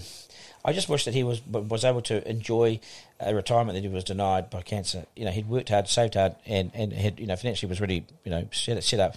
I 0.66 0.74
just 0.74 0.90
wish 0.90 1.06
that 1.06 1.14
he 1.14 1.24
was 1.24 1.42
was 1.46 1.86
able 1.86 2.02
to 2.02 2.30
enjoy 2.30 2.82
a 3.22 3.34
retirement 3.34 3.76
that 3.76 3.84
he 3.84 3.88
was 3.88 4.04
denied 4.04 4.50
by 4.50 4.62
cancer. 4.62 5.06
You 5.16 5.24
know, 5.24 5.32
he'd 5.32 5.48
worked 5.48 5.70
hard, 5.70 5.88
saved 5.88 6.16
hard, 6.16 6.36
and 6.46 6.72
and 6.74 6.92
had 6.92 7.22
you 7.22 7.26
know 7.26 7.38
financially 7.38 7.70
was 7.70 7.80
really 7.80 8.06
you 8.26 8.32
know 8.32 8.50
set 8.52 8.84
set 8.84 9.00
up 9.00 9.16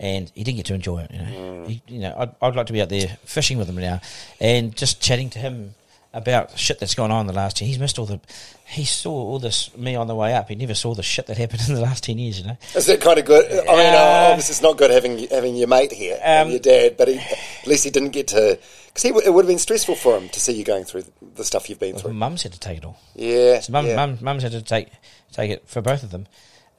and 0.00 0.30
he 0.34 0.44
didn't 0.44 0.56
get 0.56 0.66
to 0.66 0.74
enjoy 0.74 1.00
it. 1.00 1.10
You 1.10 1.18
know, 1.18 1.24
mm. 1.24 1.68
he, 1.68 1.82
you 1.88 2.00
know, 2.00 2.14
I'd, 2.18 2.34
I'd 2.42 2.56
like 2.56 2.66
to 2.66 2.72
be 2.72 2.82
out 2.82 2.88
there 2.88 3.16
fishing 3.24 3.58
with 3.58 3.68
him 3.68 3.76
now, 3.76 4.00
and 4.40 4.74
just 4.76 5.00
chatting 5.00 5.30
to 5.30 5.38
him 5.38 5.74
about 6.14 6.56
shit 6.56 6.78
that's 6.78 6.94
gone 6.94 7.10
on 7.10 7.22
in 7.22 7.26
the 7.26 7.32
last 7.32 7.60
year. 7.60 7.66
He's 7.68 7.78
missed 7.78 7.98
all 7.98 8.06
the. 8.06 8.20
He 8.66 8.84
saw 8.84 9.12
all 9.12 9.38
this 9.38 9.76
me 9.76 9.96
on 9.96 10.06
the 10.06 10.14
way 10.14 10.32
up. 10.32 10.48
He 10.48 10.54
never 10.54 10.74
saw 10.74 10.94
the 10.94 11.02
shit 11.02 11.26
that 11.26 11.36
happened 11.36 11.62
in 11.68 11.74
the 11.74 11.80
last 11.80 12.04
ten 12.04 12.18
years. 12.18 12.40
You 12.40 12.46
know, 12.46 12.56
is 12.74 12.86
that 12.86 13.00
kind 13.00 13.18
of 13.18 13.24
good? 13.24 13.50
I 13.50 13.76
mean, 13.76 13.94
uh, 13.94 14.28
obviously 14.30 14.52
it's 14.52 14.62
not 14.62 14.78
good 14.78 14.90
having 14.90 15.28
having 15.28 15.56
your 15.56 15.68
mate 15.68 15.92
here 15.92 16.14
um, 16.16 16.22
and 16.22 16.50
your 16.50 16.60
dad, 16.60 16.96
but 16.96 17.08
he, 17.08 17.18
at 17.18 17.66
least 17.66 17.84
he 17.84 17.90
didn't 17.90 18.10
get 18.10 18.28
to. 18.28 18.58
Because 18.86 19.04
it 19.04 19.34
would 19.34 19.44
have 19.44 19.48
been 19.48 19.58
stressful 19.58 19.96
for 19.96 20.16
him 20.16 20.28
to 20.28 20.38
see 20.38 20.52
you 20.52 20.62
going 20.62 20.84
through 20.84 21.02
the 21.34 21.42
stuff 21.42 21.68
you've 21.68 21.80
been 21.80 21.96
through. 21.96 22.12
Mum's 22.12 22.44
had 22.44 22.52
to 22.52 22.60
take 22.60 22.78
it 22.78 22.84
all. 22.84 22.96
Yeah, 23.16 23.58
so 23.58 23.72
mum, 23.72 23.86
yeah. 23.86 23.96
mum, 23.96 24.18
mum's 24.20 24.44
had 24.44 24.52
to 24.52 24.62
take 24.62 24.88
take 25.32 25.50
it 25.50 25.68
for 25.68 25.82
both 25.82 26.04
of 26.04 26.12
them. 26.12 26.28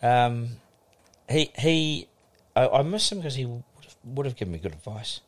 Um, 0.01 0.51
he 1.29 1.51
he 1.57 2.07
I, 2.55 2.67
I 2.67 2.81
miss 2.83 3.11
him 3.11 3.19
because 3.19 3.35
he 3.35 3.45
would 3.45 3.63
have, 3.83 3.95
would 4.03 4.25
have 4.25 4.35
given 4.35 4.53
me 4.53 4.59
good 4.59 4.73
advice. 4.73 5.21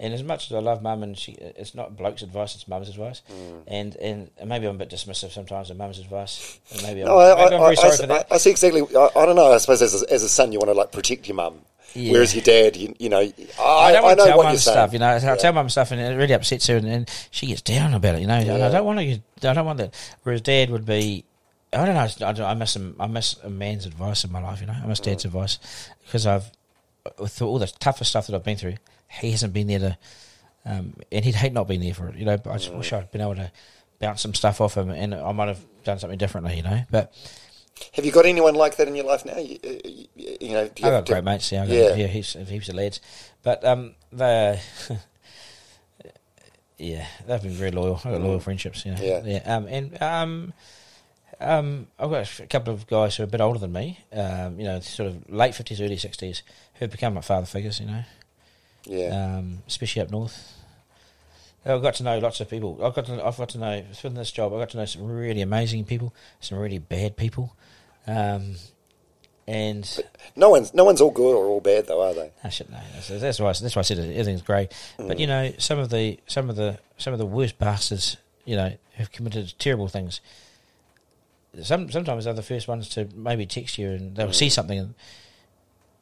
And 0.00 0.12
as 0.12 0.24
much 0.24 0.50
as 0.50 0.56
I 0.56 0.58
love 0.58 0.82
mum, 0.82 1.04
and 1.04 1.16
she, 1.16 1.32
it's 1.32 1.72
not 1.72 1.96
bloke's 1.96 2.22
advice; 2.22 2.56
it's 2.56 2.66
mum's 2.66 2.88
advice. 2.88 3.22
Mm. 3.30 3.62
And, 3.68 3.96
and 3.96 4.30
maybe 4.44 4.66
I'm 4.66 4.74
a 4.74 4.78
bit 4.78 4.90
dismissive 4.90 5.30
sometimes 5.30 5.70
of 5.70 5.76
mum's 5.76 6.00
advice. 6.00 6.58
And 6.72 6.82
maybe, 6.82 7.04
no, 7.04 7.16
I'm, 7.16 7.38
I, 7.38 7.44
maybe 7.44 7.54
I, 7.54 7.58
I'm 7.58 7.62
very 7.62 7.70
I, 7.70 7.74
sorry 7.74 7.96
for 7.98 8.06
that. 8.08 8.26
I 8.28 8.38
see 8.38 8.50
exactly. 8.50 8.80
I, 8.82 9.08
I, 9.14 9.24
don't 9.24 9.36
know. 9.36 9.52
I 9.52 9.58
suppose 9.58 9.82
as 9.82 10.02
a, 10.02 10.12
as 10.12 10.24
a 10.24 10.28
son, 10.28 10.50
you 10.50 10.58
want 10.58 10.70
to 10.70 10.74
like 10.74 10.90
protect 10.90 11.28
your 11.28 11.36
mum, 11.36 11.60
yeah. 11.94 12.10
whereas 12.10 12.34
your 12.34 12.42
dad, 12.42 12.76
you, 12.76 12.92
you 12.98 13.08
know, 13.08 13.20
I, 13.20 13.30
I 13.60 13.92
don't 13.92 14.02
want 14.02 14.18
to 14.18 14.26
tell 14.26 14.42
mum 14.42 14.56
stuff. 14.56 14.92
You 14.92 14.98
know, 14.98 15.06
I 15.06 15.18
Yeah. 15.20 15.36
tell 15.36 15.52
mum 15.52 15.68
stuff, 15.68 15.92
and 15.92 16.00
it 16.00 16.16
really 16.16 16.34
upsets 16.34 16.66
her, 16.66 16.76
and, 16.76 16.88
and 16.88 17.10
she 17.30 17.46
gets 17.46 17.62
down 17.62 17.94
about 17.94 18.16
it. 18.16 18.22
You 18.22 18.26
know, 18.26 18.34
and 18.34 18.64
I 18.64 18.70
don't 18.72 18.84
want 18.84 18.98
to. 18.98 19.48
I 19.48 19.52
don't 19.54 19.64
want 19.64 19.78
that. 19.78 19.94
Whereas 20.24 20.40
dad 20.40 20.70
would 20.70 20.86
be. 20.86 21.24
I 21.72 21.86
don't 21.86 21.94
know. 21.94 22.26
I, 22.26 22.32
don't- 22.32 22.40
I 22.46 22.54
miss 22.54 22.74
him. 22.74 22.96
I 22.98 23.06
miss 23.06 23.36
a 23.44 23.50
man's 23.50 23.86
advice 23.86 24.24
in 24.24 24.32
my 24.32 24.40
life. 24.42 24.60
You 24.60 24.66
know, 24.66 24.76
I 24.82 24.86
miss 24.88 24.98
Mm. 25.00 25.04
dad's 25.04 25.24
advice 25.24 25.58
because 26.04 26.26
I've 26.26 26.50
with 27.18 27.40
all 27.42 27.58
the 27.58 27.66
tougher 27.66 28.04
stuff 28.04 28.26
that 28.26 28.34
I've 28.34 28.44
been 28.44 28.56
through. 28.56 28.76
He 29.08 29.30
hasn't 29.30 29.52
been 29.52 29.66
there 29.66 29.78
to, 29.78 29.98
um, 30.64 30.94
and 31.12 31.24
he'd 31.24 31.34
hate 31.34 31.52
not 31.52 31.68
being 31.68 31.80
there 31.80 31.94
for 31.94 32.08
it. 32.08 32.16
You 32.16 32.24
know, 32.24 32.36
but 32.36 32.50
I 32.50 32.58
just 32.58 32.72
wish 32.74 32.92
I'd 32.92 33.10
been 33.10 33.20
able 33.20 33.36
to 33.36 33.50
bounce 34.00 34.22
some 34.22 34.34
stuff 34.34 34.60
off 34.60 34.76
him, 34.76 34.90
and 34.90 35.14
I 35.14 35.32
might 35.32 35.48
have 35.48 35.60
done 35.84 35.98
something 35.98 36.18
differently. 36.18 36.56
You 36.56 36.62
know, 36.62 36.82
but 36.90 37.14
Have 37.92 38.04
you 38.04 38.12
got 38.12 38.26
anyone 38.26 38.54
like 38.54 38.76
that 38.76 38.88
in 38.88 38.96
your 38.96 39.04
life 39.06 39.24
now? 39.24 39.38
You, 39.38 39.58
uh, 39.64 39.68
you, 39.84 40.06
you 40.40 40.52
know, 40.52 40.62
you 40.62 40.70
I've 40.86 41.04
got 41.04 41.06
great 41.06 41.24
mates. 41.24 41.52
Yeah, 41.52 41.62
I've 41.62 41.68
got, 41.68 41.74
Yeah. 41.74 41.94
yeah, 41.94 42.06
heaps, 42.06 42.32
heaps 42.32 42.68
of 42.68 42.74
lads. 42.76 43.00
But 43.42 43.64
um, 43.64 43.94
they, 44.12 44.58
yeah, 46.78 47.06
they've 47.26 47.42
been 47.42 47.50
very 47.52 47.70
loyal. 47.70 47.96
I've 47.96 48.04
got 48.04 48.20
loyal 48.20 48.40
friendships. 48.40 48.84
You 48.84 48.92
know? 48.92 49.02
Yeah. 49.02 49.22
yeah. 49.24 49.56
Um, 49.56 49.66
and 49.68 50.02
um, 50.02 50.52
um, 51.40 51.86
I've 51.98 52.10
got 52.10 52.40
a 52.40 52.46
couple 52.46 52.72
of 52.72 52.86
guys 52.86 53.16
who 53.16 53.22
are 53.22 53.26
a 53.26 53.28
bit 53.28 53.40
older 53.40 53.58
than 53.58 53.72
me. 53.72 54.00
Um, 54.12 54.58
you 54.58 54.64
know, 54.66 54.80
sort 54.80 55.08
of 55.10 55.30
late 55.30 55.54
fifties, 55.54 55.80
early 55.80 55.96
sixties, 55.98 56.42
who've 56.74 56.90
become 56.90 57.14
like 57.14 57.24
father 57.24 57.46
figures. 57.46 57.80
You 57.80 57.86
know, 57.86 58.04
yeah. 58.84 59.36
um, 59.38 59.62
especially 59.66 60.02
up 60.02 60.10
north. 60.10 60.54
I've 61.66 61.82
got 61.82 61.94
to 61.94 62.02
know 62.02 62.18
lots 62.18 62.40
of 62.40 62.50
people. 62.50 62.78
I've 62.84 62.94
got 62.94 63.06
to. 63.06 63.24
I've 63.24 63.36
got 63.36 63.48
to 63.50 63.58
know 63.58 63.82
within 63.88 64.14
this 64.14 64.30
job. 64.30 64.52
I've 64.52 64.58
got 64.58 64.70
to 64.70 64.76
know 64.76 64.84
some 64.84 65.06
really 65.06 65.40
amazing 65.40 65.84
people, 65.84 66.14
some 66.40 66.58
really 66.58 66.78
bad 66.78 67.16
people, 67.16 67.56
um, 68.06 68.56
and 69.46 70.00
no 70.36 70.50
one's 70.50 70.74
no 70.74 70.84
one's 70.84 71.00
all 71.00 71.10
good 71.10 71.34
or 71.34 71.46
all 71.46 71.60
bad 71.60 71.86
though, 71.86 72.02
are 72.02 72.14
they? 72.14 72.32
I 72.42 72.50
should 72.50 72.70
know. 72.70 72.80
That's, 72.92 73.08
that's 73.08 73.40
why. 73.40 73.48
I, 73.48 73.52
that's 73.52 73.76
why 73.76 73.80
I 73.80 73.82
said 73.82 73.98
it, 73.98 74.10
everything's 74.10 74.42
grey. 74.42 74.68
But 74.98 75.18
you 75.18 75.26
know, 75.26 75.52
some 75.56 75.78
of 75.78 75.88
the 75.88 76.18
some 76.26 76.50
of 76.50 76.56
the 76.56 76.78
some 76.98 77.14
of 77.14 77.18
the 77.18 77.26
worst 77.26 77.58
bastards, 77.58 78.18
you 78.44 78.56
know, 78.56 78.74
have 78.94 79.10
committed 79.10 79.54
terrible 79.58 79.88
things. 79.88 80.20
Some 81.62 81.90
sometimes 81.90 82.26
they're 82.26 82.34
the 82.34 82.42
first 82.42 82.68
ones 82.68 82.90
to 82.90 83.08
maybe 83.14 83.46
text 83.46 83.78
you 83.78 83.90
and 83.90 84.16
they'll 84.16 84.32
see 84.32 84.50
something. 84.50 84.78
and, 84.78 84.94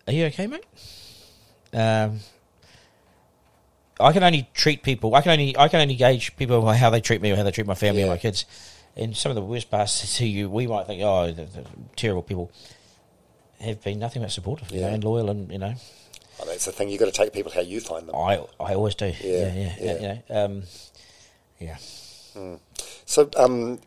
Are 0.06 0.12
you 0.12 0.26
okay, 0.26 0.46
mate? 0.46 0.64
Um, 1.72 2.20
I 4.00 4.12
can 4.12 4.22
only 4.24 4.48
treat 4.54 4.82
people. 4.82 5.14
I 5.14 5.22
can 5.22 5.32
only 5.32 5.56
I 5.56 5.68
can 5.68 5.80
only 5.80 5.94
gauge 5.94 6.36
people 6.36 6.60
by 6.62 6.76
how 6.76 6.90
they 6.90 7.00
treat 7.00 7.22
me 7.22 7.30
or 7.30 7.36
how 7.36 7.42
they 7.44 7.50
treat 7.52 7.66
my 7.66 7.74
family 7.74 8.02
or 8.02 8.08
my 8.08 8.16
kids. 8.18 8.44
And 8.96 9.16
some 9.16 9.30
of 9.30 9.36
the 9.36 9.42
worst 9.42 9.70
bastards 9.70 10.18
who 10.18 10.26
you 10.36 10.50
we 10.50 10.66
might 10.66 10.86
think, 10.86 11.02
oh, 11.02 11.30
they're, 11.30 11.46
they're 11.46 11.64
terrible 11.96 12.22
people, 12.22 12.50
have 13.60 13.82
been 13.82 13.98
nothing 13.98 14.22
but 14.22 14.30
supportive, 14.32 14.70
you 14.70 14.80
know, 14.80 14.88
and 14.88 15.04
loyal, 15.04 15.30
and 15.30 15.50
you 15.50 15.58
know. 15.58 15.74
Oh, 16.40 16.46
that's 16.46 16.64
the 16.64 16.72
thing. 16.72 16.88
You've 16.88 16.98
got 16.98 17.06
to 17.06 17.12
take 17.12 17.32
people 17.32 17.52
how 17.52 17.60
you 17.60 17.80
find 17.80 18.08
them. 18.08 18.16
I 18.16 18.44
I 18.58 18.74
always 18.74 18.94
do. 18.96 19.06
Yeah, 19.06 19.14
Yeah, 19.22 19.52
yeah, 19.54 19.54
yeah. 19.54 19.74
yeah. 19.80 19.94
You 19.94 20.00
know, 20.34 20.44
um, 20.44 20.62
yeah. 21.60 21.76
So, 23.04 23.28
um, 23.36 23.78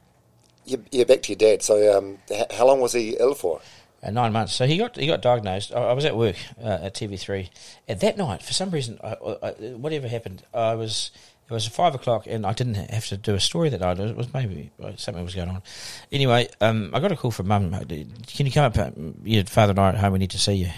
you, 0.66 0.84
you're 0.92 1.06
back 1.06 1.24
to 1.24 1.30
your 1.34 1.38
dad. 1.38 1.64
So, 1.64 1.98
um, 1.98 2.20
h- 2.30 2.46
how 2.52 2.68
long 2.68 2.80
was 2.80 2.94
he 2.94 3.18
ill 3.20 3.34
for? 3.34 3.60
Uh, 4.06 4.12
nine 4.12 4.32
months. 4.34 4.54
So 4.54 4.66
he 4.68 4.78
got 4.78 4.96
he 4.96 5.08
got 5.08 5.22
diagnosed. 5.22 5.74
I, 5.74 5.80
I 5.80 5.94
was 5.94 6.06
at 6.06 6.16
work 6.16 6.36
uh, 6.62 6.80
at 6.84 6.94
TV3, 6.94 7.50
and 7.88 8.00
that 8.02 8.18
night, 8.18 8.44
for 8.44 8.54
some 8.54 8.70
reason, 8.72 9.00
I, 9.04 9.14
I, 9.42 9.50
whatever 9.76 10.08
happened, 10.08 10.44
I 10.54 10.76
was 10.76 11.12
it 11.50 11.54
was 11.54 11.68
five 11.68 11.94
o'clock, 11.96 12.26
and 12.28 12.46
I 12.46 12.54
didn't 12.54 12.76
have 12.76 13.06
to 13.08 13.18
do 13.18 13.36
a 13.36 13.40
story 13.40 13.70
that 13.70 13.80
night. 13.82 14.00
It 14.00 14.16
was 14.16 14.34
maybe 14.34 14.72
uh, 14.84 14.92
something 14.98 15.24
was 15.24 15.36
going 15.36 15.50
on. 15.50 15.62
Anyway, 16.12 16.48
um, 16.62 16.92
I 16.94 17.00
got 17.00 17.12
a 17.12 17.16
call 17.16 17.32
from 17.32 17.48
mum. 17.48 17.72
Can 17.72 18.46
you 18.46 18.52
come 18.52 18.66
up? 18.66 18.78
uh, 18.78 18.90
Your 19.24 19.44
father 19.46 19.72
and 19.72 19.80
I 19.80 19.84
are 19.86 19.90
at 19.94 19.98
home. 19.98 20.14
We 20.14 20.20
need 20.20 20.32
to 20.32 20.40
see 20.40 20.54
you. 20.54 20.70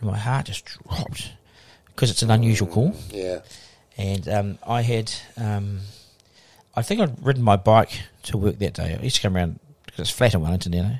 And 0.00 0.10
my 0.10 0.18
heart 0.18 0.46
just 0.46 0.64
dropped 0.64 1.32
because 1.86 2.10
it's 2.10 2.22
an 2.22 2.30
unusual 2.32 2.66
call. 2.68 2.94
Yeah. 3.10 3.40
and 3.96 4.28
um, 4.28 4.58
I 4.66 4.82
had, 4.82 5.12
um, 5.36 5.78
I 6.74 6.82
think 6.82 7.00
I'd 7.00 7.24
ridden 7.24 7.42
my 7.44 7.54
bike 7.56 8.00
to 8.24 8.36
work 8.36 8.58
that 8.58 8.74
day. 8.74 8.96
I 8.98 9.02
used 9.04 9.16
to 9.16 9.22
come 9.22 9.36
around 9.36 9.60
because 9.86 10.00
it's 10.00 10.10
flat 10.10 10.34
in 10.34 10.40
Wellington, 10.40 10.72
you 10.72 10.82
know, 10.82 10.96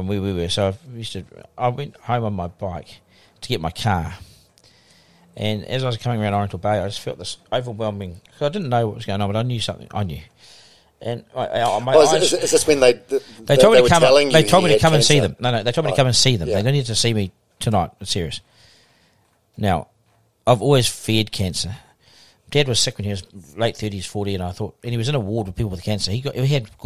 from 0.00 0.08
where 0.08 0.22
we 0.22 0.32
were. 0.32 0.48
So 0.48 0.68
I 0.68 0.96
used 0.96 1.12
to, 1.12 1.24
I 1.58 1.68
went 1.68 1.96
home 1.98 2.24
on 2.24 2.32
my 2.32 2.46
bike 2.48 3.00
to 3.42 3.48
get 3.48 3.60
my 3.60 3.70
car, 3.70 4.14
and 5.36 5.64
as 5.66 5.84
I 5.84 5.86
was 5.86 5.96
coming 5.98 6.20
around 6.22 6.34
Oriental 6.34 6.58
Bay, 6.58 6.78
I 6.80 6.86
just 6.88 7.00
felt 7.00 7.18
this 7.18 7.36
overwhelming. 7.52 8.20
Cause 8.38 8.42
I 8.46 8.48
didn't 8.48 8.70
know 8.70 8.86
what 8.86 8.96
was 8.96 9.04
going 9.06 9.20
on, 9.20 9.28
but 9.30 9.36
I 9.38 9.42
knew 9.42 9.60
something. 9.60 9.88
I 9.92 10.04
knew, 10.04 10.20
and 11.02 11.24
I, 11.36 11.60
I, 11.60 11.78
my 11.80 11.94
Oh, 11.94 12.00
is, 12.02 12.08
eyes. 12.14 12.22
is, 12.32 12.44
is 12.44 12.50
this 12.50 12.66
when 12.66 12.80
they 12.80 12.94
th- 12.94 13.22
They 13.42 13.56
told 13.56 13.74
me 13.74 13.82
to 13.82 13.88
come. 13.88 14.02
They 14.30 14.42
told 14.44 14.64
me 14.64 14.72
to 14.72 14.78
come 14.78 14.94
and 14.94 15.04
see 15.04 15.20
them. 15.20 15.36
No, 15.38 15.50
no, 15.50 15.62
they 15.62 15.72
told 15.72 15.84
me 15.84 15.90
to 15.90 15.94
Oh, 15.94 15.96
come 15.96 16.06
and 16.06 16.16
see 16.16 16.36
them. 16.36 16.48
yeah. 16.48 16.56
They 16.56 16.62
don't 16.62 16.72
need 16.72 16.86
to 16.86 16.94
see 16.94 17.12
me 17.12 17.30
tonight. 17.58 17.90
It's 18.00 18.10
serious. 18.10 18.40
Now, 19.58 19.88
I've 20.46 20.62
always 20.62 20.88
feared 20.88 21.30
cancer. 21.30 21.76
Dad 22.50 22.66
was 22.66 22.80
sick 22.80 22.96
when 22.98 23.04
he 23.04 23.10
was 23.10 23.22
late 23.56 23.76
thirties, 23.76 24.06
forty, 24.06 24.34
and 24.34 24.42
I 24.42 24.52
thought, 24.52 24.76
and 24.82 24.90
he 24.90 24.96
was 24.96 25.08
in 25.10 25.14
a 25.14 25.20
ward 25.20 25.46
with 25.46 25.56
people 25.56 25.70
with 25.70 25.82
cancer. 25.82 26.10
He 26.10 26.20
got, 26.22 26.34
he 26.34 26.46
had 26.54 26.76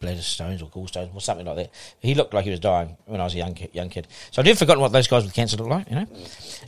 gallbladder 0.00 0.20
stones 0.20 0.62
or 0.62 0.68
gallstones 0.68 1.14
or 1.14 1.20
something 1.20 1.46
like 1.46 1.56
that. 1.56 1.70
He 2.00 2.14
looked 2.14 2.34
like 2.34 2.44
he 2.44 2.50
was 2.50 2.60
dying 2.60 2.96
when 3.06 3.20
I 3.20 3.24
was 3.24 3.34
a 3.34 3.38
young 3.38 3.54
ki- 3.54 3.70
young 3.72 3.88
kid. 3.88 4.06
So 4.30 4.40
I'd 4.40 4.46
never 4.46 4.58
forgotten 4.58 4.80
what 4.80 4.92
those 4.92 5.06
guys 5.08 5.24
with 5.24 5.34
cancer 5.34 5.56
look 5.56 5.68
like, 5.68 5.88
you 5.90 5.96
know. 5.96 6.06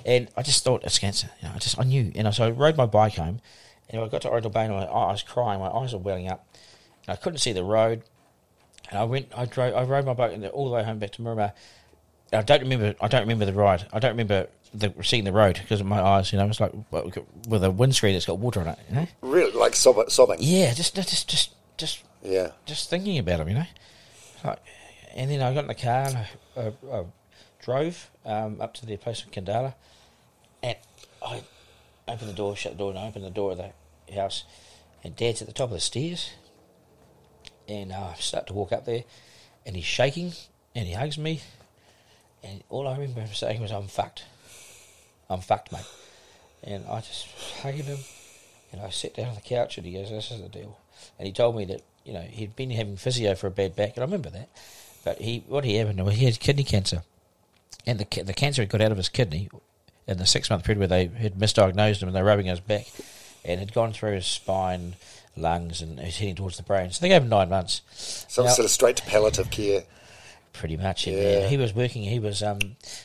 And 0.06 0.28
I 0.36 0.42
just 0.42 0.64
thought 0.64 0.82
it's 0.84 0.98
cancer. 0.98 1.28
You 1.42 1.48
know, 1.48 1.54
I 1.54 1.58
just 1.58 1.78
I 1.78 1.84
knew, 1.84 2.12
and 2.14 2.26
I, 2.28 2.30
so 2.30 2.44
I 2.46 2.50
rode 2.50 2.76
my 2.76 2.86
bike 2.86 3.16
home, 3.16 3.40
and 3.90 4.02
I 4.02 4.08
got 4.08 4.22
to 4.22 4.28
Oriental 4.28 4.50
Bay, 4.50 4.64
and 4.64 4.74
I, 4.74 4.84
I 4.84 5.12
was 5.12 5.22
crying. 5.22 5.60
My 5.60 5.68
eyes 5.70 5.92
were 5.92 5.98
welling 5.98 6.28
up. 6.28 6.46
And 7.06 7.12
I 7.14 7.16
couldn't 7.16 7.38
see 7.38 7.52
the 7.52 7.64
road. 7.64 8.02
And 8.90 8.98
I 8.98 9.04
went, 9.04 9.28
I 9.36 9.44
drove, 9.44 9.74
I 9.74 9.82
rode 9.84 10.06
my 10.06 10.14
bike 10.14 10.32
and 10.32 10.46
all 10.46 10.64
the 10.68 10.74
way 10.74 10.82
home 10.82 10.98
back 10.98 11.10
to 11.12 11.22
Miramar. 11.22 11.52
I 12.32 12.42
don't 12.42 12.60
remember, 12.60 12.94
I 13.00 13.08
don't 13.08 13.20
remember 13.22 13.44
the 13.46 13.52
ride. 13.52 13.86
I 13.92 13.98
don't 13.98 14.10
remember 14.12 14.48
the, 14.74 14.92
seeing 15.02 15.24
the 15.24 15.32
road 15.32 15.58
because 15.62 15.80
of 15.80 15.86
my 15.86 16.00
eyes. 16.00 16.32
You 16.32 16.38
know, 16.38 16.46
it's 16.46 16.60
like 16.60 16.72
with 16.90 17.64
a 17.64 17.70
windscreen 17.70 18.14
that's 18.14 18.24
got 18.26 18.38
water 18.38 18.60
on 18.60 18.68
it. 18.68 18.78
You 18.88 18.94
know, 18.96 19.06
Really, 19.22 19.52
like 19.52 19.74
sob- 19.74 20.10
sobbing. 20.10 20.38
yeah, 20.40 20.72
just, 20.74 20.94
just, 20.94 21.28
just, 21.28 21.54
just, 21.78 22.02
Yeah. 22.22 22.52
just 22.66 22.90
thinking 22.90 23.18
about 23.18 23.40
him. 23.40 23.48
You 23.48 23.54
know, 23.54 23.66
like, 24.44 24.58
and 25.14 25.30
then 25.30 25.40
I 25.42 25.54
got 25.54 25.64
in 25.64 25.68
the 25.68 25.74
car 25.74 26.06
and 26.06 26.16
I, 26.16 26.28
I, 26.56 26.98
I 26.98 27.04
drove 27.60 28.10
um, 28.24 28.60
up 28.60 28.74
to 28.74 28.86
the 28.86 28.96
place 28.96 29.24
in 29.24 29.30
Khandallah, 29.30 29.74
and 30.62 30.76
I 31.22 31.42
opened 32.06 32.30
the 32.30 32.34
door, 32.34 32.56
shut 32.56 32.72
the 32.72 32.78
door, 32.78 32.90
and 32.90 32.98
I 32.98 33.06
opened 33.08 33.24
the 33.24 33.30
door 33.30 33.52
of 33.52 33.58
the 33.58 34.14
house, 34.14 34.44
and 35.04 35.14
Dad's 35.16 35.42
at 35.42 35.48
the 35.48 35.54
top 35.54 35.68
of 35.68 35.74
the 35.74 35.80
stairs, 35.80 36.30
and 37.68 37.92
uh, 37.92 38.12
I 38.12 38.14
start 38.14 38.46
to 38.48 38.54
walk 38.54 38.72
up 38.72 38.84
there, 38.84 39.04
and 39.66 39.76
he's 39.76 39.84
shaking, 39.84 40.32
and 40.74 40.86
he 40.86 40.94
hugs 40.94 41.18
me, 41.18 41.42
and 42.42 42.62
all 42.68 42.86
I 42.86 42.92
remember 42.92 43.20
him 43.20 43.34
saying 43.34 43.60
was, 43.60 43.72
"I'm 43.72 43.88
fucked, 43.88 44.24
I'm 45.28 45.40
fucked, 45.40 45.72
mate," 45.72 45.84
and 46.62 46.86
I 46.86 47.00
just 47.00 47.26
hugged 47.62 47.78
him, 47.78 47.98
and 48.72 48.80
I 48.80 48.90
sat 48.90 49.14
down 49.14 49.28
on 49.28 49.34
the 49.34 49.40
couch, 49.40 49.76
and 49.76 49.86
he 49.86 49.92
goes, 49.92 50.10
"This 50.10 50.30
is 50.30 50.40
the 50.40 50.48
deal," 50.48 50.78
and 51.18 51.26
he 51.26 51.32
told 51.32 51.56
me 51.56 51.64
that 51.66 51.82
you 52.08 52.14
know 52.14 52.22
he'd 52.22 52.56
been 52.56 52.70
having 52.70 52.96
physio 52.96 53.34
for 53.34 53.46
a 53.46 53.50
bad 53.50 53.76
back, 53.76 53.90
and 53.94 53.98
I 54.02 54.06
remember 54.06 54.30
that, 54.30 54.48
but 55.04 55.18
he 55.20 55.44
what 55.46 55.64
he 55.64 55.76
happened 55.76 56.04
was 56.04 56.16
he 56.16 56.24
had 56.24 56.40
kidney 56.40 56.64
cancer, 56.64 57.02
and 57.86 57.98
the 57.98 58.22
the 58.22 58.32
cancer 58.32 58.62
had 58.62 58.70
got 58.70 58.80
out 58.80 58.90
of 58.90 58.96
his 58.96 59.08
kidney 59.08 59.48
in 60.06 60.16
the 60.18 60.26
six 60.26 60.48
month 60.48 60.64
period 60.64 60.78
where 60.78 60.88
they 60.88 61.06
had 61.06 61.34
misdiagnosed 61.34 62.00
him 62.02 62.08
and 62.08 62.16
they're 62.16 62.24
rubbing 62.24 62.46
his 62.46 62.60
back, 62.60 62.86
and 63.44 63.60
had 63.60 63.74
gone 63.74 63.92
through 63.92 64.14
his 64.14 64.26
spine, 64.26 64.94
lungs, 65.36 65.82
and 65.82 66.00
he's 66.00 66.16
heading 66.16 66.34
towards 66.34 66.56
the 66.56 66.62
brain. 66.62 66.90
So 66.90 67.00
they 67.02 67.08
gave 67.10 67.22
him 67.22 67.28
nine 67.28 67.50
months. 67.50 67.82
So 68.28 68.42
Now- 68.44 68.50
sort 68.50 68.64
of 68.64 68.70
straight 68.70 68.96
to 68.96 69.02
palliative 69.04 69.50
care. 69.50 69.84
Pretty 70.54 70.76
much, 70.78 71.06
yeah. 71.06 71.46
He 71.46 71.56
was 71.56 71.72
working. 71.72 72.02
He 72.02 72.18
was 72.18 72.42
um, 72.42 72.58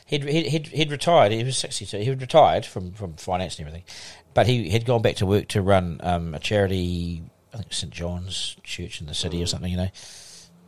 he'd, 0.06 0.24
he'd 0.24 0.46
he'd 0.46 0.66
he'd 0.68 0.90
retired. 0.90 1.30
He 1.30 1.44
was 1.44 1.56
sixty 1.56 1.86
two. 1.86 1.98
He 1.98 2.06
had 2.06 2.20
retired 2.20 2.66
from 2.66 2.92
from 2.92 3.12
finance 3.14 3.58
and 3.58 3.68
everything, 3.68 3.84
but 4.32 4.46
he 4.48 4.70
had 4.70 4.84
gone 4.86 5.02
back 5.02 5.16
to 5.16 5.26
work 5.26 5.46
to 5.48 5.62
run 5.62 6.00
um, 6.02 6.34
a 6.34 6.40
charity. 6.40 7.22
I 7.54 7.58
think 7.58 7.72
St 7.72 7.92
John's 7.92 8.56
Church 8.62 9.00
in 9.00 9.06
the 9.06 9.14
city 9.14 9.42
or 9.42 9.46
something. 9.46 9.70
You 9.70 9.78
know, 9.78 9.90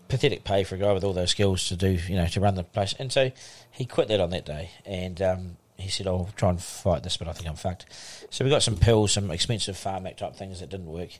pathetic 0.08 0.44
pay 0.44 0.64
for 0.64 0.76
a 0.76 0.78
guy 0.78 0.92
with 0.92 1.04
all 1.04 1.12
those 1.12 1.30
skills 1.30 1.68
to 1.68 1.76
do. 1.76 1.90
You 1.90 2.16
know, 2.16 2.26
to 2.26 2.40
run 2.40 2.54
the 2.54 2.64
place. 2.64 2.94
And 2.98 3.12
so 3.12 3.30
he 3.70 3.84
quit 3.84 4.08
that 4.08 4.20
on 4.20 4.30
that 4.30 4.46
day, 4.46 4.70
and 4.84 5.20
um, 5.20 5.56
he 5.76 5.88
said, 5.88 6.06
"I'll 6.06 6.30
try 6.36 6.50
and 6.50 6.62
fight 6.62 7.02
this, 7.02 7.16
but 7.16 7.28
I 7.28 7.32
think 7.32 7.48
I'm 7.48 7.56
fucked." 7.56 7.86
So 8.30 8.44
we 8.44 8.50
got 8.50 8.62
some 8.62 8.76
pills, 8.76 9.12
some 9.12 9.30
expensive 9.30 9.76
pharmac 9.76 10.16
type 10.16 10.36
things 10.36 10.60
that 10.60 10.70
didn't 10.70 10.86
work. 10.86 11.10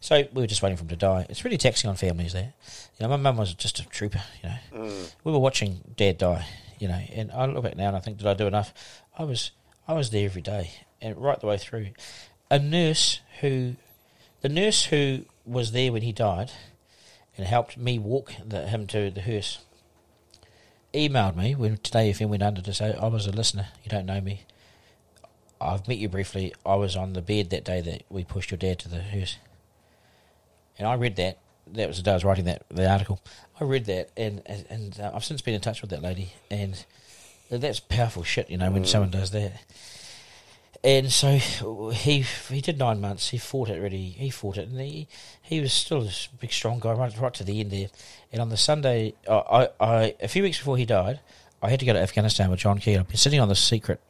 So 0.00 0.24
we 0.32 0.42
were 0.42 0.46
just 0.46 0.62
waiting 0.62 0.76
for 0.76 0.84
him 0.84 0.88
to 0.88 0.96
die. 0.96 1.26
It's 1.28 1.44
really 1.44 1.58
taxing 1.58 1.90
on 1.90 1.96
families 1.96 2.32
there. 2.32 2.54
You 2.98 3.06
know, 3.06 3.08
my 3.08 3.16
mum 3.16 3.36
was 3.36 3.54
just 3.54 3.78
a 3.78 3.88
trooper. 3.88 4.22
You 4.42 4.50
know, 4.50 4.92
we 5.24 5.32
were 5.32 5.38
watching 5.38 5.80
Dad 5.96 6.18
die. 6.18 6.46
You 6.80 6.88
know, 6.88 6.94
and 7.12 7.30
I 7.30 7.44
look 7.44 7.62
back 7.62 7.76
now 7.76 7.88
and 7.88 7.96
I 7.96 8.00
think, 8.00 8.16
did 8.16 8.26
I 8.26 8.32
do 8.32 8.46
enough? 8.46 8.72
I 9.16 9.24
was, 9.24 9.50
I 9.86 9.92
was 9.92 10.08
there 10.08 10.24
every 10.24 10.40
day 10.40 10.70
and 11.02 11.14
right 11.18 11.38
the 11.38 11.46
way 11.46 11.58
through. 11.58 11.88
A 12.50 12.58
nurse 12.58 13.20
who, 13.42 13.76
the 14.40 14.48
nurse 14.48 14.86
who 14.86 15.24
was 15.44 15.72
there 15.72 15.92
when 15.92 16.02
he 16.02 16.12
died, 16.12 16.52
and 17.36 17.46
helped 17.46 17.76
me 17.76 17.98
walk 17.98 18.32
the, 18.44 18.66
him 18.68 18.86
to 18.88 19.10
the 19.10 19.22
hearse. 19.22 19.58
Emailed 20.92 21.36
me 21.36 21.54
when 21.54 21.76
Today 21.78 22.10
FM 22.10 22.28
went 22.28 22.42
under 22.42 22.60
to 22.60 22.74
say 22.74 22.94
I 22.94 23.06
was 23.06 23.26
a 23.26 23.32
listener. 23.32 23.68
You 23.84 23.90
don't 23.90 24.06
know 24.06 24.20
me. 24.20 24.42
I've 25.60 25.86
met 25.86 25.98
you 25.98 26.08
briefly. 26.08 26.54
I 26.64 26.74
was 26.74 26.96
on 26.96 27.12
the 27.12 27.22
bed 27.22 27.50
that 27.50 27.64
day 27.64 27.80
that 27.80 28.04
we 28.08 28.24
pushed 28.24 28.50
your 28.50 28.58
dad 28.58 28.78
to 28.80 28.88
the 28.88 29.00
hearse. 29.00 29.36
And 30.78 30.88
I 30.88 30.94
read 30.94 31.16
that. 31.16 31.38
That 31.66 31.86
was 31.86 31.98
the 31.98 32.02
day 32.02 32.10
I 32.12 32.14
was 32.14 32.24
writing 32.24 32.46
that 32.46 32.64
the 32.68 32.90
article. 32.90 33.20
I 33.60 33.64
read 33.64 33.84
that, 33.84 34.10
and 34.16 34.42
and, 34.46 34.66
and 34.68 35.00
uh, 35.00 35.12
I've 35.14 35.24
since 35.24 35.42
been 35.42 35.54
in 35.54 35.60
touch 35.60 35.82
with 35.82 35.90
that 35.90 36.02
lady, 36.02 36.32
and 36.50 36.84
that's 37.48 37.78
powerful 37.78 38.24
shit, 38.24 38.50
you 38.50 38.56
know, 38.56 38.70
when 38.70 38.84
someone 38.84 39.10
does 39.10 39.30
that. 39.30 39.52
And 40.82 41.12
so 41.12 41.36
he 41.36 42.20
he 42.48 42.60
did 42.62 42.78
nine 42.78 43.00
months. 43.02 43.28
He 43.28 43.38
fought 43.38 43.68
it 43.68 43.80
really. 43.80 44.10
He 44.10 44.30
fought 44.30 44.56
it, 44.56 44.68
and 44.68 44.80
he 44.80 45.08
he 45.42 45.60
was 45.60 45.74
still 45.74 46.02
a 46.02 46.10
big, 46.40 46.52
strong 46.52 46.80
guy 46.80 46.92
right 46.92 47.18
right 47.18 47.34
to 47.34 47.44
the 47.44 47.60
end 47.60 47.70
there. 47.70 47.88
And 48.32 48.40
on 48.40 48.48
the 48.48 48.56
Sunday, 48.56 49.14
I, 49.28 49.34
I, 49.34 49.68
I 49.80 50.14
a 50.20 50.28
few 50.28 50.42
weeks 50.42 50.56
before 50.56 50.78
he 50.78 50.86
died, 50.86 51.20
I 51.62 51.68
had 51.68 51.80
to 51.80 51.86
go 51.86 51.92
to 51.92 52.00
Afghanistan 52.00 52.50
with 52.50 52.60
John 52.60 52.78
Key. 52.78 52.96
I've 52.96 53.08
been 53.08 53.18
sitting 53.18 53.40
on 53.40 53.48
the 53.48 53.54
secret 53.54 54.00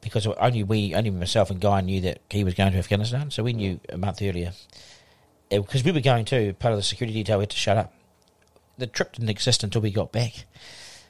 because 0.00 0.26
only 0.26 0.62
we, 0.62 0.94
only 0.94 1.10
myself 1.10 1.50
and 1.50 1.60
Guy 1.60 1.80
knew 1.80 2.00
that 2.02 2.20
he 2.28 2.44
was 2.44 2.54
going 2.54 2.72
to 2.72 2.78
Afghanistan. 2.78 3.30
So 3.30 3.42
we 3.42 3.52
knew 3.52 3.80
a 3.88 3.96
month 3.96 4.20
earlier 4.22 4.52
because 5.50 5.84
we 5.84 5.92
were 5.92 6.00
going 6.00 6.24
to 6.26 6.52
part 6.54 6.72
of 6.72 6.78
the 6.78 6.82
security 6.82 7.14
detail. 7.14 7.38
We 7.38 7.42
had 7.42 7.50
to 7.50 7.56
shut 7.56 7.76
up. 7.76 7.92
The 8.78 8.86
trip 8.86 9.12
didn't 9.12 9.30
exist 9.30 9.64
until 9.64 9.80
we 9.80 9.90
got 9.90 10.12
back. 10.12 10.44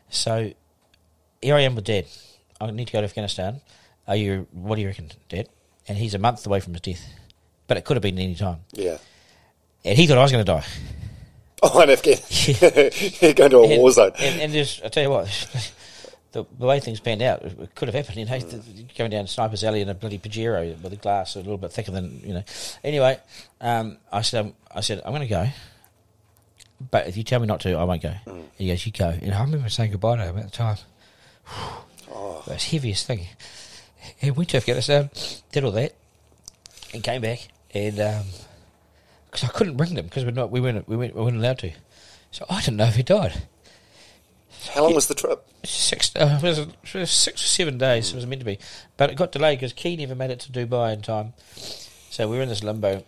So 0.09 0.53
here 1.41 1.55
I 1.57 1.61
am 1.61 1.75
with 1.75 1.85
Dad. 1.85 2.07
I 2.61 2.71
need 2.71 2.87
to 2.87 2.93
go 2.93 3.01
to 3.01 3.05
Afghanistan. 3.05 3.61
Are 4.07 4.17
you? 4.17 4.47
What 4.53 4.77
do 4.77 4.83
you 4.83 4.89
reckon, 4.89 5.11
Dad? 5.29 5.49
And 5.89 5.99
he's 5.99 6.15
a 6.15 6.19
month 6.19 6.47
away 6.47 6.61
from 6.61 6.75
his 6.75 6.83
death, 6.83 7.03
but 7.67 7.77
it 7.77 7.85
could 7.85 7.97
have 7.97 8.03
been 8.03 8.19
any 8.19 8.35
time. 8.35 8.61
Yeah. 8.73 8.99
And 9.85 9.99
he 9.99 10.07
thought 10.07 10.19
I 10.19 10.23
was 10.23 10.33
going 10.33 10.45
to 10.45 10.53
die. 10.53 10.65
Oh, 11.65 11.81
and 11.81 11.93
Afghan. 11.93 12.19
You're 13.21 13.35
going 13.35 13.51
to 13.53 13.59
a 13.59 13.69
and, 13.69 13.81
war 13.81 13.93
zone. 13.93 14.11
And, 14.19 14.41
and 14.41 14.53
there's, 14.53 14.83
I 14.85 14.89
tell 14.89 15.05
you 15.05 15.11
what, 15.11 15.27
the, 16.33 16.45
the 16.59 16.67
way 16.67 16.81
things 16.81 16.99
panned 16.99 17.23
out, 17.23 17.43
it 17.43 17.75
could 17.77 17.87
have 17.87 17.95
happened. 17.95 18.17
You 18.17 18.25
know, 18.25 18.37
the- 18.37 18.85
going 18.99 19.13
down 19.13 19.29
Sniper's 19.29 19.63
Alley 19.63 19.81
in 19.81 19.89
a 19.89 19.95
bloody 19.95 20.19
Pajero 20.19 20.83
with 20.83 20.93
a 20.93 20.97
glass 20.97 21.37
a 21.37 21.39
little 21.39 21.59
bit 21.59 21.71
thicker 21.71 21.93
than 21.93 22.21
you 22.25 22.35
know. 22.35 22.43
Anyway, 22.83 23.17
um, 23.61 23.99
I 24.11 24.23
said, 24.23 24.47
um, 24.47 24.55
I 24.75 24.81
said, 24.81 25.03
I'm 25.05 25.13
going 25.13 25.23
to 25.23 25.29
go, 25.29 25.49
but 26.91 27.07
if 27.07 27.17
you 27.17 27.23
tell 27.23 27.39
me 27.39 27.47
not 27.47 27.61
to, 27.61 27.75
I 27.75 27.85
won't 27.85 28.03
go. 28.03 28.15
He 28.59 28.67
goes, 28.67 28.85
you 28.85 28.91
go. 28.91 29.11
And 29.11 29.33
I 29.33 29.45
remember 29.45 29.69
saying 29.69 29.93
goodbye 29.93 30.17
to 30.17 30.25
him 30.25 30.39
at 30.39 30.45
the 30.45 30.51
time. 30.51 30.79
Oh. 32.15 32.43
That's 32.47 32.69
the 32.69 32.77
heaviest 32.77 33.07
thing. 33.07 33.27
He 34.19 34.31
went 34.31 34.51
to 34.51 34.57
Afghanistan, 34.57 35.11
did 35.53 35.65
all 35.65 35.73
that, 35.73 35.95
and 36.93 37.03
came 37.03 37.23
back, 37.23 37.49
and 37.73 37.97
because 39.27 39.45
I 39.45 39.49
couldn't 39.49 39.77
bring 39.77 39.95
them 39.95 40.07
because 40.07 40.25
we're 40.25 40.31
not, 40.31 40.51
we 40.51 40.61
weren't, 40.61 40.89
we 40.89 40.97
weren't, 40.97 41.15
we 41.15 41.23
weren't 41.23 41.37
allowed 41.37 41.59
to. 41.61 41.73
So 42.31 42.45
I 42.49 42.61
didn't 42.61 42.77
know 42.79 42.87
if 42.87 42.97
he 42.97 43.03
died 43.03 43.43
How 44.75 44.85
long 44.85 44.95
was 44.95 45.07
the 45.07 45.15
trip? 45.15 45.47
six, 45.65 46.15
uh, 46.17 46.41
it 46.43 46.47
was, 46.47 46.59
it 46.59 46.95
was 46.95 47.11
six 47.11 47.43
or 47.45 47.47
seven 47.47 47.79
days. 47.79 48.11
It 48.13 48.17
was 48.17 48.27
meant 48.27 48.41
to 48.41 48.45
be, 48.47 48.59
but 48.97 49.11
it 49.11 49.17
got 49.17 49.33
delayed 49.33 49.59
because 49.59 49.73
Key 49.73 49.97
never 49.97 50.15
made 50.15 50.31
it 50.31 50.41
to 50.41 50.53
Dubai 50.53 50.93
in 50.93 51.03
time. 51.03 51.35
So 52.11 52.29
we 52.29 52.37
were 52.37 52.43
in 52.43 52.49
this 52.49 52.65
limbo. 52.65 53.05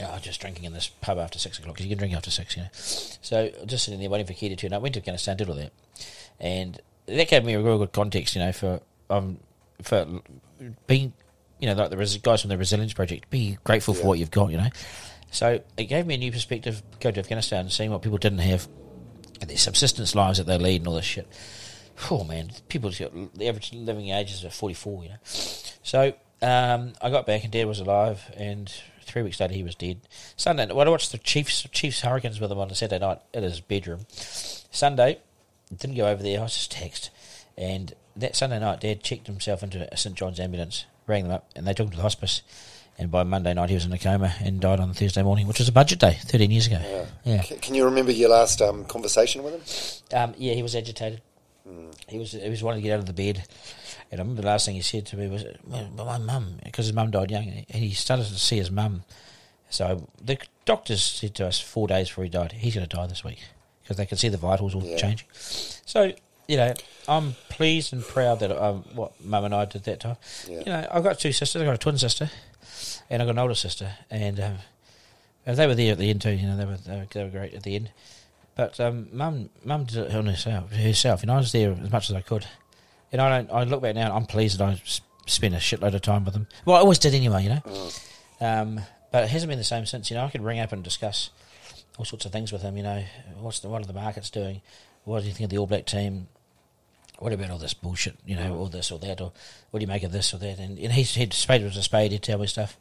Oh, 0.00 0.18
just 0.20 0.40
drinking 0.40 0.64
in 0.64 0.72
this 0.72 0.88
pub 1.00 1.18
after 1.18 1.38
six 1.38 1.58
o'clock 1.58 1.74
because 1.74 1.86
you 1.86 1.90
can 1.90 1.98
drink 1.98 2.14
after 2.14 2.30
six, 2.30 2.56
you 2.56 2.62
know. 2.62 2.68
So 2.72 3.50
just 3.66 3.84
sitting 3.84 3.98
there 4.00 4.10
waiting 4.10 4.26
for 4.26 4.32
Key 4.32 4.48
to 4.48 4.56
turn 4.56 4.72
up. 4.72 4.82
Went 4.82 4.94
to 4.94 5.00
Afghanistan, 5.00 5.36
did 5.36 5.48
all 5.48 5.56
that, 5.56 5.72
and 6.38 6.80
that 7.06 7.28
gave 7.28 7.44
me 7.44 7.54
a 7.54 7.60
real 7.60 7.78
good 7.78 7.92
context, 7.92 8.34
you 8.36 8.40
know, 8.42 8.52
for 8.52 8.80
um 9.10 9.38
for 9.82 10.20
being, 10.86 11.12
you 11.58 11.68
know, 11.68 11.74
like 11.74 11.90
the 11.90 11.96
res- 11.96 12.16
guys 12.18 12.40
from 12.40 12.50
the 12.50 12.58
Resilience 12.58 12.92
Project. 12.92 13.30
Be 13.30 13.58
grateful 13.64 13.94
for 13.94 14.06
what 14.06 14.18
you've 14.18 14.30
got, 14.30 14.50
you 14.50 14.58
know. 14.58 14.70
So 15.30 15.60
it 15.76 15.84
gave 15.84 16.06
me 16.06 16.14
a 16.14 16.18
new 16.18 16.32
perspective. 16.32 16.82
Go 17.00 17.10
to 17.10 17.20
Afghanistan 17.20 17.60
and 17.60 17.72
seeing 17.72 17.90
what 17.90 18.02
people 18.02 18.18
didn't 18.18 18.38
have, 18.38 18.68
and 19.40 19.50
their 19.50 19.58
subsistence 19.58 20.14
lives 20.14 20.38
that 20.38 20.46
they 20.46 20.58
lead 20.58 20.80
and 20.80 20.88
all 20.88 20.94
this 20.94 21.04
shit. 21.04 21.28
Oh 22.10 22.24
man, 22.24 22.50
people's 22.68 22.98
got 22.98 23.12
the 23.34 23.48
average 23.48 23.72
living 23.72 24.10
age 24.10 24.32
is 24.32 24.44
at 24.44 24.52
forty 24.52 24.74
four. 24.74 25.02
You 25.02 25.10
know, 25.10 25.16
so 25.24 26.14
um, 26.40 26.92
I 27.02 27.10
got 27.10 27.26
back 27.26 27.44
and 27.44 27.52
Dad 27.52 27.66
was 27.66 27.80
alive, 27.80 28.22
and 28.36 28.72
three 29.02 29.22
weeks 29.22 29.40
later 29.40 29.54
he 29.54 29.62
was 29.62 29.74
dead. 29.74 30.00
Sunday, 30.36 30.72
well, 30.72 30.86
I 30.86 30.90
watched 30.90 31.12
the 31.12 31.18
Chiefs 31.18 31.66
Chiefs 31.72 32.00
Hurricanes 32.00 32.40
with 32.40 32.52
him 32.52 32.58
on 32.58 32.70
a 32.70 32.74
Saturday 32.74 33.04
night 33.04 33.18
at 33.34 33.42
his 33.42 33.60
bedroom. 33.60 34.06
Sunday, 34.70 35.18
didn't 35.76 35.96
go 35.96 36.06
over 36.06 36.22
there. 36.22 36.38
I 36.38 36.42
was 36.44 36.54
just 36.54 36.70
text, 36.70 37.10
and 37.56 37.94
that 38.18 38.36
Sunday 38.36 38.58
night, 38.58 38.80
Dad 38.80 39.02
checked 39.02 39.26
himself 39.26 39.62
into 39.62 39.92
a 39.92 39.96
St 39.96 40.14
John's 40.14 40.38
ambulance, 40.40 40.84
rang 41.06 41.24
them 41.24 41.32
up, 41.32 41.48
and 41.56 41.66
they 41.66 41.72
took 41.74 41.86
him 41.86 41.90
to 41.92 41.96
the 41.96 42.02
hospice. 42.02 42.42
And 43.00 43.10
by 43.12 43.22
Monday 43.22 43.54
night, 43.54 43.68
he 43.68 43.74
was 43.76 43.84
in 43.84 43.92
a 43.92 43.98
coma 43.98 44.34
and 44.40 44.60
died 44.60 44.80
on 44.80 44.92
Thursday 44.92 45.22
morning, 45.22 45.46
which 45.46 45.60
was 45.60 45.68
a 45.68 45.72
budget 45.72 46.00
day, 46.00 46.18
thirteen 46.22 46.50
years 46.50 46.66
ago. 46.66 46.80
Yeah, 47.24 47.42
C- 47.42 47.54
Can 47.56 47.74
you 47.76 47.84
remember 47.84 48.10
your 48.10 48.28
last 48.30 48.60
um, 48.60 48.84
conversation 48.86 49.44
with 49.44 49.54
him? 50.10 50.18
um, 50.18 50.34
yeah, 50.36 50.54
he 50.54 50.62
was 50.64 50.74
agitated. 50.74 51.20
He 52.08 52.18
was 52.18 52.32
he 52.32 52.48
was 52.48 52.62
wanting 52.62 52.80
to 52.82 52.88
get 52.88 52.94
out 52.94 53.00
of 53.00 53.06
the 53.06 53.12
bed, 53.12 53.44
and 54.10 54.20
I 54.20 54.22
remember 54.22 54.40
the 54.42 54.48
last 54.48 54.66
thing 54.66 54.74
he 54.74 54.80
said 54.82 55.06
to 55.06 55.16
me 55.16 55.28
was, 55.28 55.44
"Well, 55.64 55.88
"My 55.94 56.18
mum," 56.18 56.58
because 56.64 56.86
his 56.86 56.94
mum 56.94 57.10
died 57.12 57.30
young, 57.30 57.46
and 57.46 57.66
he 57.84 57.92
started 57.92 58.26
to 58.26 58.34
see 58.38 58.56
his 58.56 58.70
mum. 58.70 59.04
So 59.70 60.08
the 60.20 60.38
doctors 60.64 61.02
said 61.02 61.34
to 61.36 61.46
us 61.46 61.60
four 61.60 61.86
days 61.86 62.08
before 62.08 62.24
he 62.24 62.30
died, 62.30 62.52
"He's 62.52 62.74
going 62.74 62.88
to 62.88 62.96
die 62.96 63.06
this 63.06 63.22
week," 63.22 63.40
because 63.82 63.96
they 63.98 64.06
could 64.06 64.18
see 64.18 64.28
the 64.30 64.38
vitals 64.38 64.74
all 64.74 64.82
Yeah. 64.82 64.96
changing. 64.96 65.28
So 65.32 66.12
you 66.48 66.56
know, 66.56 66.72
I'm 67.06 67.34
pleased 67.50 67.92
and 67.92 68.02
proud 68.02 68.40
that 68.40 68.50
um, 68.50 68.82
what 68.94 69.12
mum 69.24 69.44
and 69.44 69.54
I 69.54 69.66
did 69.66 69.84
that 69.84 70.00
time. 70.00 70.16
Yeah. 70.48 70.58
You 70.58 70.64
know, 70.64 70.88
I've 70.90 71.04
got 71.04 71.18
two 71.18 71.32
sisters. 71.32 71.60
I've 71.60 71.66
got 71.66 71.74
a 71.74 71.78
twin 71.78 71.98
sister, 71.98 72.30
and 73.10 73.22
I've 73.22 73.28
got 73.28 73.32
an 73.32 73.38
older 73.38 73.54
sister, 73.54 73.92
and 74.10 74.40
um, 74.40 74.56
they 75.44 75.66
were 75.66 75.74
there 75.74 75.92
at 75.92 75.98
the 75.98 76.08
end 76.08 76.22
too. 76.22 76.30
You 76.30 76.48
know, 76.48 76.56
they 76.56 76.64
were 76.64 76.76
they 76.78 76.96
were, 76.96 77.06
they 77.12 77.24
were 77.24 77.30
great 77.30 77.54
at 77.54 77.62
the 77.62 77.76
end. 77.76 77.90
But 78.56 78.80
um, 78.80 79.08
mum, 79.12 79.50
mum 79.62 79.84
did 79.84 79.98
it 79.98 80.14
on 80.14 80.26
herself. 80.26 80.72
Herself, 80.72 81.22
and 81.22 81.30
I 81.30 81.36
was 81.36 81.52
there 81.52 81.72
as 81.72 81.92
much 81.92 82.10
as 82.10 82.16
I 82.16 82.22
could. 82.22 82.46
And 83.12 83.20
I 83.20 83.28
don't. 83.28 83.52
I 83.52 83.64
look 83.64 83.82
back 83.82 83.94
now, 83.94 84.06
and 84.06 84.12
I'm 84.14 84.26
pleased 84.26 84.58
that 84.58 84.68
I 84.68 84.82
spent 85.26 85.54
a 85.54 85.58
shitload 85.58 85.94
of 85.94 86.00
time 86.00 86.24
with 86.24 86.32
them. 86.32 86.46
Well, 86.64 86.76
I 86.76 86.80
always 86.80 86.98
did 86.98 87.14
anyway, 87.14 87.44
you 87.44 87.50
know. 87.50 87.90
Um, 88.40 88.80
but 89.12 89.24
it 89.24 89.30
hasn't 89.30 89.50
been 89.50 89.58
the 89.58 89.64
same 89.64 89.84
since. 89.84 90.10
You 90.10 90.16
know, 90.16 90.24
I 90.24 90.30
could 90.30 90.42
ring 90.42 90.60
up 90.60 90.72
and 90.72 90.82
discuss 90.82 91.30
all 91.98 92.06
sorts 92.06 92.24
of 92.24 92.32
things 92.32 92.52
with 92.52 92.62
him. 92.62 92.76
You 92.76 92.84
know, 92.84 93.04
what's 93.38 93.60
the 93.60 93.68
what 93.68 93.82
are 93.82 93.86
the 93.86 93.92
markets 93.92 94.30
doing? 94.30 94.62
What 95.04 95.20
do 95.20 95.28
you 95.28 95.34
think 95.34 95.44
of 95.44 95.50
the 95.50 95.58
All 95.58 95.66
Black 95.66 95.86
team? 95.86 96.28
What 97.18 97.32
about 97.32 97.50
all 97.50 97.58
this 97.58 97.74
bullshit? 97.74 98.16
You 98.24 98.36
know, 98.36 98.56
all 98.56 98.68
this 98.68 98.92
or 98.92 98.98
that, 99.00 99.20
or 99.20 99.32
what 99.70 99.80
do 99.80 99.82
you 99.82 99.88
make 99.88 100.04
of 100.04 100.12
this 100.12 100.32
or 100.32 100.38
that? 100.38 100.58
And, 100.58 100.78
and 100.78 100.92
he'd 100.92 101.32
spade 101.32 101.64
was 101.64 101.76
a 101.76 101.82
spade. 101.82 102.12
He'd 102.12 102.22
tell 102.22 102.38
me 102.38 102.46
stuff, 102.46 102.76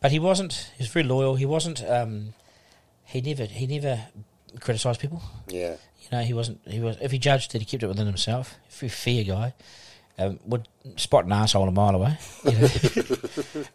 but 0.00 0.12
he 0.12 0.18
wasn't. 0.18 0.70
He 0.76 0.82
was 0.82 0.88
very 0.88 1.04
loyal. 1.04 1.34
He 1.34 1.46
wasn't. 1.46 1.82
Um, 1.84 2.34
he 3.04 3.20
never. 3.20 3.44
He 3.46 3.66
never 3.66 4.00
criticised 4.60 5.00
people. 5.00 5.22
Yeah. 5.48 5.76
You 6.02 6.08
know, 6.12 6.22
he 6.22 6.32
wasn't. 6.32 6.60
He 6.66 6.80
was. 6.80 6.96
If 7.00 7.10
he 7.10 7.18
judged 7.18 7.52
that, 7.52 7.60
he 7.60 7.64
kept 7.64 7.82
it 7.82 7.88
within 7.88 8.06
himself. 8.06 8.54
Very 8.70 8.90
fair 8.90 9.24
guy. 9.24 9.54
Um, 10.20 10.38
would 10.46 10.68
spot 10.96 11.24
an 11.24 11.32
asshole 11.32 11.68
a 11.68 11.72
mile 11.72 11.94
away. 11.94 12.16
You 12.44 12.52
know? 12.52 12.68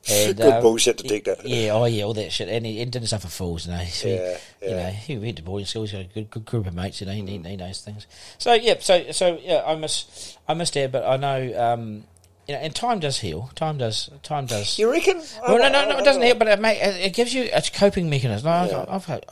and, 0.09 0.37
Good 0.37 0.41
um, 0.41 0.61
bullshit 0.61 0.97
detector. 0.97 1.35
Yeah, 1.43 1.71
oh 1.71 1.85
yeah, 1.85 2.03
all 2.03 2.13
that 2.13 2.31
shit, 2.31 2.49
and 2.49 2.65
he, 2.65 2.81
and 2.81 2.91
didn't 2.91 3.07
suffer 3.07 3.27
fools, 3.27 3.65
you 3.67 3.73
know. 3.73 3.83
So 3.85 4.07
he- 4.07 4.15
Yeah, 4.15 4.37
You 4.61 4.75
know, 4.75 4.89
he 4.89 5.17
went 5.17 5.37
to 5.37 5.43
boarding 5.43 5.65
school. 5.65 5.83
He's 5.83 5.91
got 5.91 6.01
a 6.01 6.05
good, 6.05 6.29
good 6.29 6.45
group 6.45 6.67
of 6.67 6.73
mates. 6.73 7.01
You 7.01 7.07
know, 7.07 7.13
he, 7.13 7.25
he, 7.25 7.37
he 7.37 7.55
knows 7.55 7.81
things. 7.81 8.07
So 8.37 8.53
yeah, 8.53 8.75
so 8.79 9.11
so 9.11 9.39
yeah, 9.41 9.63
I 9.65 9.75
miss 9.75 10.37
I 10.47 10.53
miss 10.53 10.71
Dad, 10.71 10.91
but 10.91 11.05
I 11.05 11.17
know. 11.17 11.59
Um, 11.73 12.03
you 12.47 12.53
know, 12.53 12.59
and 12.59 12.75
time 12.75 12.99
does 12.99 13.19
heal. 13.19 13.49
Time 13.55 13.79
does. 13.79 14.09
Time 14.21 14.45
does. 14.45 14.77
You 14.77 14.91
reckon? 14.91 15.19
Well, 15.47 15.57
no, 15.57 15.67
no, 15.69 15.89
no, 15.89 15.97
it 15.97 16.05
doesn't 16.05 16.21
heal, 16.21 16.35
but 16.35 16.47
it, 16.47 16.59
make, 16.59 16.77
it 16.79 17.13
gives 17.15 17.33
you 17.33 17.49
a 17.51 17.59
coping 17.73 18.07
mechanism. 18.07 18.47
Like, 18.47 18.69
Yeah. 18.69 18.81
I've, 18.81 18.89
I've 18.89 19.05
had, 19.05 19.25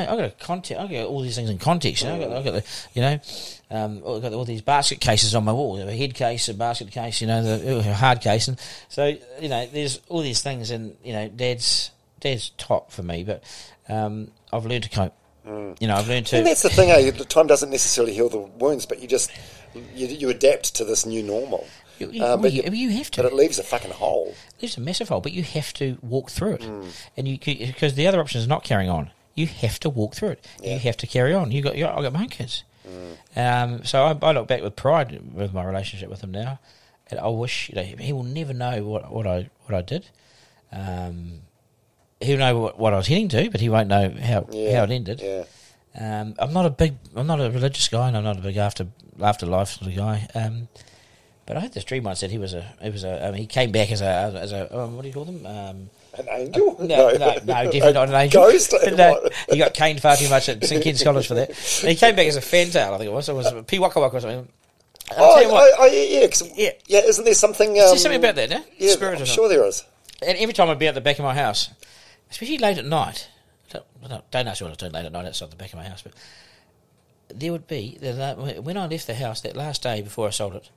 I've 0.00 0.06
got 0.18 0.24
a 0.24 0.30
context. 0.30 0.80
I've 0.82 0.90
got 0.90 1.06
all 1.06 1.20
these 1.22 1.36
things 1.36 1.50
in 1.50 1.58
context. 1.58 2.02
You 2.02 2.08
know, 2.08 2.14
I've 2.14 2.20
got, 2.20 2.36
I've 2.38 2.44
got 2.44 2.54
the, 2.54 2.64
you 2.94 3.02
know, 3.02 3.20
um, 3.70 3.96
I've 3.98 4.22
got 4.22 4.32
all 4.32 4.44
these 4.44 4.62
basket 4.62 5.00
cases 5.00 5.34
on 5.34 5.44
my 5.44 5.52
wall. 5.52 5.78
A 5.78 5.92
head 5.96 6.14
case, 6.14 6.48
a 6.48 6.54
basket 6.54 6.90
case, 6.90 7.20
you 7.20 7.26
know, 7.26 7.42
the 7.42 7.78
a 7.90 7.94
hard 7.94 8.20
case, 8.20 8.48
and 8.48 8.58
so 8.88 9.14
you 9.40 9.48
know, 9.48 9.66
there's 9.66 10.00
all 10.08 10.20
these 10.22 10.40
things, 10.42 10.70
and 10.70 10.96
you 11.04 11.12
know, 11.12 11.28
Dad's 11.28 11.90
Dad's 12.20 12.50
top 12.50 12.90
for 12.92 13.02
me, 13.02 13.24
but 13.24 13.42
um, 13.88 14.30
I've 14.52 14.64
learned 14.66 14.84
to 14.84 14.90
cope. 14.90 15.14
You 15.44 15.88
know, 15.88 15.96
I've 15.96 16.06
learned 16.08 16.26
to. 16.28 16.36
And 16.36 16.46
that's 16.46 16.62
the 16.62 16.68
thing, 16.68 16.90
eh? 16.90 17.10
The 17.10 17.24
Time 17.24 17.48
doesn't 17.48 17.70
necessarily 17.70 18.14
heal 18.14 18.28
the 18.28 18.38
wounds, 18.38 18.86
but 18.86 19.00
you 19.02 19.08
just 19.08 19.28
you, 19.74 20.06
you 20.06 20.30
adapt 20.30 20.76
to 20.76 20.84
this 20.84 21.04
new 21.04 21.20
normal. 21.22 21.66
You, 21.98 22.10
you, 22.12 22.24
Uh, 22.24 22.36
but 22.36 22.52
you, 22.52 22.62
you- 22.72 22.90
have 22.90 23.10
to. 23.12 23.22
But 23.22 23.32
it 23.32 23.34
leaves 23.34 23.58
a 23.58 23.64
fucking 23.64 23.90
hole. 23.90 24.34
There's 24.60 24.76
a 24.76 24.80
massive 24.80 25.08
hole, 25.08 25.20
but 25.20 25.32
you 25.32 25.42
have 25.42 25.74
to 25.74 25.98
walk 26.00 26.30
through 26.30 26.54
it, 26.54 26.62
Hmm. 26.64 26.88
and 27.16 27.26
you 27.26 27.38
because 27.40 27.94
the 27.94 28.06
other 28.06 28.20
option 28.20 28.40
is 28.40 28.46
not 28.46 28.62
carrying 28.62 28.88
on. 28.88 29.10
You 29.34 29.46
have 29.46 29.80
to 29.80 29.88
walk 29.90 30.14
through 30.14 30.30
it. 30.30 30.46
You 30.62 30.78
have 30.78 30.96
to 30.98 31.06
carry 31.06 31.32
on. 31.34 31.50
You 31.52 31.62
got, 31.62 31.76
you 31.76 31.84
got 31.84 31.98
I 31.98 32.02
got 32.02 32.12
my 32.12 32.20
own 32.22 32.28
kids, 32.28 32.64
Hmm. 32.86 33.38
um, 33.38 33.84
so 33.84 34.04
I, 34.04 34.18
I 34.28 34.32
look 34.32 34.48
back 34.48 34.60
with 34.62 34.74
pride 34.76 35.20
with 35.32 35.52
my 35.54 35.64
relationship 35.64 36.10
with 36.10 36.20
him 36.22 36.32
now, 36.32 36.58
and 37.10 37.18
I 37.20 37.28
wish 37.28 37.68
you 37.70 37.76
know 37.76 37.82
he 37.82 38.12
will 38.12 38.24
never 38.24 38.52
know 38.52 38.82
what, 38.84 39.10
what 39.12 39.26
I 39.26 39.48
what 39.66 39.74
I 39.76 39.82
did. 39.82 40.08
Um, 40.72 41.40
he'll 42.20 42.38
know 42.38 42.58
what, 42.58 42.78
what 42.78 42.92
I 42.94 42.96
was 42.96 43.06
heading 43.06 43.28
to, 43.30 43.50
but 43.50 43.60
he 43.60 43.68
won't 43.68 43.88
know 43.88 44.10
how 44.20 44.46
Yeah. 44.50 44.76
how 44.78 44.84
it 44.84 44.90
ended. 44.90 45.20
Yeah. 45.20 45.44
Um, 45.98 46.34
I'm 46.38 46.52
not 46.52 46.64
a 46.66 46.70
big, 46.70 46.94
I'm 47.14 47.26
not 47.26 47.40
a 47.40 47.50
religious 47.50 47.88
guy, 47.88 48.08
and 48.08 48.16
I'm 48.16 48.24
not 48.24 48.38
a 48.38 48.42
big 48.42 48.56
after 48.56 48.86
afterlife 49.20 49.68
sort 49.70 49.90
of 49.90 49.96
guy. 49.96 50.26
Um, 50.34 50.68
but 51.46 51.56
I 51.56 51.60
had 51.60 51.72
this 51.72 51.84
dream 51.84 52.04
once 52.04 52.20
that 52.20 52.30
he 52.30 52.38
was 52.38 52.54
a, 52.54 52.64
he 52.80 52.88
was 52.90 53.04
a, 53.04 53.28
um, 53.28 53.34
he 53.34 53.46
came 53.46 53.72
back 53.72 53.90
as 53.92 54.00
a, 54.00 54.06
as 54.40 54.52
a, 54.52 54.74
um, 54.78 54.96
what 54.96 55.02
do 55.02 55.08
you 55.08 55.14
call 55.14 55.24
them? 55.26 55.44
An 56.18 56.28
angel? 56.30 56.76
no, 56.78 57.10
no, 57.10 57.16
no, 57.16 57.36
definitely 57.44 57.92
not 57.92 58.08
an 58.08 58.14
angel. 58.14 58.42
Ghost? 58.44 58.74
no, 58.96 59.28
he 59.50 59.58
got 59.58 59.72
caned 59.74 60.00
far 60.00 60.16
too 60.16 60.28
much 60.28 60.48
at 60.48 60.62
St 60.64 60.82
Kitts 60.82 61.02
College 61.02 61.26
for 61.26 61.34
that. 61.34 61.48
And 61.48 61.56
he 61.90 61.94
came 61.94 62.14
back 62.14 62.26
as 62.26 62.36
a 62.36 62.40
fantail, 62.42 62.92
I 62.94 62.98
think 62.98 63.08
it 63.08 63.12
was. 63.12 63.28
It 63.28 63.34
was 63.34 63.46
a 63.46 63.62
Pīwakawaka 63.62 64.14
or 64.14 64.20
something. 64.20 64.48
Oh, 65.16 65.50
what, 65.50 65.80
I, 65.80 65.84
I, 65.84 65.86
yeah, 65.88 66.26
Yeah. 66.54 66.70
yeah. 66.86 67.00
Isn't 67.00 67.24
there 67.24 67.34
something? 67.34 67.70
Um, 67.70 67.74
there's 67.74 68.02
something 68.02 68.20
about 68.20 68.34
that, 68.36 68.50
no? 68.50 68.62
Yeah, 68.78 68.92
Spirit 68.92 69.18
I'm 69.20 69.24
sure 69.26 69.48
there 69.48 69.64
is. 69.64 69.84
And 70.26 70.38
every 70.38 70.52
time 70.54 70.68
I'd 70.70 70.78
be 70.78 70.86
at 70.86 70.94
the 70.94 71.00
back 71.00 71.18
of 71.18 71.24
my 71.24 71.34
house, 71.34 71.70
especially 72.30 72.58
late 72.58 72.78
at 72.78 72.84
night, 72.84 73.28
don't, 73.70 74.30
don't- 74.30 74.46
ask 74.48 74.60
me 74.60 74.66
what 74.66 74.68
I 74.68 74.72
was 74.72 74.76
doing 74.78 74.92
late 74.92 75.06
at 75.06 75.12
night 75.12 75.26
outside 75.26 75.50
the 75.50 75.56
back 75.56 75.72
of 75.72 75.78
my 75.78 75.84
house, 75.88 76.02
but 76.02 76.12
there 77.34 77.52
would 77.52 77.66
be, 77.66 77.98
when 78.00 78.76
I 78.76 78.86
left 78.86 79.06
the 79.06 79.14
house 79.14 79.40
that 79.40 79.56
last 79.56 79.82
day 79.82 80.02
before 80.02 80.26
I 80.28 80.30
sold 80.30 80.54
it, 80.54 80.70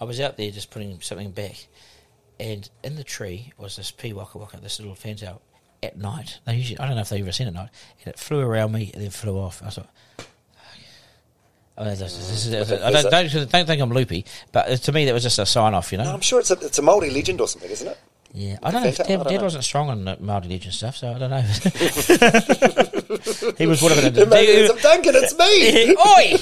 I 0.00 0.04
was 0.04 0.20
out 0.20 0.36
there 0.36 0.50
just 0.50 0.70
putting 0.70 1.00
something 1.00 1.30
back, 1.30 1.66
and 2.40 2.68
in 2.82 2.96
the 2.96 3.04
tree 3.04 3.52
was 3.58 3.76
this 3.76 3.92
pīwakawaka, 3.92 4.60
this 4.62 4.80
little 4.80 4.94
fantail, 4.94 5.42
at 5.82 5.96
night. 5.96 6.40
They 6.46 6.56
usually, 6.56 6.78
I 6.78 6.86
don't 6.86 6.96
know 6.96 7.02
if 7.02 7.08
they've 7.08 7.22
ever 7.22 7.32
seen 7.32 7.46
it 7.46 7.50
at 7.50 7.54
night, 7.54 7.68
and 8.00 8.14
it 8.14 8.18
flew 8.18 8.40
around 8.40 8.72
me 8.72 8.90
and 8.92 9.02
then 9.02 9.10
flew 9.10 9.38
off. 9.38 9.62
I 9.64 9.70
thought, 9.70 9.88
I, 10.18 11.84
mean, 11.84 11.92
oh, 11.92 11.94
this, 11.94 12.00
this 12.00 12.46
is, 12.46 12.54
I 12.54 12.90
don't, 12.90 13.10
don't, 13.10 13.50
don't 13.50 13.66
think 13.66 13.82
I'm 13.82 13.90
loopy, 13.90 14.24
but 14.52 14.66
to 14.82 14.92
me 14.92 15.04
that 15.04 15.14
was 15.14 15.22
just 15.22 15.38
a 15.38 15.46
sign 15.46 15.74
off, 15.74 15.92
you 15.92 15.98
know. 15.98 16.04
No, 16.04 16.14
I'm 16.14 16.20
sure 16.20 16.40
it's 16.40 16.50
a 16.50 16.58
it's 16.60 16.78
a 16.78 16.82
Māori 16.82 17.12
legend 17.12 17.40
or 17.40 17.48
something, 17.48 17.70
isn't 17.70 17.88
it? 17.88 17.98
Yeah, 18.32 18.58
I 18.62 18.70
don't 18.70 18.82
know. 18.82 18.88
If 18.88 18.96
Fantastic. 18.96 19.06
I 19.06 19.08
Dad, 19.08 19.16
don't 19.24 19.32
Dad 19.32 19.38
know. 19.38 19.44
wasn't 19.44 19.64
strong 19.64 19.88
on 19.90 20.04
the 20.04 20.16
Māori 20.18 20.48
Legend 20.50 20.72
stuff, 20.74 20.96
so 20.96 21.12
I 21.12 21.18
don't 21.18 21.30
know. 21.30 21.40
he 23.58 23.66
was 23.66 23.80
brought 23.80 23.92
up 23.92 23.98
in 24.04 24.16
a 24.16 24.20
It 24.22 24.28
may 24.28 24.46
he, 24.62 24.66
some 24.68 24.78
Duncan, 24.78 25.14
it's 25.16 25.36
me. 25.36 25.96
Oi! 26.06 26.36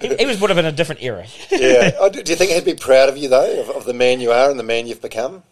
he, 0.00 0.16
he 0.18 0.26
was 0.26 0.36
brought 0.38 0.50
up 0.50 0.56
in 0.58 0.64
a 0.66 0.72
different 0.72 1.00
era. 1.02 1.24
yeah. 1.52 1.92
Oh, 2.00 2.08
do 2.10 2.20
do 2.22 2.32
you 2.32 2.36
think 2.36 2.50
he'd 2.50 2.64
be 2.64 2.74
proud 2.74 3.08
of 3.08 3.16
you 3.16 3.28
though, 3.28 3.60
of, 3.60 3.70
of 3.70 3.84
the 3.84 3.94
man 3.94 4.18
you 4.20 4.32
are 4.32 4.50
and 4.50 4.58
the 4.58 4.64
man 4.64 4.86
you've 4.88 5.00
become? 5.00 5.44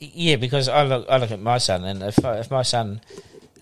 Yeah, 0.00 0.36
because 0.36 0.66
I 0.68 0.82
look, 0.84 1.06
I 1.10 1.18
look 1.18 1.30
at 1.30 1.40
my 1.40 1.58
son, 1.58 1.84
and 1.84 2.02
if 2.02 2.24
I, 2.24 2.38
if 2.38 2.50
my 2.50 2.62
son, 2.62 3.02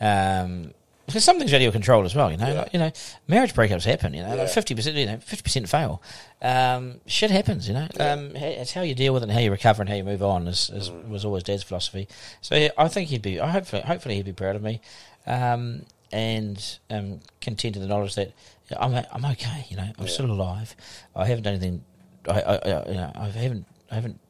um, 0.00 0.72
because 1.10 1.24
something's 1.24 1.52
out 1.52 1.56
of 1.56 1.62
your 1.62 1.72
control 1.72 2.04
as 2.04 2.14
well, 2.14 2.30
you 2.30 2.36
know, 2.36 2.46
Yeah. 2.48 2.60
like, 2.62 2.72
you 2.72 2.78
know, 2.78 2.90
marriage 3.28 3.52
breakups 3.54 3.84
happen, 3.84 4.14
you 4.14 4.22
know, 4.22 4.28
Yeah. 4.34 4.42
like 4.42 4.48
fifty 4.48 4.74
percent, 4.74 4.96
you 4.96 5.06
know, 5.06 5.18
fifty 5.18 5.42
percent 5.42 5.68
fail. 5.68 6.00
Um, 6.42 7.00
shit 7.06 7.30
happens, 7.30 7.68
you 7.68 7.74
know. 7.74 7.88
Um, 7.98 8.34
it's 8.36 8.72
how 8.72 8.82
you 8.82 8.94
deal 8.94 9.12
with 9.12 9.22
it 9.22 9.28
and 9.28 9.32
how 9.32 9.40
you 9.40 9.50
recover 9.50 9.82
and 9.82 9.88
how 9.88 9.94
you 9.96 10.04
move 10.04 10.22
on. 10.22 10.46
Is, 10.48 10.70
is 10.70 10.90
Mm. 10.90 11.08
was 11.08 11.24
always 11.24 11.42
Dad's 11.42 11.62
philosophy. 11.62 12.08
So 12.40 12.54
yeah, 12.56 12.70
I 12.78 12.88
think 12.88 13.08
he'd 13.10 13.22
be. 13.22 13.40
I 13.40 13.48
hopefully, 13.50 13.82
hopefully 13.82 14.14
he'd 14.16 14.24
be 14.24 14.32
proud 14.32 14.56
of 14.56 14.62
me, 14.62 14.80
um, 15.26 15.84
and 16.12 16.78
um, 16.90 17.20
content 17.40 17.76
in 17.76 17.82
the 17.82 17.88
knowledge 17.88 18.14
that 18.14 18.28
you 18.68 18.76
know, 18.76 18.78
I'm 18.80 19.04
I'm 19.12 19.24
okay. 19.32 19.66
You 19.68 19.76
know, 19.76 19.88
I'm 19.98 20.08
still 20.08 20.30
alive. 20.30 20.74
I 21.14 21.26
haven't 21.26 21.44
done 21.44 21.54
anything. 21.54 21.84
I, 22.28 22.40
I, 22.40 22.54
I, 22.56 22.88
you 22.88 22.94
know, 22.94 23.12
I 23.14 23.26
haven't 23.28 23.66
I 23.90 23.94
haven't 23.96 24.20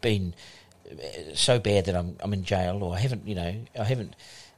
been 0.00 0.34
so 1.34 1.58
bad 1.58 1.84
that 1.86 1.94
I'm 1.96 2.16
I'm 2.20 2.32
in 2.32 2.44
jail, 2.44 2.82
or 2.82 2.94
I 2.94 2.98
haven't, 3.00 3.26
you 3.26 3.34
know, 3.34 3.54
I 3.78 3.84
haven't, 3.84 4.16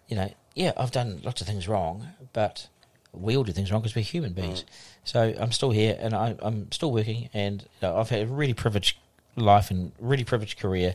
you 0.09 0.17
know, 0.17 0.31
yeah, 0.55 0.73
I've 0.77 0.91
done 0.91 1.21
lots 1.25 1.41
of 1.41 1.47
things 1.47 1.69
wrong, 1.69 2.09
but 2.33 2.69
we 3.13 3.37
all 3.37 3.45
do 3.45 3.53
things 3.53 3.71
wrong 3.71 3.83
because 3.83 3.95
we're 3.95 4.03
human 4.03 4.33
beings. 4.33 4.65
So 5.05 5.35
I'm 5.39 5.53
still 5.53 5.71
here, 5.71 5.97
and 5.99 6.15
I, 6.15 6.37
I'm 6.41 6.71
still 6.73 6.93
working, 6.93 7.29
and 7.35 7.63
you 7.63 7.69
know, 7.83 7.97
I've 7.97 8.11
had 8.11 8.23
a 8.23 8.27
really 8.27 8.55
privileged 8.55 8.99
life 9.37 9.71
and 9.71 9.93
really 9.99 10.25
privileged 10.25 10.59
career. 10.59 10.95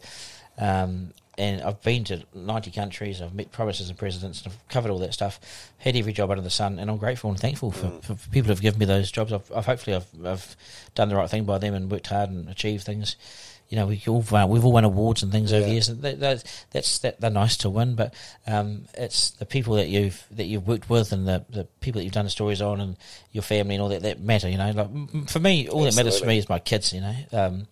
Um, 0.58 1.14
and 1.40 1.62
I've 1.62 1.84
been 1.84 2.04
to 2.06 2.24
90 2.34 2.72
countries, 2.72 3.22
I've 3.22 3.36
met 3.36 3.58
ministers 3.60 3.90
and 3.90 3.98
presidents, 3.98 4.42
and 4.42 4.52
I've 4.52 4.68
covered 4.70 4.90
all 4.90 4.98
that 5.00 5.14
stuff, 5.14 5.40
had 5.78 5.96
every 5.96 6.12
job 6.12 6.32
under 6.32 6.42
the 6.42 6.50
sun, 6.50 6.80
and 6.80 6.90
I'm 6.90 6.98
grateful 6.98 7.30
and 7.30 7.40
thankful 7.40 7.72
for, 7.72 7.92
for 8.02 8.16
people 8.30 8.50
who've 8.50 8.62
given 8.62 8.80
me 8.80 8.86
those 8.88 9.12
jobs. 9.12 9.32
I've, 9.32 9.52
I've 9.56 9.68
hopefully 9.68 9.96
I've, 9.96 10.08
I've 10.26 10.56
done 10.96 11.10
the 11.10 11.16
right 11.16 11.30
thing 11.30 11.44
by 11.44 11.60
them 11.60 11.76
and 11.76 11.92
worked 11.92 12.08
hard 12.08 12.32
and 12.32 12.50
achieved 12.50 12.86
things 12.86 13.18
you 13.70 13.76
know, 13.76 13.88
we 13.88 14.02
all 14.08 14.24
we've 14.48 14.64
all 14.64 14.72
won 14.72 14.86
awards 14.86 15.24
and 15.24 15.32
things 15.32 15.52
over 15.52 15.66
the 15.66 15.72
years, 15.72 15.90
and 15.90 16.02
that, 16.02 16.20
that, 16.22 16.66
that's 16.72 17.00
that 17.00 17.20
they're 17.20 17.30
nice 17.30 17.58
to 17.58 17.70
win, 17.70 17.96
but 17.96 18.14
um, 18.46 18.86
it's 18.94 19.32
the 19.32 19.46
people 19.46 19.76
that 19.76 19.90
you've 19.90 20.26
that 20.32 20.46
you've 20.46 20.68
worked 20.68 20.90
with 20.90 21.12
and 21.12 21.28
the, 21.28 21.44
the 21.50 21.66
people 21.82 22.00
that 22.00 22.06
you've 22.06 22.14
done 22.14 22.26
the 22.26 22.32
stories 22.32 22.62
on 22.62 22.80
and 22.80 22.96
your 23.34 23.42
family 23.42 23.76
and 23.76 23.82
all 23.82 23.90
that 23.90 24.04
that 24.04 24.22
matter. 24.22 24.48
You 24.48 24.58
know, 24.58 24.72
like 24.72 25.30
for 25.30 25.40
me, 25.40 25.68
all 25.68 25.84
that 25.84 25.96
matters 25.96 26.20
for 26.20 26.26
me 26.28 26.38
is 26.38 26.48
my 26.48 26.60
kids. 26.60 26.94
You 26.94 27.02
know, 27.02 27.16
um, 27.34 27.68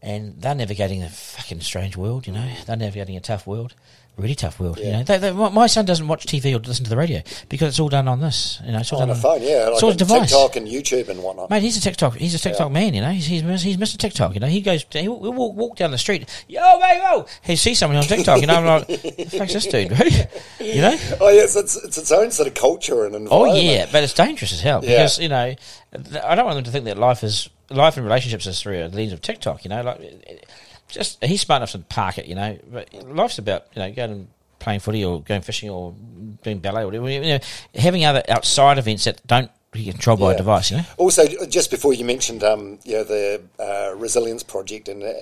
and 0.00 0.40
they're 0.40 0.54
navigating 0.54 1.02
a 1.02 1.08
fucking 1.08 1.62
strange 1.62 1.96
world. 1.96 2.28
You 2.28 2.34
know, 2.34 2.48
they're 2.66 2.76
navigating 2.76 3.16
a 3.16 3.20
tough 3.20 3.44
world. 3.44 3.74
Really 4.18 4.34
tough 4.34 4.58
world, 4.58 4.78
you 4.78 4.90
know. 4.90 5.04
They, 5.04 5.18
they, 5.18 5.30
my 5.30 5.68
son 5.68 5.84
doesn't 5.84 6.08
watch 6.08 6.26
TV 6.26 6.52
or 6.52 6.58
listen 6.58 6.82
to 6.82 6.90
the 6.90 6.96
radio 6.96 7.22
because 7.48 7.68
it's 7.68 7.78
all 7.78 7.88
done 7.88 8.08
on 8.08 8.20
this, 8.20 8.60
you 8.66 8.72
know. 8.72 8.80
It's 8.80 8.92
all 8.92 8.98
oh, 8.98 9.02
on 9.02 9.08
done 9.08 9.16
a 9.16 9.20
phone, 9.20 9.42
yeah, 9.42 9.68
it's 9.68 9.74
like 9.74 9.82
all 9.84 9.88
on 9.90 9.94
a 9.94 9.98
device. 9.98 10.30
TikTok 10.30 10.56
and 10.56 10.66
YouTube 10.66 11.08
and 11.08 11.22
whatnot. 11.22 11.50
Mate, 11.50 11.62
he's 11.62 11.76
a 11.76 11.80
TikTok. 11.80 12.16
He's 12.16 12.34
a 12.34 12.38
TikTok 12.38 12.72
man. 12.72 12.94
You 12.94 13.00
know, 13.00 13.10
he's 13.10 13.26
he's, 13.26 13.62
he's 13.62 13.76
Mr. 13.76 13.96
TikTok. 13.96 14.34
You 14.34 14.40
know, 14.40 14.48
he 14.48 14.60
goes. 14.60 14.84
He'll, 14.90 15.22
he'll 15.22 15.32
walk, 15.32 15.54
walk 15.54 15.76
down 15.76 15.92
the 15.92 15.98
street. 15.98 16.28
Yo, 16.48 16.80
mate, 16.80 17.00
yo. 17.00 17.26
He 17.42 17.54
sees 17.54 17.78
someone 17.78 17.96
on 17.96 18.04
TikTok. 18.04 18.40
You 18.40 18.48
know, 18.48 18.56
I'm 18.56 18.64
like, 18.66 18.86
the 18.88 19.36
fuck's 19.38 19.52
this 19.52 19.66
dude? 19.66 19.92
You 20.60 20.82
know? 20.82 20.98
Oh 21.20 21.28
yes, 21.28 21.56
it's 21.56 21.76
it's 21.76 21.96
its 21.96 22.10
own 22.10 22.30
sort 22.30 22.48
of 22.48 22.54
culture 22.54 23.04
and 23.04 23.28
Oh 23.30 23.44
yeah, 23.44 23.86
but 23.90 24.02
it's 24.02 24.12
dangerous 24.12 24.52
as 24.52 24.60
hell 24.60 24.80
Yeah. 24.82 24.90
because 24.90 25.18
you 25.18 25.28
know, 25.28 25.54
I 26.24 26.34
don't 26.34 26.44
want 26.44 26.56
them 26.56 26.64
to 26.64 26.70
think 26.70 26.84
that 26.86 26.98
life 26.98 27.22
is 27.22 27.48
life 27.70 27.96
and 27.96 28.04
relationships 28.04 28.46
is 28.46 28.60
through 28.60 28.88
the 28.88 28.96
lens 28.96 29.12
of 29.12 29.22
TikTok. 29.22 29.64
You 29.64 29.70
know, 29.70 29.82
like 29.82 30.44
just 30.88 31.22
he's 31.24 31.40
smart 31.40 31.60
enough 31.60 31.72
to 31.72 31.78
park 31.78 32.18
it. 32.18 32.26
You 32.26 32.34
know, 32.34 32.58
but 32.70 32.92
life's 33.04 33.38
about 33.38 33.66
you 33.74 33.82
know 33.82 33.92
going 33.92 34.10
and 34.10 34.28
playing 34.58 34.80
footy 34.80 35.04
or 35.04 35.22
going 35.22 35.42
fishing 35.42 35.70
or 35.70 35.94
doing 36.42 36.58
ballet 36.58 36.82
or 36.82 36.86
whatever. 36.86 37.08
You 37.10 37.20
know, 37.20 37.38
having 37.74 38.04
other 38.04 38.22
outside 38.28 38.78
events 38.78 39.04
that 39.04 39.24
don't 39.26 39.50
be 39.70 39.90
controlled 39.90 40.20
by 40.20 40.34
a 40.34 40.36
device. 40.36 40.70
You 40.70 40.78
know. 40.78 40.84
Also, 40.96 41.26
just 41.46 41.70
before 41.70 41.92
you 41.92 42.04
mentioned, 42.04 42.42
um, 42.42 42.78
you 42.84 42.94
know, 42.94 43.04
the 43.04 43.42
uh, 43.58 43.94
resilience 43.96 44.42
project 44.42 44.88
and 44.88 45.02
uh, 45.02 45.12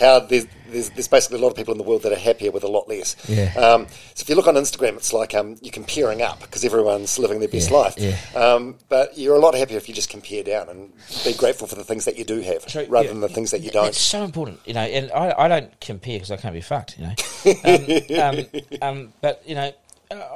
how 0.00 0.20
there's, 0.20 0.46
there's 0.68 0.90
there's 0.90 1.08
basically 1.08 1.38
a 1.38 1.42
lot 1.42 1.50
of 1.50 1.56
people 1.56 1.72
in 1.72 1.78
the 1.78 1.84
world 1.84 2.02
that 2.02 2.12
are 2.12 2.18
happier 2.18 2.50
with 2.50 2.64
a 2.64 2.68
lot 2.68 2.88
less. 2.88 3.16
Yeah. 3.28 3.52
Um, 3.56 3.86
so 4.14 4.22
if 4.22 4.28
you 4.28 4.34
look 4.34 4.46
on 4.48 4.54
Instagram, 4.54 4.96
it's 4.96 5.12
like 5.12 5.34
um, 5.34 5.56
you're 5.62 5.72
comparing 5.72 6.22
up 6.22 6.40
because 6.40 6.64
everyone's 6.64 7.18
living 7.18 7.38
their 7.40 7.48
best 7.48 7.70
Yeah, 7.70 7.76
life. 7.76 7.94
yeah. 7.98 8.16
Um, 8.34 8.76
but 8.88 9.16
you're 9.18 9.36
a 9.36 9.38
lot 9.38 9.54
happier 9.54 9.76
if 9.76 9.88
you 9.88 9.94
just 9.94 10.08
compare 10.10 10.42
down 10.42 10.68
and 10.68 10.92
be 11.24 11.34
grateful 11.34 11.66
for 11.66 11.74
the 11.76 11.84
things 11.84 12.04
that 12.06 12.16
you 12.16 12.24
do 12.24 12.40
have, 12.40 12.62
So, 12.68 12.86
rather 12.86 13.06
yeah, 13.06 13.12
than 13.12 13.20
the 13.20 13.28
things 13.28 13.50
that 13.50 13.60
you 13.60 13.70
don't. 13.70 13.88
It's 13.88 14.00
so 14.00 14.24
important, 14.24 14.60
you 14.64 14.74
know. 14.74 14.80
And 14.80 15.12
I, 15.12 15.34
I 15.36 15.48
don't 15.48 15.78
compare 15.80 16.16
because 16.16 16.30
I 16.30 16.36
can't 16.38 16.54
be 16.54 16.60
fucked, 16.60 16.98
you 16.98 17.04
know. 17.06 18.22
um, 18.22 18.22
um, 18.22 18.46
um, 18.82 19.12
but 19.20 19.42
you 19.46 19.54
know, 19.54 19.72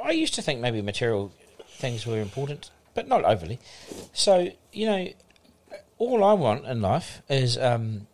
I 0.03 0.11
used 0.11 0.35
to 0.35 0.41
think 0.41 0.59
maybe 0.61 0.81
material 0.81 1.31
things 1.77 2.05
were 2.05 2.19
important, 2.21 2.69
but 2.93 3.07
not 3.07 3.23
overly. 3.25 3.59
So 4.13 4.49
you 4.71 4.85
know, 4.85 5.07
all 5.97 6.23
I 6.23 6.33
want 6.33 6.65
in 6.65 6.81
life 6.81 7.21
is 7.29 7.57
um, 7.57 8.07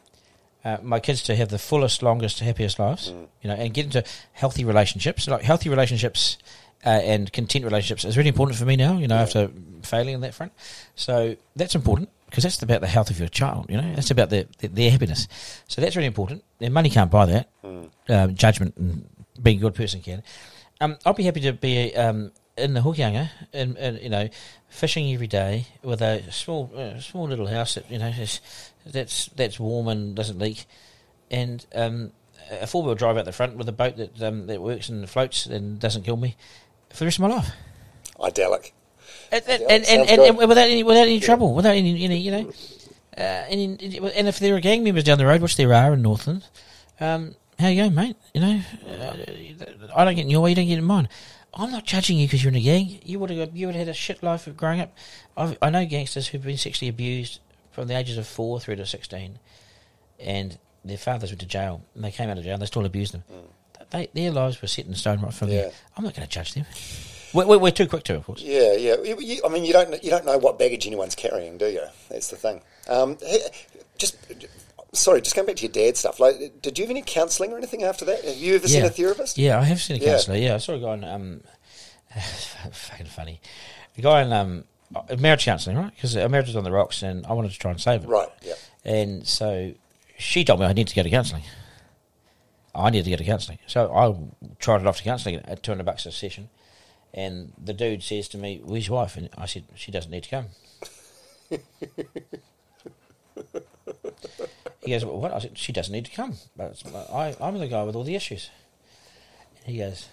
uh, 0.63 0.77
my 0.81 0.99
kids 0.99 1.23
to 1.23 1.35
have 1.35 1.49
the 1.49 1.57
fullest, 1.57 2.03
longest, 2.03 2.39
happiest 2.39 2.79
lives, 2.79 3.09
you 3.41 3.49
know, 3.49 3.55
and 3.55 3.73
get 3.73 3.85
into 3.85 4.03
healthy 4.33 4.63
relationships. 4.65 5.27
Like 5.27 5.41
healthy 5.41 5.69
relationships 5.69 6.37
uh, 6.85 6.89
and 6.89 7.31
content 7.31 7.65
relationships 7.65 8.05
is 8.05 8.17
really 8.17 8.29
important 8.29 8.57
for 8.57 8.65
me 8.65 8.75
now. 8.75 8.97
You 8.97 9.07
know, 9.07 9.15
after 9.15 9.49
failing 9.83 10.15
on 10.15 10.21
that 10.21 10.33
front, 10.33 10.51
so 10.95 11.35
that's 11.55 11.75
important 11.75 12.09
because 12.27 12.43
that's 12.43 12.61
about 12.61 12.81
the 12.81 12.87
health 12.87 13.09
of 13.09 13.19
your 13.19 13.27
child. 13.27 13.65
You 13.69 13.77
know, 13.77 13.95
that's 13.95 14.11
about 14.11 14.29
their 14.29 14.45
their, 14.59 14.69
their 14.69 14.91
happiness. 14.91 15.27
So 15.67 15.81
that's 15.81 15.95
really 15.95 16.07
important. 16.07 16.43
Their 16.59 16.71
money 16.71 16.89
can't 16.89 17.11
buy 17.11 17.25
that. 17.27 17.49
Um, 18.09 18.35
judgment 18.35 18.75
and 18.77 19.07
being 19.41 19.57
a 19.57 19.61
good 19.61 19.75
person 19.75 20.01
can. 20.01 20.23
Um, 20.79 20.97
I'll 21.05 21.13
be 21.13 21.23
happy 21.23 21.41
to 21.41 21.53
be 21.53 21.95
um, 21.95 22.31
in 22.57 22.73
the 22.73 22.81
Hokianga 22.81 23.29
and, 23.53 23.77
and 23.77 23.99
you 24.01 24.09
know 24.09 24.29
fishing 24.69 25.13
every 25.13 25.27
day 25.27 25.67
with 25.83 26.01
a 26.01 26.23
small 26.31 26.71
uh, 26.75 26.99
small 26.99 27.27
little 27.27 27.47
house 27.47 27.75
that 27.75 27.89
you 27.89 27.99
know 27.99 28.07
is, 28.07 28.39
that's 28.85 29.27
that's 29.27 29.59
warm 29.59 29.87
and 29.87 30.15
doesn't 30.15 30.39
leak, 30.39 30.65
and 31.29 31.65
um, 31.75 32.11
a 32.49 32.67
four 32.67 32.83
wheel 32.83 32.95
drive 32.95 33.17
out 33.17 33.25
the 33.25 33.31
front 33.31 33.55
with 33.55 33.69
a 33.69 33.73
boat 33.73 33.97
that 33.97 34.21
um, 34.21 34.47
that 34.47 34.61
works 34.61 34.89
and 34.89 35.09
floats 35.09 35.45
and 35.45 35.79
doesn't 35.79 36.03
kill 36.03 36.17
me 36.17 36.35
for 36.89 36.99
the 36.99 37.05
rest 37.05 37.19
of 37.19 37.21
my 37.21 37.35
life. 37.35 37.51
Idyllic. 38.21 38.73
And, 39.31 39.43
and, 39.47 39.61
Yeah, 39.61 39.67
and, 39.69 40.09
and, 40.09 40.21
and 40.21 40.37
without 40.37 40.69
any 40.69 40.83
without 40.83 41.07
any 41.07 41.19
trouble, 41.19 41.53
without 41.53 41.75
any, 41.75 42.03
any 42.03 42.17
you 42.17 42.31
know, 42.31 42.51
uh, 43.17 43.45
any, 43.47 43.65
and 43.65 44.27
if 44.27 44.39
there 44.39 44.55
are 44.55 44.59
gang 44.59 44.83
members 44.83 45.03
down 45.03 45.17
the 45.17 45.25
road, 45.25 45.41
which 45.41 45.55
there 45.55 45.73
are 45.73 45.93
in 45.93 46.01
Northland, 46.01 46.45
um, 46.99 47.35
how 47.59 47.67
you 47.67 47.81
going, 47.81 47.95
mate? 47.95 48.17
You 48.33 48.41
know, 48.41 48.61
uh, 48.87 49.15
I 49.95 50.05
don't 50.05 50.15
get 50.15 50.23
in 50.23 50.29
your 50.29 50.41
way, 50.41 50.51
you 50.51 50.55
don't 50.55 50.67
get 50.67 50.77
in 50.77 50.83
mine. 50.83 51.07
I'm 51.53 51.71
not 51.71 51.85
judging 51.85 52.17
you 52.17 52.27
because 52.27 52.43
you're 52.43 52.51
in 52.51 52.57
a 52.57 52.61
gang. 52.61 52.99
You 53.03 53.19
would 53.19 53.29
have 53.29 53.55
you 53.55 53.67
would 53.67 53.75
have 53.75 53.87
had 53.87 53.91
a 53.91 53.97
shit 53.97 54.23
life 54.23 54.47
of 54.47 54.55
growing 54.55 54.79
up. 54.79 54.95
I've, 55.35 55.57
I 55.61 55.69
know 55.69 55.85
gangsters 55.85 56.27
who've 56.27 56.43
been 56.43 56.57
sexually 56.57 56.89
abused 56.89 57.39
from 57.71 57.87
the 57.87 57.97
ages 57.97 58.17
of 58.17 58.27
four 58.27 58.59
through 58.59 58.75
to 58.77 58.85
sixteen, 58.85 59.39
and 60.19 60.57
their 60.83 60.97
fathers 60.97 61.29
went 61.31 61.39
to 61.41 61.45
jail, 61.45 61.83
and 61.95 62.03
they 62.03 62.11
came 62.11 62.29
out 62.29 62.37
of 62.37 62.43
jail, 62.43 62.53
and 62.53 62.61
they 62.61 62.65
still 62.65 62.85
abused 62.85 63.13
them. 63.13 63.23
They, 63.91 64.07
their 64.13 64.31
lives 64.31 64.61
were 64.61 64.67
set 64.69 64.85
in 64.85 64.95
stone 64.95 65.19
right 65.21 65.33
from 65.33 65.49
Mm. 65.49 65.51
Yeah. 65.53 65.61
there. 65.63 65.71
I'm 65.97 66.03
not 66.05 66.15
going 66.15 66.25
to 66.27 66.33
judge 66.33 66.53
them. 66.53 66.65
We're, 67.33 67.57
we're, 67.57 67.71
too 67.71 67.87
quick 67.87 68.03
to, 68.05 68.15
of 68.15 68.25
course. 68.25 68.41
Yeah, 68.41 68.73
yeah. 68.73 68.95
You, 69.03 69.17
you- 69.19 69.41
I 69.45 69.49
mean, 69.49 69.63
you 69.65 69.73
don't 69.73 70.01
you 70.03 70.09
don't 70.09 70.25
know 70.25 70.37
what 70.37 70.57
baggage 70.59 70.85
anyone's 70.87 71.15
carrying, 71.15 71.57
do 71.57 71.65
you? 71.67 71.81
That's 72.09 72.29
the 72.29 72.35
thing. 72.37 72.61
Um, 72.89 73.17
just 73.97 74.17
sorry, 74.93 75.21
just 75.21 75.35
going 75.35 75.45
back 75.45 75.55
to 75.57 75.63
your 75.63 75.71
dad 75.71 75.95
stuff. 75.97 76.19
Like, 76.19 76.61
did 76.61 76.77
you 76.77 76.83
have 76.85 76.89
any 76.91 77.03
counselling 77.05 77.51
or 77.53 77.57
anything 77.57 77.83
after 77.83 78.03
that? 78.05 78.23
Have 78.25 78.35
you 78.37 78.55
ever 78.55 78.67
seen 78.67 78.83
a 78.85 78.89
therapist? 78.89 79.37
Yeah, 79.37 79.59
I 79.59 79.63
have 79.63 79.81
seen 79.81 79.97
a 79.97 79.99
Yeah. 80.03 80.11
counsellor. 80.13 80.35
Yeah, 80.37 80.55
I 80.55 80.57
saw 80.57 80.73
a 80.73 80.79
guy 80.79 80.93
in, 80.95 81.03
um, 81.03 81.41
fucking 82.71 83.05
funny. 83.07 83.39
A 83.97 84.01
guy 84.01 84.21
in 84.23 84.31
um, 84.33 84.63
Uh, 84.95 85.15
marriage 85.17 85.45
counselling, 85.45 85.77
right? 85.77 85.93
Because 85.93 86.15
our 86.17 86.27
marriage 86.29 86.47
was 86.47 86.55
on 86.55 86.63
the 86.63 86.71
rocks, 86.71 87.01
and 87.01 87.25
I 87.25 87.33
wanted 87.33 87.51
to 87.51 87.59
try 87.59 87.71
and 87.71 87.79
save 87.79 88.03
it. 88.03 88.07
Right. 88.07 88.27
Yeah. 88.41 88.53
And 88.83 89.25
so 89.27 89.73
she 90.17 90.43
told 90.43 90.59
me 90.59 90.65
I 90.65 90.73
need 90.73 90.87
to 90.87 90.95
go 90.95 91.03
to 91.03 91.09
counselling. 91.09 91.43
I 92.73 92.89
needed 92.89 93.05
to 93.05 93.09
go 93.11 93.15
to 93.17 93.23
counselling. 93.23 93.59
So 93.67 93.93
I 93.93 94.15
tried 94.59 94.81
it 94.81 94.87
off 94.87 94.97
to 94.97 95.03
counselling 95.03 95.35
at 95.45 95.63
200 95.63 95.83
bucks 95.83 96.05
a 96.05 96.11
session. 96.11 96.49
And 97.13 97.51
the 97.61 97.73
dude 97.73 98.03
says 98.03 98.27
to 98.29 98.37
me, 98.37 98.61
Where's 98.63 98.87
your 98.87 98.97
wife? 98.97 99.17
And 99.17 99.29
I 99.37 99.45
said, 99.45 99.65
She 99.75 99.91
doesn't 99.91 100.11
need 100.11 100.23
to 100.23 100.29
come. 100.29 100.45
he 104.83 104.91
goes, 104.91 105.03
well, 105.05 105.19
What? 105.19 105.33
I 105.33 105.39
said, 105.39 105.57
She 105.57 105.73
doesn't 105.73 105.91
need 105.93 106.05
to 106.05 106.11
come. 106.11 106.35
But 106.55 106.81
I, 107.13 107.35
I'm 107.41 107.57
the 107.57 107.67
guy 107.67 107.83
with 107.83 107.95
all 107.95 108.03
the 108.03 108.15
issues. 108.15 108.49
And 109.65 109.73
he 109.75 109.79
goes, 109.79 110.07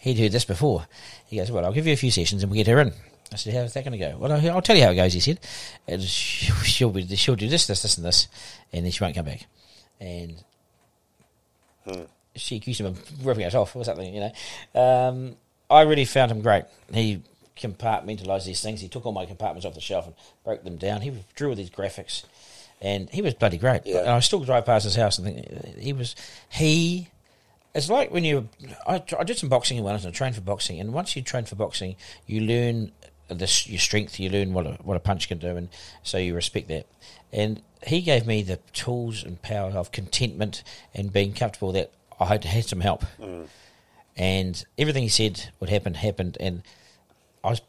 He'd 0.00 0.18
heard 0.18 0.32
this 0.32 0.44
before. 0.46 0.86
He 1.26 1.36
goes, 1.36 1.50
Well, 1.50 1.64
I'll 1.64 1.72
give 1.72 1.86
you 1.86 1.92
a 1.92 1.96
few 1.96 2.10
sessions 2.10 2.42
and 2.42 2.50
we'll 2.50 2.64
get 2.64 2.70
her 2.72 2.80
in. 2.80 2.92
I 3.32 3.36
said, 3.36 3.54
How's 3.54 3.72
that 3.74 3.84
going 3.84 3.98
to 3.98 3.98
go? 3.98 4.16
Well, 4.18 4.32
I'll 4.32 4.50
I'll 4.52 4.62
tell 4.62 4.76
you 4.76 4.82
how 4.84 4.90
it 4.90 4.96
goes, 4.96 5.12
he 5.12 5.20
said. 5.20 5.40
She'll, 6.02 6.90
be, 6.90 7.06
she'll 7.16 7.36
do 7.36 7.48
this, 7.48 7.66
this, 7.66 7.82
this, 7.82 7.96
and 7.96 8.06
this, 8.06 8.28
and 8.72 8.84
then 8.84 8.92
she 8.92 9.02
won't 9.02 9.16
come 9.16 9.26
back. 9.26 9.46
And 10.00 10.42
she 12.36 12.56
accused 12.56 12.80
him 12.80 12.86
of 12.86 13.26
ripping 13.26 13.44
us 13.44 13.54
off 13.54 13.74
or 13.76 13.84
something, 13.84 14.12
you 14.12 14.20
know. 14.20 14.80
Um, 14.80 15.36
I 15.70 15.82
really 15.82 16.04
found 16.04 16.30
him 16.30 16.40
great. 16.40 16.64
He 16.92 17.22
compartmentalised 17.56 18.46
these 18.46 18.62
things. 18.62 18.80
He 18.80 18.88
took 18.88 19.06
all 19.06 19.12
my 19.12 19.26
compartments 19.26 19.64
off 19.64 19.74
the 19.74 19.80
shelf 19.80 20.06
and 20.06 20.14
broke 20.44 20.64
them 20.64 20.76
down. 20.76 21.00
He 21.00 21.12
drew 21.34 21.50
all 21.50 21.54
these 21.54 21.70
graphics, 21.70 22.24
and 22.80 23.08
he 23.10 23.22
was 23.22 23.34
bloody 23.34 23.58
great. 23.58 23.82
Yeah. 23.84 24.00
And 24.00 24.10
I 24.10 24.20
still 24.20 24.44
drive 24.44 24.66
past 24.66 24.84
his 24.84 24.96
house 24.96 25.18
and 25.18 25.26
think 25.26 25.78
he 25.78 25.92
was 25.92 26.16
he. 26.48 27.08
It's 27.74 27.90
like 27.90 28.10
when 28.12 28.24
you. 28.24 28.48
I, 28.86 29.02
I 29.18 29.24
did 29.24 29.38
some 29.38 29.48
boxing 29.48 29.78
in 29.78 29.84
Wellington. 29.84 30.10
I 30.10 30.12
trained 30.12 30.34
for 30.34 30.40
boxing, 30.40 30.80
and 30.80 30.92
once 30.92 31.16
you 31.16 31.22
train 31.22 31.44
for 31.44 31.56
boxing, 31.56 31.96
you 32.26 32.40
learn 32.40 32.92
this 33.28 33.68
your 33.68 33.78
strength. 33.78 34.20
You 34.20 34.30
learn 34.30 34.52
what 34.52 34.66
a, 34.66 34.72
what 34.82 34.96
a 34.96 35.00
punch 35.00 35.28
can 35.28 35.38
do, 35.38 35.56
and 35.56 35.68
so 36.02 36.18
you 36.18 36.34
respect 36.34 36.68
that. 36.68 36.86
And 37.32 37.62
he 37.86 38.00
gave 38.00 38.26
me 38.26 38.42
the 38.42 38.58
tools 38.72 39.24
and 39.24 39.40
power 39.42 39.70
of 39.70 39.92
contentment 39.92 40.62
and 40.94 41.12
being 41.12 41.32
comfortable 41.32 41.72
that 41.72 41.90
I 42.20 42.26
had, 42.26 42.44
had 42.44 42.64
some 42.64 42.80
help, 42.80 43.04
mm. 43.20 43.46
and 44.16 44.64
everything 44.78 45.02
he 45.02 45.08
said 45.08 45.50
would 45.60 45.70
happen 45.70 45.94
happened, 45.94 46.36
and 46.40 46.62
I 47.42 47.50
was. 47.50 47.60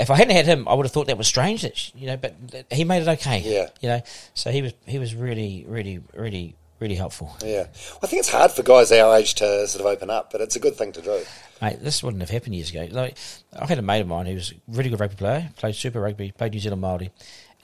If 0.00 0.10
I 0.10 0.14
hadn't 0.14 0.36
had 0.36 0.46
him, 0.46 0.68
I 0.68 0.74
would 0.74 0.86
have 0.86 0.92
thought 0.92 1.08
that 1.08 1.18
was 1.18 1.26
strange. 1.26 1.62
That 1.62 1.92
you 1.92 2.06
know, 2.06 2.16
but 2.16 2.36
he 2.70 2.84
made 2.84 3.02
it 3.02 3.08
okay. 3.08 3.40
Yeah. 3.44 3.68
you 3.80 3.88
know. 3.88 4.00
So 4.32 4.52
he 4.52 4.62
was 4.62 4.72
he 4.86 5.00
was 5.00 5.12
really 5.12 5.64
really 5.66 6.00
really 6.14 6.54
really 6.80 6.94
helpful. 6.94 7.36
Yeah. 7.42 7.64
Well, 7.64 8.00
I 8.02 8.06
think 8.06 8.20
it's 8.20 8.30
hard 8.30 8.50
for 8.50 8.62
guys 8.62 8.92
our 8.92 9.16
age 9.16 9.34
to 9.36 9.66
sort 9.66 9.80
of 9.80 9.86
open 9.86 10.10
up, 10.10 10.30
but 10.30 10.40
it's 10.40 10.56
a 10.56 10.60
good 10.60 10.76
thing 10.76 10.92
to 10.92 11.02
do. 11.02 11.22
Mate, 11.60 11.78
this 11.82 12.02
wouldn't 12.02 12.20
have 12.20 12.30
happened 12.30 12.54
years 12.54 12.70
ago. 12.70 12.86
Like, 12.90 13.16
I've 13.58 13.68
had 13.68 13.78
a 13.78 13.82
mate 13.82 14.00
of 14.00 14.06
mine 14.06 14.26
who's 14.26 14.52
a 14.52 14.54
really 14.68 14.90
good 14.90 15.00
rugby 15.00 15.16
player, 15.16 15.50
played 15.56 15.74
Super 15.74 16.00
Rugby, 16.00 16.32
played 16.32 16.52
New 16.52 16.60
Zealand 16.60 16.82
Māori, 16.82 17.10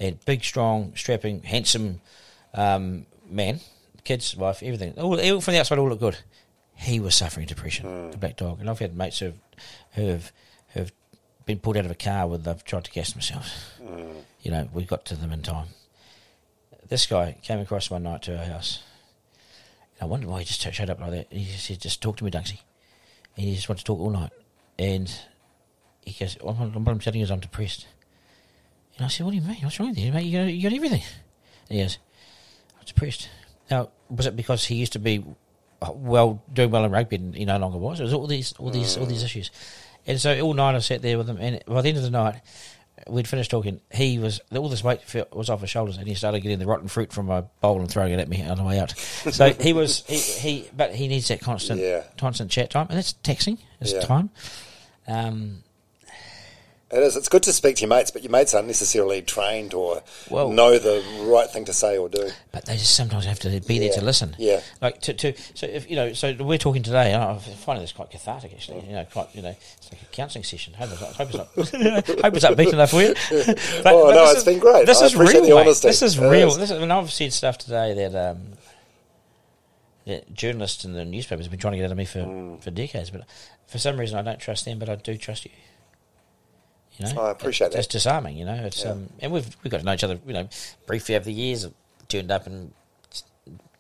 and 0.00 0.22
big, 0.24 0.42
strong, 0.42 0.92
strapping, 0.96 1.42
handsome 1.42 2.00
um, 2.54 3.06
man, 3.28 3.60
kids, 4.02 4.36
wife, 4.36 4.62
everything. 4.62 4.94
All, 4.98 5.16
from 5.40 5.54
the 5.54 5.60
outside, 5.60 5.78
all 5.78 5.88
looked 5.88 6.00
good. 6.00 6.18
He 6.76 6.98
was 6.98 7.14
suffering 7.14 7.46
depression, 7.46 8.10
the 8.10 8.16
black 8.16 8.36
dog. 8.36 8.60
And 8.60 8.68
I've 8.68 8.80
had 8.80 8.96
mates 8.96 9.20
who 9.20 9.26
have, 9.26 9.38
who 9.92 10.06
have, 10.08 10.32
who 10.72 10.80
have 10.80 10.92
been 11.46 11.60
pulled 11.60 11.76
out 11.76 11.84
of 11.84 11.90
a 11.92 11.94
car 11.94 12.26
where 12.26 12.38
they've 12.38 12.64
tried 12.64 12.84
to 12.84 12.90
gas 12.90 13.12
themselves. 13.12 13.52
You 14.42 14.50
know, 14.50 14.68
we 14.72 14.84
got 14.84 15.04
to 15.06 15.16
them 15.16 15.32
in 15.32 15.42
time. 15.42 15.68
This 16.88 17.06
guy 17.06 17.36
came 17.42 17.60
across 17.60 17.90
one 17.90 18.02
night 18.02 18.22
to 18.22 18.36
our 18.36 18.44
house. 18.44 18.82
I 20.04 20.06
wondered 20.06 20.28
why 20.28 20.40
he 20.40 20.44
just 20.44 20.60
showed 20.60 20.90
up 20.90 21.00
like 21.00 21.10
that. 21.10 21.26
He 21.30 21.44
said, 21.44 21.80
just 21.80 22.00
talk 22.00 22.16
to 22.18 22.24
me, 22.24 22.30
Dunksy 22.30 22.60
and 23.36 23.46
he 23.46 23.54
just 23.54 23.68
wanted 23.68 23.80
to 23.80 23.84
talk 23.84 24.00
all 24.00 24.10
night. 24.10 24.30
And 24.78 25.12
he 26.02 26.12
goes, 26.12 26.36
well, 26.42 26.54
what 26.54 26.88
I'm 26.88 27.00
telling 27.00 27.18
you 27.18 27.24
is 27.24 27.30
I'm 27.30 27.40
depressed. 27.40 27.86
And 28.96 29.04
I 29.04 29.08
said, 29.08 29.24
what 29.24 29.32
do 29.32 29.36
you 29.36 29.42
mean? 29.42 29.58
What's 29.62 29.78
wrong 29.80 29.90
with 29.90 29.98
you, 29.98 30.12
mate? 30.12 30.24
You 30.24 30.38
got, 30.38 30.44
you 30.44 30.62
got 30.62 30.72
everything. 30.72 31.02
And 31.68 31.78
he 31.78 31.82
goes, 31.82 31.98
I'm 32.78 32.84
depressed. 32.86 33.28
Now, 33.70 33.90
was 34.08 34.26
it 34.26 34.36
because 34.36 34.64
he 34.66 34.76
used 34.76 34.92
to 34.92 34.98
be 34.98 35.24
uh, 35.82 35.92
well, 35.92 36.42
doing 36.52 36.70
well 36.70 36.84
in 36.84 36.92
rugby 36.92 37.16
and 37.16 37.34
he 37.34 37.44
no 37.44 37.58
longer 37.58 37.78
was? 37.78 38.00
It 38.00 38.04
was 38.04 38.14
all 38.14 38.26
these, 38.26 38.52
all 38.54 38.70
these, 38.70 38.96
all 38.96 39.06
these 39.06 39.24
issues. 39.24 39.50
And 40.06 40.20
so 40.20 40.38
all 40.40 40.54
night 40.54 40.74
I 40.74 40.80
sat 40.80 41.02
there 41.02 41.16
with 41.16 41.28
him, 41.28 41.38
and 41.40 41.62
by 41.66 41.80
the 41.80 41.88
end 41.88 41.96
of 41.96 42.04
the 42.04 42.10
night, 42.10 42.42
we'd 43.08 43.28
finished 43.28 43.50
talking. 43.50 43.80
He 43.92 44.18
was 44.18 44.40
all 44.54 44.68
this 44.68 44.82
weight 44.84 45.00
was 45.32 45.50
off 45.50 45.60
his 45.60 45.70
shoulders, 45.70 45.96
and 45.98 46.06
he 46.06 46.14
started 46.14 46.40
getting 46.40 46.58
the 46.58 46.66
rotten 46.66 46.88
fruit 46.88 47.12
from 47.12 47.26
my 47.26 47.42
bowl 47.60 47.80
and 47.80 47.90
throwing 47.90 48.12
it 48.12 48.18
at 48.20 48.28
me 48.28 48.42
on 48.42 48.56
the 48.56 48.64
way 48.64 48.78
out. 48.78 48.94
So 49.32 49.52
he 49.54 49.72
was 49.72 50.04
he, 50.06 50.16
he 50.18 50.70
but 50.76 50.94
he 50.94 51.08
needs 51.08 51.28
that 51.28 51.40
constant 51.40 51.80
Yeah. 51.80 52.02
constant 52.18 52.50
chat 52.50 52.70
time, 52.70 52.86
and 52.88 52.98
that's 52.98 53.12
taxing. 53.14 53.58
It's 53.80 53.92
Yeah. 53.92 54.00
time. 54.00 54.30
Um, 55.06 55.62
It 56.94 57.02
is. 57.02 57.16
It's 57.16 57.28
good 57.28 57.42
to 57.42 57.52
speak 57.52 57.76
to 57.76 57.80
your 57.82 57.88
mates, 57.88 58.10
but 58.12 58.22
your 58.22 58.30
mates 58.30 58.54
aren't 58.54 58.68
necessarily 58.68 59.20
trained 59.20 59.74
or 59.74 60.02
Well- 60.30 60.50
know 60.50 60.78
the 60.78 61.02
right 61.22 61.50
thing 61.50 61.64
to 61.64 61.72
say 61.72 61.98
or 61.98 62.08
do. 62.08 62.30
but 62.52 62.66
they 62.66 62.74
just 62.76 62.94
sometimes 62.94 63.24
have 63.24 63.40
to 63.40 63.60
be 63.60 63.78
there 63.80 63.92
to 63.94 64.00
listen. 64.04 64.36
Yeah. 64.38 64.60
Like 64.80 65.00
to, 65.02 65.12
to 65.14 65.32
so 65.54 65.66
if 65.66 65.90
you 65.90 65.96
know 65.96 66.12
so 66.12 66.32
we're 66.38 66.56
talking 66.58 66.82
today. 66.84 67.12
and 67.12 67.22
I'm 67.22 67.38
finding 67.40 67.82
this 67.82 67.92
quite 67.92 68.10
cathartic 68.10 68.52
actually. 68.52 68.86
You 68.86 68.92
know, 68.92 69.04
quite 69.12 69.34
you 69.34 69.42
know, 69.42 69.56
it's 69.76 69.92
like 69.92 70.02
a 70.02 70.06
counselling 70.12 70.44
session. 70.44 70.74
Hope 70.74 70.90
it's 70.92 71.00
not, 71.00 71.12
hope 71.14 71.28
it's 71.28 71.72
not, 71.72 72.06
hope 72.22 72.34
it's 72.36 72.44
upbeat 72.44 72.72
enough 72.72 72.90
for 72.90 73.02
you. 73.02 73.14
But, 73.82 73.92
Oh, 73.92 74.10
no, 74.10 74.26
this 74.26 74.34
it's 74.36 74.44
been 74.44 74.58
great. 74.60 74.86
This 74.86 75.02
I 75.02 75.06
is 75.06 75.16
real. 75.16 75.42
the 75.42 75.52
honesty. 75.56 75.88
This 75.88 76.00
is 76.02 76.16
It 76.16 76.28
real. 76.28 76.48
is. 76.48 76.58
This 76.58 76.70
is, 76.70 76.80
and 76.80 76.92
I've 76.92 77.10
said 77.12 77.32
stuff 77.32 77.58
today 77.58 77.92
that 77.94 78.14
um, 78.30 78.52
that 80.06 80.32
journalists 80.34 80.84
and 80.84 80.94
the 80.94 81.04
newspapers 81.04 81.46
have 81.46 81.50
been 81.50 81.60
trying 81.60 81.72
to 81.72 81.78
get 81.78 81.86
out 81.86 81.92
of 81.92 81.96
me 81.98 82.04
for 82.04 82.20
Mm. 82.20 82.62
for 82.62 82.70
decades. 82.70 83.10
But 83.10 83.22
for 83.66 83.78
some 83.78 83.98
reason, 83.98 84.18
I 84.18 84.22
don't 84.22 84.38
trust 84.38 84.64
them, 84.64 84.78
but 84.78 84.88
I 84.88 84.96
do 84.96 85.16
trust 85.16 85.44
you. 85.44 85.50
You 86.98 87.12
know, 87.12 87.22
I 87.22 87.30
appreciate 87.30 87.68
It's 87.68 87.74
that. 87.74 87.78
It's 87.80 87.88
disarming. 87.88 88.36
You 88.36 88.44
know, 88.44 88.54
it's 88.54 88.84
um, 88.86 89.08
and 89.20 89.32
we've 89.32 89.56
we've 89.62 89.70
got 89.70 89.78
to 89.78 89.84
know 89.84 89.94
each 89.94 90.04
other. 90.04 90.18
You 90.26 90.32
know, 90.32 90.48
briefly 90.86 91.16
over 91.16 91.24
the 91.24 91.32
years, 91.32 91.66
turned 92.08 92.30
up 92.30 92.46
and 92.46 92.72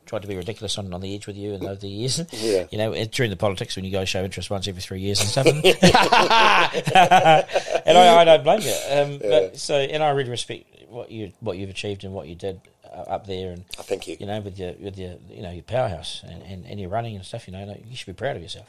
tried 0.06 0.22
to 0.22 0.28
be 0.28 0.36
ridiculous 0.36 0.76
on, 0.78 0.92
on 0.92 1.00
the 1.00 1.14
edge 1.14 1.26
with 1.26 1.36
you 1.36 1.54
and 1.54 1.64
over 1.64 1.76
the 1.76 1.88
years. 1.88 2.20
Yeah. 2.32 2.66
You 2.70 2.78
know, 2.78 3.04
during 3.06 3.30
the 3.30 3.36
politics 3.36 3.76
when 3.76 3.84
you 3.84 3.90
guys 3.90 4.08
show 4.08 4.22
interest 4.24 4.50
once 4.50 4.68
every 4.68 4.82
three 4.82 5.00
years 5.00 5.20
and 5.20 5.28
stuff. 5.28 5.46
and 5.46 5.58
I, 7.98 8.16
I 8.20 8.24
don't 8.24 8.44
blame 8.44 8.60
you. 8.60 8.74
Um, 8.90 9.18
but 9.18 9.56
so, 9.56 9.76
and 9.76 10.02
I 10.02 10.10
really 10.10 10.30
respect 10.30 10.66
what 10.88 11.10
you 11.10 11.32
what 11.40 11.56
you've 11.56 11.70
achieved 11.70 12.04
and 12.04 12.12
what 12.12 12.28
you 12.28 12.34
did 12.34 12.60
uh, 12.84 13.00
up 13.02 13.26
there, 13.26 13.52
and 13.52 13.64
I 13.78 13.82
thank 13.82 14.06
you. 14.06 14.16
you 14.18 14.26
know 14.26 14.40
with 14.40 14.58
your 14.58 14.72
with 14.74 14.98
your 14.98 15.14
you 15.30 15.42
know 15.42 15.50
your 15.50 15.62
powerhouse 15.62 16.22
and, 16.26 16.42
and, 16.42 16.66
and 16.66 16.80
your 16.80 16.90
running 16.90 17.16
and 17.16 17.24
stuff. 17.24 17.46
You 17.46 17.52
know, 17.52 17.64
like, 17.64 17.84
you 17.88 17.96
should 17.96 18.06
be 18.06 18.12
proud 18.12 18.36
of 18.36 18.42
yourself. 18.42 18.68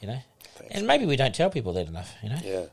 You 0.00 0.08
know, 0.08 0.18
and 0.70 0.86
maybe 0.86 1.06
we 1.06 1.16
don't 1.16 1.34
tell 1.34 1.50
people 1.50 1.72
that 1.74 1.88
enough. 1.88 2.14
You 2.22 2.30
know, 2.30 2.38
Yeah. 2.44 2.64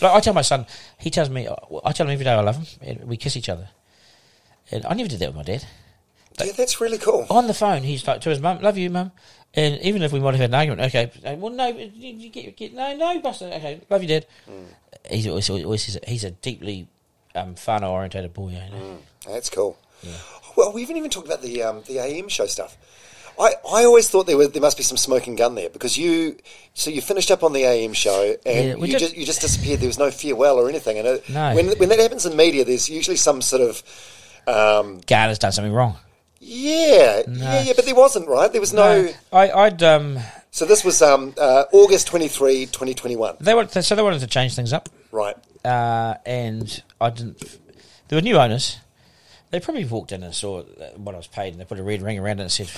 Like 0.00 0.12
I 0.12 0.20
tell 0.20 0.34
my 0.34 0.42
son, 0.42 0.66
he 0.98 1.10
tells 1.10 1.30
me, 1.30 1.48
I 1.84 1.92
tell 1.92 2.06
him 2.06 2.12
every 2.12 2.24
day 2.24 2.32
I 2.32 2.40
love 2.40 2.56
him, 2.56 2.66
and 2.80 3.08
we 3.08 3.16
kiss 3.16 3.36
each 3.36 3.48
other. 3.48 3.68
And 4.70 4.84
I 4.86 4.94
never 4.94 5.08
did 5.08 5.18
that 5.20 5.28
with 5.28 5.36
my 5.36 5.42
dad. 5.42 5.64
Yeah, 6.42 6.52
that's 6.52 6.80
really 6.80 6.98
cool. 6.98 7.26
On 7.30 7.46
the 7.46 7.54
phone, 7.54 7.82
he's 7.82 8.06
like 8.06 8.20
to 8.22 8.30
his 8.30 8.40
mum, 8.40 8.60
"Love 8.60 8.76
you, 8.76 8.90
mum." 8.90 9.12
And 9.54 9.80
even 9.82 10.02
if 10.02 10.12
we 10.12 10.18
might 10.18 10.34
have 10.34 10.40
had 10.40 10.50
an 10.50 10.54
argument, 10.54 10.80
okay, 10.94 11.36
well, 11.36 11.52
no, 11.52 11.68
you, 11.68 12.28
get, 12.28 12.56
get, 12.56 12.74
no, 12.74 12.96
no, 12.96 13.20
Buster, 13.20 13.46
okay, 13.46 13.80
love 13.88 14.02
you, 14.02 14.08
dad. 14.08 14.26
He's 15.08 15.28
always, 15.28 15.48
always 15.48 15.84
he's, 15.84 15.96
a, 15.96 16.00
he's 16.08 16.24
a 16.24 16.32
deeply 16.32 16.88
um, 17.36 17.54
whānau 17.54 17.90
orientated 17.90 18.34
boy. 18.34 18.48
You 18.48 18.56
know? 18.56 18.98
That's 19.28 19.48
cool. 19.50 19.78
Well, 20.56 20.72
we 20.72 20.80
haven't 20.82 20.96
even 20.96 21.10
talked 21.10 21.26
about 21.26 21.42
the 21.42 21.62
um, 21.62 21.82
the 21.86 21.98
AM 21.98 22.28
show 22.28 22.46
stuff. 22.46 22.76
I, 23.38 23.54
I 23.68 23.84
always 23.84 24.08
thought 24.08 24.26
there 24.26 24.36
was 24.36 24.50
there 24.52 24.62
must 24.62 24.76
be 24.76 24.82
some 24.82 24.96
smoking 24.96 25.34
gun 25.36 25.54
there 25.54 25.68
because 25.70 25.96
you 25.98 26.36
so 26.74 26.90
you 26.90 27.00
finished 27.00 27.30
up 27.30 27.42
on 27.42 27.52
the 27.52 27.64
AM 27.64 27.92
show 27.92 28.34
and 28.46 28.68
Yeah, 28.68 28.74
you 28.76 28.86
did- 28.92 28.98
just 29.00 29.16
you 29.16 29.26
just 29.26 29.40
disappeared. 29.40 29.80
There 29.80 29.88
was 29.88 29.98
no 29.98 30.10
farewell 30.10 30.56
or 30.58 30.68
anything. 30.68 30.98
And 30.98 31.06
it, 31.08 31.28
No. 31.28 31.54
when 31.54 31.68
when 31.78 31.88
that 31.88 31.98
happens 31.98 32.26
in 32.26 32.36
media, 32.36 32.64
there's 32.64 32.88
usually 32.88 33.16
some 33.16 33.42
sort 33.42 33.62
of 33.62 33.82
um, 34.46 35.00
has 35.08 35.38
done 35.38 35.52
something 35.52 35.72
wrong. 35.72 35.96
yeah 36.40 37.22
yeah 37.28 37.62
yeah, 37.62 37.72
but 37.74 37.84
there 37.86 37.94
wasn't 37.94 38.28
right. 38.28 38.50
There 38.52 38.60
was 38.60 38.72
no. 38.72 39.08
I, 39.32 39.50
I'd 39.50 39.82
um, 39.82 40.18
So 40.50 40.64
this 40.66 40.84
was 40.84 41.00
um, 41.02 41.34
uh, 41.38 41.64
August 41.72 42.06
23, 42.08 42.66
2021. 42.66 43.36
they 43.40 43.54
wanted 43.54 43.82
so 43.82 43.94
they 43.96 44.02
wanted 44.02 44.20
to 44.20 44.26
change 44.26 44.54
things 44.54 44.72
up, 44.72 44.88
Right. 45.10 45.36
uh, 45.64 46.14
and 46.26 46.82
I 47.00 47.10
didn't. 47.10 47.38
There 48.08 48.16
were 48.18 48.22
new 48.22 48.36
owners. 48.36 48.76
They 49.54 49.60
probably 49.60 49.84
walked 49.84 50.10
in 50.10 50.24
and 50.24 50.34
saw 50.34 50.64
what 50.96 51.14
I 51.14 51.18
was 51.18 51.28
paid, 51.28 51.52
and 51.52 51.60
they 51.60 51.64
put 51.64 51.78
a 51.78 51.82
red 51.84 52.02
ring 52.02 52.18
around 52.18 52.40
it 52.40 52.42
and 52.42 52.50
said, 52.50 52.68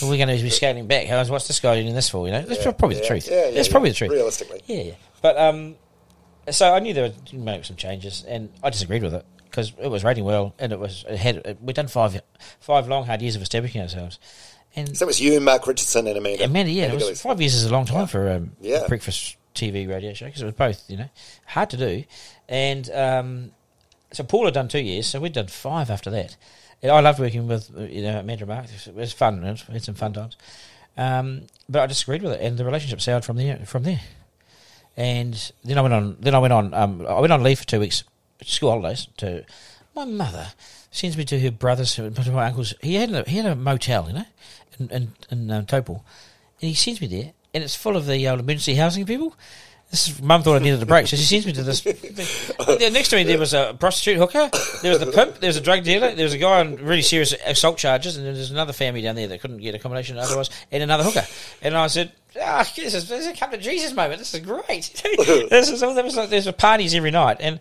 "We're 0.00 0.08
we 0.08 0.16
going 0.16 0.28
to 0.28 0.40
be 0.40 0.50
scaling 0.50 0.86
back. 0.86 1.08
How's 1.08 1.32
what's 1.32 1.48
this 1.48 1.58
guy 1.58 1.82
doing 1.82 1.96
this 1.96 2.08
for?" 2.08 2.24
You 2.28 2.32
know, 2.32 2.42
that's 2.42 2.62
probably 2.62 2.94
the 2.94 3.04
truth. 3.04 3.26
yeah, 3.28 3.48
yeah, 3.48 3.58
it's 3.58 3.68
probably 3.68 3.88
yeah, 3.88 3.92
the 3.94 3.96
truth. 3.96 4.10
realistically. 4.12 4.62
yeah, 4.66 4.82
yeah. 4.82 4.92
But 5.20 5.36
um, 5.36 5.74
so 6.48 6.72
I 6.72 6.78
knew 6.78 6.94
there 6.94 7.10
would 7.10 7.32
make 7.32 7.64
some 7.64 7.74
changes, 7.74 8.22
and 8.28 8.50
I 8.62 8.70
disagreed 8.70 9.02
with 9.02 9.14
it 9.14 9.26
because 9.46 9.72
it 9.82 9.88
was 9.88 10.04
rating 10.04 10.22
well, 10.22 10.54
and 10.60 10.70
it 10.72 10.78
was 10.78 11.04
it 11.08 11.16
had 11.16 11.36
it, 11.38 11.58
we'd 11.60 11.74
done 11.74 11.88
five 11.88 12.20
five 12.60 12.86
long 12.86 13.04
hard 13.04 13.20
years 13.20 13.34
of 13.34 13.42
establishing 13.42 13.80
ourselves, 13.80 14.20
and 14.76 14.96
So 14.96 15.06
it 15.06 15.08
was 15.08 15.20
you, 15.20 15.40
Mark 15.40 15.66
Richardson, 15.66 16.06
and 16.06 16.16
Amanda. 16.16 16.44
Amanda, 16.44 16.70
yeah, 16.70 16.84
it 16.92 16.94
was, 16.94 17.20
five 17.20 17.40
years 17.40 17.54
is 17.54 17.64
a 17.64 17.72
long 17.72 17.84
time 17.84 18.06
for 18.06 18.30
um, 18.30 18.52
Yeah. 18.60 18.84
a 18.84 18.88
breakfast 18.88 19.38
TV 19.56 19.88
radio 19.88 20.14
show 20.14 20.26
because 20.26 20.42
it 20.42 20.44
was 20.46 20.54
both, 20.54 20.84
you 20.88 20.98
know, 20.98 21.08
hard 21.46 21.70
to 21.70 21.76
do. 21.76 22.04
And 22.48 22.88
um, 22.92 23.52
so 24.12 24.24
Paul 24.24 24.46
had 24.46 24.54
done 24.54 24.68
two 24.68 24.80
years, 24.80 25.06
so 25.06 25.20
we'd 25.20 25.32
done 25.32 25.48
five 25.48 25.90
after 25.90 26.10
that. 26.10 26.36
I 26.82 27.00
loved 27.00 27.20
working 27.20 27.46
with 27.46 27.70
you 27.90 28.02
know 28.02 28.18
Amanda 28.18 28.44
and 28.44 28.48
Mark. 28.48 28.66
It 28.86 28.94
was 28.94 29.12
fun. 29.12 29.44
It 29.44 29.60
had 29.60 29.84
some 29.84 29.94
fun 29.94 30.12
times. 30.12 30.36
Um, 30.96 31.42
but 31.68 31.82
I 31.82 31.86
disagreed 31.86 32.22
with 32.22 32.32
it, 32.32 32.40
and 32.40 32.58
the 32.58 32.64
relationship 32.64 33.00
soured 33.00 33.24
from 33.24 33.36
there. 33.36 33.58
From 33.66 33.84
there, 33.84 34.00
and 34.96 35.52
then 35.64 35.78
I 35.78 35.80
went 35.82 35.94
on. 35.94 36.16
Then 36.20 36.34
I 36.34 36.38
went 36.38 36.52
on. 36.52 36.74
Um, 36.74 37.06
I 37.06 37.20
went 37.20 37.32
on 37.32 37.42
leave 37.42 37.60
for 37.60 37.66
two 37.66 37.80
weeks, 37.80 38.04
school 38.42 38.70
holidays. 38.70 39.06
To 39.18 39.44
my 39.94 40.04
mother 40.04 40.48
sends 40.90 41.16
me 41.16 41.24
to 41.24 41.40
her 41.40 41.50
brother's, 41.50 41.94
to 41.94 42.10
my 42.32 42.46
uncle's. 42.46 42.74
He 42.82 42.94
had 42.94 43.12
a, 43.12 43.22
he 43.28 43.36
had 43.36 43.46
a 43.46 43.56
motel, 43.56 44.08
you 44.08 44.14
know, 44.14 44.26
in 44.78 44.90
in, 44.90 45.12
in 45.30 45.50
um, 45.50 45.66
Taupō, 45.66 45.88
and 45.90 46.68
he 46.68 46.74
sends 46.74 47.00
me 47.00 47.06
there, 47.06 47.32
and 47.54 47.62
it's 47.62 47.76
full 47.76 47.96
of 47.96 48.06
the 48.06 48.28
old 48.28 48.40
emergency 48.40 48.74
housing 48.74 49.06
people. 49.06 49.36
This 49.92 50.08
is, 50.08 50.22
mum 50.22 50.42
thought 50.42 50.56
I 50.56 50.58
needed 50.60 50.82
a 50.82 50.86
break, 50.86 51.06
so 51.06 51.18
she 51.18 51.24
sends 51.24 51.44
me 51.44 51.52
to 51.52 51.62
this. 51.62 51.84
Next 52.94 53.10
to 53.10 53.16
me, 53.16 53.24
there 53.24 53.38
was 53.38 53.52
a 53.52 53.76
prostitute 53.78 54.16
hooker, 54.16 54.48
there 54.80 54.90
was 54.90 55.00
the 55.00 55.12
pimp, 55.12 55.38
there 55.38 55.48
was 55.48 55.58
a 55.58 55.60
drug 55.60 55.84
dealer, 55.84 56.14
there 56.14 56.24
was 56.24 56.32
a 56.32 56.38
guy 56.38 56.60
on 56.60 56.76
really 56.76 57.02
serious 57.02 57.34
assault 57.44 57.76
charges, 57.76 58.16
and 58.16 58.24
then 58.24 58.32
there's 58.32 58.50
another 58.50 58.72
family 58.72 59.02
down 59.02 59.16
there 59.16 59.28
that 59.28 59.42
couldn't 59.42 59.58
get 59.58 59.74
accommodation 59.74 60.16
otherwise, 60.16 60.48
and 60.70 60.82
another 60.82 61.04
hooker. 61.04 61.26
And 61.60 61.76
I 61.76 61.88
said, 61.88 62.10
"Ah, 62.40 62.66
this 62.74 62.94
is, 62.94 63.06
this 63.06 63.20
is 63.20 63.26
a 63.26 63.34
come 63.34 63.50
to 63.50 63.58
Jesus 63.58 63.92
moment. 63.92 64.18
This 64.18 64.32
is 64.32 64.40
great. 64.40 65.02
this 65.50 65.68
is 65.68 65.80
there 65.80 66.02
was 66.02 66.16
like 66.16 66.30
there's 66.30 66.50
parties 66.52 66.94
every 66.94 67.10
night, 67.10 67.36
and 67.40 67.60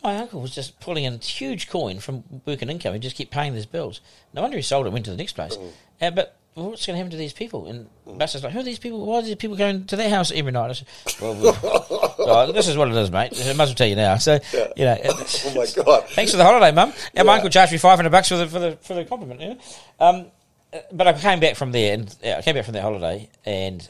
my 0.00 0.16
uncle 0.18 0.40
was 0.40 0.54
just 0.54 0.78
pulling 0.78 1.02
in 1.02 1.18
huge 1.18 1.68
coin 1.68 1.98
from 1.98 2.22
work 2.46 2.62
and 2.62 2.70
income. 2.70 2.92
He 2.92 3.00
just 3.00 3.16
kept 3.16 3.32
paying 3.32 3.52
these 3.52 3.66
bills. 3.66 4.00
No 4.32 4.42
wonder 4.42 4.56
he 4.56 4.62
sold 4.62 4.86
it, 4.86 4.92
went 4.92 5.06
to 5.06 5.10
the 5.10 5.16
next 5.16 5.32
place. 5.32 5.58
Uh, 6.00 6.12
but 6.12 6.36
what's 6.54 6.86
going 6.86 6.94
to 6.94 6.98
happen 6.98 7.10
to 7.10 7.16
these 7.16 7.32
people? 7.32 7.66
And 7.66 7.88
Buster's 8.06 8.44
like, 8.44 8.52
who 8.52 8.60
are 8.60 8.64
these 8.64 8.78
people? 8.78 9.04
Why 9.04 9.16
are 9.16 9.22
these 9.22 9.34
people 9.34 9.56
going 9.56 9.86
to 9.86 9.96
their 9.96 10.08
house 10.08 10.30
every 10.32 10.52
night? 10.52 10.70
I 10.70 10.72
said, 10.72 10.88
well, 11.20 11.34
well, 11.34 12.14
well, 12.18 12.52
this 12.52 12.68
is 12.68 12.76
what 12.76 12.88
it 12.88 12.96
is, 12.96 13.10
mate. 13.10 13.32
I 13.44 13.52
must 13.54 13.70
well 13.70 13.74
tell 13.74 13.88
you 13.88 13.96
now. 13.96 14.16
So, 14.18 14.38
you 14.76 14.84
know, 14.84 14.96
Oh 15.04 15.52
my 15.54 15.84
god. 15.84 16.08
Thanks 16.10 16.30
for 16.30 16.36
the 16.36 16.44
holiday, 16.44 16.72
Mum. 16.72 16.92
And 17.14 17.26
my 17.26 17.34
uncle 17.34 17.50
charged 17.50 17.72
me 17.72 17.78
five 17.78 17.96
hundred 17.96 18.10
bucks 18.10 18.28
for 18.28 18.36
the 18.36 18.46
for 18.46 18.58
the 18.58 18.76
for 18.82 18.94
the 18.94 19.04
compliment. 19.04 19.40
You 19.40 19.48
know? 19.48 19.58
um, 20.00 20.26
but 20.92 21.06
I 21.06 21.12
came 21.12 21.40
back 21.40 21.56
from 21.56 21.72
there, 21.72 21.94
and 21.94 22.14
yeah, 22.22 22.38
I 22.38 22.42
came 22.42 22.54
back 22.54 22.64
from 22.64 22.74
that 22.74 22.82
holiday, 22.82 23.28
and 23.44 23.88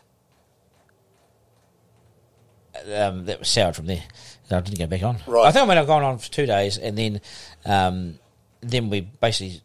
um, 2.94 3.26
that 3.26 3.38
was 3.38 3.48
soured 3.48 3.76
from 3.76 3.86
there. 3.86 4.02
I 4.50 4.60
didn't 4.60 4.78
go 4.78 4.86
back 4.86 5.02
on. 5.02 5.18
Right. 5.26 5.46
I 5.46 5.52
think 5.52 5.64
I 5.64 5.74
went 5.74 5.86
gone 5.86 6.02
on 6.02 6.18
for 6.18 6.30
two 6.30 6.46
days, 6.46 6.78
and 6.78 6.96
then 6.96 7.20
um, 7.64 8.18
then 8.60 8.90
we 8.90 9.00
basically. 9.00 9.60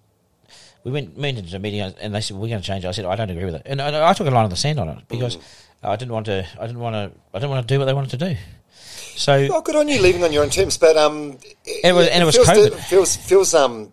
We 0.83 0.91
went, 0.91 1.17
went 1.17 1.37
into 1.37 1.55
a 1.55 1.59
meeting 1.59 1.81
and 1.81 2.15
they 2.15 2.21
said 2.21 2.37
we're 2.37 2.47
going 2.49 2.61
to 2.61 2.65
change. 2.67 2.85
it." 2.85 2.87
I 2.87 2.91
said 2.91 3.05
I 3.05 3.15
don't 3.15 3.29
agree 3.29 3.45
with 3.45 3.55
it, 3.55 3.63
and 3.65 3.81
I, 3.81 4.09
I 4.09 4.13
took 4.13 4.27
a 4.27 4.31
line 4.31 4.45
in 4.45 4.49
the 4.49 4.55
sand 4.55 4.79
on 4.79 4.89
it 4.89 5.07
because 5.07 5.37
Mm. 5.37 5.41
I 5.83 5.95
didn't 5.95 6.11
want 6.13 6.25
to. 6.27 6.45
I 6.59 6.67
didn't 6.67 6.79
want 6.81 6.93
to. 6.95 7.11
I 7.33 7.39
didn't 7.39 7.51
want 7.51 7.67
to 7.67 7.73
do 7.73 7.79
what 7.79 7.85
they 7.85 7.93
wanted 7.93 8.11
to 8.11 8.17
do. 8.17 8.35
So 9.15 9.33
Oh, 9.51 9.61
good 9.61 9.75
on 9.75 9.87
you 9.87 10.01
leaving 10.01 10.23
on 10.23 10.31
your 10.31 10.43
own 10.43 10.49
terms, 10.49 10.77
but 10.77 10.95
um, 10.97 11.37
It 11.65 11.93
was- 11.93 12.07
and 12.07 12.21
it 12.23 12.25
was 12.25 12.35
feels, 12.35 12.47
COVID. 12.49 12.79
feels 12.85 13.15
feels 13.17 13.53
um, 13.53 13.91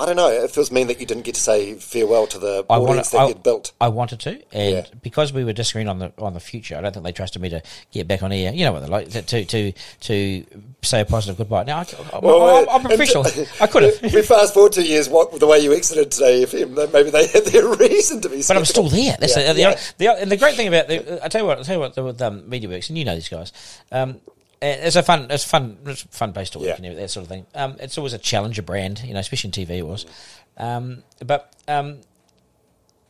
I 0.00 0.06
don't 0.06 0.16
know. 0.16 0.28
It 0.30 0.50
feels 0.50 0.72
mean 0.72 0.86
that 0.86 0.98
you 0.98 1.04
didn't 1.06 1.24
get 1.24 1.34
to 1.34 1.40
say 1.40 1.74
farewell 1.74 2.26
to 2.28 2.38
the 2.38 2.64
I 2.70 2.76
audience 2.78 3.12
wanted, 3.12 3.18
that 3.18 3.18
I, 3.18 3.28
you'd 3.28 3.42
built. 3.42 3.72
I 3.80 3.88
wanted 3.88 4.20
to, 4.20 4.30
and 4.52 4.74
Yeah. 4.76 4.84
because 5.02 5.32
we 5.32 5.44
were 5.44 5.52
disagreeing 5.52 5.88
on 5.88 5.98
the 5.98 6.12
on 6.18 6.32
the 6.32 6.40
future, 6.40 6.76
I 6.76 6.80
don't 6.80 6.92
think 6.92 7.04
they 7.04 7.12
trusted 7.12 7.42
me 7.42 7.50
to 7.50 7.62
get 7.92 8.08
back 8.08 8.22
on 8.22 8.32
air. 8.32 8.52
You 8.52 8.64
know 8.64 8.72
what 8.72 8.80
they're 8.80 8.88
like 8.88 9.10
to 9.10 9.44
to 9.44 9.72
to 9.72 10.44
say 10.82 11.00
a 11.02 11.04
positive 11.04 11.36
goodbye. 11.36 11.64
Now 11.64 11.78
I, 11.80 12.16
am 12.16 12.22
Well, 12.22 12.60
I'm 12.60 12.66
a 12.68 12.74
and- 12.78 12.84
professional. 12.88 13.26
I 13.60 13.66
could 13.66 13.82
have, 13.82 14.12
we 14.14 14.22
fast 14.22 14.54
forward 14.54 14.72
two 14.72 14.82
years. 14.84 15.08
What 15.08 15.38
the 15.38 15.46
way 15.46 15.58
you 15.60 15.74
exited 15.74 16.10
today 16.10 16.44
FM? 16.44 16.92
Maybe 16.92 17.10
they 17.10 17.26
had 17.26 17.44
their 17.44 17.68
reason 17.76 18.22
to 18.22 18.28
be. 18.30 18.42
but 18.48 18.56
I'm 18.56 18.64
still 18.64 18.88
there. 18.88 19.16
That's 19.20 19.36
Yeah, 19.36 19.48
the, 19.48 19.54
the, 19.54 19.60
yeah. 19.60 19.80
the, 19.98 20.22
and 20.22 20.30
the 20.32 20.36
great 20.38 20.54
thing 20.56 20.68
about 20.68 20.88
the, 20.88 21.22
I 21.22 21.28
tell 21.28 21.42
you 21.42 21.46
what, 21.46 21.58
I 21.58 21.62
tell 21.62 21.74
you 21.76 21.80
what, 21.80 21.96
with 21.96 22.22
um, 22.22 22.42
MediaWorks, 22.42 22.88
and 22.88 22.96
you 22.96 23.04
know 23.04 23.14
these 23.14 23.28
guys. 23.28 23.52
Um, 23.92 24.20
it's 24.62 24.96
a 24.96 25.02
fun, 25.02 25.26
it's 25.30 25.44
fun, 25.44 25.78
it's 25.86 26.02
fun 26.02 26.32
based 26.32 26.52
to 26.52 26.58
work 26.58 26.78
Yeah. 26.80 26.86
and 26.90 26.98
that 26.98 27.10
sort 27.10 27.22
of 27.24 27.28
thing. 27.28 27.46
Um, 27.54 27.76
it's 27.80 27.96
always 27.98 28.12
a 28.12 28.18
challenger 28.18 28.62
brand, 28.62 29.02
you 29.04 29.14
know, 29.14 29.20
especially 29.20 29.48
in 29.48 29.52
TV. 29.66 29.78
It 29.78 29.86
was, 29.86 30.06
um, 30.56 31.02
but 31.24 31.54
um, 31.68 32.00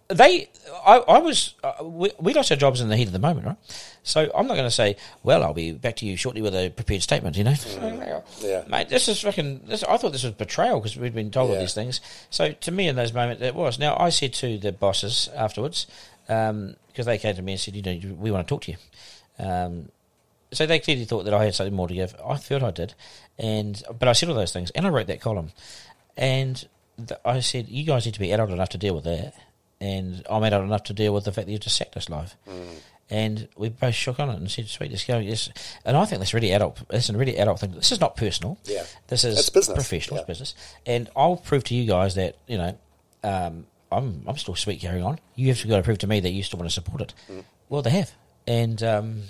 they, 0.09 0.49
I, 0.85 0.97
I 0.99 1.19
was, 1.19 1.55
uh, 1.63 1.85
we, 1.85 2.11
we 2.19 2.35
lost 2.35 2.51
our 2.51 2.57
jobs 2.57 2.81
in 2.81 2.89
the 2.89 2.97
heat 2.97 3.07
of 3.07 3.13
the 3.13 3.19
moment, 3.21 3.47
right? 3.47 3.57
So 4.03 4.31
I'm 4.35 4.47
not 4.49 4.55
going 4.55 4.67
to 4.67 4.71
say, 4.71 4.97
well, 5.23 5.43
I'll 5.45 5.55
be 5.55 5.73
back 5.73 5.97
to 5.97 6.07
you 6.07 6.17
shortly 6.17 6.43
with 6.43 6.55
a 6.55 6.71
prepared 6.71 7.03
statement, 7.03 7.37
you 7.37 7.45
know? 7.45 7.53
Mm. 7.53 8.23
Yeah. 8.41 8.65
Mate, 8.69 8.89
this 8.89 9.09
is 9.09 9.21
fucking, 9.21 9.63
this, 9.67 9.83
I 9.85 9.97
thought 9.97 10.13
this 10.13 10.25
was 10.25 10.33
betrayal 10.33 10.81
because 10.81 10.97
we'd 10.97 11.15
been 11.15 11.31
told 11.31 11.51
all 11.51 11.59
these 11.59 11.75
things. 11.75 12.01
So 12.31 12.53
to 12.53 12.71
me 12.71 12.89
in 12.89 12.97
those 12.97 13.13
moments, 13.13 13.43
it 13.43 13.55
was. 13.55 13.79
Now, 13.79 13.97
I 13.99 14.09
said 14.09 14.33
to 14.35 14.57
the 14.59 14.73
bosses 14.73 15.29
afterwards, 15.37 15.87
because 16.27 17.07
they 17.07 17.19
came 17.19 17.37
to 17.37 17.43
me 17.43 17.53
and 17.53 17.61
said, 17.61 17.77
you 17.77 17.83
know, 17.83 18.15
we 18.19 18.31
want 18.31 18.47
to 18.47 18.49
talk 18.55 18.63
to 18.63 18.73
you. 18.73 18.77
Um, 19.39 19.91
so 20.53 20.67
they 20.67 20.79
clearly 20.79 21.05
thought 21.05 21.25
that 21.25 21.35
I 21.35 21.45
had 21.45 21.55
something 21.55 21.75
more 21.75 21.89
to 21.89 21.95
give. 21.95 22.15
I 22.27 22.37
felt 22.37 22.63
I 22.63 22.71
did, 22.71 22.95
and 23.39 23.83
but 23.99 24.09
I 24.09 24.13
said 24.13 24.29
all 24.29 24.35
those 24.35 24.53
things, 24.53 24.71
and 24.71 24.87
I 24.87 24.91
wrote 24.91 25.07
that 25.09 25.21
column, 25.21 25.53
and 26.17 26.67
th- 26.97 27.21
I 27.25 27.41
said 27.41 27.69
you 27.69 27.85
guys 27.85 28.05
need 28.07 28.15
to 28.15 28.21
be 28.21 28.33
adult 28.33 28.51
enough 28.51 28.71
to 28.71 28.79
deal 28.79 28.95
with 28.95 29.05
that, 29.05 29.35
and 29.81 30.25
I'm 30.31 30.43
adult 30.43 30.65
enough 30.65 30.85
to 30.85 30.93
deal 30.93 31.15
with 31.15 31.25
the 31.25 31.33
fact 31.33 31.47
that 31.47 31.53
you 31.53 31.59
just 31.59 31.77
sacked 31.77 31.97
us 31.97 32.09
live. 32.09 32.37
And 33.13 33.49
we 33.57 33.71
both 33.71 33.95
shook 33.97 34.21
on 34.21 34.31
it 34.31 34.37
and 34.37 34.49
said, 34.49 34.69
"Sweet, 34.69 34.91
let's 34.93 35.05
go." 35.05 35.19
Yes, 35.19 35.49
and 35.85 35.97
I 35.97 36.05
think 36.05 36.21
that's 36.21 36.33
really 36.33 36.53
adult. 36.53 36.79
That's 36.89 37.09
a 37.09 37.17
really 37.17 37.37
adult 37.39 37.59
thing. 37.59 37.73
This 37.73 37.91
is 37.91 38.01
not 38.01 38.15
personal. 38.17 38.57
Yeah. 38.65 38.85
this 39.09 39.25
is 39.25 39.37
It's 39.37 39.51
business. 39.51 39.75
professional 39.75 40.17
Yeah. 40.19 40.21
it's 40.21 40.29
business. 40.29 40.55
And 40.87 41.09
I'll 41.17 41.37
prove 41.37 41.65
to 41.65 41.75
you 41.75 41.87
guys 41.89 42.15
that 42.15 42.37
you 42.47 42.57
know 42.57 42.79
um, 43.25 43.67
I'm 43.91 44.23
I'm 44.29 44.37
still 44.37 44.55
sweet 44.55 44.81
carrying 44.81 45.05
on. 45.05 45.19
You 45.35 45.49
have 45.49 45.61
to 45.61 45.67
go 45.67 45.77
to 45.77 45.83
prove 45.83 45.99
to 45.99 46.07
me 46.07 46.21
that 46.21 46.31
you 46.31 46.45
still 46.45 46.59
want 46.61 46.71
to 46.71 46.75
support 46.75 47.01
it. 47.01 47.13
Mm. 47.29 47.43
Well, 47.69 47.83
they 47.83 47.91
have, 47.91 48.13
and 48.47 48.81
um, 48.85 49.23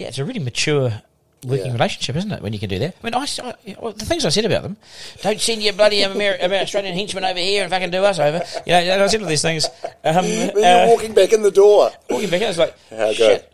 yeah, 0.00 0.08
it's 0.08 0.18
a 0.18 0.24
really 0.24 0.40
mature 0.40 1.02
working 1.46 1.66
Yeah. 1.66 1.72
relationship, 1.72 2.16
isn't 2.16 2.32
it? 2.32 2.42
When 2.42 2.52
you 2.52 2.58
can 2.58 2.68
do 2.68 2.78
that. 2.80 2.94
I 3.02 3.04
mean, 3.04 3.14
I, 3.14 3.26
I- 3.42 3.76
well, 3.80 3.92
the 3.92 4.04
things 4.04 4.24
I 4.26 4.28
said 4.30 4.44
about 4.44 4.62
them. 4.62 4.76
Don't 5.22 5.40
send 5.40 5.62
your 5.62 5.72
bloody 5.72 6.00
Ameri- 6.02 6.42
Amer- 6.42 6.56
Australian 6.56 6.94
henchmen 6.94 7.24
over 7.24 7.38
here 7.38 7.62
and 7.62 7.70
fucking 7.70 7.90
do 7.90 8.04
us 8.04 8.18
over. 8.18 8.42
You 8.66 8.72
know, 8.72 8.78
and 8.78 9.02
I 9.02 9.06
said 9.06 9.22
all 9.22 9.28
these 9.28 9.42
things. 9.42 9.66
Um, 10.04 10.16
When 10.24 10.50
uh, 10.64 10.84
you're 10.86 10.88
walking 10.88 11.14
back 11.14 11.32
in 11.32 11.42
the 11.42 11.50
door. 11.50 11.90
walking 12.10 12.28
back, 12.30 12.42
I 12.42 12.48
was 12.48 12.58
like, 12.58 12.74
How 12.90 13.12
shit, 13.12 13.52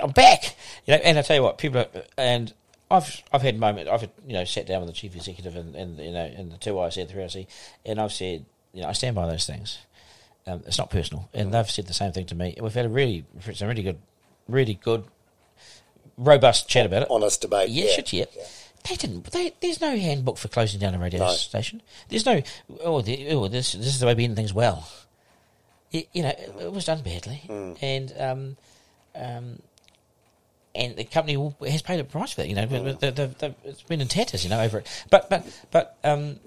I'm 0.00 0.10
back. 0.12 0.56
You 0.86 0.94
know, 0.94 1.00
and 1.02 1.18
I 1.18 1.22
tell 1.22 1.36
you 1.36 1.42
what, 1.42 1.58
people 1.58 1.80
are, 1.80 1.86
and 2.16 2.52
I've 2.90 3.22
I've 3.32 3.42
had 3.42 3.58
moments. 3.58 3.90
I've 3.90 4.02
you 4.26 4.32
know 4.34 4.44
sat 4.44 4.66
down 4.66 4.80
with 4.80 4.88
the 4.90 4.94
chief 4.94 5.14
executive 5.14 5.54
and, 5.56 5.74
and 5.74 5.98
you 5.98 6.10
know 6.12 6.24
and 6.24 6.50
the 6.52 6.58
two 6.58 6.78
I 6.80 6.88
said 6.90 7.08
three 7.10 7.24
I 7.24 7.28
see, 7.28 7.46
and 7.86 8.00
I've 8.00 8.12
said 8.12 8.44
you 8.74 8.82
know 8.82 8.88
I 8.88 8.92
stand 8.92 9.14
by 9.16 9.26
those 9.26 9.46
things. 9.46 9.78
Um, 10.46 10.62
it's 10.66 10.76
not 10.78 10.90
personal, 10.90 11.28
and 11.34 11.52
they've 11.54 11.70
said 11.70 11.86
the 11.86 11.94
same 11.94 12.12
thing 12.12 12.26
to 12.26 12.34
me. 12.34 12.56
We've 12.60 12.74
had 12.74 12.86
a 12.86 12.88
really 12.88 13.24
some 13.54 13.68
really 13.68 13.82
good, 13.84 13.98
really 14.48 14.74
good, 14.74 15.04
robust 16.16 16.68
chat 16.68 16.86
about 16.86 17.02
it. 17.02 17.08
Honest 17.10 17.40
debate. 17.40 17.70
Yeah, 17.70 17.84
yeah. 17.86 17.92
shit, 17.92 18.12
yeah. 18.12 18.24
They 18.88 18.96
didn't. 18.96 19.30
They, 19.30 19.52
there's 19.60 19.80
no 19.80 19.96
handbook 19.96 20.38
for 20.38 20.48
closing 20.48 20.80
down 20.80 20.94
a 20.94 20.98
radio 20.98 21.20
No. 21.20 21.32
station. 21.32 21.82
There's 22.08 22.26
no. 22.26 22.42
Oh, 22.82 23.00
the, 23.00 23.28
oh, 23.30 23.46
this 23.48 23.72
this 23.72 23.86
is 23.86 24.00
the 24.00 24.06
way 24.06 24.14
we 24.14 24.24
end 24.24 24.34
things 24.36 24.52
well. 24.52 24.88
It, 25.92 26.08
you 26.12 26.22
know, 26.22 26.30
it, 26.30 26.52
it 26.60 26.72
was 26.72 26.86
done 26.86 27.02
badly, 27.02 27.42
Hmm. 27.46 27.72
and 27.80 28.12
um, 28.18 28.56
um, 29.14 29.58
and 30.74 30.96
the 30.96 31.04
company 31.04 31.54
has 31.68 31.82
paid 31.82 32.00
a 32.00 32.04
price 32.04 32.32
for 32.32 32.40
that. 32.40 32.48
You 32.48 32.54
know, 32.56 32.66
the, 32.66 32.80
the, 32.94 33.10
the, 33.12 33.26
the, 33.38 33.54
it's 33.64 33.82
been 33.82 34.00
in 34.00 34.08
tatters. 34.08 34.42
You 34.42 34.50
know, 34.50 34.60
over 34.60 34.78
it. 34.78 35.04
But 35.10 35.28
but 35.30 35.46
but 35.70 35.96
um, 36.02 36.40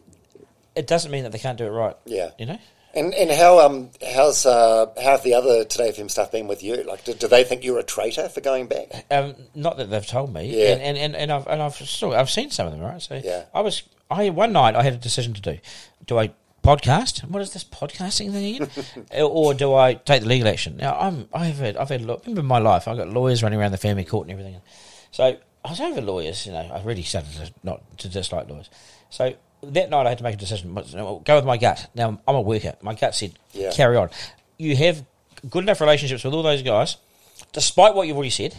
it 0.75 0.87
doesn't 0.87 1.11
mean 1.11 1.23
that 1.23 1.31
they 1.31 1.39
can't 1.39 1.57
do 1.57 1.65
it 1.65 1.69
right. 1.69 1.95
Yeah. 2.05 2.31
You 2.37 2.47
know. 2.47 2.59
And 2.95 3.13
and 3.13 3.29
how 3.29 3.59
um 3.59 3.89
how's 4.13 4.45
uh 4.45 4.85
how 4.95 5.11
have 5.11 5.23
the 5.23 5.33
other 5.33 5.65
Today 5.65 5.91
FM 5.91 6.09
staff 6.09 6.31
been 6.31 6.47
with 6.47 6.63
you? 6.63 6.81
Like, 6.83 7.03
do, 7.03 7.13
do 7.13 7.27
they 7.27 7.43
think 7.43 7.63
you're 7.63 7.79
a 7.79 7.83
traitor 7.83 8.29
for 8.29 8.39
going 8.41 8.67
back? 8.67 9.05
Um, 9.11 9.35
not 9.53 9.77
that 9.77 9.89
they've 9.89 10.05
told 10.07 10.33
me, 10.33 10.45
Yeah. 10.57 10.73
and, 10.73 10.81
and, 10.81 10.97
and, 10.97 11.15
and 11.15 11.31
I've 11.31 11.47
and 11.47 11.61
I've 11.61 11.75
still 11.75 12.13
I've 12.13 12.29
seen 12.29 12.51
some 12.51 12.67
of 12.67 12.71
them, 12.73 12.81
right? 12.81 13.01
So 13.01 13.19
Yeah. 13.23 13.43
I 13.53 13.61
was 13.61 13.83
I 14.09 14.29
one 14.29 14.53
night 14.53 14.75
I 14.75 14.83
had 14.83 14.93
a 14.93 14.97
decision 14.97 15.33
to 15.33 15.41
do: 15.41 15.57
do 16.05 16.17
I 16.17 16.31
podcast? 16.63 17.27
What 17.29 17.41
is 17.41 17.51
this 17.51 17.63
podcasting 17.65 18.31
thing 18.31 18.55
again? 18.55 19.05
or 19.23 19.53
do 19.53 19.73
I 19.73 19.95
take 19.95 20.21
the 20.21 20.27
legal 20.29 20.47
action? 20.47 20.77
Now 20.77 20.97
I'm 20.97 21.27
I've 21.33 21.57
had 21.57 21.75
I've 21.77 21.89
had 21.89 22.01
a 22.01 22.05
lot. 22.05 22.21
Remember 22.21 22.41
in 22.41 22.47
my 22.47 22.59
life, 22.59 22.87
I've 22.87 22.97
got 22.97 23.09
lawyers 23.09 23.43
running 23.43 23.59
around 23.59 23.71
the 23.71 23.77
family 23.77 24.05
court 24.05 24.27
and 24.27 24.31
everything. 24.39 24.61
So 25.11 25.37
I 25.65 25.69
was 25.69 25.81
over 25.81 25.99
lawyers. 26.01 26.45
You 26.45 26.53
know, 26.53 26.59
I 26.73 26.81
really 26.83 27.03
started 27.03 27.31
to 27.33 27.53
not 27.61 27.97
to 27.99 28.07
dislike 28.09 28.49
lawyers. 28.49 28.69
So 29.09 29.33
that 29.71 29.89
night 29.89 30.05
I 30.05 30.09
had 30.09 30.17
to 30.19 30.23
make 30.23 30.35
a 30.35 30.37
decision. 30.37 30.73
Go 30.73 31.35
with 31.35 31.45
my 31.45 31.57
gut. 31.57 31.89
Now 31.95 32.19
I'm 32.27 32.35
a 32.35 32.41
worker. 32.41 32.75
My 32.81 32.93
gut 32.93 33.15
said 33.15 33.33
Yeah. 33.53 33.71
carry 33.71 33.97
on. 33.97 34.09
You 34.57 34.75
have 34.75 35.05
good 35.49 35.63
enough 35.63 35.81
relationships 35.81 36.23
with 36.23 36.33
all 36.33 36.43
those 36.43 36.61
guys, 36.61 36.97
despite 37.53 37.93
what 37.95 38.07
you've 38.07 38.17
already 38.17 38.29
said 38.29 38.55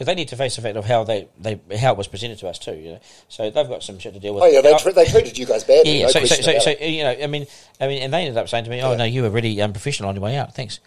because 0.00 0.06
they 0.06 0.14
need 0.14 0.28
to 0.28 0.36
face 0.36 0.56
the 0.56 0.62
fact 0.62 0.78
of 0.78 0.86
how 0.86 1.04
they, 1.04 1.28
they 1.38 1.60
how 1.76 1.92
it 1.92 1.98
was 1.98 2.08
presented 2.08 2.38
to 2.38 2.48
us 2.48 2.58
too. 2.58 2.74
You 2.74 2.92
know, 2.92 3.00
so 3.28 3.50
they've 3.50 3.68
got 3.68 3.82
some 3.82 3.98
shit 3.98 4.14
to 4.14 4.18
deal 4.18 4.32
with. 4.32 4.42
Oh 4.42 4.46
yeah, 4.46 4.62
they, 4.62 4.72
they 4.92 5.04
treated 5.04 5.36
you 5.36 5.44
guys 5.44 5.62
badly. 5.62 5.98
yeah, 5.98 6.06
no 6.06 6.12
so, 6.12 6.24
so, 6.24 6.36
so, 6.40 6.58
so 6.58 6.70
you 6.70 7.02
know, 7.02 7.10
I 7.22 7.26
mean, 7.26 7.46
I 7.78 7.86
mean, 7.86 8.00
and 8.00 8.10
they 8.14 8.20
ended 8.20 8.38
up 8.38 8.48
saying 8.48 8.64
to 8.64 8.70
me, 8.70 8.80
"Oh 8.80 8.92
Yeah. 8.92 8.96
no, 8.96 9.04
you 9.04 9.20
were 9.20 9.28
really 9.28 9.60
unprofessional 9.60 10.08
on 10.08 10.14
your 10.14 10.24
way 10.24 10.38
out. 10.38 10.54
Thanks." 10.54 10.80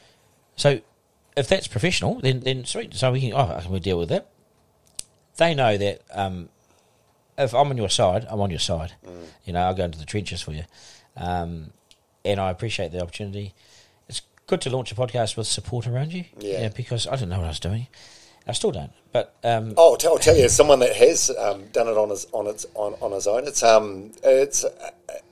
So, 0.55 0.79
if 1.37 1.47
that's 1.47 1.67
professional, 1.67 2.21
then 2.21 2.39
then 2.39 2.65
sweet. 2.65 2.95
So 2.95 3.11
we 3.11 3.21
can 3.21 3.33
oh, 3.33 3.59
can 3.61 3.71
we 3.71 3.79
deal 3.79 3.99
with 3.99 4.09
that? 4.09 4.29
They 5.37 5.53
know 5.53 5.77
that 5.77 6.01
um, 6.11 6.49
if 7.37 7.53
I'm 7.53 7.69
on 7.69 7.77
your 7.77 7.89
side, 7.89 8.25
I'm 8.29 8.39
on 8.41 8.49
your 8.49 8.59
side. 8.59 8.93
Mm. 9.05 9.25
You 9.45 9.53
know, 9.53 9.61
I'll 9.61 9.73
go 9.73 9.85
into 9.85 9.99
the 9.99 10.05
trenches 10.05 10.41
for 10.41 10.51
you, 10.51 10.63
um, 11.17 11.71
and 12.25 12.39
I 12.39 12.49
appreciate 12.51 12.91
the 12.91 13.01
opportunity. 13.01 13.53
It's 14.07 14.21
good 14.47 14.61
to 14.61 14.69
launch 14.69 14.91
a 14.91 14.95
podcast 14.95 15.35
with 15.37 15.47
support 15.47 15.87
around 15.87 16.13
you. 16.13 16.25
Yeah. 16.39 16.69
because 16.69 17.07
I 17.07 17.11
didn't 17.11 17.29
know 17.29 17.37
what 17.39 17.45
I 17.45 17.49
was 17.49 17.59
doing. 17.59 17.87
I 18.45 18.51
still 18.51 18.71
don't, 18.71 18.91
but 19.13 19.33
um, 19.45 19.73
Oh, 19.77 19.91
I'll 19.91 19.95
tell, 19.97 20.11
I'll 20.13 20.17
tell 20.17 20.35
you, 20.35 20.43
as 20.43 20.53
someone 20.53 20.79
that 20.79 20.93
has 20.97 21.31
um, 21.39 21.63
done 21.71 21.87
it 21.87 21.95
on 21.97 22.09
his 22.09 22.27
on 22.33 22.45
its 22.47 22.65
on, 22.75 22.93
on 23.01 23.13
his 23.13 23.25
own, 23.25 23.47
it's 23.47 23.63
um 23.63 24.11
it's 24.21 24.65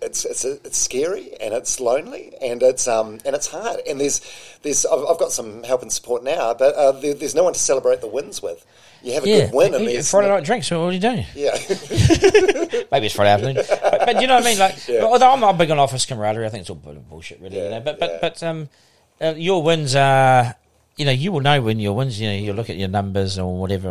it's 0.01 0.23
it's 0.23 0.45
it's 0.45 0.77
scary 0.77 1.33
and 1.41 1.53
it's 1.53 1.81
lonely 1.81 2.33
and 2.41 2.63
it's 2.63 2.87
um 2.87 3.19
and 3.25 3.35
it's 3.35 3.47
hard 3.47 3.81
and 3.85 3.99
there's 3.99 4.21
there's 4.61 4.85
I've, 4.85 5.03
I've 5.05 5.19
got 5.19 5.33
some 5.33 5.63
help 5.63 5.81
and 5.81 5.91
support 5.91 6.23
now, 6.23 6.53
but 6.53 6.73
uh, 6.75 6.93
there, 6.93 7.13
there's 7.13 7.35
no 7.35 7.43
one 7.43 7.51
to 7.51 7.59
celebrate 7.59 7.99
the 7.99 8.07
wins 8.07 8.41
with. 8.41 8.65
You 9.03 9.13
have 9.13 9.23
a 9.23 9.27
yeah, 9.29 9.45
good 9.45 9.53
win 9.53 9.73
Hey, 9.73 10.01
Friday 10.01 10.27
night 10.29 10.43
drinks. 10.43 10.67
So 10.67 10.81
what 10.83 10.89
are 10.89 10.93
you 10.93 10.99
doing? 10.99 11.25
yeah. 11.35 11.51
Maybe 12.91 13.05
it's 13.07 13.15
Friday 13.15 13.31
afternoon, 13.31 13.55
but, 13.55 13.99
but 14.05 14.21
you 14.21 14.27
know 14.27 14.35
what 14.35 14.43
I 14.45 14.49
mean. 14.49 14.59
Like, 14.59 14.87
Yeah. 14.87 15.01
although 15.03 15.31
I'm 15.31 15.39
not 15.39 15.57
big 15.57 15.71
on 15.71 15.79
office 15.79 16.05
camaraderie, 16.05 16.45
I 16.45 16.49
think 16.49 16.61
it's 16.61 16.69
all 16.69 16.75
bu- 16.75 16.93
bullshit, 16.99 17.39
really. 17.41 17.57
you 17.63 17.69
know, 17.69 17.79
but 17.79 17.97
yeah. 17.99 18.07
but 18.11 18.21
but 18.21 18.43
um, 18.43 18.69
uh, 19.19 19.33
your 19.37 19.63
wins 19.63 19.95
are. 19.95 20.55
You 20.97 21.05
know, 21.05 21.11
you 21.11 21.31
will 21.31 21.39
know 21.39 21.61
when 21.61 21.79
your 21.79 21.93
wins. 21.95 22.19
You 22.19 22.27
know, 22.29 22.35
you 22.35 22.53
look 22.53 22.69
at 22.69 22.75
your 22.75 22.89
numbers 22.89 23.39
or 23.39 23.57
whatever, 23.57 23.89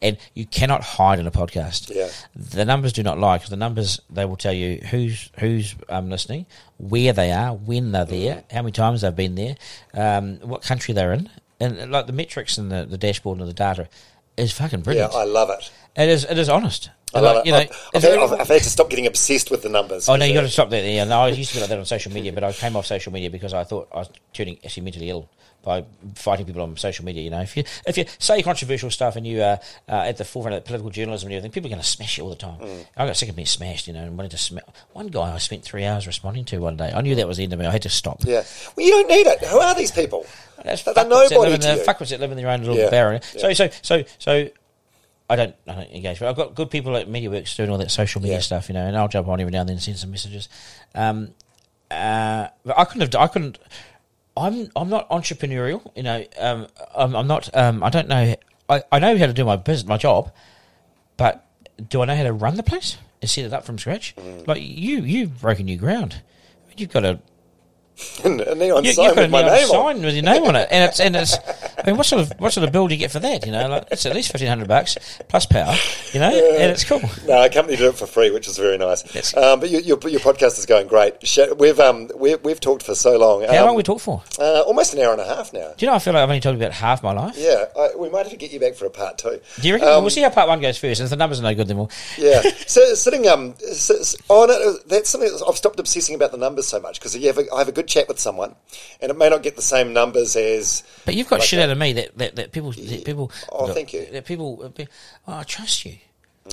and 0.00 0.16
you 0.34 0.46
cannot 0.46 0.82
hide 0.82 1.18
in 1.18 1.26
a 1.26 1.30
podcast. 1.30 1.94
Yeah. 1.94 2.08
the 2.34 2.64
numbers 2.64 2.94
do 2.94 3.02
not 3.02 3.18
lie 3.18 3.36
because 3.36 3.50
the 3.50 3.56
numbers 3.56 4.00
they 4.08 4.24
will 4.24 4.36
tell 4.36 4.52
you 4.52 4.78
who's 4.90 5.30
who's 5.38 5.74
um, 5.90 6.08
listening, 6.08 6.46
where 6.78 7.12
they 7.12 7.30
are, 7.30 7.52
when 7.54 7.92
they're 7.92 8.06
there, 8.06 8.36
Mm. 8.36 8.52
how 8.52 8.62
many 8.62 8.72
times 8.72 9.02
they've 9.02 9.14
been 9.14 9.34
there, 9.34 9.56
um, 9.94 10.38
what 10.38 10.62
country 10.62 10.94
they're 10.94 11.12
in, 11.12 11.28
and 11.60 11.92
like 11.92 12.06
the 12.06 12.12
metrics 12.14 12.56
and 12.56 12.72
the, 12.72 12.86
the 12.86 12.98
dashboard 12.98 13.38
and 13.38 13.46
the 13.48 13.52
data 13.54 13.86
is 14.36 14.52
fucking 14.52 14.80
yeah, 14.80 14.84
brilliant. 14.84 15.14
I 15.14 15.24
love 15.24 15.50
it. 15.50 15.70
it 15.96 16.08
is 16.08 16.24
it 16.24 16.38
is 16.38 16.48
honest. 16.48 16.90
I 17.12 17.20
love 17.20 17.36
Like, 17.36 17.44
it. 17.44 17.46
You 17.46 17.52
know, 17.52 17.58
I've, 17.58 17.90
I've, 17.94 18.02
had, 18.02 18.18
I've, 18.18 18.32
I've 18.32 18.48
had 18.48 18.62
to 18.62 18.70
stop 18.70 18.88
getting 18.88 19.06
obsessed 19.06 19.50
with 19.50 19.62
the 19.62 19.68
numbers. 19.68 20.08
Oh 20.08 20.16
no, 20.16 20.24
you 20.24 20.34
got 20.34 20.42
to 20.42 20.48
stop 20.48 20.70
that. 20.70 20.84
Yeah, 20.84 21.04
no, 21.04 21.22
I 21.22 21.28
used 21.28 21.50
to 21.50 21.56
be 21.56 21.60
like 21.60 21.68
that 21.70 21.78
on 21.78 21.84
social 21.84 22.12
media, 22.12 22.32
but 22.32 22.44
I 22.44 22.52
came 22.52 22.76
off 22.76 22.86
social 22.86 23.12
media 23.12 23.30
because 23.30 23.52
I 23.52 23.64
thought 23.64 23.88
I 23.92 23.98
was 23.98 24.10
turning 24.32 24.58
actually 24.64 24.84
mentally 24.84 25.10
ill 25.10 25.28
by 25.62 25.84
fighting 26.14 26.46
people 26.46 26.62
on 26.62 26.76
social 26.76 27.04
media. 27.04 27.22
You 27.22 27.30
know, 27.30 27.40
if 27.42 27.56
you 27.56 27.64
if 27.86 27.96
you 27.98 28.04
say 28.18 28.42
controversial 28.42 28.90
stuff 28.90 29.16
and 29.16 29.26
you 29.26 29.42
are 29.42 29.58
uh, 29.88 29.92
at 29.92 30.16
the 30.16 30.24
forefront 30.24 30.56
of 30.56 30.64
political 30.64 30.90
journalism 30.90 31.26
and 31.28 31.34
everything, 31.36 31.52
people 31.52 31.68
are 31.68 31.74
going 31.74 31.82
to 31.82 31.86
smash 31.88 32.18
you 32.18 32.24
all 32.24 32.30
the 32.30 32.36
time. 32.36 32.58
Mm. 32.60 32.86
I 32.96 33.06
got 33.06 33.16
sick 33.16 33.28
of 33.28 33.36
being 33.36 33.46
smashed. 33.46 33.86
You 33.86 33.92
know, 33.92 34.00
and 34.04 34.16
wanted 34.16 34.30
to 34.32 34.38
sma- 34.38 34.62
One 34.92 35.08
guy 35.08 35.32
I 35.34 35.38
spent 35.38 35.62
three 35.64 35.84
hours 35.84 36.06
responding 36.06 36.44
to 36.46 36.58
one 36.58 36.76
day. 36.76 36.92
I 36.94 37.00
knew 37.02 37.14
that 37.16 37.28
was 37.28 37.36
the 37.36 37.44
end 37.44 37.52
of 37.52 37.58
me. 37.58 37.66
I 37.66 37.70
had 37.72 37.82
to 37.82 37.88
stop. 37.90 38.20
Yeah. 38.24 38.42
Well, 38.76 38.86
you 38.86 38.92
don't 38.92 39.08
need 39.08 39.26
it. 39.26 39.40
Who 39.44 39.58
are 39.58 39.74
these 39.74 39.90
people? 39.90 40.24
That's 40.64 40.82
They're 40.82 40.92
fuckwits 40.94 40.96
that 40.96 41.08
live 41.08 41.30
nobody 41.30 41.52
in 41.54 41.60
to 41.60 41.66
their, 41.66 41.76
you. 41.78 41.84
fuckwits 41.84 42.08
that 42.10 42.20
live 42.20 42.30
in 42.32 42.36
their 42.36 42.48
own 42.48 42.60
little 42.60 42.76
Yeah, 42.76 42.90
barren. 42.90 43.20
yeah. 43.34 43.40
So, 43.40 43.52
so, 43.54 43.68
so, 43.82 44.04
so, 44.18 44.48
I 45.30 45.36
don't, 45.36 45.54
I 45.66 45.74
don't 45.74 45.90
engage. 45.90 46.18
But 46.20 46.28
I've 46.28 46.36
got 46.36 46.54
good 46.54 46.70
people 46.70 46.96
at 46.96 47.08
MediaWorks 47.08 47.56
doing 47.56 47.70
all 47.70 47.78
that 47.78 47.90
social 47.90 48.20
media 48.20 48.36
Yeah. 48.36 48.42
stuff, 48.42 48.68
you 48.68 48.74
know, 48.74 48.84
and 48.86 48.96
I'll 48.96 49.08
jump 49.08 49.28
on 49.28 49.40
every 49.40 49.52
now 49.52 49.60
and 49.60 49.68
then 49.68 49.74
and 49.76 49.82
send 49.82 49.96
some 49.98 50.10
messages. 50.10 50.48
Um, 50.94 51.28
uh, 51.90 52.48
but 52.64 52.78
I 52.78 52.84
couldn't 52.84 53.12
have, 53.12 53.20
I 53.22 53.26
couldn't. 53.26 53.58
I'm, 54.36 54.70
I'm 54.76 54.88
not 54.88 55.08
entrepreneurial, 55.10 55.90
you 55.96 56.02
know. 56.02 56.24
Um, 56.38 56.66
I'm, 56.94 57.14
I'm 57.14 57.26
not. 57.26 57.54
Um, 57.54 57.82
I 57.82 57.90
don't 57.90 58.08
know. 58.08 58.36
I, 58.68 58.82
I 58.92 58.98
know 58.98 59.16
how 59.18 59.26
to 59.26 59.32
do 59.32 59.44
my 59.44 59.56
business, 59.56 59.88
my 59.88 59.96
job, 59.96 60.32
but 61.16 61.44
do 61.88 62.02
I 62.02 62.04
know 62.04 62.14
how 62.14 62.22
to 62.22 62.32
run 62.32 62.54
the 62.56 62.62
place 62.62 62.96
and 63.20 63.28
set 63.28 63.44
it 63.44 63.52
up 63.52 63.64
from 63.64 63.78
scratch? 63.78 64.14
Mm. 64.16 64.46
Like 64.46 64.62
you, 64.62 64.98
you've 64.98 65.40
broken 65.40 65.66
new 65.66 65.76
ground. 65.76 66.22
You've 66.76 66.90
got 66.90 67.04
a 67.04 67.20
a 68.24 68.54
neon 68.54 68.84
you, 68.84 68.92
sign 68.92 69.04
you've 69.06 69.14
got 69.14 69.18
a 69.18 69.22
with 69.22 69.30
my 69.30 69.42
neon 69.42 69.54
name 69.54 69.64
on. 69.64 69.68
sign 69.96 70.02
with 70.02 70.14
your 70.14 70.22
name 70.24 70.44
on 70.44 70.56
it, 70.56 70.68
and 70.70 70.84
it's 70.90 71.00
and 71.00 71.16
it's. 71.16 71.36
I 71.78 71.86
mean, 71.86 71.96
what 71.96 72.06
sort 72.06 72.22
of 72.22 72.32
what 72.38 72.52
sort 72.52 72.66
of 72.66 72.72
bill 72.72 72.88
do 72.88 72.94
you 72.94 72.98
get 73.00 73.10
for 73.10 73.20
that? 73.20 73.46
You 73.46 73.52
know, 73.52 73.68
like 73.68 73.88
it's 73.90 74.04
at 74.06 74.14
least 74.14 74.30
fifteen 74.32 74.48
hundred 74.48 74.68
bucks 74.68 74.96
plus 75.28 75.46
power. 75.46 75.74
You 76.12 76.20
know, 76.20 76.28
and 76.30 76.70
it's 76.72 76.84
cool. 76.84 77.00
No, 77.26 77.44
a 77.44 77.48
company 77.48 77.76
did 77.76 77.86
it 77.86 77.94
for 77.94 78.06
free, 78.06 78.30
which 78.30 78.48
is 78.48 78.58
very 78.58 78.76
nice. 78.78 79.02
That's- 79.02 79.36
Um, 79.36 79.60
but 79.60 79.70
your, 79.70 79.80
your, 79.80 79.98
your 80.08 80.20
podcast 80.20 80.58
is 80.58 80.66
going 80.66 80.88
great. 80.88 81.14
We've 81.58 81.78
um, 81.80 82.10
we've, 82.16 82.42
we've 82.44 82.60
talked 82.60 82.82
for 82.82 82.94
so 82.94 83.16
long. 83.18 83.42
How 83.42 83.60
Um, 83.60 83.66
long 83.66 83.76
we 83.76 83.82
talk 83.82 84.00
for? 84.00 84.22
Uh, 84.38 84.60
almost 84.62 84.92
an 84.94 85.00
hour 85.00 85.12
and 85.12 85.20
a 85.20 85.26
half 85.26 85.52
now. 85.52 85.72
Do 85.76 85.86
you 85.86 85.90
know? 85.90 85.96
I 85.96 85.98
feel 86.00 86.12
like 86.12 86.22
I've 86.22 86.28
only 86.28 86.40
talked 86.40 86.56
about 86.56 86.72
half 86.72 87.02
my 87.02 87.12
life. 87.12 87.34
Yeah, 87.38 87.64
I, 87.78 87.90
we 87.96 88.08
might 88.10 88.22
have 88.24 88.30
to 88.32 88.36
get 88.36 88.52
you 88.52 88.60
back 88.60 88.74
for 88.74 88.86
a 88.86 88.90
part 88.90 89.18
two. 89.18 89.40
Do 89.60 89.68
you 89.68 89.74
reckon? 89.74 89.88
Um, 89.88 90.02
we'll 90.02 90.10
see 90.10 90.22
how 90.22 90.30
part 90.30 90.48
one 90.48 90.60
goes 90.60 90.76
first. 90.78 91.00
And 91.00 91.06
if 91.06 91.10
the 91.10 91.16
numbers 91.16 91.40
are 91.40 91.44
no 91.44 91.54
good, 91.54 91.68
then 91.68 91.76
we'll. 91.78 91.90
yeah. 92.18 92.42
So 92.66 92.94
sitting 92.94 93.26
um, 93.28 93.54
s- 93.66 94.16
oh 94.28 94.44
no, 94.46 94.78
that's 94.86 95.08
something 95.10 95.30
that 95.32 95.44
I've 95.48 95.56
stopped 95.56 95.78
obsessing 95.80 96.14
about 96.14 96.32
the 96.32 96.38
numbers 96.38 96.66
so 96.68 96.80
much 96.80 96.98
because 96.98 97.16
you 97.16 97.26
have 97.28 97.38
a, 97.38 97.52
I 97.54 97.58
have 97.58 97.68
a 97.68 97.72
good 97.72 97.86
chat 97.90 98.08
with 98.08 98.18
someone, 98.18 98.54
and 99.02 99.10
it 99.10 99.16
may 99.18 99.28
not 99.28 99.42
get 99.42 99.56
the 99.56 99.62
same 99.62 99.92
numbers 99.92 100.36
as. 100.36 100.82
But 101.04 101.14
you've 101.14 101.28
got 101.28 101.40
like 101.40 101.48
shit 101.48 101.58
a- 101.58 101.64
out 101.64 101.70
of 101.70 101.78
me 101.78 101.92
that 101.94 102.16
that, 102.18 102.36
that 102.36 102.52
people 102.52 102.72
that 102.72 103.04
people. 103.04 103.30
Oh, 103.50 103.72
thank 103.72 103.92
you. 103.92 104.06
That 104.12 104.24
people. 104.24 104.62
uh, 104.64 104.84
Oh, 105.28 105.34
I 105.38 105.42
trust 105.42 105.84
you. 105.84 105.96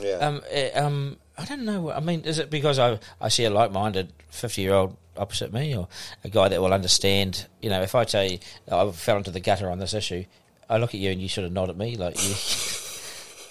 Yeah. 0.01 0.15
Um. 0.15 0.41
uh, 0.53 0.79
um. 0.79 1.17
I 1.39 1.45
don't 1.45 1.65
know. 1.65 1.91
I 1.91 1.99
mean, 1.99 2.21
is 2.21 2.39
it 2.39 2.49
because 2.49 2.79
I 2.79 2.99
I 3.21 3.29
see 3.29 3.45
a 3.45 3.49
like-minded 3.51 4.11
fifty-year-old 4.29 4.97
opposite 5.15 5.53
me, 5.53 5.75
or 5.75 5.87
a 6.23 6.29
guy 6.29 6.47
that 6.49 6.59
will 6.61 6.73
understand? 6.73 7.45
You 7.61 7.69
know, 7.69 7.81
if 7.83 7.93
I 7.95 8.03
tell 8.05 8.23
you 8.25 8.39
I 8.71 8.89
fell 8.91 9.17
into 9.17 9.31
the 9.31 9.39
gutter 9.39 9.69
on 9.69 9.77
this 9.79 9.93
issue, 9.93 10.25
I 10.69 10.77
look 10.77 10.95
at 10.95 10.99
you 10.99 11.11
and 11.11 11.21
you 11.21 11.29
sort 11.29 11.45
of 11.45 11.53
nod 11.53 11.69
at 11.69 11.77
me 11.77 11.95
like 11.95 12.15
you. 12.27 12.33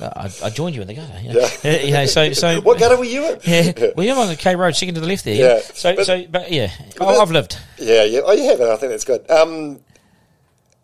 I, 0.00 0.30
I 0.44 0.50
joined 0.50 0.74
you 0.74 0.82
in 0.82 0.88
the 0.88 0.94
gutter. 0.94 1.18
You 1.22 1.32
know, 1.34 1.48
Yeah. 1.64 1.76
you 1.82 1.92
know 1.94 2.06
so 2.06 2.32
so. 2.32 2.60
what 2.62 2.78
gutter 2.78 2.96
were 2.96 3.04
you 3.04 3.24
in? 3.32 3.38
Yeah, 3.44 3.72
well, 3.96 4.06
you're 4.06 4.16
on 4.18 4.28
the 4.28 4.36
K 4.36 4.54
Road, 4.56 4.76
second 4.76 4.94
to 4.96 5.00
the 5.00 5.06
left 5.06 5.24
there. 5.24 5.34
Yeah. 5.34 5.60
So, 5.60 5.94
But- 5.96 6.06
so, 6.06 6.24
but 6.30 6.50
yeah, 6.52 6.70
but 6.98 7.04
oh, 7.16 7.20
I've 7.20 7.30
lived. 7.30 7.58
Yeah, 7.78 8.04
yeah. 8.04 8.20
Oh, 8.24 8.32
you 8.32 8.44
have 8.50 8.60
it. 8.60 8.68
I 8.68 8.76
think 8.76 8.90
that's 8.92 9.04
good. 9.04 9.28
Um, 9.30 9.80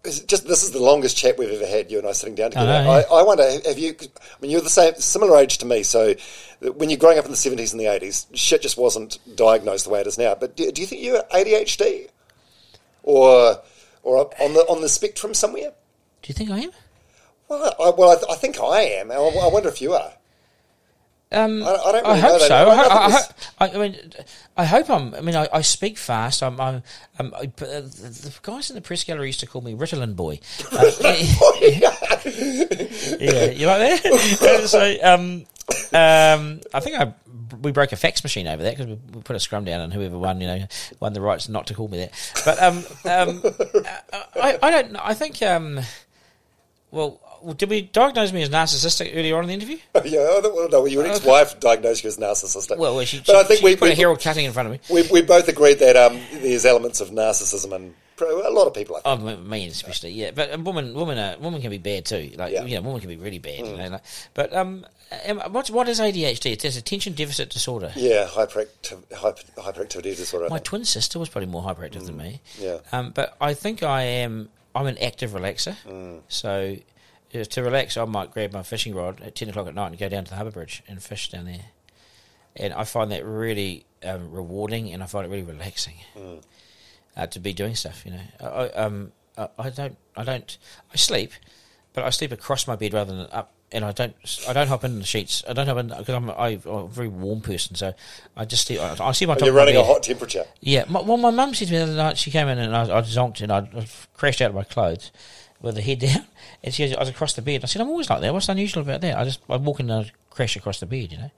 just 0.05 0.49
this 0.49 0.65
is 0.65 0.73
the 0.73 0.81
longest 0.83 1.17
chat 1.17 1.39
we've 1.39 1.51
ever 1.53 1.67
had. 1.67 1.91
You 1.91 1.99
and 1.99 2.09
I 2.09 2.13
sitting 2.13 2.35
down 2.35 2.51
together. 2.51 2.67
know, 2.73 2.83
yeah. 2.99 3.03
I, 3.11 3.21
I 3.21 3.23
wonder, 3.23 3.45
have 3.45 3.79
you? 3.79 3.95
I 4.01 4.07
mean, 4.41 4.51
you're 4.51 4.61
the 4.61 4.69
same, 4.69 4.95
similar 4.97 5.39
age 5.39 5.59
to 5.59 5.67
me. 5.67 5.85
So, 5.85 6.15
when 6.61 6.91
you're 6.91 6.99
growing 6.99 7.19
up 7.19 7.25
in 7.25 7.31
the 7.31 7.37
seventies 7.37 7.71
and 7.73 7.81
the 7.81 7.87
eighties, 7.87 8.27
shit 8.35 8.63
just 8.63 8.77
wasn't 8.77 9.19
diagnosed 9.37 9.85
the 9.85 9.91
way 9.91 10.01
it 10.01 10.07
is 10.09 10.19
now. 10.19 10.35
But 10.35 10.57
do, 10.57 10.73
do 10.73 10.81
you 10.81 10.87
think 10.89 11.03
you're 11.03 11.23
ADHD, 11.33 12.09
or 13.05 13.61
or 14.03 14.31
on 14.41 14.55
the 14.55 14.61
on 14.69 14.81
the 14.81 14.89
spectrum 14.89 15.35
somewhere? 15.35 15.71
Do 16.23 16.29
you 16.29 16.35
think 16.35 16.51
I 16.51 16.61
am? 16.61 16.71
Well, 17.53 17.75
I, 17.79 17.91
well, 17.91 18.11
I, 18.11 18.15
th- 18.15 18.27
I 18.31 18.35
think 18.37 18.59
I 18.61 18.81
am. 18.83 19.11
I, 19.11 19.15
I 19.17 19.47
wonder 19.49 19.69
if 19.69 19.83
you 19.83 19.93
are. 19.93 20.13
Um, 21.31 21.63
I- 21.63 21.67
I 21.77 21.93
don't 21.93 22.07
I 22.07 22.17
hope 22.17 22.41
so. 22.41 22.55
I- 22.55 22.71
I, 22.71 22.77
ho- 22.77 22.91
I, 22.91 23.11
ho- 23.11 23.19
I, 23.59 23.69
I 23.69 23.77
mean, 23.79 23.97
I 24.57 24.65
hope 24.65 24.89
I'm. 24.89 25.15
I 25.15 25.21
mean, 25.21 25.37
I, 25.37 25.61
speak 25.61 25.99
fast. 25.99 26.43
I'm. 26.43 26.59
I'm. 26.59 26.83
I'm 27.19 27.35
I, 27.35 27.41
uh, 27.41 27.43
the, 27.83 28.33
guys 28.43 28.71
in 28.71 28.75
the 28.77 28.81
press 28.81 29.05
gallery 29.05 29.27
used 29.27 29.41
to 29.41 29.47
call 29.47 29.61
me 29.61 29.75
Ritalin 29.75 30.17
boy. 30.17 30.41
Uh, 30.73 30.91
yeah, 33.21 33.45
you 33.51 33.67
like 33.67 34.03
that? 34.03 34.63
so, 34.67 34.97
um, 35.03 35.45
um, 35.93 36.61
I 36.73 36.81
think 36.81 36.99
I 37.01 37.13
we 37.61 37.71
broke 37.73 37.93
a 37.93 37.97
fax 37.97 38.23
machine 38.25 38.47
over 38.49 38.63
that 38.63 38.79
because 38.79 38.87
we, 38.87 38.95
we 39.15 39.21
put 39.23 39.37
a 39.37 39.41
scrum 39.41 39.65
down 39.65 39.81
and 39.83 39.93
whoever 39.93 40.17
won, 40.19 40.41
you 40.41 40.47
know, 40.47 40.67
won 41.01 41.13
the 41.13 41.21
rights 41.21 41.51
not 41.51 41.67
to 41.67 41.75
call 41.75 41.89
me 41.89 41.99
that. 41.99 42.13
But 42.47 42.63
um, 42.63 42.79
um, 43.05 43.43
I, 44.43 44.59
I 44.63 44.71
don't. 44.71 44.97
I 44.97 45.13
think. 45.13 45.43
Um, 45.43 45.81
well, 47.43 47.55
did 47.55 47.69
we 47.71 47.83
diagnose 47.83 48.33
me 48.33 48.43
as 48.43 48.51
narcissistic 48.51 49.13
earlier 49.15 49.37
on 49.37 49.45
in 49.45 49.49
the 49.49 49.55
interview? 49.55 49.79
yeah, 50.05 50.19
oh, 50.21 50.41
no, 50.43 50.55
well, 50.55 50.69
no, 50.69 50.87
your 50.87 51.07
ex-wife 51.07 51.61
diagnosed 51.61 52.05
you 52.05 52.09
as 52.09 52.17
narcissistic. 52.17 52.79
Well, 52.79 52.97
well 52.97 53.05
she, 53.05 53.19
but 53.19 53.27
she, 53.27 53.37
I 53.37 53.45
think 53.45 53.61
she 53.61 53.65
we, 53.65 53.77
put 53.77 53.87
we, 53.87 53.93
a 53.93 53.95
herald 53.95 54.21
cutting 54.21 54.45
in 54.45 54.53
front 54.53 54.69
of 54.69 54.73
me. 54.73 54.81
we 54.91 55.09
we 55.11 55.23
both 55.23 55.49
agreed 55.49 55.79
that 55.81 55.97
um, 55.97 56.21
there's 56.33 56.65
elements 56.65 57.01
of 57.01 57.11
narcissism 57.11 57.73
and 57.75 57.95
A 58.21 58.51
lot 58.51 58.67
of 58.67 58.75
people, 58.75 58.97
I 58.97 59.17
think. 59.17 59.29
Oh, 59.29 59.37
me 59.37 59.67
especially, 59.67 60.13
yeah. 60.13 60.31
But 60.33 60.55
a 60.55 60.59
woman, 60.59 60.95
woman, 60.95 61.19
uh, 61.19 61.37
woman 61.41 61.61
can 61.61 61.71
be 61.71 61.79
bad 61.79 62.05
too. 62.05 62.33
Like, 62.37 62.53
Yeah. 62.53 62.63
Mm. 62.63 62.69
you 62.69 62.75
know, 62.77 62.83
woman 62.83 63.01
can 63.01 63.09
be 63.09 63.17
really 63.17 63.39
bad. 63.39 63.67
You 63.67 63.77
know, 63.77 63.89
like, 63.89 64.03
but 64.35 64.55
um, 64.55 64.87
um, 65.29 65.41
what's 65.51 65.71
what 65.71 65.89
is 65.89 66.01
ADHD? 66.01 66.53
It's 66.53 66.77
attention 66.77 67.15
deficit 67.15 67.51
disorder. 67.51 67.93
Yeah, 67.97 68.27
hyperactiv- 68.27 69.13
hyper, 69.13 69.43
hyperactivity 69.59 70.17
disorder. 70.17 70.49
My 70.49 70.59
twin 70.59 70.85
sister 70.85 71.19
was 71.19 71.29
probably 71.29 71.49
more 71.49 71.63
hyperactive 71.63 72.05
than 72.05 72.17
me. 72.17 72.41
Mm. 72.59 72.63
Yeah. 72.63 72.99
Um, 72.99 73.11
but 73.11 73.37
I 73.41 73.55
think 73.55 73.83
I 73.83 74.03
am. 74.03 74.49
I'm 74.75 74.87
an 74.87 74.99
active 74.99 75.33
relaxer. 75.33 75.77
Mm. 75.87 76.21
So 76.29 76.77
to 77.33 77.63
relax, 77.63 77.97
I 77.97 78.05
might 78.05 78.31
grab 78.33 78.53
my 78.53 78.63
fishing 78.63 78.95
rod 78.95 79.21
at 79.23 79.35
ten 79.35 79.49
o'clock 79.49 79.67
at 79.67 79.75
night 79.75 79.89
and 79.89 79.99
go 79.99 80.09
down 80.09 80.25
to 80.25 80.31
the 80.31 80.37
harbour 80.37 80.51
bridge 80.51 80.83
and 80.89 81.03
fish 81.03 81.31
down 81.31 81.47
there. 81.47 81.67
And 82.57 82.73
I 82.75 82.85
find 82.85 83.11
that 83.13 83.25
really 83.25 83.87
um, 84.05 84.31
rewarding, 84.31 84.93
and 84.93 85.03
I 85.03 85.07
find 85.07 85.25
it 85.27 85.31
really 85.31 85.43
relaxing 85.43 85.95
Mm. 86.17 86.43
uh, 87.17 87.27
to 87.29 87.41
be 87.41 87.53
doing 87.53 87.75
stuff. 87.75 88.03
You 88.05 88.13
know, 88.13 88.21
I, 88.41 88.47
I, 88.47 88.69
um, 88.73 89.13
I, 89.39 89.49
I 89.59 89.71
don't, 89.71 89.97
I 90.17 90.25
don't, 90.25 90.59
I 90.93 90.97
sleep, 90.97 91.33
but 91.95 92.05
I 92.05 92.11
sleep 92.11 92.33
across 92.33 92.67
my 92.67 92.77
bed 92.77 92.93
rather 92.95 93.15
than 93.17 93.27
up. 93.33 93.53
And 93.75 93.87
I 93.87 93.93
don't, 93.93 94.15
I 94.47 94.53
don't 94.53 94.69
hop 94.69 94.85
in 94.85 94.99
the 94.99 95.05
sheets. 95.07 95.43
I 95.49 95.55
don't 95.55 95.67
hop 95.67 95.79
in 95.79 95.87
because 95.89 96.11
I'm, 96.11 96.29
a- 96.29 96.35
I'm 96.35 96.61
a 96.67 96.87
very 96.89 97.09
warm 97.09 97.41
person. 97.41 97.75
So 97.75 97.95
I 98.37 98.45
just 98.45 98.67
sleep. 98.67 98.81
I, 98.81 98.95
I 99.03 99.13
sleep 99.13 99.31
on 99.31 99.37
top. 99.39 99.47
You're 99.47 99.49
of 99.49 99.55
my 99.55 99.61
running 99.63 99.77
a 99.79 99.83
hot 99.83 100.03
temperature. 100.03 100.45
Yeah, 100.61 100.85
my, 100.91 101.01
well, 101.01 101.17
my 101.17 101.31
mum 101.31 101.55
said 101.55 101.69
to 101.69 101.73
me 101.73 101.79
the 101.79 101.85
other 101.85 101.95
night, 101.95 102.19
she 102.19 102.31
came 102.31 102.49
in 102.49 102.59
and 102.59 102.77
I, 102.77 102.83
I 102.83 103.01
zonked 103.01 103.41
and 103.41 103.51
I, 103.51 103.61
I 103.75 103.87
crashed 104.13 104.43
out 104.43 104.51
of 104.51 104.55
my 104.55 104.65
clothes 104.65 105.11
with 105.63 105.77
the 105.77 105.83
head 105.83 106.01
down. 106.01 106.27
And 106.65 106.73
she 106.73 106.87
goes, 106.87 106.95
I 106.95 107.01
was 107.01 107.09
across 107.09 107.33
the 107.33 107.43
bed. 107.43 107.65
I 107.65 107.67
said, 107.67 107.83
I'm 107.83 107.89
always 107.89 108.09
like 108.09 108.21
that. 108.21 108.33
What's 108.33 108.49
unusual 108.49 108.83
about 108.83 109.01
that? 109.01 109.19
I 109.19 109.25
just, 109.25 109.41
I 109.49 109.57
walk 109.57 109.81
in 109.81 109.91
and 109.91 110.07
I 110.07 110.11
crash 110.31 110.55
across 110.55 110.79
the 110.79 110.87
bed, 110.87 111.11
you 111.11 111.19
know. 111.19 111.31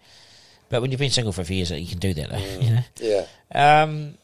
But 0.69 0.83
when 0.83 0.91
you've 0.91 1.01
been 1.01 1.09
single 1.09 1.33
for 1.33 1.41
a 1.41 1.45
few 1.45 1.57
years, 1.57 1.71
you 1.71 1.87
can 1.87 1.99
do 1.99 2.13
that, 2.13 2.29
though, 2.31 2.59
you 2.61 2.71
know. 2.71 2.83
Yeah. 3.01 3.27
Um, 3.55 4.19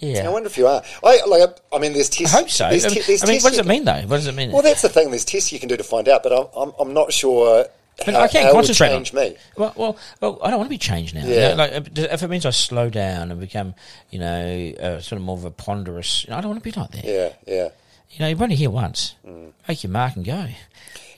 I 0.00 0.28
wonder 0.28 0.46
if 0.46 0.56
you 0.56 0.66
are. 0.66 0.82
I 1.02 1.24
like. 1.26 1.58
I 1.72 1.78
mean, 1.78 1.92
there's 1.92 2.08
tests. 2.08 2.34
I 2.34 2.38
hope 2.38 2.50
so. 2.50 2.66
I 2.66 2.70
mean, 2.70 2.80
te- 2.80 3.18
I 3.22 3.26
mean 3.26 3.42
what 3.42 3.50
does 3.50 3.58
it 3.58 3.66
mean, 3.66 3.84
though? 3.84 4.00
What 4.02 4.16
does 4.16 4.28
it 4.28 4.34
mean? 4.34 4.52
Well, 4.52 4.62
that's 4.62 4.82
the 4.82 4.88
thing. 4.88 5.10
There's 5.10 5.24
tests 5.24 5.50
you 5.52 5.58
can 5.58 5.68
do 5.68 5.76
to 5.76 5.84
find 5.84 6.08
out, 6.08 6.22
but 6.22 6.32
I'm 6.32 6.46
I'm, 6.56 6.72
I'm 6.78 6.94
not 6.94 7.12
sure. 7.12 7.66
But 8.04 8.14
how, 8.14 8.20
I 8.20 8.28
can't 8.28 8.44
how 8.44 8.50
it 8.50 8.54
would 8.54 8.66
concentrate 8.66 8.94
on 8.94 9.02
me. 9.20 9.36
Well, 9.56 9.72
well, 9.76 9.96
well, 10.20 10.38
I 10.42 10.50
don't 10.50 10.58
want 10.58 10.68
to 10.68 10.74
be 10.74 10.78
changed 10.78 11.14
now. 11.14 11.26
Yeah. 11.26 11.34
You 11.34 11.40
know, 11.40 11.54
like 11.56 11.72
if 11.72 11.98
if 11.98 12.22
it 12.22 12.28
means 12.28 12.46
I 12.46 12.50
slow 12.50 12.90
down 12.90 13.30
and 13.30 13.40
become, 13.40 13.74
you 14.10 14.20
know, 14.20 14.72
uh, 14.80 15.00
sort 15.00 15.18
of 15.18 15.22
more 15.22 15.36
of 15.36 15.44
a 15.44 15.50
ponderous. 15.50 16.24
You 16.24 16.30
know, 16.30 16.36
I 16.36 16.40
don't 16.40 16.50
want 16.50 16.62
to 16.62 16.70
be 16.72 16.78
like 16.78 16.90
that. 16.92 17.04
Yeah, 17.04 17.32
yeah. 17.46 17.68
You 18.10 18.20
know, 18.20 18.28
you're 18.28 18.42
only 18.42 18.56
here 18.56 18.70
once. 18.70 19.16
Mm. 19.26 19.52
Make 19.66 19.82
your 19.82 19.90
mark 19.90 20.16
and 20.16 20.24
go. 20.24 20.46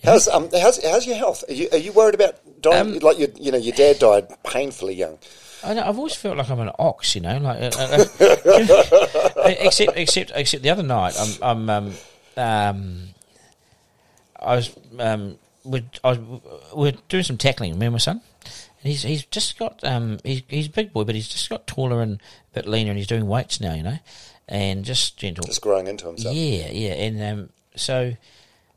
How's 0.03 0.29
um 0.29 0.49
how's 0.53 0.83
how's 0.83 1.07
your 1.07 1.17
health? 1.17 1.45
Are 1.49 1.53
you 1.53 1.69
are 1.73 1.79
you 1.79 1.93
worried 1.93 2.15
about 2.15 2.37
dying? 2.63 2.95
Um, 2.95 2.99
like 3.01 3.19
your 3.19 3.29
you 3.37 3.53
know 3.53 3.59
your 3.59 3.75
dad 3.75 3.99
died 3.99 4.29
painfully 4.45 4.95
young. 4.95 5.19
I 5.63 5.75
know, 5.75 5.83
I've 5.83 5.99
always 5.99 6.15
felt 6.15 6.39
like 6.39 6.49
I'm 6.49 6.61
an 6.61 6.71
ox, 6.79 7.15
you 7.15 7.21
know, 7.21 7.37
like 7.37 7.61
uh, 7.61 7.71
uh, 7.79 8.05
uh, 8.21 9.43
except 9.45 9.93
except 9.97 10.33
except 10.35 10.63
the 10.63 10.71
other 10.71 10.83
night, 10.83 11.15
I'm, 11.19 11.43
I'm 11.43 11.71
um, 11.71 11.93
um, 12.39 13.09
I 14.41 14.57
was 14.57 14.75
um, 14.99 15.39
we're, 15.65 15.85
was, 16.03 16.19
we're 16.75 16.95
doing 17.09 17.25
some 17.25 17.37
tackling, 17.37 17.79
me 17.79 17.87
and 17.87 17.95
my 17.95 17.99
son, 17.99 18.21
and 18.83 18.91
he's 18.91 19.03
he's 19.03 19.25
just 19.27 19.59
got 19.59 19.83
um, 19.85 20.19
he's 20.25 20.43
he's 20.49 20.67
a 20.67 20.71
big 20.71 20.93
boy, 20.93 21.05
but 21.05 21.15
he's 21.15 21.29
just 21.29 21.49
got 21.49 21.67
taller 21.67 22.03
and 22.03 22.21
a 22.53 22.55
bit 22.55 22.67
leaner, 22.67 22.91
and 22.91 22.99
he's 22.99 23.07
doing 23.07 23.27
weights 23.27 23.61
now, 23.61 23.75
you 23.75 23.83
know, 23.83 23.99
and 24.49 24.85
just 24.85 25.17
gentle. 25.17 25.45
Just 25.45 25.63
growing 25.63 25.87
into 25.87 26.07
himself. 26.07 26.35
Yeah, 26.35 26.71
yeah, 26.71 26.93
and 26.93 27.23
um, 27.23 27.49
so 27.77 28.15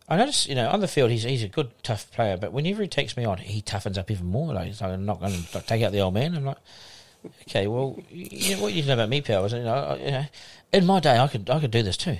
I 0.07 0.17
notice, 0.17 0.47
you 0.47 0.55
know, 0.55 0.69
on 0.69 0.81
the 0.81 0.87
field 0.87 1.11
he's 1.11 1.23
he's 1.23 1.43
a 1.43 1.47
good 1.47 1.71
tough 1.81 2.11
player, 2.11 2.37
but 2.37 2.51
whenever 2.51 2.81
he 2.81 2.87
takes 2.87 3.15
me 3.15 3.25
on, 3.25 3.37
he 3.37 3.61
toughens 3.61 3.97
up 3.97 4.11
even 4.11 4.27
more. 4.27 4.53
Like, 4.53 4.69
like 4.69 4.81
I'm 4.81 5.05
not 5.05 5.19
going 5.19 5.33
to 5.33 5.61
take 5.61 5.81
out 5.81 5.91
the 5.91 6.01
old 6.01 6.13
man. 6.13 6.35
I'm 6.35 6.45
like, 6.45 6.57
okay, 7.47 7.67
well, 7.67 7.97
you 8.09 8.55
know, 8.55 8.63
what 8.63 8.73
you 8.73 8.83
know 8.83 8.93
about 8.93 9.09
me, 9.09 9.21
pal? 9.21 9.45
Is 9.45 9.53
you 9.53 9.63
know, 9.63 9.73
I, 9.73 9.95
you 9.95 10.11
know, 10.11 10.25
in 10.73 10.85
my 10.85 10.99
day 10.99 11.17
I 11.17 11.27
could 11.27 11.49
I 11.49 11.59
could 11.59 11.71
do 11.71 11.83
this 11.83 11.95
too, 11.95 12.17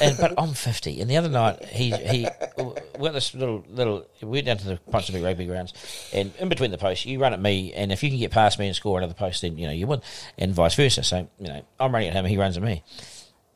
and 0.00 0.16
but 0.18 0.34
I'm 0.38 0.54
50. 0.54 1.00
And 1.00 1.10
the 1.10 1.16
other 1.18 1.28
night 1.28 1.64
he 1.66 1.90
he 1.90 2.26
we 2.56 3.06
got 3.06 3.12
this 3.12 3.34
little 3.34 3.64
little 3.68 4.06
we 4.22 4.28
went 4.28 4.46
down 4.46 4.56
to 4.58 4.66
the 4.66 4.78
Ponsonby 4.90 5.22
rugby 5.22 5.46
grounds, 5.46 5.74
and 6.12 6.32
in 6.38 6.48
between 6.48 6.70
the 6.70 6.78
posts 6.78 7.04
you 7.06 7.20
run 7.20 7.32
at 7.32 7.40
me, 7.40 7.72
and 7.74 7.92
if 7.92 8.02
you 8.02 8.08
can 8.08 8.18
get 8.18 8.30
past 8.30 8.58
me 8.58 8.66
and 8.66 8.74
score 8.74 8.98
another 8.98 9.14
post, 9.14 9.42
then 9.42 9.58
you 9.58 9.66
know 9.66 9.72
you 9.72 9.86
win, 9.86 10.00
and 10.38 10.54
vice 10.54 10.74
versa. 10.74 11.02
So 11.02 11.28
you 11.38 11.48
know 11.48 11.62
I'm 11.78 11.92
running 11.92 12.08
at 12.08 12.14
him, 12.14 12.24
and 12.24 12.32
he 12.32 12.38
runs 12.38 12.56
at 12.56 12.62
me. 12.62 12.82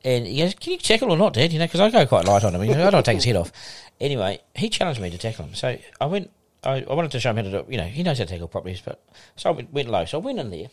And 0.05 0.27
he 0.27 0.37
goes, 0.37 0.53
"Can 0.53 0.73
you 0.73 0.79
tackle 0.79 1.11
or 1.11 1.17
not, 1.17 1.33
Dad?" 1.33 1.51
You 1.51 1.59
know, 1.59 1.65
because 1.65 1.81
I 1.81 1.89
go 1.89 2.05
quite 2.05 2.25
light 2.25 2.43
on 2.43 2.53
him. 2.53 2.63
You 2.63 2.75
know, 2.75 2.87
I 2.87 2.91
don't 2.91 3.03
take 3.03 3.15
his 3.15 3.25
head 3.25 3.35
off. 3.35 3.51
Anyway, 3.99 4.39
he 4.55 4.69
challenged 4.69 5.01
me 5.01 5.09
to 5.09 5.17
tackle 5.17 5.45
him. 5.45 5.55
So 5.55 5.77
I 5.99 6.05
went. 6.05 6.31
I, 6.63 6.85
I 6.89 6.93
wanted 6.93 7.11
to 7.11 7.19
show 7.19 7.31
him 7.31 7.37
how 7.37 7.41
to 7.43 7.51
do. 7.51 7.65
You 7.67 7.77
know, 7.77 7.85
he 7.85 8.03
knows 8.03 8.19
how 8.19 8.25
to 8.25 8.29
tackle 8.29 8.47
properly. 8.47 8.79
But 8.85 9.03
so 9.35 9.49
I 9.49 9.53
went, 9.53 9.73
went 9.73 9.89
low. 9.89 10.05
So 10.05 10.19
I 10.19 10.21
went 10.23 10.39
in 10.39 10.51
there, 10.51 10.67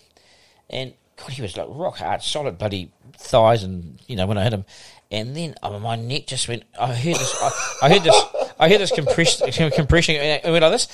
and 0.69 0.93
God, 1.16 1.31
he 1.31 1.43
was 1.43 1.57
like 1.57 1.66
rock 1.70 1.99
hard, 1.99 2.23
solid 2.23 2.59
bloody 2.59 2.91
thighs, 3.16 3.62
and 3.62 4.01
you 4.07 4.16
know 4.16 4.27
when 4.27 4.39
I 4.39 4.45
hit 4.45 4.53
him, 4.53 4.65
and 5.11 5.36
then 5.36 5.55
oh, 5.62 5.78
my 5.78 5.97
neck 5.97 6.27
just 6.27 6.49
went. 6.49 6.65
I 6.78 6.95
heard 6.95 7.16
this. 7.16 7.36
I, 7.41 7.51
I 7.82 7.89
heard 7.89 8.03
this. 8.03 8.24
I 8.59 8.69
heard 8.69 8.81
this 8.81 8.91
compression, 8.91 9.70
compression, 9.70 10.16
and 10.16 10.45
it 10.45 10.51
went 10.51 10.62
like 10.62 10.73
this. 10.73 10.89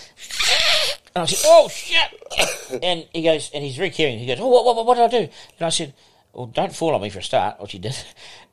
And 1.15 1.23
I 1.23 1.27
said, 1.27 1.49
"Oh 1.49 1.69
shit!" 1.69 2.83
And 2.83 3.07
he 3.13 3.23
goes, 3.23 3.51
and 3.53 3.65
he's 3.65 3.77
very 3.77 3.91
caring. 3.91 4.19
He 4.19 4.27
goes, 4.27 4.39
"Oh, 4.41 4.49
what, 4.49 4.65
what, 4.65 4.87
what 4.87 4.95
did 4.95 5.05
I 5.05 5.09
do?" 5.09 5.33
And 5.59 5.67
I 5.67 5.71
said, 5.71 5.95
"Well, 6.33 6.47
don't 6.47 6.75
fall 6.75 6.95
on 6.95 7.01
me 7.01 7.11
for 7.11 7.21
a 7.21 7.23
start," 7.23 7.61
which 7.61 7.73
he 7.73 7.79
did. 7.79 7.97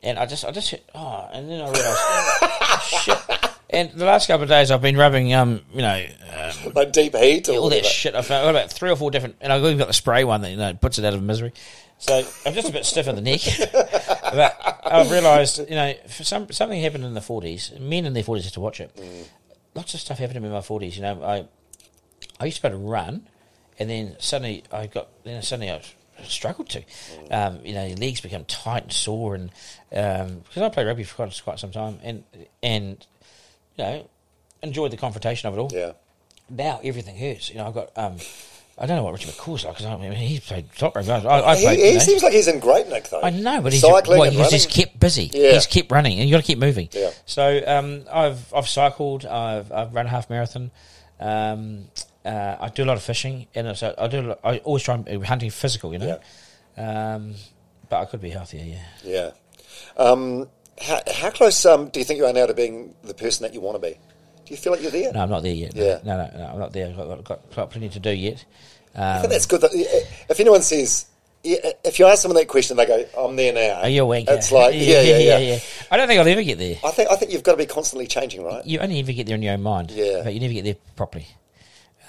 And 0.01 0.17
I 0.17 0.25
just, 0.25 0.45
I 0.45 0.51
just 0.51 0.69
said, 0.69 0.81
"Oh," 0.95 1.29
and 1.33 1.49
then 1.49 1.61
I 1.61 1.69
realised, 1.69 3.27
shit. 3.37 3.46
And 3.69 3.91
the 3.91 4.05
last 4.05 4.27
couple 4.27 4.43
of 4.43 4.49
days, 4.49 4.71
I've 4.71 4.81
been 4.81 4.95
rubbing, 4.95 5.33
um, 5.33 5.61
you 5.73 5.81
know, 5.81 6.05
um, 6.37 6.73
Like 6.73 6.93
deep 6.93 7.15
heat 7.15 7.49
or 7.49 7.57
all 7.57 7.69
that 7.69 7.85
shit. 7.85 8.15
I've 8.15 8.27
got 8.27 8.49
about 8.49 8.71
three 8.71 8.89
or 8.89 8.95
four 8.95 9.11
different, 9.11 9.35
and 9.41 9.51
I've 9.51 9.63
even 9.63 9.77
got 9.77 9.87
the 9.87 9.93
spray 9.93 10.23
one 10.23 10.41
that 10.41 10.51
you 10.51 10.57
know 10.57 10.73
puts 10.73 10.99
it 10.99 11.05
out 11.05 11.13
of 11.13 11.21
misery. 11.21 11.53
So 11.97 12.25
I'm 12.45 12.53
just 12.53 12.69
a 12.69 12.71
bit 12.71 12.85
stiff 12.85 13.07
in 13.07 13.15
the 13.15 13.21
neck. 13.21 13.41
but 14.21 14.81
I've 14.85 15.11
realised, 15.11 15.59
you 15.59 15.75
know, 15.75 15.93
for 16.07 16.23
some 16.23 16.49
something 16.51 16.81
happened 16.81 17.03
in 17.03 17.13
the 17.13 17.19
40s. 17.19 17.79
Men 17.79 18.05
in 18.05 18.13
their 18.13 18.23
40s 18.23 18.43
have 18.43 18.53
to 18.53 18.59
watch 18.59 18.79
it. 18.79 18.95
Lots 19.73 19.93
of 19.93 19.99
stuff 19.99 20.19
happened 20.19 20.35
to 20.35 20.41
me 20.41 20.47
in 20.47 20.53
my 20.53 20.59
40s. 20.59 20.95
You 20.95 21.01
know, 21.01 21.23
I 21.23 21.47
I 22.39 22.45
used 22.45 22.57
to 22.57 22.63
be 22.63 22.67
able 22.69 22.79
to 22.79 22.85
run, 22.85 23.27
and 23.79 23.89
then 23.89 24.15
suddenly 24.19 24.63
I 24.71 24.87
got 24.87 25.09
then 25.23 25.41
suddenly 25.41 25.71
I 25.71 25.81
struggled 26.23 26.69
to. 26.69 26.83
Um, 27.31 27.59
you 27.63 27.73
know, 27.73 27.85
your 27.85 27.97
legs 27.97 28.21
become 28.21 28.45
tight 28.45 28.83
and 28.83 28.93
sore, 28.93 29.35
and 29.35 29.51
because 29.89 30.57
I 30.57 30.69
played 30.69 30.87
rugby 30.87 31.03
for 31.03 31.15
quite, 31.15 31.41
quite 31.43 31.59
some 31.59 31.71
time, 31.71 31.99
and 32.03 32.23
and 32.63 33.05
you 33.77 33.83
know 33.83 34.09
enjoyed 34.63 34.91
the 34.91 34.97
confrontation 34.97 35.47
of 35.47 35.55
it 35.57 35.59
all 35.59 35.69
Yeah. 35.71 35.91
now 36.49 36.79
everything 36.83 37.15
hurts. 37.17 37.49
You 37.49 37.55
know, 37.57 37.67
I've 37.67 37.73
got. 37.73 37.91
Um, 37.95 38.17
I 38.79 38.85
don't 38.85 38.97
know 38.97 39.03
what 39.05 39.13
Richard 39.13 39.31
McCaw's 39.33 39.65
like 39.65 39.73
because 39.77 39.87
I 39.87 39.97
mean 39.97 40.11
he 40.11 40.39
played 40.39 40.67
top 40.75 40.95
rugby. 40.95 41.09
I, 41.11 41.17
I 41.51 41.55
He, 41.55 41.63
played. 41.63 41.79
he 41.79 41.87
you 41.87 41.93
know. 41.95 41.99
seems 41.99 42.21
like 42.21 42.33
he's 42.33 42.47
in 42.47 42.59
great 42.59 42.87
nick 42.87 43.09
though. 43.09 43.21
I 43.23 43.31
know, 43.31 43.59
but 43.61 43.73
he's 43.73 43.81
cycling 43.81 44.19
well, 44.19 44.29
he's 44.29 44.51
just 44.51 44.69
kept 44.69 44.99
busy. 44.99 45.31
Yeah. 45.33 45.53
He's 45.53 45.65
kept 45.65 45.91
running, 45.91 46.19
and 46.19 46.29
you 46.29 46.35
got 46.35 46.41
to 46.41 46.45
keep 46.45 46.59
moving. 46.59 46.87
Yeah. 46.91 47.09
So 47.25 47.63
um, 47.65 48.03
I've 48.11 48.53
I've 48.53 48.67
cycled. 48.67 49.25
I've 49.25 49.71
I've 49.71 49.95
run 49.95 50.05
a 50.05 50.09
half 50.09 50.29
marathon. 50.29 50.69
Um, 51.19 51.85
uh, 52.23 52.57
I 52.59 52.69
do 52.69 52.83
a 52.83 52.85
lot 52.85 52.97
of 52.97 53.03
fishing, 53.03 53.47
and 53.55 53.75
so 53.75 53.95
I 53.97 54.07
do. 54.07 54.21
lot- 54.21 54.39
I 54.43 54.57
always 54.59 54.83
try 54.83 54.93
and 54.93 55.05
be 55.05 55.17
hunting 55.21 55.49
physical. 55.49 55.91
You 55.93 55.97
know. 55.99 56.19
Yeah. 56.77 57.13
Um, 57.15 57.33
but 57.89 57.99
I 58.01 58.05
could 58.05 58.21
be 58.21 58.29
healthier. 58.29 58.63
Yeah. 58.63 58.83
Yeah. 59.03 59.31
Um, 60.79 60.85
how, 60.87 61.01
how 61.13 61.29
close 61.31 61.65
um, 61.65 61.89
do 61.89 61.99
you 61.99 62.05
think 62.05 62.17
you 62.19 62.25
are 62.25 62.33
now 62.33 62.45
to 62.45 62.53
being 62.53 62.93
the 63.03 63.13
person 63.13 63.43
that 63.43 63.53
you 63.53 63.61
want 63.61 63.81
to 63.81 63.87
be? 63.87 63.93
Do 64.45 64.53
you 64.53 64.57
feel 64.57 64.71
like 64.73 64.81
you're 64.81 64.91
there? 64.91 65.11
No, 65.11 65.21
I'm 65.21 65.29
not 65.29 65.43
there 65.43 65.53
yet. 65.53 65.75
No, 65.75 65.83
Yeah. 65.83 65.99
No, 66.03 66.17
no, 66.17 66.37
no, 66.37 66.45
I'm 66.53 66.59
not 66.59 66.73
there. 66.73 66.87
I've 66.87 66.95
got, 66.95 67.23
got, 67.23 67.55
got 67.55 67.69
plenty 67.71 67.89
to 67.89 67.99
do 67.99 68.11
yet. 68.11 68.45
I 68.95 69.15
Um, 69.15 69.21
think 69.21 69.33
that's 69.33 69.45
good. 69.45 69.61
That, 69.61 69.71
if 70.29 70.39
anyone 70.39 70.61
says, 70.61 71.05
if 71.43 71.99
you 71.99 72.05
ask 72.07 72.21
someone 72.21 72.37
that 72.37 72.47
question, 72.47 72.77
they 72.77 72.85
go, 72.85 73.05
"I'm 73.17 73.35
there 73.35 73.53
now." 73.53 73.81
are 73.81 73.89
you 73.89 74.03
a 74.03 74.07
wanker? 74.07 74.29
It's 74.37 74.51
like, 74.51 74.73
yeah, 74.77 75.01
yeah, 75.01 75.37
yeah. 75.37 75.59
I 75.91 75.97
don't 75.97 76.07
think 76.07 76.19
I'll 76.19 76.27
ever 76.27 76.41
get 76.43 76.57
there. 76.57 76.77
I 76.83 76.91
think 76.91 77.11
I 77.11 77.15
think 77.15 77.31
you've 77.31 77.43
got 77.43 77.51
to 77.51 77.57
be 77.57 77.65
constantly 77.67 78.07
changing, 78.07 78.43
right? 78.43 78.65
you 78.65 78.79
only 78.79 78.99
ever 78.99 79.11
get 79.13 79.27
there 79.27 79.35
in 79.35 79.41
your 79.43 79.53
own 79.53 79.61
mind. 79.61 79.91
Yeah. 79.91 80.21
But 80.23 80.33
you 80.33 80.39
never 80.39 80.53
get 80.53 80.63
there 80.63 80.75
properly. 80.95 81.27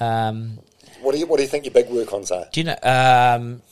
Um, 0.01 0.59
What 1.03 1.13
do 1.13 1.19
you 1.19 1.27
What 1.27 1.37
do 1.37 1.43
you 1.43 1.49
think 1.49 1.65
your 1.65 1.75
big 1.75 1.89
work 1.91 2.13
ons 2.13 2.31
are? 2.31 2.47
do 2.53 2.61
you 2.61 2.65
know? 2.67 2.77
Um, 2.83 3.63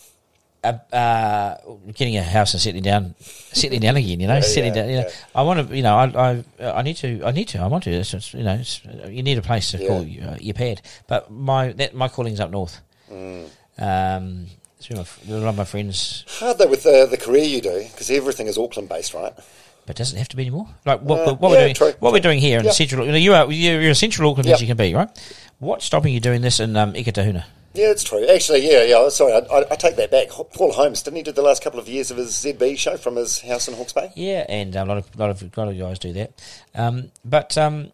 uh, 0.93 0.95
uh, 0.97 1.57
getting 1.95 2.17
a 2.17 2.23
house 2.23 2.53
and 2.55 2.61
settling 2.61 2.83
down, 2.83 3.15
settling 3.21 3.81
down 3.81 3.97
again. 3.97 4.21
You 4.21 4.27
know, 4.27 4.41
settling 4.41 4.75
yeah, 4.75 4.83
down. 4.83 4.91
You 4.91 4.97
know, 4.97 5.03
yeah. 5.09 5.15
I 5.35 5.43
want 5.43 5.69
to. 5.69 5.77
You 5.77 5.83
know, 5.83 5.97
I, 5.97 6.45
I 6.61 6.71
I 6.79 6.83
need 6.83 6.97
to. 6.97 7.23
I 7.25 7.31
need 7.31 7.49
to. 7.49 7.61
I 7.61 7.67
want 7.67 7.85
to. 7.85 7.91
It's, 7.91 8.11
just, 8.11 8.35
you 8.35 8.43
know, 8.45 8.55
it's, 8.55 8.81
you 9.09 9.23
need 9.23 9.39
a 9.39 9.43
place 9.43 9.71
to 9.73 9.79
Yeah. 9.79 9.89
call 9.89 10.05
you, 10.05 10.23
uh, 10.23 10.37
your 10.41 10.55
pad. 10.55 10.83
But 11.07 11.31
my 11.31 11.73
that 11.73 11.95
my 11.95 12.09
calling's 12.09 12.41
up 12.41 12.51
north. 12.51 12.81
Mm. 13.11 13.49
Um, 13.79 14.47
it's 14.79 14.89
where 14.91 14.97
my, 14.97 15.03
f- 15.03 15.21
a 15.29 15.33
lot 15.33 15.49
of 15.51 15.57
my 15.57 15.65
friends. 15.65 16.25
Hard 16.41 16.59
though 16.59 16.69
with 16.69 16.83
the 16.83 17.07
the 17.11 17.17
career 17.17 17.45
you 17.45 17.61
do 17.61 17.85
because 17.91 18.11
everything 18.11 18.47
is 18.47 18.59
Auckland 18.59 18.89
based, 18.89 19.15
right? 19.15 19.33
But 19.87 19.95
doesn't 19.95 20.19
have 20.19 20.29
to 20.31 20.37
be 20.37 20.43
anymore? 20.43 20.67
Like 20.85 21.01
what, 21.03 21.21
Uh, 21.29 21.35
what 21.35 21.51
yeah, 21.53 21.57
we're 21.59 21.63
doing, 21.67 21.75
true, 21.77 21.87
what 21.87 22.11
true. 22.11 22.11
we're 22.13 22.21
doing 22.21 22.41
here 22.41 22.59
in 22.59 22.73
central. 22.73 23.07
You 23.07 23.13
know, 23.13 23.19
you 23.19 23.35
are 23.35 23.53
you're, 23.53 23.81
you're 23.81 23.91
as 23.93 23.99
central 24.01 24.29
Auckland 24.31 24.49
Yep. 24.49 24.55
as 24.57 24.61
you 24.61 24.67
can 24.67 24.77
be, 24.77 24.93
right? 24.93 25.09
What's 25.61 25.85
stopping 25.85 26.13
you 26.13 26.19
doing 26.21 26.41
this 26.43 26.59
in 26.59 26.77
um, 26.77 26.93
Eketāhuna? 26.95 27.45
Yeah, 27.77 27.91
it's 27.91 28.05
true. 28.05 28.27
Actually, 28.27 28.67
yeah, 28.67 28.85
yeah. 28.85 29.09
Sorry, 29.11 29.33
I, 29.33 29.39
I, 29.39 29.73
I 29.73 29.77
take 29.77 29.97
that 29.97 30.11
back. 30.11 30.29
Paul 30.29 30.73
Holmes 30.73 31.03
didn't 31.03 31.19
he 31.19 31.23
do 31.23 31.33
the 31.33 31.43
last 31.43 31.63
couple 31.63 31.79
of 31.79 31.89
years 31.89 32.11
of 32.11 32.17
his 32.17 32.31
ZB 32.31 32.79
show 32.79 32.97
from 32.97 33.17
his 33.17 33.41
house 33.41 33.69
in 33.69 33.75
Hawke's 33.75 33.93
Bay? 33.93 34.11
Yeah, 34.17 34.47
and 34.49 34.75
a 34.75 34.85
lot 34.85 34.99
of 34.99 35.17
lot 35.19 35.31
of 35.31 35.57
lot 35.57 35.69
of 35.69 35.79
guys 35.79 35.99
do 35.99 36.13
that. 36.15 36.33
Um, 36.75 37.13
but 37.25 37.59
um, 37.59 37.93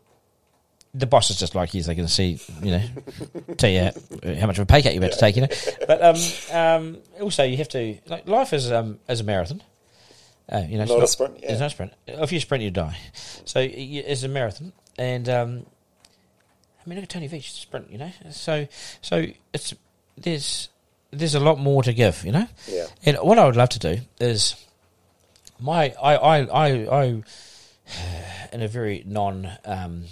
the 0.95 1.07
bosses 1.07 1.39
just 1.39 1.55
like 1.55 1.75
you, 1.75 1.83
so 1.83 1.89
they 1.89 1.95
can 1.95 2.09
see, 2.09 2.39
you 2.63 2.71
know, 2.71 2.83
tell 3.57 3.71
you 3.71 3.91
how 4.39 4.47
much 4.47 4.59
of 4.59 4.63
a 4.63 4.67
pay 4.67 4.83
cut 4.83 4.95
you're 4.95 5.03
about 5.03 5.13
to 5.13 5.19
take, 5.19 5.37
you 5.37 5.43
know. 5.43 5.49
But 5.87 6.03
um, 6.03 6.17
um, 6.53 6.99
also, 7.21 7.43
you 7.45 7.57
have 7.57 7.69
to 7.71 7.99
like 8.07 8.29
life 8.29 8.53
is 8.53 8.71
um, 8.71 8.99
as 9.09 9.21
a 9.21 9.25
marathon. 9.25 9.63
Uh, 10.49 10.65
you 10.69 10.77
know, 10.77 10.83
it's 10.83 10.93
Not 10.93 11.03
a 11.03 11.07
sprint, 11.07 11.39
yeah. 11.41 11.53
It's 11.53 11.61
not 11.61 11.67
a 11.67 11.71
sprint. 11.71 11.93
If 12.07 12.33
you 12.33 12.41
sprint, 12.41 12.63
you 12.63 12.71
die. 12.71 12.99
So 13.45 13.61
it's 13.61 14.23
a 14.23 14.29
marathon, 14.29 14.73
and 14.99 15.29
um, 15.29 15.67
I 16.85 16.89
mean, 16.89 16.97
look 16.97 17.05
at 17.05 17.09
Tony 17.11 17.29
Veitch 17.29 17.51
sprint. 17.51 17.91
You 17.91 17.99
know, 17.99 18.11
so 18.31 18.67
so 19.01 19.27
it's 19.53 19.75
there's 20.17 20.69
there's 21.11 21.35
a 21.35 21.41
lot 21.41 21.59
more 21.59 21.83
to 21.83 21.93
give. 21.93 22.25
You 22.25 22.33
know, 22.33 22.49
Yeah. 22.69 22.87
and 23.05 23.17
what 23.19 23.39
I 23.39 23.47
would 23.47 23.57
love 23.57 23.69
to 23.71 23.79
do 23.79 23.99
is 24.21 24.55
my 25.61 25.95
I 26.03 26.15
I 26.17 26.39
I, 26.41 26.69
I 27.03 27.23
in 28.53 28.63
a 28.63 28.69
very 28.69 29.03
non 29.07 29.51
um, 29.65 30.05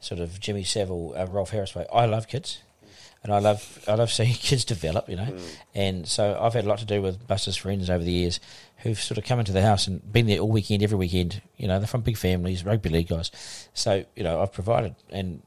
sort 0.00 0.20
of 0.20 0.40
Jimmy 0.40 0.64
Savile, 0.64 1.14
uh, 1.16 1.26
Rolf 1.26 1.50
Harris 1.50 1.74
way. 1.74 1.86
I 1.92 2.06
love 2.06 2.28
kids, 2.28 2.58
and 3.22 3.32
I 3.32 3.38
love 3.38 3.82
I 3.88 3.94
love 3.94 4.10
seeing 4.12 4.32
kids 4.34 4.64
develop. 4.64 5.08
You 5.08 5.16
know, 5.16 5.24
Mm. 5.26 5.40
and 5.74 6.08
so 6.08 6.38
I've 6.40 6.54
had 6.54 6.64
a 6.64 6.68
lot 6.68 6.78
to 6.80 6.84
do 6.86 7.00
with 7.02 7.26
Buster's 7.26 7.56
friends 7.56 7.88
over 7.90 8.04
the 8.04 8.12
years 8.12 8.40
who've 8.78 9.00
sort 9.00 9.18
of 9.18 9.24
come 9.24 9.38
into 9.38 9.52
the 9.52 9.60
house 9.62 9.86
and 9.86 10.10
been 10.10 10.26
there 10.26 10.38
all 10.38 10.48
weekend, 10.48 10.82
every 10.82 10.96
weekend. 10.96 11.42
You 11.58 11.68
know, 11.68 11.78
they're 11.78 11.86
from 11.86 12.00
big 12.00 12.16
families, 12.16 12.64
rugby 12.64 12.88
league 12.88 13.08
guys. 13.08 13.30
So 13.74 14.04
you 14.16 14.22
know, 14.24 14.40
I've 14.42 14.52
provided 14.52 14.94
and 15.10 15.42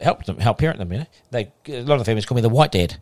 helped 0.00 0.26
them, 0.26 0.38
help 0.38 0.58
parent 0.58 0.78
them. 0.78 0.92
You 0.92 0.98
know, 1.00 1.06
they 1.30 1.52
a 1.68 1.82
lot 1.82 1.94
of 1.94 1.98
the 2.00 2.04
families 2.04 2.26
call 2.26 2.36
me 2.36 2.42
the 2.42 2.48
white 2.48 2.72
dad. 2.72 2.96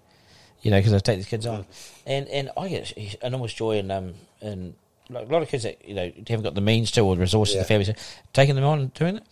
You 0.62 0.70
know, 0.70 0.78
because 0.78 0.92
I 0.94 0.98
take 0.98 1.16
these 1.18 1.26
kids 1.26 1.46
on, 1.46 1.66
and 2.06 2.26
and 2.28 2.50
I 2.56 2.68
get 2.68 2.92
enormous 3.22 3.52
joy 3.52 3.78
in 3.78 3.90
um 3.90 4.14
in 4.40 4.74
like 5.10 5.28
a 5.28 5.32
lot 5.32 5.42
of 5.42 5.48
kids 5.48 5.62
that 5.64 5.86
you 5.86 5.94
know 5.94 6.10
haven't 6.26 6.42
got 6.42 6.54
the 6.54 6.60
means 6.60 6.90
to 6.92 7.00
or 7.02 7.14
the 7.14 7.20
resources, 7.20 7.54
Yeah. 7.54 7.62
the 7.62 7.68
families 7.68 7.90
taking 8.32 8.54
them 8.56 8.64
on 8.64 8.80
and 8.80 8.94
doing 8.94 9.16
it. 9.16 9.22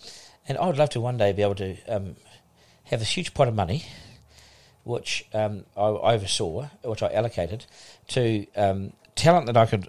And 0.46 0.58
I 0.58 0.66
would 0.66 0.76
love 0.76 0.90
to 0.90 1.00
one 1.00 1.16
day 1.16 1.32
be 1.32 1.42
able 1.42 1.54
to 1.56 1.76
um, 1.88 2.16
have 2.84 3.00
this 3.00 3.16
huge 3.16 3.32
pot 3.34 3.48
of 3.48 3.54
money, 3.54 3.84
which 4.84 5.26
um, 5.32 5.64
I 5.76 5.80
oversaw, 5.88 6.68
which 6.84 7.02
I 7.02 7.08
allocated 7.12 7.64
to 8.08 8.46
um, 8.56 8.92
talent 9.16 9.46
that 9.46 9.56
I 9.56 9.66
could 9.66 9.88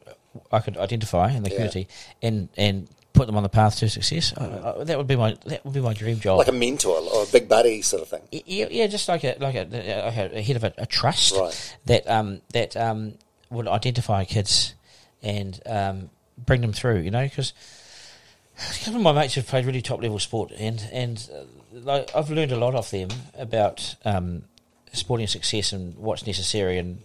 I 0.52 0.60
could 0.60 0.78
identify 0.78 1.32
in 1.32 1.44
the 1.44 1.50
Yeah. 1.50 1.56
community 1.56 1.88
and 2.22 2.50
and 2.58 2.88
put 3.16 3.28
them 3.28 3.38
on 3.38 3.44
the 3.44 3.50
path 3.50 3.78
to 3.78 3.90
success. 3.90 4.34
I, 4.38 4.46
I, 4.46 4.84
that 4.84 4.98
would 4.98 5.08
be 5.08 5.16
my 5.16 5.38
that 5.46 5.64
would 5.66 5.74
be 5.74 5.82
my 5.82 5.94
dream 5.94 6.20
job. 6.20 6.38
Like 6.38 6.48
a 6.48 6.52
mentor 6.52 6.98
or 6.98 7.24
a 7.24 7.28
big 7.28 7.48
buddy 7.48 7.82
sort 7.82 8.04
of 8.04 8.10
thing. 8.10 8.22
Yeah, 8.32 8.68
yeah, 8.70 8.88
just 8.88 9.08
like 9.08 9.24
a 9.24 9.36
like 9.40 9.56
a, 9.56 9.64
like 9.64 10.34
a, 10.34 10.42
head 10.42 10.56
of 10.56 10.64
a, 10.64 10.74
a 10.78 10.86
trust 10.86 11.36
Right. 11.36 11.76
that 11.86 12.10
um 12.10 12.42
that 12.54 12.76
um 12.78 13.16
would 13.50 13.68
identify 13.68 14.26
kids 14.26 14.76
and 15.24 15.60
um 15.66 16.10
bring 16.38 16.62
them 16.62 16.74
through. 16.74 17.00
You 17.00 17.12
know, 17.12 17.24
because 17.24 17.54
some 18.58 18.96
of 18.96 19.02
my 19.02 19.12
mates 19.12 19.36
have 19.36 19.48
played 19.48 19.66
really 19.66 19.82
top 19.82 20.02
level 20.02 20.20
sport, 20.20 20.52
and 20.58 20.88
and 20.92 21.30
uh, 21.34 21.44
like 21.80 22.16
I've 22.16 22.30
learned 22.30 22.52
a 22.52 22.58
lot 22.58 22.76
off 22.76 22.92
them 22.92 23.10
about 23.38 23.96
um 24.06 24.44
sporting 24.94 25.28
success 25.28 25.74
and 25.74 25.96
what's 25.98 26.26
necessary, 26.28 26.78
and 26.78 27.02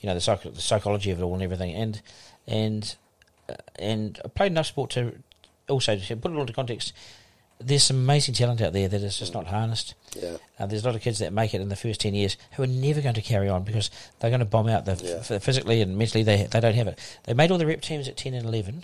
you 0.00 0.08
know 0.08 0.14
the, 0.14 0.20
psych- 0.20 0.42
the 0.42 0.60
psychology 0.60 1.10
of 1.10 1.20
it 1.20 1.22
all 1.22 1.34
and 1.34 1.42
everything, 1.42 1.74
and 1.74 2.02
and 2.46 2.96
uh, 3.48 3.54
and 3.76 4.20
I 4.24 4.28
played 4.28 4.52
enough 4.52 4.66
sport 4.66 4.90
to 4.90 5.14
also 5.72 5.96
to 5.96 6.16
put 6.16 6.30
it 6.30 6.34
all 6.34 6.42
into 6.42 6.52
context. 6.52 6.92
There's 7.64 7.84
some 7.84 7.96
amazing 7.98 8.34
talent 8.34 8.60
out 8.60 8.72
there 8.72 8.88
that 8.88 9.00
is 9.02 9.18
just 9.18 9.34
not 9.34 9.46
harnessed. 9.46 9.94
Yeah. 10.20 10.36
Uh, 10.58 10.66
there's 10.66 10.82
a 10.82 10.86
lot 10.86 10.96
of 10.96 11.00
kids 11.02 11.20
that 11.20 11.32
make 11.32 11.54
it 11.54 11.60
in 11.60 11.68
the 11.68 11.76
first 11.76 12.00
10 12.00 12.12
years 12.12 12.36
who 12.52 12.62
are 12.64 12.66
never 12.66 13.00
going 13.00 13.14
to 13.14 13.22
carry 13.22 13.48
on 13.48 13.62
because 13.62 13.88
they're 14.18 14.30
going 14.30 14.40
to 14.40 14.44
bomb 14.46 14.68
out. 14.68 14.84
The, 14.84 15.00
Yeah. 15.02 15.34
f- 15.36 15.42
physically 15.42 15.80
and 15.80 15.96
mentally, 15.96 16.24
they, 16.24 16.44
they 16.50 16.60
don't 16.60 16.74
have 16.74 16.88
it. 16.88 16.98
They 17.24 17.34
made 17.34 17.52
all 17.52 17.58
the 17.58 17.66
rep 17.66 17.80
teams 17.80 18.08
at 18.08 18.16
10 18.16 18.34
and 18.34 18.46
11 18.46 18.82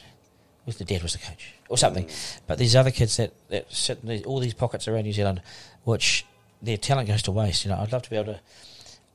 with 0.65 0.78
the 0.78 0.85
dad 0.85 1.02
was 1.02 1.12
the 1.15 1.19
coach 1.19 1.55
or 1.69 1.77
something. 1.77 2.05
Mm. 2.06 2.40
But 2.47 2.59
these 2.59 2.77
other 2.77 2.93
kids 2.93 3.16
that, 3.16 3.32
that 3.48 3.73
sit 3.73 3.98
in 4.02 4.09
these, 4.10 4.23
all 4.24 4.39
these 4.39 4.55
pockets 4.55 4.86
around 4.86 5.05
New 5.05 5.12
Zealand, 5.12 5.43
which 5.82 6.24
their 6.62 6.77
talent 6.77 7.09
goes 7.09 7.23
to 7.23 7.32
waste. 7.32 7.65
You 7.65 7.73
know, 7.73 7.78
I'd 7.78 7.90
love 7.93 8.02
to 8.02 8.10
be 8.10 8.16
able 8.16 8.35
to 8.35 8.40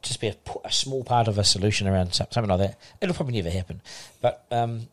just 0.02 0.20
be 0.20 0.28
a 0.66 0.72
small 0.72 1.06
part 1.06 1.30
of 1.30 1.38
a 1.38 1.44
solution 1.46 1.88
around 1.88 2.14
something 2.14 2.46
like 2.48 2.60
that. 2.60 2.78
It'll 3.00 3.16
probably 3.16 3.36
never 3.36 3.50
happen, 3.50 3.80
but 4.20 4.44
um, 4.52 4.88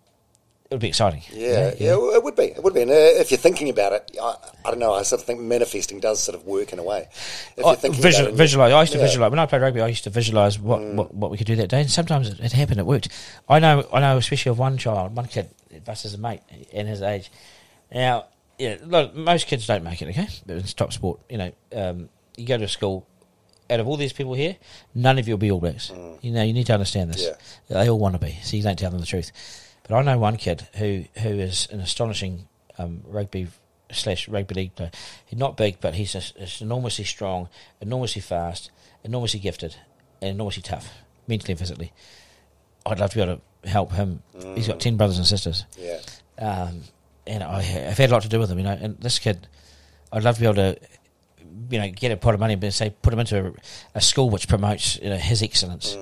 it 0.70 0.74
would 0.74 0.80
be 0.80 0.88
exciting. 0.88 1.22
Yeah, 1.32 1.74
yeah, 1.80 1.96
well, 1.96 2.14
it 2.14 2.22
would 2.22 2.36
be. 2.36 2.44
It 2.44 2.62
would 2.62 2.74
be. 2.74 2.82
And 2.82 2.92
uh, 2.92 2.94
if 2.94 3.32
you're 3.32 3.38
thinking 3.38 3.70
about 3.70 3.92
it, 3.92 4.16
I, 4.22 4.36
I 4.64 4.70
don't 4.70 4.78
know. 4.78 4.94
I 4.94 5.02
sort 5.02 5.20
of 5.20 5.26
think 5.26 5.40
manifesting 5.40 5.98
does 5.98 6.22
sort 6.22 6.36
of 6.36 6.46
work 6.46 6.72
in 6.72 6.78
a 6.78 6.84
way. 6.84 7.08
If 7.56 7.66
I, 7.66 7.76
you're 7.82 7.92
visual, 7.92 8.28
it, 8.28 8.34
visualize. 8.34 8.72
I 8.72 8.80
used 8.80 8.92
to 8.92 8.98
yeah. 8.98 9.04
Mm. 9.04 9.08
visualize 9.08 9.30
when 9.30 9.38
I 9.40 9.46
played 9.46 9.62
rugby. 9.62 9.80
I 9.80 9.88
used 9.88 10.04
to 10.04 10.10
visualize 10.10 10.60
what, 10.60 10.80
what, 10.80 11.12
what 11.12 11.30
we 11.32 11.38
could 11.38 11.48
do 11.48 11.56
that 11.56 11.70
day, 11.70 11.80
and 11.80 11.90
sometimes 11.90 12.28
it, 12.28 12.38
it 12.38 12.52
happened. 12.52 12.78
It 12.78 12.86
worked. 12.86 13.08
I 13.48 13.58
know. 13.58 13.84
I 13.92 13.98
know, 13.98 14.16
especially 14.16 14.50
of 14.50 14.60
one 14.60 14.78
child, 14.78 15.16
one 15.16 15.26
kid, 15.26 15.50
Buster's 15.84 16.14
a 16.14 16.18
mate 16.18 16.42
and 16.72 16.86
his 16.86 17.02
age. 17.02 17.32
Now, 17.92 18.26
yeah, 18.56 18.76
look, 18.84 19.12
most 19.12 19.48
kids 19.48 19.66
don't 19.66 19.82
make 19.82 20.00
it. 20.02 20.08
Okay, 20.10 20.28
it's 20.46 20.72
top 20.72 20.92
sport. 20.92 21.18
You 21.28 21.38
know, 21.38 21.52
um, 21.74 22.08
you 22.36 22.46
go 22.46 22.58
to 22.58 22.68
school. 22.68 23.08
Out 23.68 23.78
of 23.78 23.86
all 23.86 23.96
these 23.96 24.12
people 24.12 24.34
here, 24.34 24.56
none 24.96 25.18
of 25.18 25.28
you 25.28 25.34
will 25.34 25.38
be 25.38 25.50
All 25.50 25.60
Blacks. 25.60 25.92
You 26.22 26.32
know, 26.32 26.42
you 26.42 26.52
need 26.52 26.66
to 26.66 26.74
understand 26.74 27.12
this. 27.12 27.24
Mm. 27.24 27.36
Yeah. 27.68 27.82
They 27.82 27.88
all 27.88 28.00
want 28.00 28.16
to 28.16 28.18
be, 28.20 28.36
so 28.42 28.56
you 28.56 28.64
don't 28.64 28.76
tell 28.76 28.90
them 28.90 28.98
the 28.98 29.06
truth. 29.06 29.30
But 29.90 29.96
I 29.96 30.02
know 30.02 30.18
one 30.18 30.36
kid 30.36 30.68
who 30.76 31.06
who 31.20 31.30
is 31.30 31.66
an 31.72 31.80
astonishing 31.80 32.46
um, 32.78 33.02
rugby 33.08 33.48
slash 33.90 34.28
rugby 34.28 34.54
league 34.54 34.76
player. 34.76 34.92
He's 35.26 35.38
not 35.38 35.56
big, 35.56 35.80
but 35.80 35.94
he's, 35.94 36.12
just, 36.12 36.38
he's 36.38 36.60
enormously 36.60 37.04
strong, 37.04 37.48
enormously 37.80 38.22
fast, 38.22 38.70
enormously 39.02 39.40
gifted, 39.40 39.74
and 40.22 40.30
enormously 40.30 40.62
tough, 40.62 40.92
mentally 41.26 41.54
and 41.54 41.58
physically. 41.58 41.92
I'd 42.86 43.00
love 43.00 43.10
to 43.10 43.16
be 43.16 43.22
able 43.22 43.42
to 43.64 43.68
help 43.68 43.90
him. 43.90 44.22
He's 44.54 44.68
got 44.68 44.78
ten 44.78 44.96
brothers 44.96 45.18
and 45.18 45.26
sisters, 45.26 45.64
Yeah, 45.76 45.98
um, 46.38 46.82
and 47.26 47.42
I, 47.42 47.58
I've 47.58 47.98
had 47.98 48.10
a 48.10 48.12
lot 48.12 48.22
to 48.22 48.28
do 48.28 48.38
with 48.38 48.48
him. 48.48 48.58
You 48.58 48.64
know, 48.64 48.78
and 48.80 48.96
this 49.00 49.18
kid, 49.18 49.48
I'd 50.12 50.22
love 50.22 50.36
to 50.36 50.40
be 50.40 50.46
able 50.46 50.54
to, 50.54 50.78
you 51.68 51.80
know, 51.80 51.90
get 51.90 52.12
a 52.12 52.16
pot 52.16 52.34
of 52.34 52.38
money 52.38 52.54
and 52.54 52.72
say 52.72 52.90
put 52.90 53.12
him 53.12 53.18
into 53.18 53.44
a, 53.44 53.52
a 53.96 54.00
school 54.00 54.30
which 54.30 54.46
promotes 54.46 55.00
you 55.00 55.10
know 55.10 55.16
his 55.16 55.42
excellence. 55.42 55.96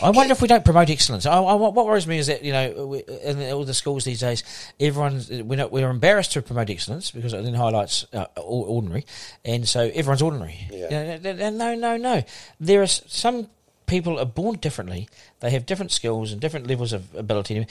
I 0.00 0.10
wonder 0.10 0.32
if 0.32 0.40
we 0.40 0.48
don't 0.48 0.64
promote 0.64 0.90
excellence. 0.90 1.26
I, 1.26 1.36
I, 1.36 1.54
what 1.54 1.74
worries 1.74 2.06
me 2.06 2.18
is 2.18 2.28
that 2.28 2.42
you 2.44 2.52
know 2.52 2.86
we, 2.86 3.02
in 3.24 3.42
all 3.52 3.64
the 3.64 3.74
schools 3.74 4.04
these 4.04 4.20
days, 4.20 4.44
everyone's 4.78 5.28
we're, 5.30 5.56
not, 5.56 5.72
we're 5.72 5.90
embarrassed 5.90 6.32
to 6.32 6.42
promote 6.42 6.70
excellence 6.70 7.10
because 7.10 7.32
it 7.32 7.42
then 7.42 7.54
highlights 7.54 8.06
uh, 8.12 8.26
ordinary, 8.36 9.04
and 9.44 9.68
so 9.68 9.90
everyone's 9.94 10.22
ordinary. 10.22 10.58
Yeah. 10.70 11.16
You 11.16 11.32
know, 11.34 11.50
no, 11.50 11.74
no, 11.74 11.96
no. 11.96 12.22
There 12.60 12.82
are 12.82 12.86
some 12.86 13.48
people 13.86 14.18
are 14.18 14.24
born 14.26 14.56
differently. 14.56 15.08
They 15.40 15.50
have 15.50 15.66
different 15.66 15.92
skills 15.92 16.32
and 16.32 16.40
different 16.40 16.66
levels 16.66 16.92
of 16.92 17.14
ability. 17.14 17.66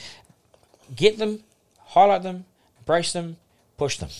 Get 0.94 1.18
them, 1.18 1.40
highlight 1.78 2.22
them, 2.22 2.44
embrace 2.80 3.12
them, 3.12 3.36
push 3.76 3.98
them. 3.98 4.10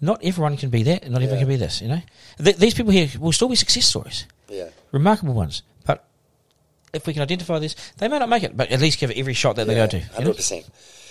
Not 0.00 0.20
everyone 0.22 0.56
can 0.56 0.70
be 0.70 0.84
that, 0.84 1.02
and 1.02 1.12
not 1.12 1.22
everyone 1.22 1.40
can 1.40 1.48
be 1.48 1.56
this. 1.56 1.82
You 1.82 1.88
know, 1.88 2.02
Th- 2.38 2.56
these 2.56 2.74
people 2.74 2.92
here 2.92 3.08
will 3.18 3.32
still 3.32 3.48
be 3.48 3.56
success 3.56 3.86
stories 3.86 4.26
yeah. 4.48 4.68
remarkable 4.92 5.34
ones. 5.34 5.62
If 6.92 7.06
we 7.06 7.12
can 7.12 7.22
identify 7.22 7.58
this, 7.58 7.74
they 7.98 8.08
may 8.08 8.18
not 8.18 8.28
make 8.28 8.42
it, 8.42 8.56
but 8.56 8.70
at 8.70 8.80
least 8.80 8.98
give 8.98 9.10
it 9.10 9.18
every 9.18 9.34
shot 9.34 9.56
that 9.56 9.66
they 9.66 9.74
go 9.74 9.86
to. 9.86 10.00
Hundred 10.00 10.36
percent. 10.36 10.66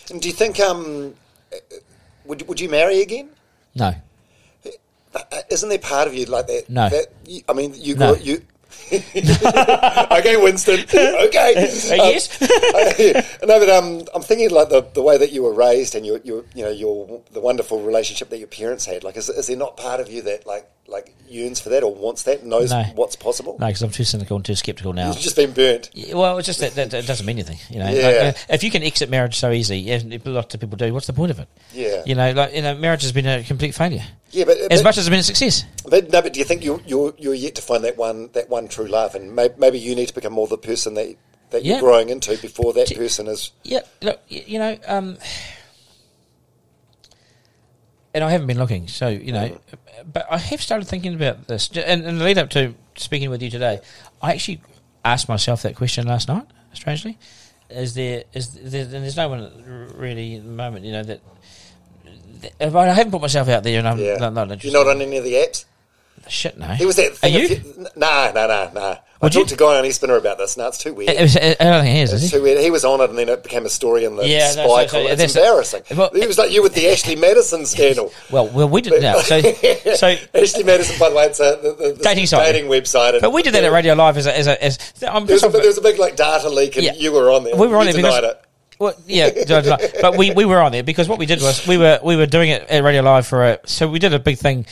And 0.10 0.22
do 0.22 0.28
you 0.28 0.34
think 0.34 0.60
um, 0.60 1.14
uh, 1.54 1.58
would 2.26 2.48
would 2.48 2.60
you 2.60 2.70
marry 2.70 3.02
again? 3.02 3.30
No, 3.76 3.94
Uh, 4.66 5.22
Isn't 5.52 5.70
there 5.70 5.78
part 5.80 6.08
of 6.08 6.14
you 6.14 6.26
like 6.26 6.48
that? 6.48 6.70
No. 6.70 6.90
That 6.90 7.08
I 7.48 7.54
mean, 7.54 7.74
you 7.76 7.96
No. 7.96 8.14
got 8.16 8.26
you. 8.26 8.42
okay, 8.92 10.38
Winston. 10.38 10.80
Okay. 11.28 11.56
Uh, 11.56 11.94
Um, 12.04 12.12
yes? 12.12 12.42
no, 13.42 13.60
but 13.60 13.70
um, 13.70 14.04
I'm 14.14 14.22
thinking 14.22 14.50
like 14.52 14.70
the, 14.70 14.82
the 14.94 15.02
way 15.02 15.18
that 15.18 15.32
you 15.32 15.44
were 15.44 15.54
raised 15.54 15.96
and 15.96 16.06
your 16.06 16.20
your 16.24 16.44
you 16.54 16.64
know 16.64 16.70
your 16.72 17.22
the 17.32 17.40
wonderful 17.40 17.82
relationship 17.82 18.30
that 18.30 18.38
your 18.38 18.48
parents 18.48 18.86
had. 18.86 19.04
Like, 19.04 19.18
is, 19.18 19.30
is 19.30 19.48
there 19.48 19.58
not 19.58 19.78
part 19.78 20.00
of 20.00 20.10
you 20.12 20.22
that 20.24 20.46
like 20.46 20.70
like 20.90 21.14
yearns 21.28 21.60
for 21.60 21.68
that 21.70 21.84
or 21.84 21.94
wants 21.94 22.24
that, 22.24 22.46
knows 22.46 22.72
No. 22.72 22.82
what's 22.96 23.18
possible? 23.18 23.58
no, 23.60 23.68
because 23.68 23.82
I'm 23.82 23.90
too 23.92 24.06
cynical 24.06 24.38
and 24.38 24.46
too 24.46 24.56
skeptical 24.56 24.94
now. 24.94 25.08
You've 25.10 25.20
just 25.20 25.36
been 25.36 25.52
burnt. 25.52 25.90
Yeah, 25.94 26.16
Well, 26.16 26.38
it's 26.38 26.46
just 26.46 26.60
that, 26.62 26.76
that, 26.76 26.92
that 26.92 27.06
doesn't 27.06 27.26
mean 27.26 27.38
anything, 27.38 27.58
you 27.70 27.80
know. 27.80 27.90
Yeah. 27.90 28.08
Like, 28.08 28.36
uh, 28.36 28.54
if 28.54 28.64
you 28.64 28.72
can 28.72 28.84
exit 28.84 29.10
marriage 29.10 29.36
so 29.38 29.52
easy, 29.52 29.92
and 29.92 30.14
a 30.14 30.30
lot 30.30 30.54
of 30.54 30.60
people 30.62 30.78
do, 30.78 30.94
what's 30.94 31.08
the 31.08 31.14
point 31.14 31.32
of 31.32 31.40
it? 31.40 31.48
Yeah. 31.74 32.04
You 32.06 32.16
know, 32.16 32.32
like 32.32 32.54
you 32.54 32.62
know, 32.62 32.74
marriage 32.76 33.02
has 33.02 33.12
been 33.12 33.28
a 33.28 33.44
complete 33.44 33.76
failure. 33.76 34.04
Yeah, 34.32 34.46
but, 34.46 34.58
As 34.58 34.82
but, 34.82 34.90
much 34.90 34.98
as 34.98 35.08
it's 35.08 35.10
been 35.10 35.20
a 35.20 35.24
success. 35.24 35.66
but 35.90 36.10
no, 36.12 36.22
but 36.22 36.32
do 36.34 36.40
you 36.40 36.46
think 36.46 36.64
you 36.64 36.82
you're 36.86 37.14
you're 37.18 37.34
yet 37.34 37.56
to 37.56 37.62
find 37.62 37.84
that 37.84 37.98
one 37.98 38.30
that 38.34 38.50
one 38.50 38.68
true 38.70 38.88
love, 38.88 39.16
and 39.16 39.36
may, 39.36 39.50
maybe 39.58 39.80
you 39.80 39.94
need 39.96 40.08
to 40.08 40.14
become 40.14 40.32
more 40.34 40.48
the 40.48 40.58
person 40.58 40.94
that 40.96 41.16
that 41.50 41.64
Yeah. 41.66 41.74
you're 41.74 41.82
growing 41.82 42.08
into 42.10 42.38
before 42.42 42.72
that 42.74 42.94
person 42.96 43.28
is. 43.28 43.52
Yeah, 43.64 43.82
look, 44.02 44.22
you 44.30 44.60
know, 44.60 44.78
um, 44.88 45.18
and 48.14 48.24
I 48.24 48.32
haven't 48.32 48.48
been 48.48 48.58
looking, 48.60 48.88
so 48.88 49.08
you 49.10 49.32
know, 49.32 49.60
but 50.06 50.26
I 50.30 50.38
have 50.38 50.62
started 50.62 50.88
thinking 50.88 51.14
about 51.16 51.48
this, 51.48 51.70
and, 51.76 52.06
and 52.06 52.20
the 52.20 52.24
lead 52.24 52.38
up 52.38 52.50
to 52.52 52.74
speaking 52.96 53.30
with 53.30 53.42
you 53.42 53.50
today, 53.50 53.80
I 54.22 54.34
actually 54.34 54.62
asked 55.06 55.28
myself 55.30 55.62
that 55.64 55.76
question 55.76 56.08
last 56.08 56.28
night. 56.28 56.46
Strangely, 56.74 57.18
is 57.70 57.96
there 57.96 58.24
is 58.34 58.50
there, 58.52 58.84
and 58.84 58.92
there's 58.92 59.18
no 59.18 59.30
one 59.30 59.92
really 59.96 60.36
at 60.36 60.44
the 60.44 60.50
moment, 60.50 60.86
you 60.86 60.92
know 60.92 61.04
that. 61.04 61.22
I 62.62 62.86
haven't 62.94 63.12
put 63.12 63.22
myself 63.22 63.50
out 63.50 63.64
there, 63.64 63.80
and 63.80 63.88
I'm 63.88 63.98
Yeah, 63.98 64.18
not, 64.18 64.34
not 64.34 64.44
interested. 64.52 64.72
you're 64.72 64.86
not 64.86 64.92
on 64.96 65.02
any 65.02 65.18
of 65.18 65.24
the 65.24 65.34
apps. 65.34 65.66
Shit, 66.28 66.58
no. 66.58 66.76
There 66.78 66.86
was 66.86 66.96
that. 66.98 67.12
Are 67.12 67.16
Thing 67.16 67.34
you? 67.34 67.46
a 67.46 67.48
few- 67.48 67.88
Nah, 67.96 68.32
nah, 68.32 68.98
nah. 69.22 69.26
I 69.26 69.28
you? 69.28 69.32
talked 69.32 69.50
to 69.50 69.56
Guyon 69.56 69.84
Espiner 69.86 70.18
about 70.18 70.38
this. 70.38 70.58
No, 70.58 70.68
it's 70.68 70.78
too 70.78 70.94
weird. 70.94 71.10
It 71.10 71.22
was- 71.22 71.36
I 71.38 71.54
don't 71.56 71.84
think 71.84 71.96
he 71.96 72.02
is, 72.02 72.14
is 72.14 72.24
It's 72.24 72.32
he? 72.32 72.38
too 72.38 72.44
weird. 72.44 72.60
He 72.62 72.72
was 72.72 72.86
on 72.86 73.02
it, 73.02 73.10
and 73.10 73.18
then 73.20 73.30
it 73.30 73.44
became 73.44 73.66
a 73.66 73.70
story 73.70 74.06
in 74.06 74.16
the 74.16 74.28
Yeah, 74.28 74.54
no, 74.56 74.68
spy 74.68 74.68
so- 74.68 74.88
so 74.88 74.88
column. 74.92 75.08
It's 75.08 75.34
that's- 75.34 75.36
embarrassing. 75.36 75.84
well, 75.98 76.10
he 76.14 76.28
was 76.28 76.38
like 76.38 76.52
you 76.52 76.62
with 76.64 76.74
the 76.74 76.88
Ashley 76.90 77.16
Madison 77.16 77.66
scandal. 77.74 78.12
Well, 78.32 78.48
well, 78.48 78.70
we 78.70 78.82
did 78.82 79.02
now. 79.02 79.20
So, 79.20 79.40
so 79.96 80.16
Ashley 80.34 80.64
Madison, 80.64 80.98
by 81.00 81.10
the 81.10 81.16
way, 81.16 81.26
it's 81.26 81.40
a 81.40 81.60
the, 81.62 81.76
the, 81.78 81.94
the 81.94 82.04
Dating 82.04 82.26
site. 82.26 82.46
dating 82.54 82.70
website. 82.70 83.14
and- 83.14 83.22
But 83.22 83.32
we 83.34 83.44
did 83.44 83.54
that 83.54 83.64
at 83.64 83.72
Radio 83.72 83.94
Live 83.96 84.18
as 84.18 84.28
a, 84.28 84.38
as 84.38 84.48
a, 84.48 84.64
as 84.64 84.78
I'm 85.08 85.26
There 85.26 85.36
was, 85.36 85.44
a, 85.44 85.50
there 85.50 85.66
was 85.68 85.78
a 85.78 85.82
big 85.82 86.00
like 86.00 86.16
data 86.16 86.50
leak, 86.50 86.76
and 86.78 86.86
Yeah. 86.86 86.94
you 86.94 87.12
were 87.12 87.32
on 87.32 87.44
there. 87.44 87.56
We 87.56 87.68
were 87.68 87.78
on 87.78 87.88
You 87.88 87.94
there 87.94 88.02
because- 88.04 88.24
it. 88.24 88.42
Well, 88.80 88.94
yeah, 89.08 89.32
but 90.02 90.18
we, 90.18 90.30
we 90.30 90.46
were 90.46 90.62
on 90.62 90.72
there 90.72 90.84
because 90.84 91.10
what 91.10 91.18
we 91.18 91.26
did 91.26 91.42
was 91.42 91.66
we 91.66 91.80
were 91.80 92.00
we 92.04 92.16
were 92.16 92.28
doing 92.28 92.52
it 92.52 92.62
at 92.70 92.84
Radio 92.84 93.02
Live 93.02 93.26
for 93.26 93.44
a 93.44 93.60
so 93.66 93.88
we 93.88 93.98
did 93.98 94.14
a 94.14 94.20
big 94.20 94.38
thing. 94.38 94.68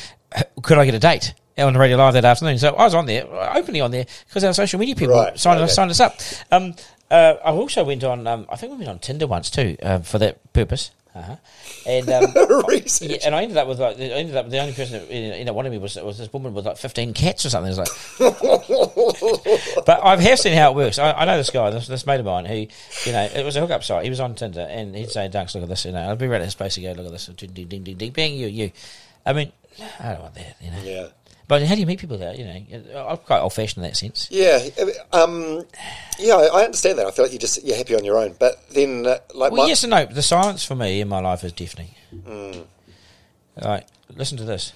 Could 0.62 0.78
I 0.78 0.86
get 0.86 0.94
a 0.94 1.00
date 1.00 1.34
on 1.58 1.74
the 1.74 1.80
Radio 1.80 1.98
Live 1.98 2.14
that 2.14 2.26
afternoon? 2.26 2.58
So 2.60 2.76
I 2.76 2.84
was 2.84 2.94
on 2.94 3.06
there 3.06 3.26
openly 3.56 3.82
on 3.82 3.92
there 3.92 4.06
because 4.28 4.44
our 4.44 4.54
social 4.54 4.80
media 4.80 4.96
people 4.96 5.16
Right, 5.16 5.38
signed 5.40 5.58
okay. 5.60 5.66
us 5.66 5.76
signed 5.76 5.92
us 5.92 6.00
up. 6.00 6.16
Um, 6.52 6.76
uh, 7.12 7.36
I 7.44 7.52
also 7.52 7.84
went 7.84 8.04
on. 8.04 8.26
Um, 8.28 8.46
I 8.50 8.56
think 8.56 8.72
we 8.72 8.78
went 8.80 8.90
on 8.90 9.00
Tinder 9.00 9.28
once 9.28 9.50
too 9.50 9.78
uh, 9.82 10.00
for 10.00 10.18
that 10.20 10.52
purpose. 10.54 10.92
Uh-huh. 11.16 11.38
And 11.88 12.10
um, 12.10 12.26
Research. 12.68 13.10
yeah, 13.10 13.18
and 13.26 13.34
I 13.34 13.44
ended 13.44 13.56
up 13.56 13.70
with 13.70 13.80
like 13.80 13.98
I 13.98 14.02
ended 14.02 14.36
up 14.36 14.50
the 14.50 14.60
only 14.60 14.74
person 14.74 15.00
that 15.00 15.10
you 15.10 15.46
know 15.46 15.54
wanted 15.54 15.70
me 15.70 15.78
was 15.78 15.96
was 15.96 16.18
this 16.18 16.34
woman 16.34 16.54
with 16.54 16.66
like 16.66 16.76
fifteen 16.76 17.14
cats 17.14 17.46
or 17.46 17.50
something. 17.52 17.72
It 17.72 17.78
was 17.78 18.20
like, 18.20 19.86
but 19.86 20.04
I 20.04 20.18
have 20.18 20.40
seen 20.40 20.58
how 20.58 20.72
it 20.72 20.76
works. 20.76 21.00
I, 21.00 21.14
I 21.14 21.24
know 21.24 21.38
this 21.38 21.52
guy, 21.52 21.70
this, 21.70 21.88
this 21.88 22.06
mate 22.06 22.20
of 22.20 22.26
mine, 22.26 22.44
who 22.46 22.56
you 22.56 23.12
know 23.14 23.24
it 23.34 23.46
was 23.46 23.56
a 23.56 23.62
hookup 23.62 23.84
site. 23.86 24.04
He 24.04 24.10
was 24.10 24.20
on 24.20 24.36
Tinder, 24.36 24.68
and 24.70 24.94
he'd 24.94 25.10
say, 25.10 25.30
"Dunks, 25.30 25.54
look 25.56 25.64
at 25.64 25.70
this." 25.70 25.86
You 25.86 25.94
know, 25.94 26.12
I'd 26.12 26.18
be 26.18 26.28
right 26.28 26.42
at 26.42 26.46
his 26.46 26.56
place 26.56 26.76
and 26.76 26.86
go, 26.86 26.92
"Look 26.92 27.06
at 27.06 27.12
this." 27.14 27.28
Ding, 27.28 27.52
ding, 27.52 27.68
ding, 27.68 27.84
ding, 27.84 27.96
ding, 27.96 28.12
bang, 28.12 28.34
you, 28.34 28.48
you. 28.48 28.72
I 29.26 29.32
mean, 29.32 29.54
I 30.00 30.12
don't 30.14 30.22
want 30.22 30.36
that. 30.36 30.58
You 30.60 30.72
know. 30.72 30.82
Yeah. 30.84 31.08
But 31.48 31.62
how 31.64 31.76
do 31.76 31.80
you 31.82 31.86
meet 31.86 32.00
people 32.00 32.18
there? 32.18 32.34
You 32.34 32.44
know, 32.46 33.08
I'm 33.08 33.18
quite 33.18 33.40
old 33.40 33.54
fashioned 33.54 33.84
in 33.86 33.90
that 33.90 33.96
sense. 33.96 34.28
Yeah, 34.32 34.68
um, 35.12 35.64
yeah, 36.18 36.34
I 36.36 36.64
understand 36.66 36.98
that. 36.98 37.06
I 37.06 37.12
feel 37.12 37.26
like 37.26 37.32
you're 37.34 37.40
just 37.40 37.64
you're 37.64 37.78
happy 37.78 37.96
on 37.96 38.04
your 38.04 38.18
own, 38.18 38.36
but 38.40 38.68
then 38.70 39.06
uh, 39.06 39.20
like 39.36 39.52
Well, 39.52 39.64
my, 39.64 39.68
yes 39.68 39.84
and 39.84 39.92
no. 39.92 40.06
The 40.06 40.24
silence 40.24 40.66
for 40.66 40.76
me 40.76 41.02
in 41.02 41.08
my 41.08 41.20
life 41.20 41.44
is 41.44 41.52
deafening. 41.52 41.90
Right, 43.64 43.86
listen 44.16 44.38
to 44.38 44.44
this. 44.44 44.74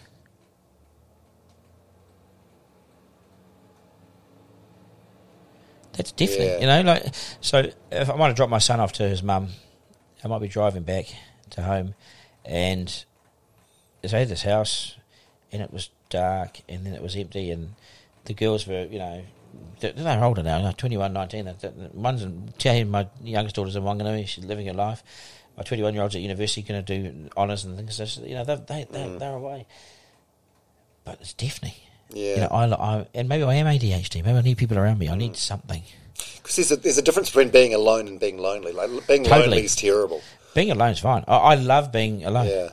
That's 5.94 6.12
deafening, 6.12 6.48
Yeah. 6.48 6.60
you 6.60 6.68
know. 6.68 6.82
Like, 6.94 7.06
so 7.42 7.70
if 7.92 8.10
I 8.10 8.16
want 8.16 8.32
to 8.32 8.36
drop 8.36 8.50
my 8.50 8.60
son 8.60 8.80
off 8.80 8.94
to 8.94 9.04
his 9.08 9.22
mum, 9.24 9.50
I 10.24 10.28
might 10.28 10.40
be 10.40 10.48
driving 10.48 10.84
back 10.84 11.06
to 11.52 11.64
home, 11.64 11.96
and 12.46 12.90
so 14.06 14.16
I 14.16 14.20
had 14.20 14.30
this 14.30 14.44
house, 14.44 14.96
and 15.52 15.62
it 15.62 15.74
was 15.74 15.90
dark, 16.10 16.62
and 16.68 16.86
then 16.86 16.94
it 16.94 17.02
was 17.02 17.16
empty, 17.16 17.52
and 17.52 17.76
the 18.26 18.34
girls 18.34 18.68
were, 18.68 18.86
you 18.86 19.00
know, 19.00 19.24
they're, 19.80 19.94
they're 19.94 20.24
older 20.24 20.44
now, 20.44 20.62
like 20.62 20.78
21, 20.78 21.14
19. 21.14 21.46
They're- 21.46 21.56
they're- 21.60 21.90
One's 21.94 22.24
in, 22.24 22.54
tell 22.58 22.84
my 22.86 23.08
youngest 23.24 23.56
daughter's 23.56 23.76
in 23.76 23.84
Wanganui, 23.84 24.28
she's 24.28 24.46
living 24.46 24.68
her 24.68 24.74
life. 24.74 25.04
My 25.58 25.64
21 25.64 25.94
year 25.94 26.04
old's 26.04 26.16
at 26.16 26.22
university, 26.22 26.62
going 26.62 26.84
to 26.84 27.02
do 27.02 27.30
honours 27.36 27.66
and 27.66 27.76
things. 27.76 27.96
So, 27.96 28.22
you 28.24 28.36
know, 28.36 28.44
they're, 28.44 28.58
they, 28.58 28.88
they're, 28.90 29.08
mm. 29.08 29.20
they're 29.20 29.34
away. 29.34 29.66
But 31.04 31.20
it's 31.22 31.34
deafening. 31.34 31.74
yeah, 32.10 32.36
You 32.36 32.42
know, 32.42 32.48
I, 32.48 32.66
I, 33.00 33.08
and 33.14 33.28
maybe 33.28 33.44
I 33.44 33.56
am 33.56 33.66
ADHD. 33.66 34.24
Maybe 34.24 34.38
I 34.38 34.42
need 34.42 34.58
people 34.58 34.78
around 34.78 35.00
me. 35.00 35.10
I 35.10 35.16
need 35.16 35.34
mm. 35.34 35.38
something. 35.38 35.84
because 36.38 36.56
there's 36.56 36.72
a, 36.72 36.76
there's 36.78 36.98
a 36.98 37.02
difference 37.02 37.30
between 37.30 37.50
being 37.50 37.74
alone 37.74 38.08
and 38.08 38.20
being 38.20 38.38
lonely. 38.38 38.72
Like 38.72 38.90
being 39.08 39.24
Totally. 39.24 39.48
lonely 39.48 39.66
is 39.66 39.76
terrible. 39.76 40.22
Being 40.56 40.72
alone 40.72 40.92
is 40.92 41.00
fine. 41.00 41.24
I, 41.28 41.38
I 41.38 41.56
love 41.56 41.92
being 41.92 42.24
alone. 42.26 42.48
Yeah, 42.48 42.70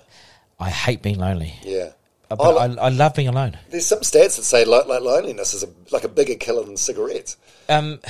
I 0.60 0.70
hate 0.70 1.02
being 1.02 1.18
lonely. 1.18 1.54
yeah. 1.62 1.90
Uh, 2.28 2.36
Oh, 2.38 2.54
But 2.54 2.56
I, 2.58 2.66
look, 2.66 2.78
I 2.80 2.88
love 2.88 3.14
being 3.14 3.28
alone. 3.28 3.56
there's 3.70 3.86
some 3.86 4.00
stats 4.00 4.34
that 4.36 4.42
say 4.42 4.64
like, 4.64 4.86
like 4.86 5.00
loneliness 5.00 5.54
is 5.54 5.62
a, 5.62 5.68
like 5.92 6.02
a 6.02 6.08
bigger 6.08 6.34
killer 6.34 6.64
than 6.64 6.76
cigarettes. 6.76 7.36
Um, 7.68 8.00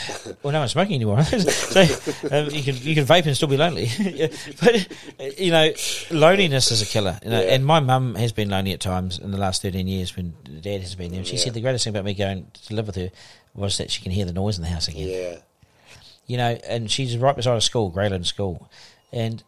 well, 0.42 0.52
no 0.52 0.60
one's 0.60 0.72
smoking 0.72 0.94
anymore, 0.96 1.22
so 1.24 1.80
um, 2.30 2.48
you 2.50 2.62
can 2.62 2.76
you 2.76 2.94
can 2.94 3.04
vape 3.04 3.26
and 3.26 3.34
still 3.36 3.48
be 3.48 3.56
lonely. 3.56 3.86
Yeah, 3.98 4.28
but 4.62 4.88
you 5.38 5.50
know, 5.50 5.70
loneliness 6.10 6.70
is 6.70 6.80
a 6.82 6.86
killer. 6.86 7.18
You 7.24 7.30
know, 7.30 7.40
Yeah. 7.42 7.54
and 7.54 7.64
my 7.64 7.80
mum 7.80 8.14
has 8.16 8.32
been 8.32 8.48
lonely 8.50 8.72
at 8.72 8.80
times 8.80 9.18
in 9.18 9.30
the 9.32 9.38
last 9.38 9.60
thirteen 9.62 9.86
years 9.88 10.14
when 10.16 10.34
Dad 10.62 10.80
has 10.82 10.94
been 10.94 11.10
there. 11.10 11.18
And 11.20 11.26
she 11.26 11.36
Yeah. 11.36 11.44
said 11.44 11.54
the 11.54 11.60
greatest 11.62 11.84
thing 11.84 11.92
about 11.92 12.04
me 12.04 12.12
going 12.14 12.50
to 12.68 12.74
live 12.74 12.86
with 12.86 12.96
her 12.96 13.10
was 13.54 13.76
that 13.78 13.90
she 13.90 14.02
can 14.02 14.12
hear 14.12 14.24
the 14.26 14.32
noise 14.32 14.56
in 14.58 14.62
the 14.62 14.68
house 14.70 14.88
again. 14.88 15.08
Yeah, 15.08 15.36
You 16.26 16.36
know, 16.38 16.58
and 16.68 16.90
she's 16.90 17.16
right 17.18 17.36
beside 17.36 17.56
a 17.56 17.60
school, 17.62 17.90
Greyland 17.90 18.26
School, 18.26 18.68
and 19.12 19.42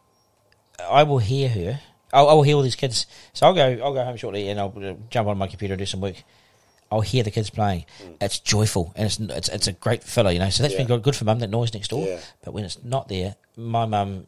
I 0.89 1.03
will 1.03 1.19
hear 1.19 1.49
her. 1.49 1.79
I'll, 2.13 2.29
I 2.29 2.33
will 2.33 2.43
hear 2.43 2.55
all 2.55 2.61
these 2.61 2.75
kids. 2.75 3.05
So 3.33 3.45
I'll 3.47 3.53
go. 3.53 3.79
I'll 3.83 3.93
go 3.93 4.03
home 4.03 4.17
shortly, 4.17 4.49
and 4.49 4.59
I'll 4.59 4.73
uh, 4.83 4.93
jump 5.09 5.27
on 5.27 5.37
my 5.37 5.47
computer 5.47 5.73
and 5.73 5.79
do 5.79 5.85
some 5.85 6.01
work. 6.01 6.15
I'll 6.91 7.01
hear 7.01 7.21
the 7.23 7.29
kids 7.31 7.49
playing. 7.51 7.85
It's 8.19 8.39
joyful, 8.39 8.93
and 8.95 9.05
it's 9.05 9.19
it's, 9.19 9.49
it's 9.49 9.67
a 9.67 9.73
great 9.73 10.03
filler, 10.03 10.31
you 10.31 10.39
know. 10.39 10.49
So 10.49 10.63
that's 10.63 10.73
been 10.75 10.87
good, 10.87 11.15
for 11.15 11.23
mum. 11.25 11.39
That 11.39 11.49
noise 11.51 11.73
next 11.73 11.89
door. 11.89 12.07
Yeah. 12.07 12.19
But 12.43 12.53
when 12.53 12.63
it's 12.65 12.83
not 12.83 13.07
there, 13.09 13.35
my 13.55 13.85
mum 13.85 14.25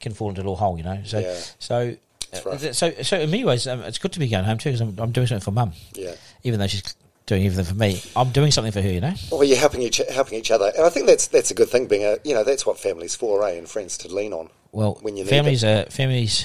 can 0.00 0.12
fall 0.14 0.28
into 0.28 0.40
a 0.40 0.44
little 0.44 0.56
hole, 0.56 0.76
you 0.78 0.84
know. 0.84 1.00
So 1.04 1.18
Yeah. 1.18 1.40
so. 1.58 1.96
Uh, 2.30 2.58
so, 2.58 2.90
so 3.02 3.18
in 3.18 3.30
many 3.30 3.42
ways, 3.42 3.66
um, 3.66 3.80
it's 3.80 3.96
good 3.96 4.12
to 4.12 4.18
be 4.18 4.28
going 4.28 4.44
home 4.44 4.58
too 4.58 4.68
because 4.68 4.82
I'm, 4.82 4.94
I'm 4.98 5.12
doing 5.12 5.26
something 5.26 5.42
for 5.42 5.50
mum. 5.50 5.72
yeah. 5.94 6.12
Even 6.44 6.60
though 6.60 6.66
she's 6.66 6.94
doing 7.24 7.46
everything 7.46 7.64
for 7.64 7.74
me, 7.74 8.02
I'm 8.14 8.30
doing 8.32 8.50
something 8.50 8.70
for 8.70 8.82
her. 8.82 8.90
You 8.90 9.00
know. 9.00 9.14
Well, 9.32 9.44
you're 9.44 9.56
helping 9.56 9.80
each 9.80 9.96
helping 10.10 10.38
each 10.38 10.50
other, 10.50 10.70
and 10.76 10.84
I 10.84 10.90
think 10.90 11.06
that's 11.06 11.26
that's 11.26 11.50
a 11.50 11.54
good 11.54 11.70
thing. 11.70 11.86
Being 11.86 12.04
a 12.04 12.18
you 12.24 12.34
know 12.34 12.44
that's 12.44 12.66
what 12.66 12.78
families 12.78 13.14
for, 13.16 13.42
eh? 13.48 13.52
And 13.52 13.66
friends 13.68 13.96
to 13.98 14.08
lean 14.14 14.34
on. 14.34 14.50
Well, 14.72 14.98
when 15.02 15.16
you 15.16 15.24
families 15.24 15.64
are 15.64 15.84
families. 15.86 16.44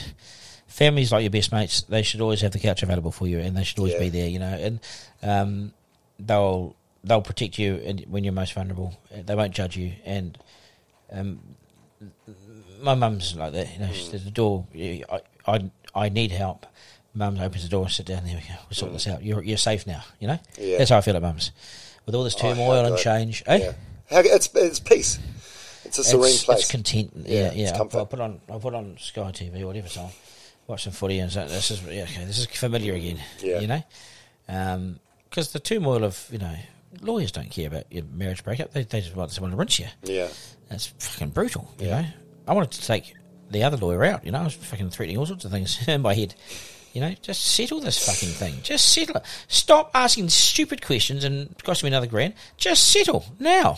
Families 0.68 1.12
like 1.12 1.22
your 1.22 1.30
best 1.30 1.52
mates, 1.52 1.84
they 1.84 2.02
should 2.02 2.20
always 2.20 2.42
have 2.42 2.52
the 2.52 2.58
couch 2.58 2.82
available 2.82 3.12
for 3.12 3.28
you, 3.28 3.38
and 3.38 3.56
they 3.56 3.64
should 3.64 3.78
always 3.78 3.94
Yeah. 3.94 4.00
be 4.00 4.10
there. 4.10 4.28
You 4.28 4.40
know, 4.40 4.48
and 4.48 4.80
um, 5.22 5.74
they'll 6.20 6.76
they'll 7.04 7.22
protect 7.22 7.60
you 7.60 7.76
when 8.08 8.24
you're 8.24 8.34
most 8.34 8.54
vulnerable. 8.54 8.98
They 9.12 9.36
won't 9.36 9.54
judge 9.54 9.78
you, 9.78 9.94
and 10.04 10.36
um, 11.12 11.40
my 12.82 12.96
mum's 12.96 13.36
like 13.36 13.54
that. 13.54 13.72
You 13.74 13.80
know, 13.86 13.92
she's 13.94 14.14
at 14.16 14.24
the 14.26 14.32
door. 14.32 14.66
I, 14.76 15.22
I 15.46 15.70
I 15.94 16.10
need 16.10 16.32
help. 16.32 16.66
Mum 17.14 17.38
opens 17.40 17.62
the 17.62 17.70
door 17.70 17.84
and 17.84 17.92
sit 17.92 18.08
down. 18.08 18.24
There 18.26 18.34
we 18.36 18.42
go. 18.42 18.56
We'll 18.68 18.72
sort 18.76 18.94
this 18.94 19.08
out. 19.08 19.24
You're 19.24 19.44
you're 19.44 19.58
safe 19.58 19.86
now. 19.86 20.04
You 20.20 20.28
know. 20.30 20.40
Mm. 20.56 20.72
Yeah. 20.72 20.78
That's 20.80 20.90
how 20.90 20.98
I 20.98 21.02
feel 21.02 21.16
at 21.16 21.22
mums. 21.22 21.52
With 22.08 22.16
all 22.16 22.24
this 22.24 22.36
Oh, 22.38 22.40
turmoil 22.40 22.86
and 22.86 22.98
change, 22.98 23.44
eh? 23.46 23.58
Yeah, 23.60 23.72
how, 24.10 24.22
it's 24.26 24.50
it's 24.56 24.80
peace. 24.80 25.20
It's 25.94 26.00
a 26.00 26.04
serene 26.12 26.26
it's, 26.26 26.44
place. 26.46 26.60
It's 26.62 26.72
content. 26.72 27.12
Yeah, 27.16 27.52
Yeah, 27.54 27.72
yeah. 27.72 27.78
I'll. 27.78 27.90
I'll 28.00 28.06
put 28.08 28.20
on. 28.20 28.42
I'll 28.50 28.60
put 28.60 28.74
on 28.74 28.98
Sky 29.00 29.32
TV 29.32 29.62
or 29.62 29.68
whatever. 29.68 29.88
So 29.88 30.10
watch 30.66 30.84
some 30.86 30.94
footy 30.94 31.20
and 31.20 31.32
so 31.32 31.46
this 31.48 31.70
is 31.70 31.84
yeah, 31.84 32.04
okay. 32.04 32.26
This 32.26 32.40
is 32.40 32.46
familiar 32.48 32.94
again. 32.96 33.20
Yeah. 33.42 33.60
You 33.60 33.68
know, 33.68 33.84
um, 34.50 35.00
because 35.30 35.52
the 35.52 35.60
turmoil 35.60 36.04
of 36.04 36.28
you 36.32 36.40
know 36.40 36.56
lawyers 37.02 37.32
don't 37.32 37.52
care 37.52 37.68
about 37.68 37.92
your 37.92 38.06
marriage 38.06 38.44
breakup. 38.44 38.72
They 38.74 38.84
they 38.84 39.02
just 39.02 39.16
want 39.16 39.30
someone 39.32 39.52
to 39.52 39.58
rinse 39.58 39.78
you. 39.80 39.86
yeah, 40.04 40.30
That's 40.70 40.88
fucking 40.88 41.30
brutal. 41.30 41.72
You 41.80 41.88
Yeah. 41.90 42.02
know, 42.02 42.08
I 42.48 42.54
wanted 42.54 42.72
to 42.72 42.82
take 42.88 43.14
the 43.52 43.64
other 43.64 43.78
lawyer 43.78 44.04
out. 44.04 44.26
You 44.26 44.32
know, 44.32 44.40
I 44.40 44.44
was 44.46 44.56
fucking 44.56 44.90
threatening 44.90 45.20
all 45.20 45.28
sorts 45.28 45.46
of 45.46 45.52
things 45.52 45.78
in 45.88 46.02
my 46.02 46.16
head. 46.16 46.34
You 46.94 47.02
know, 47.02 47.14
just 47.22 47.44
settle 47.44 47.80
this 47.80 48.04
fucking 48.06 48.30
thing. 48.34 48.62
Just 48.64 48.94
settle 48.94 49.18
it. 49.18 49.24
Stop 49.48 49.92
asking 49.94 50.30
stupid 50.30 50.84
questions 50.84 51.24
and 51.24 51.56
cost 51.64 51.84
me 51.84 51.88
another 51.90 52.06
grand. 52.08 52.34
Just 52.58 52.92
settle 52.92 53.26
now. 53.40 53.78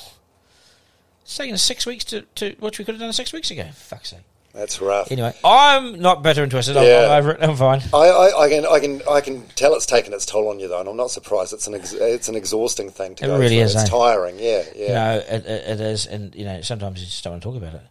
It's 1.26 1.36
taken 1.38 1.54
us 1.54 1.62
six 1.62 1.86
weeks 1.86 2.04
to, 2.06 2.22
to 2.36 2.56
which 2.60 2.80
we 2.80 2.86
could 2.86 2.94
have 2.96 3.02
done 3.02 3.12
six 3.14 3.34
weeks 3.34 3.52
ago. 3.52 3.68
Fuck's 3.74 4.12
sake. 4.12 4.20
that's 4.54 4.80
rough. 4.80 5.12
Anyway, 5.12 5.34
I'm 5.44 6.00
not 6.00 6.22
better 6.24 6.44
and 6.44 6.52
twisted. 6.52 6.78
I'm, 6.78 6.86
Yeah. 6.86 7.08
I'm 7.10 7.20
over 7.20 7.32
it. 7.32 7.42
I'm 7.42 7.56
fine. 7.56 7.82
I, 7.94 7.98
I, 7.98 8.44
I 8.46 8.50
can 8.50 8.66
I 8.66 8.80
can 8.80 9.02
I 9.10 9.22
can 9.22 9.42
tell 9.56 9.74
it's 9.76 9.86
taken 9.88 10.14
its 10.14 10.26
toll 10.26 10.48
on 10.50 10.60
you 10.60 10.68
though, 10.68 10.80
and 10.80 10.88
I'm 10.88 10.96
not 10.98 11.12
surprised. 11.12 11.52
It's 11.52 11.68
an 11.68 11.74
ex, 11.76 11.92
it's 11.94 12.30
an 12.30 12.36
exhausting 12.36 12.90
thing 12.90 13.16
to 13.16 13.26
It 13.26 13.28
go 13.28 13.34
really 13.40 13.56
through. 13.56 13.64
is, 13.66 13.76
It's 13.76 13.84
eh? 13.86 13.88
tiring. 13.88 14.38
Yeah, 14.40 14.64
yeah. 14.76 14.82
You 14.88 14.94
know, 14.94 15.24
it, 15.28 15.46
it, 15.46 15.68
it 15.72 15.82
is, 15.82 16.06
and 16.08 16.34
you 16.36 16.46
know, 16.46 16.62
sometimes 16.62 17.00
you 17.02 17.06
just 17.08 17.24
don't 17.24 17.34
want 17.34 17.44
to 17.44 17.50
talk 17.50 17.58
about 17.58 17.74
it. 17.74 17.82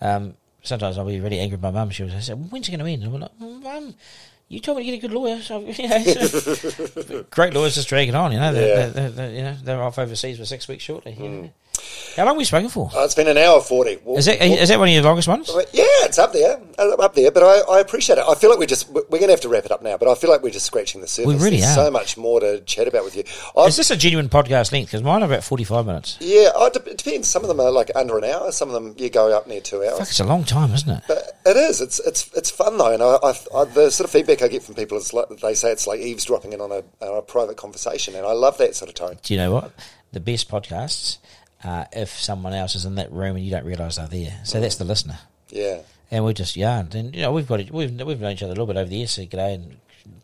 Um, 0.00 0.34
sometimes 0.62 0.96
I'll 0.96 1.04
be 1.06 1.20
really 1.20 1.38
angry 1.40 1.56
with 1.56 1.62
my 1.62 1.70
mum. 1.72 1.90
She 1.90 2.04
was 2.04 2.24
say, 2.24 2.34
"When's 2.34 2.68
it 2.68 2.70
going 2.70 2.84
to 2.84 2.90
end?" 2.90 3.02
I'm 3.04 3.20
like, 3.20 3.40
"Mum, 3.40 3.94
you 4.48 4.60
told 4.60 4.78
me 4.78 4.84
to 4.84 4.90
get 4.92 4.98
a 5.04 5.08
good 5.08 5.12
lawyer." 5.12 5.42
So, 5.42 5.58
you 5.66 5.88
know, 5.88 6.02
so- 6.04 7.24
great 7.30 7.52
lawyers 7.52 7.74
just 7.74 7.88
drag 7.88 8.08
it 8.08 8.14
on. 8.14 8.30
You 8.32 8.38
know, 8.38 8.52
they're, 8.54 8.68
Yeah. 8.78 8.86
they're, 8.86 9.10
they're, 9.10 9.32
you 9.32 9.42
know, 9.42 9.56
they're 9.64 9.82
off 9.82 9.98
overseas 9.98 10.38
for 10.38 10.44
six 10.44 10.68
weeks 10.68 10.84
shortly. 10.84 11.14
know. 11.14 11.50
How 12.16 12.24
long 12.24 12.34
have 12.34 12.38
we 12.38 12.44
spoken 12.44 12.68
for? 12.70 12.90
Uh, 12.94 13.04
it's 13.04 13.14
been 13.14 13.28
an 13.28 13.36
hour 13.36 13.60
forty. 13.60 13.98
Well, 14.04 14.16
Is 14.16 14.24
that 14.26 14.40
well, 14.40 14.52
is 14.58 14.68
that 14.70 14.78
one 14.78 14.88
of 14.88 14.94
your 14.94 15.02
longest 15.02 15.28
ones? 15.28 15.50
Yeah, 15.72 15.84
it's 16.06 16.18
up 16.18 16.32
there, 16.32 16.58
uh, 16.78 16.94
up 16.96 17.14
there. 17.14 17.30
But 17.30 17.42
I, 17.42 17.76
I 17.76 17.80
appreciate 17.80 18.18
it. 18.18 18.24
I 18.26 18.34
feel 18.34 18.48
like 18.50 18.58
we're 18.58 18.66
just 18.66 18.88
we're 18.88 19.02
going 19.02 19.26
to 19.26 19.30
have 19.30 19.40
to 19.42 19.48
wrap 19.48 19.64
it 19.66 19.70
up 19.70 19.82
now. 19.82 19.96
But 19.98 20.08
I 20.08 20.14
feel 20.14 20.30
like 20.30 20.42
we're 20.42 20.50
just 20.50 20.66
scratching 20.66 21.00
the 21.02 21.06
surface. 21.06 21.26
We 21.26 21.34
really 21.44 21.58
There's 21.60 21.76
are. 21.76 21.86
so 21.86 21.90
much 21.90 22.16
more 22.16 22.40
to 22.40 22.60
chat 22.62 22.88
about 22.88 23.04
with 23.04 23.16
you. 23.16 23.24
I've, 23.56 23.68
Is 23.68 23.76
this 23.76 23.90
a 23.90 23.96
genuine 23.96 24.28
podcast 24.28 24.72
length? 24.72 24.88
Because 24.88 25.02
mine 25.02 25.22
are 25.22 25.26
about 25.26 25.44
forty-five 25.44 25.84
minutes. 25.84 26.16
yeah, 26.20 26.50
it, 26.54 26.76
it 26.86 26.98
depends. 26.98 27.28
Some 27.28 27.42
of 27.42 27.48
them 27.48 27.60
are 27.60 27.70
like 27.70 27.90
under 27.94 28.16
an 28.16 28.24
hour. 28.24 28.50
Some 28.52 28.68
of 28.68 28.74
them 28.74 28.94
you 28.98 29.10
go 29.10 29.36
up 29.36 29.46
near 29.46 29.60
two 29.60 29.82
hours. 29.84 29.98
Fuck, 29.98 30.08
it's 30.08 30.20
a 30.20 30.24
long 30.24 30.44
time, 30.44 30.72
isn't 30.72 30.88
it? 30.90 31.02
But 31.06 31.38
it 31.44 31.56
is. 31.56 31.80
It's 31.80 31.98
it's 32.00 32.32
it's 32.34 32.50
fun 32.50 32.78
though, 32.78 32.92
and 32.92 33.02
I, 33.02 33.16
I, 33.22 33.60
I 33.60 33.64
the 33.66 33.90
sort 33.90 34.06
of 34.06 34.10
feedback 34.10 34.40
I 34.42 34.48
get 34.48 34.62
from 34.62 34.74
people 34.74 34.96
is 34.96 35.12
like 35.12 35.28
they 35.42 35.54
say 35.54 35.70
it's 35.70 35.86
like 35.86 36.00
eavesdropping 36.00 36.52
in 36.54 36.60
on 36.60 36.72
a, 36.72 36.82
on 37.04 37.18
a 37.18 37.22
private 37.22 37.56
conversation, 37.58 38.14
and 38.14 38.24
I 38.26 38.32
love 38.32 38.56
that 38.58 38.74
sort 38.74 38.88
of 38.88 38.94
tone. 38.94 39.18
Do 39.22 39.34
you 39.34 39.38
know 39.38 39.52
what? 39.52 39.72
The 40.12 40.20
best 40.20 40.48
podcasts 40.48 41.18
are 41.66 41.86
if 41.92 42.10
someone 42.10 42.52
else 42.52 42.74
is 42.74 42.84
in 42.84 42.94
that 42.96 43.10
room 43.12 43.36
and 43.36 43.44
you 43.44 43.50
don't 43.50 43.64
realise 43.64 43.96
they're 43.96 44.06
there. 44.06 44.40
So 44.44 44.60
that's 44.60 44.76
the 44.76 44.84
listener. 44.84 45.18
Yeah, 45.50 45.80
and 46.10 46.24
we 46.24 46.32
just 46.34 46.56
yarned. 46.56 46.94
And 46.94 47.14
you 47.14 47.22
know, 47.22 47.32
we've 47.32 47.46
got 47.46 47.60
it, 47.60 47.70
we've 47.70 47.90
we've 48.00 48.20
known 48.20 48.32
each 48.32 48.42
other 48.42 48.52
a 48.52 48.54
little 48.54 48.66
bit 48.66 48.76
over 48.76 48.88
the 48.88 48.96
years. 48.96 49.10
So 49.12 49.22
g'day, 49.22 49.54
and 49.54 49.76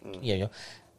mm. 0.07 0.19
yeah, 0.23 0.35
you 0.35 0.41
know, 0.45 0.51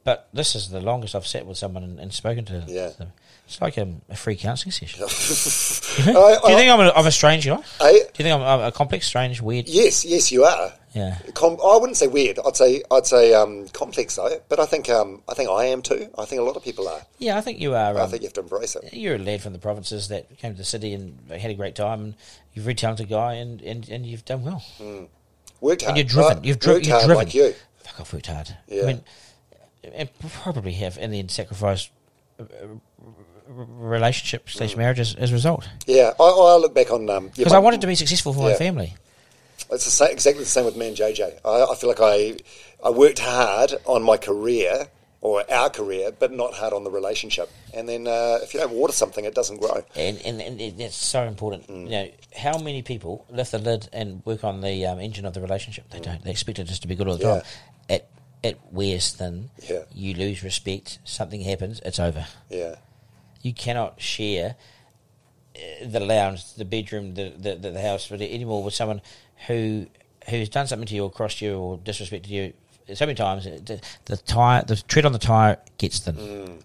but 0.04 0.28
this 0.34 0.56
is 0.56 0.70
the 0.70 0.82
longest 0.82 1.16
I've 1.16 1.28
sat 1.28 1.46
with 1.46 1.58
someone 1.58 1.84
and, 1.84 2.00
and 2.00 2.14
spoken 2.14 2.46
to 2.46 2.64
Yeah. 2.68 2.90
them. 2.90 3.14
It's 3.46 3.62
like 3.62 3.78
a, 3.78 3.94
a 4.10 4.16
free 4.16 4.36
counselling 4.36 4.72
session. 4.72 5.04
I- 5.04 6.40
Do 6.46 6.52
you 6.52 6.58
think 6.58 6.72
I'm 6.72 6.80
a, 6.80 6.92
I'm 6.96 7.06
a 7.06 7.12
strange 7.12 7.46
guy? 7.46 7.62
I- 7.82 7.92
Do 7.92 7.98
you 7.98 8.04
think 8.24 8.34
I'm, 8.36 8.42
I'm 8.42 8.62
a 8.62 8.72
complex, 8.72 9.06
strange, 9.06 9.42
weird? 9.42 9.68
yes, 9.68 10.06
yes, 10.06 10.32
you 10.32 10.44
are. 10.46 10.74
Yeah. 10.94 11.18
Com- 11.34 11.58
I 11.64 11.78
wouldn't 11.78 11.98
say 11.98 12.06
weird. 12.08 12.38
I'd 12.46 12.56
say 12.56 12.84
I'd 12.92 13.08
say 13.08 13.34
um, 13.34 13.68
complex 13.70 14.16
though. 14.16 14.40
But 14.48 14.60
I 14.60 14.66
think 14.68 14.90
um, 14.92 15.24
I 15.28 15.34
think 15.34 15.50
I 15.50 15.66
am 15.66 15.82
too. 15.82 16.08
I 16.20 16.26
think 16.26 16.40
a 16.40 16.44
lot 16.44 16.56
of 16.56 16.64
people 16.64 16.88
are. 16.88 17.02
Yeah, 17.18 17.36
I 17.36 17.42
think 17.42 17.60
you 17.60 17.74
are. 17.74 17.98
I 17.98 18.02
Um, 18.02 18.10
think 18.12 18.22
you 18.22 18.28
have 18.28 18.34
to 18.34 18.42
embrace 18.42 18.76
it. 18.76 18.94
you're 18.94 19.16
a 19.16 19.18
lad 19.18 19.42
from 19.42 19.54
the 19.54 19.60
provinces 19.60 20.10
that 20.10 20.38
came 20.38 20.52
to 20.52 20.58
the 20.58 20.64
city 20.64 20.94
and 20.94 21.18
had 21.32 21.50
a 21.50 21.56
great 21.56 21.74
time. 21.76 22.02
And 22.02 22.16
you're 22.54 22.62
a 22.62 22.66
very 22.66 22.76
talented 22.76 23.10
guy, 23.10 23.34
and, 23.34 23.60
and, 23.64 23.90
and 23.90 24.06
you've 24.06 24.24
done 24.24 24.44
well. 24.44 24.64
Worked 25.62 25.82
hard. 25.82 25.90
And 25.90 25.98
you're 25.98 26.06
driven. 26.06 26.38
right? 26.38 26.46
You've, 26.46 26.60
dri- 26.60 26.74
worked 26.76 26.86
you're 26.86 26.96
hard 26.96 27.08
driven. 27.08 27.26
like 27.26 27.34
you. 27.34 27.56
Fuck, 27.84 28.00
I've 28.02 28.14
worked 28.14 28.28
hard. 28.28 28.56
Yeah. 28.68 28.84
I 28.84 28.86
mean, 28.86 29.02
and 29.96 30.10
probably 30.44 30.74
have, 30.74 31.00
and 31.00 31.12
then 31.12 31.28
sacrificed 31.28 31.90
uh, 32.40 32.44
uh, 32.44 32.68
relationship 33.48 34.46
Mm. 34.48 34.52
slash 34.52 34.76
marriage 34.76 35.00
as, 35.00 35.16
as 35.16 35.32
a 35.32 35.34
result. 35.34 35.68
Yeah, 35.86 36.12
I, 36.20 36.24
I 36.24 36.56
look 36.58 36.74
back 36.74 36.92
on 36.92 37.10
um, 37.10 37.26
yeah, 37.26 37.32
Because 37.38 37.54
I 37.54 37.60
wanted 37.60 37.82
to 37.82 37.88
be 37.88 37.96
successful 37.96 38.34
for 38.34 38.42
my 38.44 38.54
family. 38.56 38.96
It's 39.72 39.86
the 39.86 39.92
same, 39.92 40.12
exactly 40.12 40.44
the 40.44 40.50
same 40.50 40.66
with 40.66 40.76
me 40.76 40.88
and 40.90 40.98
JJ. 40.98 41.40
I, 41.46 41.72
I 41.72 41.76
feel 41.76 41.90
like 41.90 42.02
I 42.02 42.38
I 42.86 42.90
worked 42.90 43.20
hard 43.20 43.74
on 43.86 44.04
my 44.04 44.18
career 44.18 44.88
or 45.22 45.50
our 45.50 45.70
career, 45.70 46.12
but 46.12 46.34
not 46.34 46.54
hard 46.54 46.74
on 46.74 46.84
the 46.84 46.92
relationship. 46.92 47.50
And 47.74 47.88
then 47.88 48.06
uh, 48.08 48.40
if 48.44 48.54
you 48.54 48.60
don't 48.60 48.74
water 48.74 48.92
something, 48.92 49.24
it 49.24 49.34
doesn't 49.34 49.58
grow. 49.62 49.82
And, 49.96 50.20
and, 50.26 50.42
and 50.42 50.78
that's 50.78 50.98
so 50.98 51.24
important. 51.24 51.68
Mm. 51.70 51.84
You 51.86 51.90
know, 51.90 52.08
how 52.38 52.58
many 52.58 52.82
people 52.82 53.26
lift 53.30 53.52
the 53.54 53.58
lid 53.60 53.88
and 53.94 54.22
work 54.26 54.44
on 54.44 54.60
the 54.60 54.86
um, 54.86 55.00
engine 55.00 55.26
of 55.26 55.34
the 55.34 55.40
relationship? 55.42 55.90
They 55.92 56.02
don't. 56.02 56.22
They 56.24 56.32
expect 56.32 56.60
it 56.60 56.66
just 56.66 56.82
to 56.82 56.88
be 56.90 56.96
good 56.96 57.08
all 57.08 57.16
the 57.18 57.24
Mm. 57.24 57.36
Yeah. 57.36 57.40
time. 57.42 57.50
It 57.90 58.10
it 58.44 58.60
wears 58.72 59.14
thin. 59.14 59.50
Yeah. 59.70 59.84
You 59.96 60.14
lose 60.16 60.44
respect. 60.44 61.00
Something 61.06 61.40
happens. 61.42 61.80
It's 61.86 62.00
over. 62.00 62.28
Yeah, 62.50 62.76
You 63.44 63.54
cannot 63.54 64.02
share 64.02 64.56
uh, 65.56 65.86
the 65.86 66.00
lounge, 66.00 66.56
the 66.56 66.66
bedroom, 66.66 67.14
the 67.14 67.30
the, 67.30 67.56
the, 67.56 67.82
house 67.82 68.10
with 68.10 68.22
anymore 68.22 68.64
with 68.64 68.74
someone 68.74 69.02
who 69.48 69.86
who's 70.30 70.50
done 70.50 70.66
something 70.66 70.88
to 70.88 70.96
you 70.96 71.04
or 71.04 71.12
crossed 71.12 71.42
you 71.42 71.56
or 71.56 71.78
disrespected 71.78 72.30
you 72.30 72.54
so 72.94 73.06
many 73.06 73.16
times. 73.16 73.46
The, 73.46 73.82
the 74.06 74.18
tire, 74.18 74.64
the 74.64 74.76
tread 74.76 75.06
on 75.06 75.14
the 75.14 75.20
tire 75.20 75.58
gets 75.78 76.00
them. 76.02 76.16
Mm. 76.16 76.62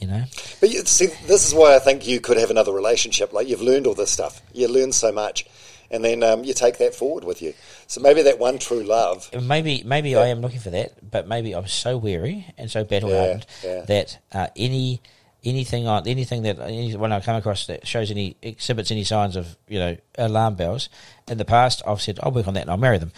You 0.00 0.08
know. 0.08 0.24
but 0.60 0.70
you, 0.70 0.80
see, 0.84 1.06
this 1.28 1.46
is 1.46 1.54
why 1.54 1.76
I 1.76 1.78
think 1.78 2.08
you 2.08 2.18
could 2.18 2.36
have 2.36 2.50
another 2.50 2.72
relationship. 2.72 3.32
Like 3.32 3.46
you've 3.46 3.62
learned 3.62 3.86
all 3.86 3.94
this 3.94 4.10
stuff, 4.10 4.42
you 4.52 4.66
learn 4.66 4.90
so 4.90 5.12
much, 5.12 5.46
and 5.92 6.04
then 6.04 6.24
um, 6.24 6.42
you 6.42 6.54
take 6.54 6.78
that 6.78 6.92
forward 6.92 7.22
with 7.22 7.40
you. 7.40 7.54
So 7.86 8.00
maybe 8.00 8.22
that 8.22 8.40
one 8.40 8.58
true 8.58 8.82
love. 8.82 9.30
Maybe 9.32 9.84
maybe 9.84 10.16
I 10.16 10.26
am 10.28 10.40
looking 10.40 10.58
for 10.58 10.70
that, 10.70 11.08
but 11.08 11.28
maybe 11.28 11.54
I'm 11.54 11.68
so 11.68 11.96
weary 11.96 12.46
and 12.58 12.68
so 12.68 12.82
battle 12.82 13.10
hardened 13.10 13.46
Yeah, 13.62 13.74
yeah. 13.74 13.82
that 13.82 14.18
uh, 14.32 14.46
any 14.56 15.02
anything 15.44 15.86
on 15.86 16.06
anything 16.06 16.42
that 16.42 16.58
any, 16.60 16.94
when 16.96 17.12
I 17.12 17.20
come 17.20 17.36
across 17.36 17.66
that 17.66 17.86
shows 17.86 18.10
any 18.10 18.36
exhibits 18.42 18.90
any 18.90 19.04
signs 19.04 19.36
of 19.36 19.56
you 19.68 19.78
know 19.78 19.96
alarm 20.18 20.54
bells. 20.54 20.88
In 21.28 21.38
the 21.38 21.44
past, 21.44 21.82
I've 21.86 22.00
said 22.00 22.18
I'll 22.22 22.32
work 22.32 22.48
on 22.48 22.54
that 22.54 22.62
and 22.62 22.70
I'll 22.70 22.76
marry 22.76 22.98
them. 22.98 23.12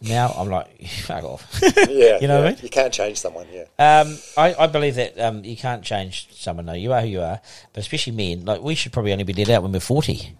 Now 0.00 0.28
I'm 0.36 0.48
like 0.48 0.86
fuck 1.02 1.24
off. 1.24 1.60
Yeah, 1.88 2.18
You 2.20 2.28
know 2.28 2.38
what 2.40 2.46
I 2.46 2.50
mean? 2.50 2.58
You 2.62 2.68
can't 2.68 2.92
change 2.92 3.18
someone. 3.18 3.46
Yeah, 3.52 3.64
Um, 3.78 4.18
I, 4.36 4.54
I 4.54 4.66
believe 4.66 4.96
that 4.96 5.18
um, 5.18 5.44
you 5.44 5.56
can't 5.56 5.82
change 5.82 6.28
someone. 6.32 6.66
No, 6.66 6.74
you 6.74 6.92
are 6.92 7.00
who 7.00 7.06
you 7.08 7.20
are. 7.22 7.40
But 7.72 7.80
especially 7.80 8.12
men, 8.14 8.44
like 8.44 8.60
we 8.60 8.74
should 8.74 8.92
probably 8.92 9.12
only 9.12 9.24
be 9.24 9.32
let 9.32 9.48
out 9.50 9.62
when 9.62 9.72
we're 9.72 9.80
forty. 9.80 10.34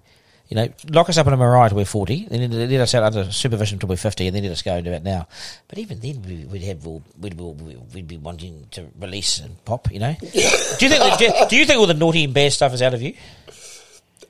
You 0.48 0.54
know, 0.56 0.68
lock 0.90 1.08
us 1.08 1.18
up 1.18 1.26
in 1.26 1.32
a 1.32 1.36
Mariah 1.36 1.70
till 1.70 1.76
we're 1.78 1.84
forty, 1.84 2.26
then 2.30 2.50
let 2.52 2.70
us 2.80 2.94
out 2.94 3.02
under 3.02 3.32
supervision 3.32 3.76
until 3.76 3.88
we're 3.88 3.96
fifty, 3.96 4.26
and 4.28 4.36
then 4.36 4.44
let 4.44 4.52
us 4.52 4.62
go 4.62 4.74
and 4.74 4.84
do 4.84 4.92
it 4.92 5.02
now. 5.02 5.26
But 5.66 5.78
even 5.78 5.98
then, 5.98 6.22
we- 6.22 6.44
we'd 6.44 6.62
have 6.62 6.86
all, 6.86 7.02
we'd, 7.20 7.38
we'd 7.92 8.06
be 8.06 8.16
wanting 8.16 8.68
to 8.70 8.86
release 9.00 9.40
and 9.40 9.62
pop. 9.64 9.90
You 9.90 9.98
know, 9.98 10.14
do 10.20 10.28
you 10.30 10.88
think 10.88 11.48
do 11.48 11.56
you 11.56 11.66
think 11.66 11.80
all 11.80 11.86
the 11.88 11.94
naughty 11.94 12.22
and 12.24 12.32
bad 12.32 12.52
stuff 12.52 12.72
is 12.74 12.80
out 12.82 12.94
of 12.94 13.02
you? 13.02 13.14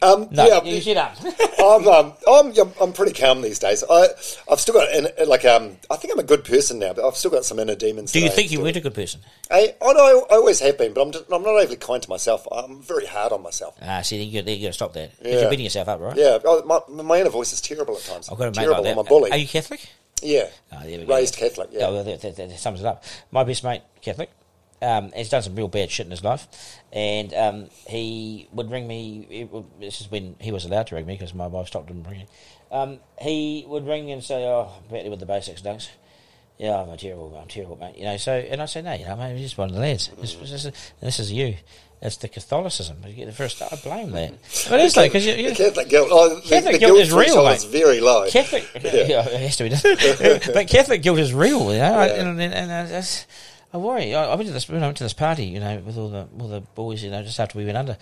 Um, 0.02 0.28
No, 0.31 0.47
yeah. 0.47 0.62
you 0.64 0.81
shut 0.81 0.97
up. 0.97 1.16
I'm, 1.59 1.86
um, 1.89 2.12
I'm, 2.28 2.52
I'm, 2.59 2.73
I'm 2.81 2.93
pretty 2.93 3.12
calm 3.12 3.43
these 3.43 3.59
days. 3.59 3.82
I, 3.89 4.09
I've 4.51 4.60
still 4.60 4.74
got, 4.74 4.93
in, 4.94 5.09
like, 5.28 5.44
um, 5.44 5.77
I 5.90 5.97
think 5.97 6.12
I'm 6.12 6.18
a 6.18 6.23
good 6.24 6.44
person 6.44 6.78
now, 6.78 6.93
but 6.93 7.06
I've 7.06 7.16
still 7.16 7.31
got 7.31 7.44
some 7.44 7.59
inner 7.59 7.74
demons. 7.74 8.12
do 8.12 8.20
you 8.20 8.31
think 8.31 8.51
you 8.52 8.60
weren't 8.60 8.77
a 8.77 8.81
good 8.81 8.94
person? 8.94 9.20
I, 9.51 9.74
I 9.82 9.93
know 9.93 10.27
I 10.31 10.35
always 10.36 10.60
have 10.60 10.78
been, 10.78 10.93
but 10.93 11.02
I'm, 11.02 11.12
just, 11.12 11.24
I'm 11.32 11.43
not 11.43 11.51
overly 11.55 11.77
kind 11.77 12.02
to 12.02 12.09
myself. 12.09 12.47
I'm 12.52 12.82
very 12.82 13.06
hard 13.06 13.32
on 13.32 13.43
myself. 13.43 13.77
Ah, 13.82 14.02
see, 14.02 14.18
then 14.18 14.28
you 14.47 14.60
got 14.62 14.68
to 14.68 14.73
stop 14.73 14.93
that. 14.94 15.12
Yeah. 15.23 15.40
You're 15.40 15.51
beating 15.51 15.64
yourself 15.64 15.89
up, 15.89 16.01
right? 16.01 16.16
Yeah, 16.16 16.39
oh, 16.44 16.62
my, 16.64 17.02
my 17.02 17.20
inner 17.20 17.31
voice 17.31 17.52
is 17.52 17.60
terrible 17.60 17.97
at 17.97 18.02
times. 18.02 18.28
I've 18.28 18.39
got 18.39 18.44
a 18.48 18.51
mate 18.51 18.55
terrible. 18.56 18.74
like 18.74 18.85
that. 18.85 18.93
I'm 18.93 18.98
a 18.98 19.05
bully. 19.05 19.31
Are 19.31 19.36
you 19.36 19.48
Catholic? 19.48 19.89
yeah, 20.23 20.48
Oh, 20.73 20.81
there 20.82 20.98
we 20.98 21.05
go. 21.05 21.14
raised 21.14 21.36
Catholic. 21.36 21.68
Yeah, 21.73 21.90
well, 21.90 22.05
that, 22.05 22.23
that, 22.23 22.36
that 22.36 22.59
sums 22.59 22.81
it 22.81 22.86
up. 22.86 23.05
My 23.31 23.44
best 23.44 23.62
mate, 23.64 23.82
Catholic, 24.01 24.31
um, 24.82 25.11
has 25.12 25.28
done 25.28 25.43
some 25.43 25.55
real 25.57 25.69
bad 25.69 25.90
shit 25.90 26.07
in 26.07 26.11
his 26.11 26.23
life, 26.24 26.47
and 26.93 27.32
um, 27.35 27.69
he 27.89 28.48
would 28.53 28.70
ring 28.70 28.86
me. 28.86 29.48
would- 29.51 29.65
This 29.81 30.01
is 30.01 30.11
when 30.11 30.36
he 30.40 30.53
was 30.53 30.65
allowed 30.65 30.86
to 30.89 30.94
ring 30.97 31.07
me 31.07 31.15
because 31.15 31.35
my 31.35 31.47
wife 31.47 31.66
stopped 31.69 31.90
him 31.90 32.03
ringing. 32.09 32.27
Um, 32.70 32.98
he 33.20 33.65
would 33.69 33.86
ring 33.86 34.11
and 34.11 34.23
say, 34.23 34.44
"Oh, 34.44 34.70
badly 34.90 35.09
with 35.11 35.20
the 35.20 35.27
basics, 35.27 35.62
dunks." 35.62 35.89
Yeah, 36.59 36.81
I'm 36.81 36.89
a 36.89 36.97
terrible, 36.97 37.36
I'm 37.40 37.48
terrible, 37.48 37.77
mate. 37.77 37.98
You 37.98 38.05
know, 38.05 38.16
so 38.16 38.32
and 38.32 38.62
I 38.62 38.66
say, 38.66 38.81
no, 38.81 38.94
you 38.94 39.05
know, 39.05 39.15
mate, 39.15 39.32
he's 39.36 39.43
just 39.48 39.59
one 39.59 39.69
of 39.69 39.74
the 39.74 39.81
lads. 39.82 40.09
This, 40.19 40.35
this, 40.36 40.65
is, 40.65 40.73
this 41.03 41.20
is 41.20 41.31
you. 41.31 41.55
It's 42.01 42.16
the 42.16 42.28
Catholicism. 42.28 42.97
You 43.07 43.12
get 43.12 43.27
the 43.27 43.32
first. 43.32 43.61
I 43.61 43.69
blame 43.85 44.11
that. 44.12 44.32
But 44.70 44.81
it's 44.81 44.97
like 44.97 45.12
because 45.12 45.27
you, 45.27 45.35
you, 45.35 45.51
the 45.51 45.55
Catholic 45.55 45.89
guilt. 45.90 46.09
Oh, 46.11 46.35
the, 46.36 46.40
Catholic 46.40 46.73
the 46.74 46.78
guilt 46.78 46.93
guilt 46.94 47.01
is 47.01 47.12
real, 47.12 47.44
mate. 47.44 47.57
is 47.57 47.65
very 47.65 48.01
low. 48.01 48.27
Catholic, 48.31 48.66
yeah. 48.74 49.27
it 49.28 49.40
has 49.40 49.57
to 49.59 49.65
be. 49.65 50.51
but 50.55 50.66
Catholic 50.69 51.03
guilt 51.03 51.19
is 51.19 51.35
real, 51.35 51.73
you 51.73 51.78
know. 51.78 51.94
I- 51.94 52.07
Yeah. 52.07 52.12
And, 52.27 52.40
and, 52.40 52.55
and 52.55 53.19
I, 53.73 53.79
worry. 53.79 54.15
I, 54.15 54.27
I 54.27 54.35
went 54.35 54.47
to 54.47 54.53
this. 54.53 54.69
When 54.69 54.83
I 54.83 54.87
went 54.87 54.99
to 54.99 55.05
this 55.05 55.13
party, 55.13 55.47
you 55.47 55.61
know, 55.61 55.79
with 55.79 55.97
all 55.97 56.09
the 56.09 56.29
all 56.39 56.49
the 56.49 56.61
boys, 56.61 57.03
you 57.03 57.11
know, 57.11 57.23
just 57.23 57.41
after 57.41 57.59
we 57.59 57.65
went 57.65 57.77
under. 57.77 57.97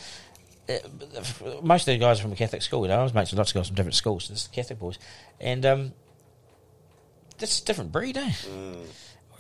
Uh, 0.67 0.79
most 1.63 1.87
of 1.87 1.93
the 1.93 1.99
guys 1.99 2.21
are 2.21 2.23
from 2.23 2.33
a 2.33 2.37
Catholic 2.37 2.63
school, 2.63 2.83
you 2.83 2.89
know. 2.89 3.01
I 3.01 3.03
was 3.03 3.13
mates 3.13 3.31
with 3.31 3.39
lots 3.39 3.51
of 3.51 3.57
guys 3.57 3.67
from 3.67 3.77
different 3.77 3.97
schools. 3.97 4.29
This 4.29 4.43
is 4.43 4.49
Catholic 4.49 4.79
boys, 4.79 4.99
and 5.39 5.67
um, 5.67 5.93
that's 7.39 7.61
a 7.61 7.65
different 7.65 7.93
breed, 7.93 8.17
eh? 8.17 8.33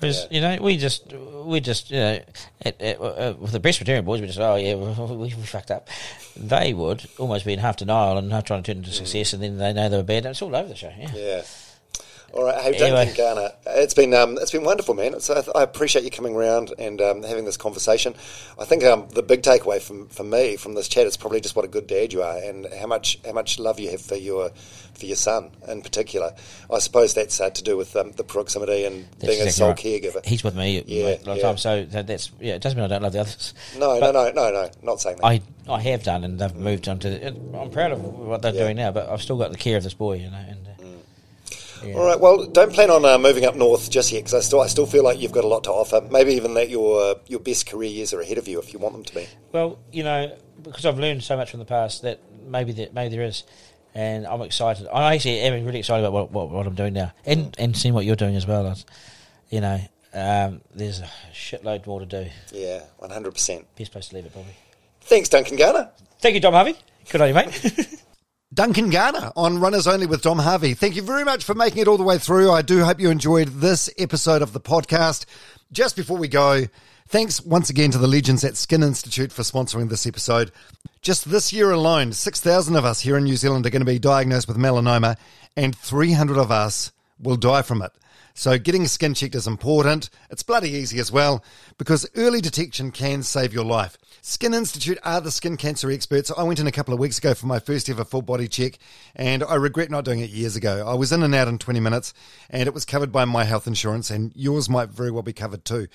Whereas, 0.01 0.27
you 0.31 0.41
know, 0.41 0.59
we 0.61 0.77
just, 0.77 1.13
we 1.13 1.61
just, 1.61 1.91
you 1.91 1.97
know, 1.99 2.21
at, 2.63 2.81
at, 2.81 3.01
uh, 3.01 3.35
with 3.39 3.53
the 3.53 3.61
Presbyterian 3.61 4.05
boys, 4.05 4.21
we 4.21 4.27
just, 4.27 4.41
oh 4.41 4.57
yeah, 4.57 4.75
we, 5.07 5.17
we, 5.17 5.31
fucked 5.31 5.71
up. 5.71 5.89
They 6.37 6.75
would 6.75 7.07
almost 7.19 7.47
be 7.47 7.53
in 7.53 7.59
half 7.61 7.77
denial 7.77 8.19
and 8.19 8.33
half 8.33 8.45
trying 8.45 8.63
to 8.63 8.73
turn 8.73 8.79
into 8.79 8.91
success, 8.91 9.33
and 9.33 9.43
then 9.43 9.57
they 9.57 9.73
know 9.73 9.89
they 9.89 9.97
were 9.97 10.03
bad. 10.03 10.27
And 10.27 10.33
It's 10.33 10.43
all 10.43 10.55
over 10.55 10.69
the 10.69 10.75
show, 10.75 10.93
yeah. 10.99 11.11
Yeah. 11.15 11.43
All 12.35 12.43
right, 12.43 12.61
hey 12.61 12.75
Anyway. 12.85 13.05
Duncan 13.05 13.15
Garner, 13.17 13.51
it's 13.65 13.95
been 13.95 14.13
um, 14.13 14.37
it's 14.41 14.51
been 14.51 14.65
wonderful, 14.65 14.95
man. 14.95 15.15
It's, 15.15 15.31
I, 15.31 15.45
I 15.55 15.63
appreciate 15.63 16.03
you 16.05 16.11
coming 16.11 16.35
around 16.35 16.75
and 16.81 17.01
um, 17.01 17.23
having 17.23 17.45
this 17.45 17.57
conversation. 17.57 18.13
I 18.59 18.65
think 18.65 18.83
um, 18.83 19.07
the 19.13 19.23
big 19.23 19.43
takeaway 19.43 19.81
from, 19.81 20.09
from 20.09 20.31
me 20.31 20.57
from 20.57 20.75
this 20.75 20.89
chat 20.89 21.07
is 21.07 21.17
probably 21.17 21.41
just 21.41 21.55
what 21.55 21.65
a 21.65 21.69
good 21.69 21.87
dad 21.87 22.13
you 22.13 22.23
are 22.25 22.37
and 22.39 22.67
how 22.81 22.89
much 22.89 23.21
how 23.25 23.31
much 23.31 23.61
love 23.61 23.79
you 23.79 23.89
have 23.93 24.01
for 24.01 24.17
your 24.17 24.51
for 24.95 25.07
your 25.07 25.15
son 25.15 25.53
in 25.69 25.81
particular. 25.83 26.35
I 26.73 26.81
suppose 26.81 27.15
that's 27.15 27.41
uh, 27.41 27.51
to 27.51 27.63
do 27.63 27.77
with 27.77 27.95
um, 27.95 28.11
the 28.13 28.25
proximity 28.25 28.85
and 28.85 29.05
That's 29.21 29.27
being 29.27 29.41
a 29.41 29.45
exactly 29.45 29.51
sole 29.53 29.69
right. 29.69 29.79
caregiver. 29.79 30.27
He's 30.27 30.43
with 30.43 30.57
me 30.57 30.83
Yeah, 30.89 31.05
a 31.05 31.09
lot 31.11 31.29
of 31.29 31.37
yeah. 31.37 31.43
times, 31.43 31.63
so 31.63 31.85
that, 31.85 32.09
that's 32.09 32.33
yeah. 32.41 32.55
It 32.55 32.63
doesn't 32.63 32.77
mean 32.77 32.85
I 32.87 32.89
don't 32.89 33.03
love 33.03 33.13
the 33.13 33.21
others. 33.21 33.55
no, 33.79 34.01
But 34.01 34.11
no, 34.13 34.31
no, 34.33 34.51
no, 34.51 34.51
no, 34.63 34.71
not 34.83 35.01
saying 35.01 35.19
that. 35.19 35.25
I 35.27 35.41
I 35.69 35.81
have 35.83 36.03
done, 36.03 36.25
and 36.25 36.41
they've 36.41 36.55
moved 36.57 36.89
on 36.89 36.99
to. 36.99 37.29
I'm 37.29 37.71
proud 37.71 37.93
of 37.93 38.03
what 38.03 38.43
they're 38.43 38.53
Yeah. 38.53 38.65
doing 38.65 38.77
now, 38.77 38.91
but 38.91 39.09
I've 39.09 39.23
still 39.23 39.39
got 39.39 39.53
the 39.53 39.57
care 39.59 39.77
of 39.77 39.85
this 39.85 39.95
boy, 39.95 40.15
you 40.15 40.31
know. 40.31 40.37
And 40.37 40.67
uh, 40.67 40.71
yeah. 41.87 41.95
All 41.95 42.07
right. 42.07 42.19
Well, 42.19 42.47
don't 42.47 42.73
plan 42.73 42.91
on 42.91 43.05
uh, 43.05 43.19
moving 43.19 43.45
up 43.45 43.55
north 43.55 43.91
just 43.91 44.13
yet, 44.13 44.21
because 44.21 44.35
I 44.35 44.41
still 44.41 44.61
I 44.61 44.67
still 44.67 44.87
feel 44.87 45.05
like 45.05 45.19
you've 45.19 45.33
got 45.33 45.45
a 45.45 45.49
lot 45.49 45.65
to 45.65 45.71
offer. 45.71 46.01
Maybe 46.11 46.33
even 46.35 46.55
that 46.55 46.69
your 46.69 47.17
your 47.27 47.41
best 47.41 47.67
career 47.67 47.91
years 47.91 48.13
are 48.13 48.21
ahead 48.21 48.39
of 48.39 48.49
you 48.49 48.59
if 48.59 48.73
you 48.73 48.79
want 48.79 48.95
them 48.95 49.05
to 49.05 49.15
be. 49.15 49.27
Well, 49.53 49.79
you 49.93 50.03
know, 50.03 50.37
because 50.63 50.87
I've 50.87 50.99
learned 50.99 51.23
so 51.23 51.37
much 51.37 51.51
from 51.51 51.61
the 51.61 51.67
past 51.67 52.03
that 52.03 52.21
maybe 52.47 52.73
that 52.73 52.95
maybe 52.95 53.17
there 53.17 53.25
is, 53.25 53.45
and 53.95 54.27
I'm 54.27 54.43
excited. 54.43 54.89
I 54.93 55.15
actually 55.15 55.41
am 55.41 55.65
really 55.65 55.79
excited 55.81 56.05
about 56.05 56.13
what, 56.13 56.31
what, 56.31 56.51
what 56.51 56.67
I'm 56.67 56.75
doing 56.75 56.95
now, 56.95 57.13
and 57.25 57.55
and 57.59 57.77
seeing 57.77 57.95
what 57.95 58.05
you're 58.05 58.17
doing 58.17 58.37
as 58.37 58.47
well. 58.47 58.67
As, 58.67 58.85
you 59.51 59.61
know, 59.61 59.81
um, 60.13 60.61
there's 60.75 61.01
a 61.01 61.11
shitload 61.33 61.87
more 61.87 62.01
to 62.01 62.07
do. 62.07 62.27
Yeah, 62.53 62.83
one 62.99 63.11
hundred 63.11 63.33
percent. 63.33 63.67
Best 63.77 63.93
place 63.93 64.09
to 64.09 64.17
leave 64.17 64.27
it, 64.27 64.33
probably. 64.33 64.55
Thanks, 65.03 65.29
Duncan 65.29 65.57
Garner. 65.57 65.91
Thank 66.21 66.35
you, 66.35 66.41
Dom 66.41 66.55
Harvey. 66.55 66.77
Good 67.11 67.21
on 67.21 67.29
you, 67.29 67.35
mate. 67.35 68.01
Duncan 68.55 68.89
Garner 68.89 69.33
on 69.35 69.59
Runners 69.59 69.89
Only 69.89 70.07
with 70.07 70.23
Dom 70.23 70.39
Harvey. 70.39 70.75
Thank 70.75 70.95
you 70.95 71.03
very 71.03 71.25
much 71.25 71.43
for 71.43 71.55
making 71.55 71.83
it 71.83 71.89
all 71.89 71.97
the 71.97 72.05
way 72.05 72.19
through. 72.19 72.53
I 72.53 72.63
do 72.63 72.85
hope 72.85 73.01
you 73.01 73.11
enjoyed 73.11 73.49
this 73.49 73.91
episode 73.99 74.43
of 74.43 74.53
the 74.53 74.61
podcast. 74.61 75.25
Just 75.73 75.97
before 75.97 76.19
we 76.19 76.29
go, 76.29 76.67
thanks 77.09 77.45
once 77.45 77.69
again 77.69 77.91
to 77.91 77.99
the 77.99 78.07
Legends 78.07 78.45
at 78.45 78.57
Skin 78.57 78.85
Institute 78.85 79.33
for 79.33 79.43
sponsoring 79.43 79.89
this 79.89 80.07
episode. 80.07 80.53
Just 81.03 81.29
this 81.29 81.53
year 81.53 81.73
alone, 81.73 82.13
6,000 82.13 82.77
of 82.77 82.85
us 82.85 83.01
here 83.01 83.17
in 83.17 83.25
New 83.25 83.37
Zealand 83.37 83.67
are 83.67 83.71
going 83.71 83.81
to 83.81 83.87
be 83.87 83.99
diagnosed 83.99 84.47
with 84.47 84.57
melanoma, 84.57 85.17
and 85.57 85.75
300 85.75 86.39
of 86.39 86.53
us 86.53 86.93
will 87.19 87.37
die 87.37 87.63
from 87.63 87.83
it. 87.83 87.91
So 88.37 88.59
getting 88.59 88.89
skin 88.89 89.15
checked 89.15 89.37
is 89.37 89.47
important. 89.47 90.11
It's 90.29 90.43
bloody 90.43 90.71
easy 90.71 90.99
as 90.99 91.13
well 91.13 91.45
because 91.79 92.05
early 92.17 92.41
detection 92.41 92.91
can 92.91 93.23
save 93.23 93.55
your 93.55 93.65
life. 93.65 93.97
Skin 94.23 94.53
Institute 94.53 94.99
are 95.05 95.21
the 95.21 95.31
skin 95.31 95.57
cancer 95.57 95.89
experts. 95.89 96.33
I 96.37 96.43
went 96.43 96.59
in 96.59 96.67
a 96.67 96.73
couple 96.73 96.93
of 96.93 96.99
weeks 96.99 97.19
ago 97.19 97.35
for 97.35 97.47
my 97.47 97.61
first 97.61 97.89
ever 97.89 98.05
full 98.05 98.23
body 98.23 98.49
check 98.49 98.81
and 99.15 99.45
I 99.45 99.55
regret 99.55 99.89
not 99.89 100.05
doing 100.05 100.19
it 100.19 100.31
years 100.31 100.57
ago. 100.57 100.85
I 100.85 100.95
was 100.95 101.13
in 101.13 101.23
and 101.23 101.33
out 101.33 101.47
in 101.47 101.59
20 101.59 101.79
minutes 101.79 102.13
and 102.51 102.67
it 102.67 102.75
was 102.75 102.85
covered 102.85 103.13
by 103.13 103.25
my 103.25 103.45
health 103.45 103.69
insurance 103.69 104.11
and 104.11 104.33
yours 104.35 104.69
might 104.69 104.89
very 104.89 105.13
well 105.13 105.23
be 105.23 105.33
covered 105.33 105.65
too. 105.65 105.87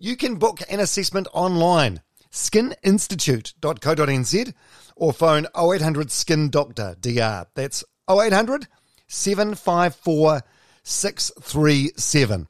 You 0.00 0.16
can 0.16 0.34
book 0.36 0.62
an 0.68 0.80
assessment 0.80 1.28
online, 1.32 2.00
skininstitute.co.nz, 2.32 4.54
or 4.96 5.12
phone 5.12 5.46
0800 5.56 6.10
Skin 6.10 6.50
Doctor 6.50 6.96
DR. 7.00 7.46
That's 7.54 7.84
0800 8.10 8.66
754 9.06 10.42
637. 10.86 12.46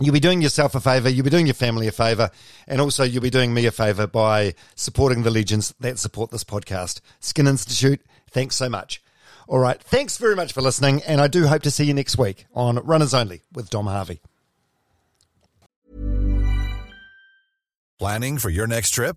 You'll 0.00 0.12
be 0.12 0.20
doing 0.20 0.40
yourself 0.40 0.74
a 0.74 0.80
favour, 0.80 1.08
you'll 1.08 1.24
be 1.24 1.30
doing 1.30 1.46
your 1.46 1.54
family 1.54 1.88
a 1.88 1.92
favour, 1.92 2.30
and 2.66 2.80
also 2.80 3.02
you'll 3.02 3.22
be 3.22 3.28
doing 3.28 3.52
me 3.52 3.66
a 3.66 3.72
favour 3.72 4.06
by 4.06 4.54
supporting 4.76 5.22
the 5.22 5.30
legends 5.30 5.74
that 5.80 5.98
support 5.98 6.30
this 6.30 6.44
podcast. 6.44 7.00
Skin 7.20 7.46
Institute, 7.46 8.00
thanks 8.30 8.56
so 8.56 8.68
much. 8.68 9.02
All 9.48 9.58
right, 9.58 9.82
thanks 9.82 10.16
very 10.16 10.36
much 10.36 10.52
for 10.52 10.62
listening, 10.62 11.02
and 11.02 11.20
I 11.20 11.26
do 11.26 11.48
hope 11.48 11.62
to 11.62 11.70
see 11.70 11.84
you 11.84 11.92
next 11.92 12.16
week 12.16 12.46
on 12.54 12.76
Runners 12.76 13.12
Only 13.12 13.42
with 13.52 13.68
Dom 13.68 13.86
Harvey. 13.86 14.20
Planning 17.98 18.38
for 18.38 18.48
your 18.48 18.68
next 18.68 18.90
trip? 18.90 19.16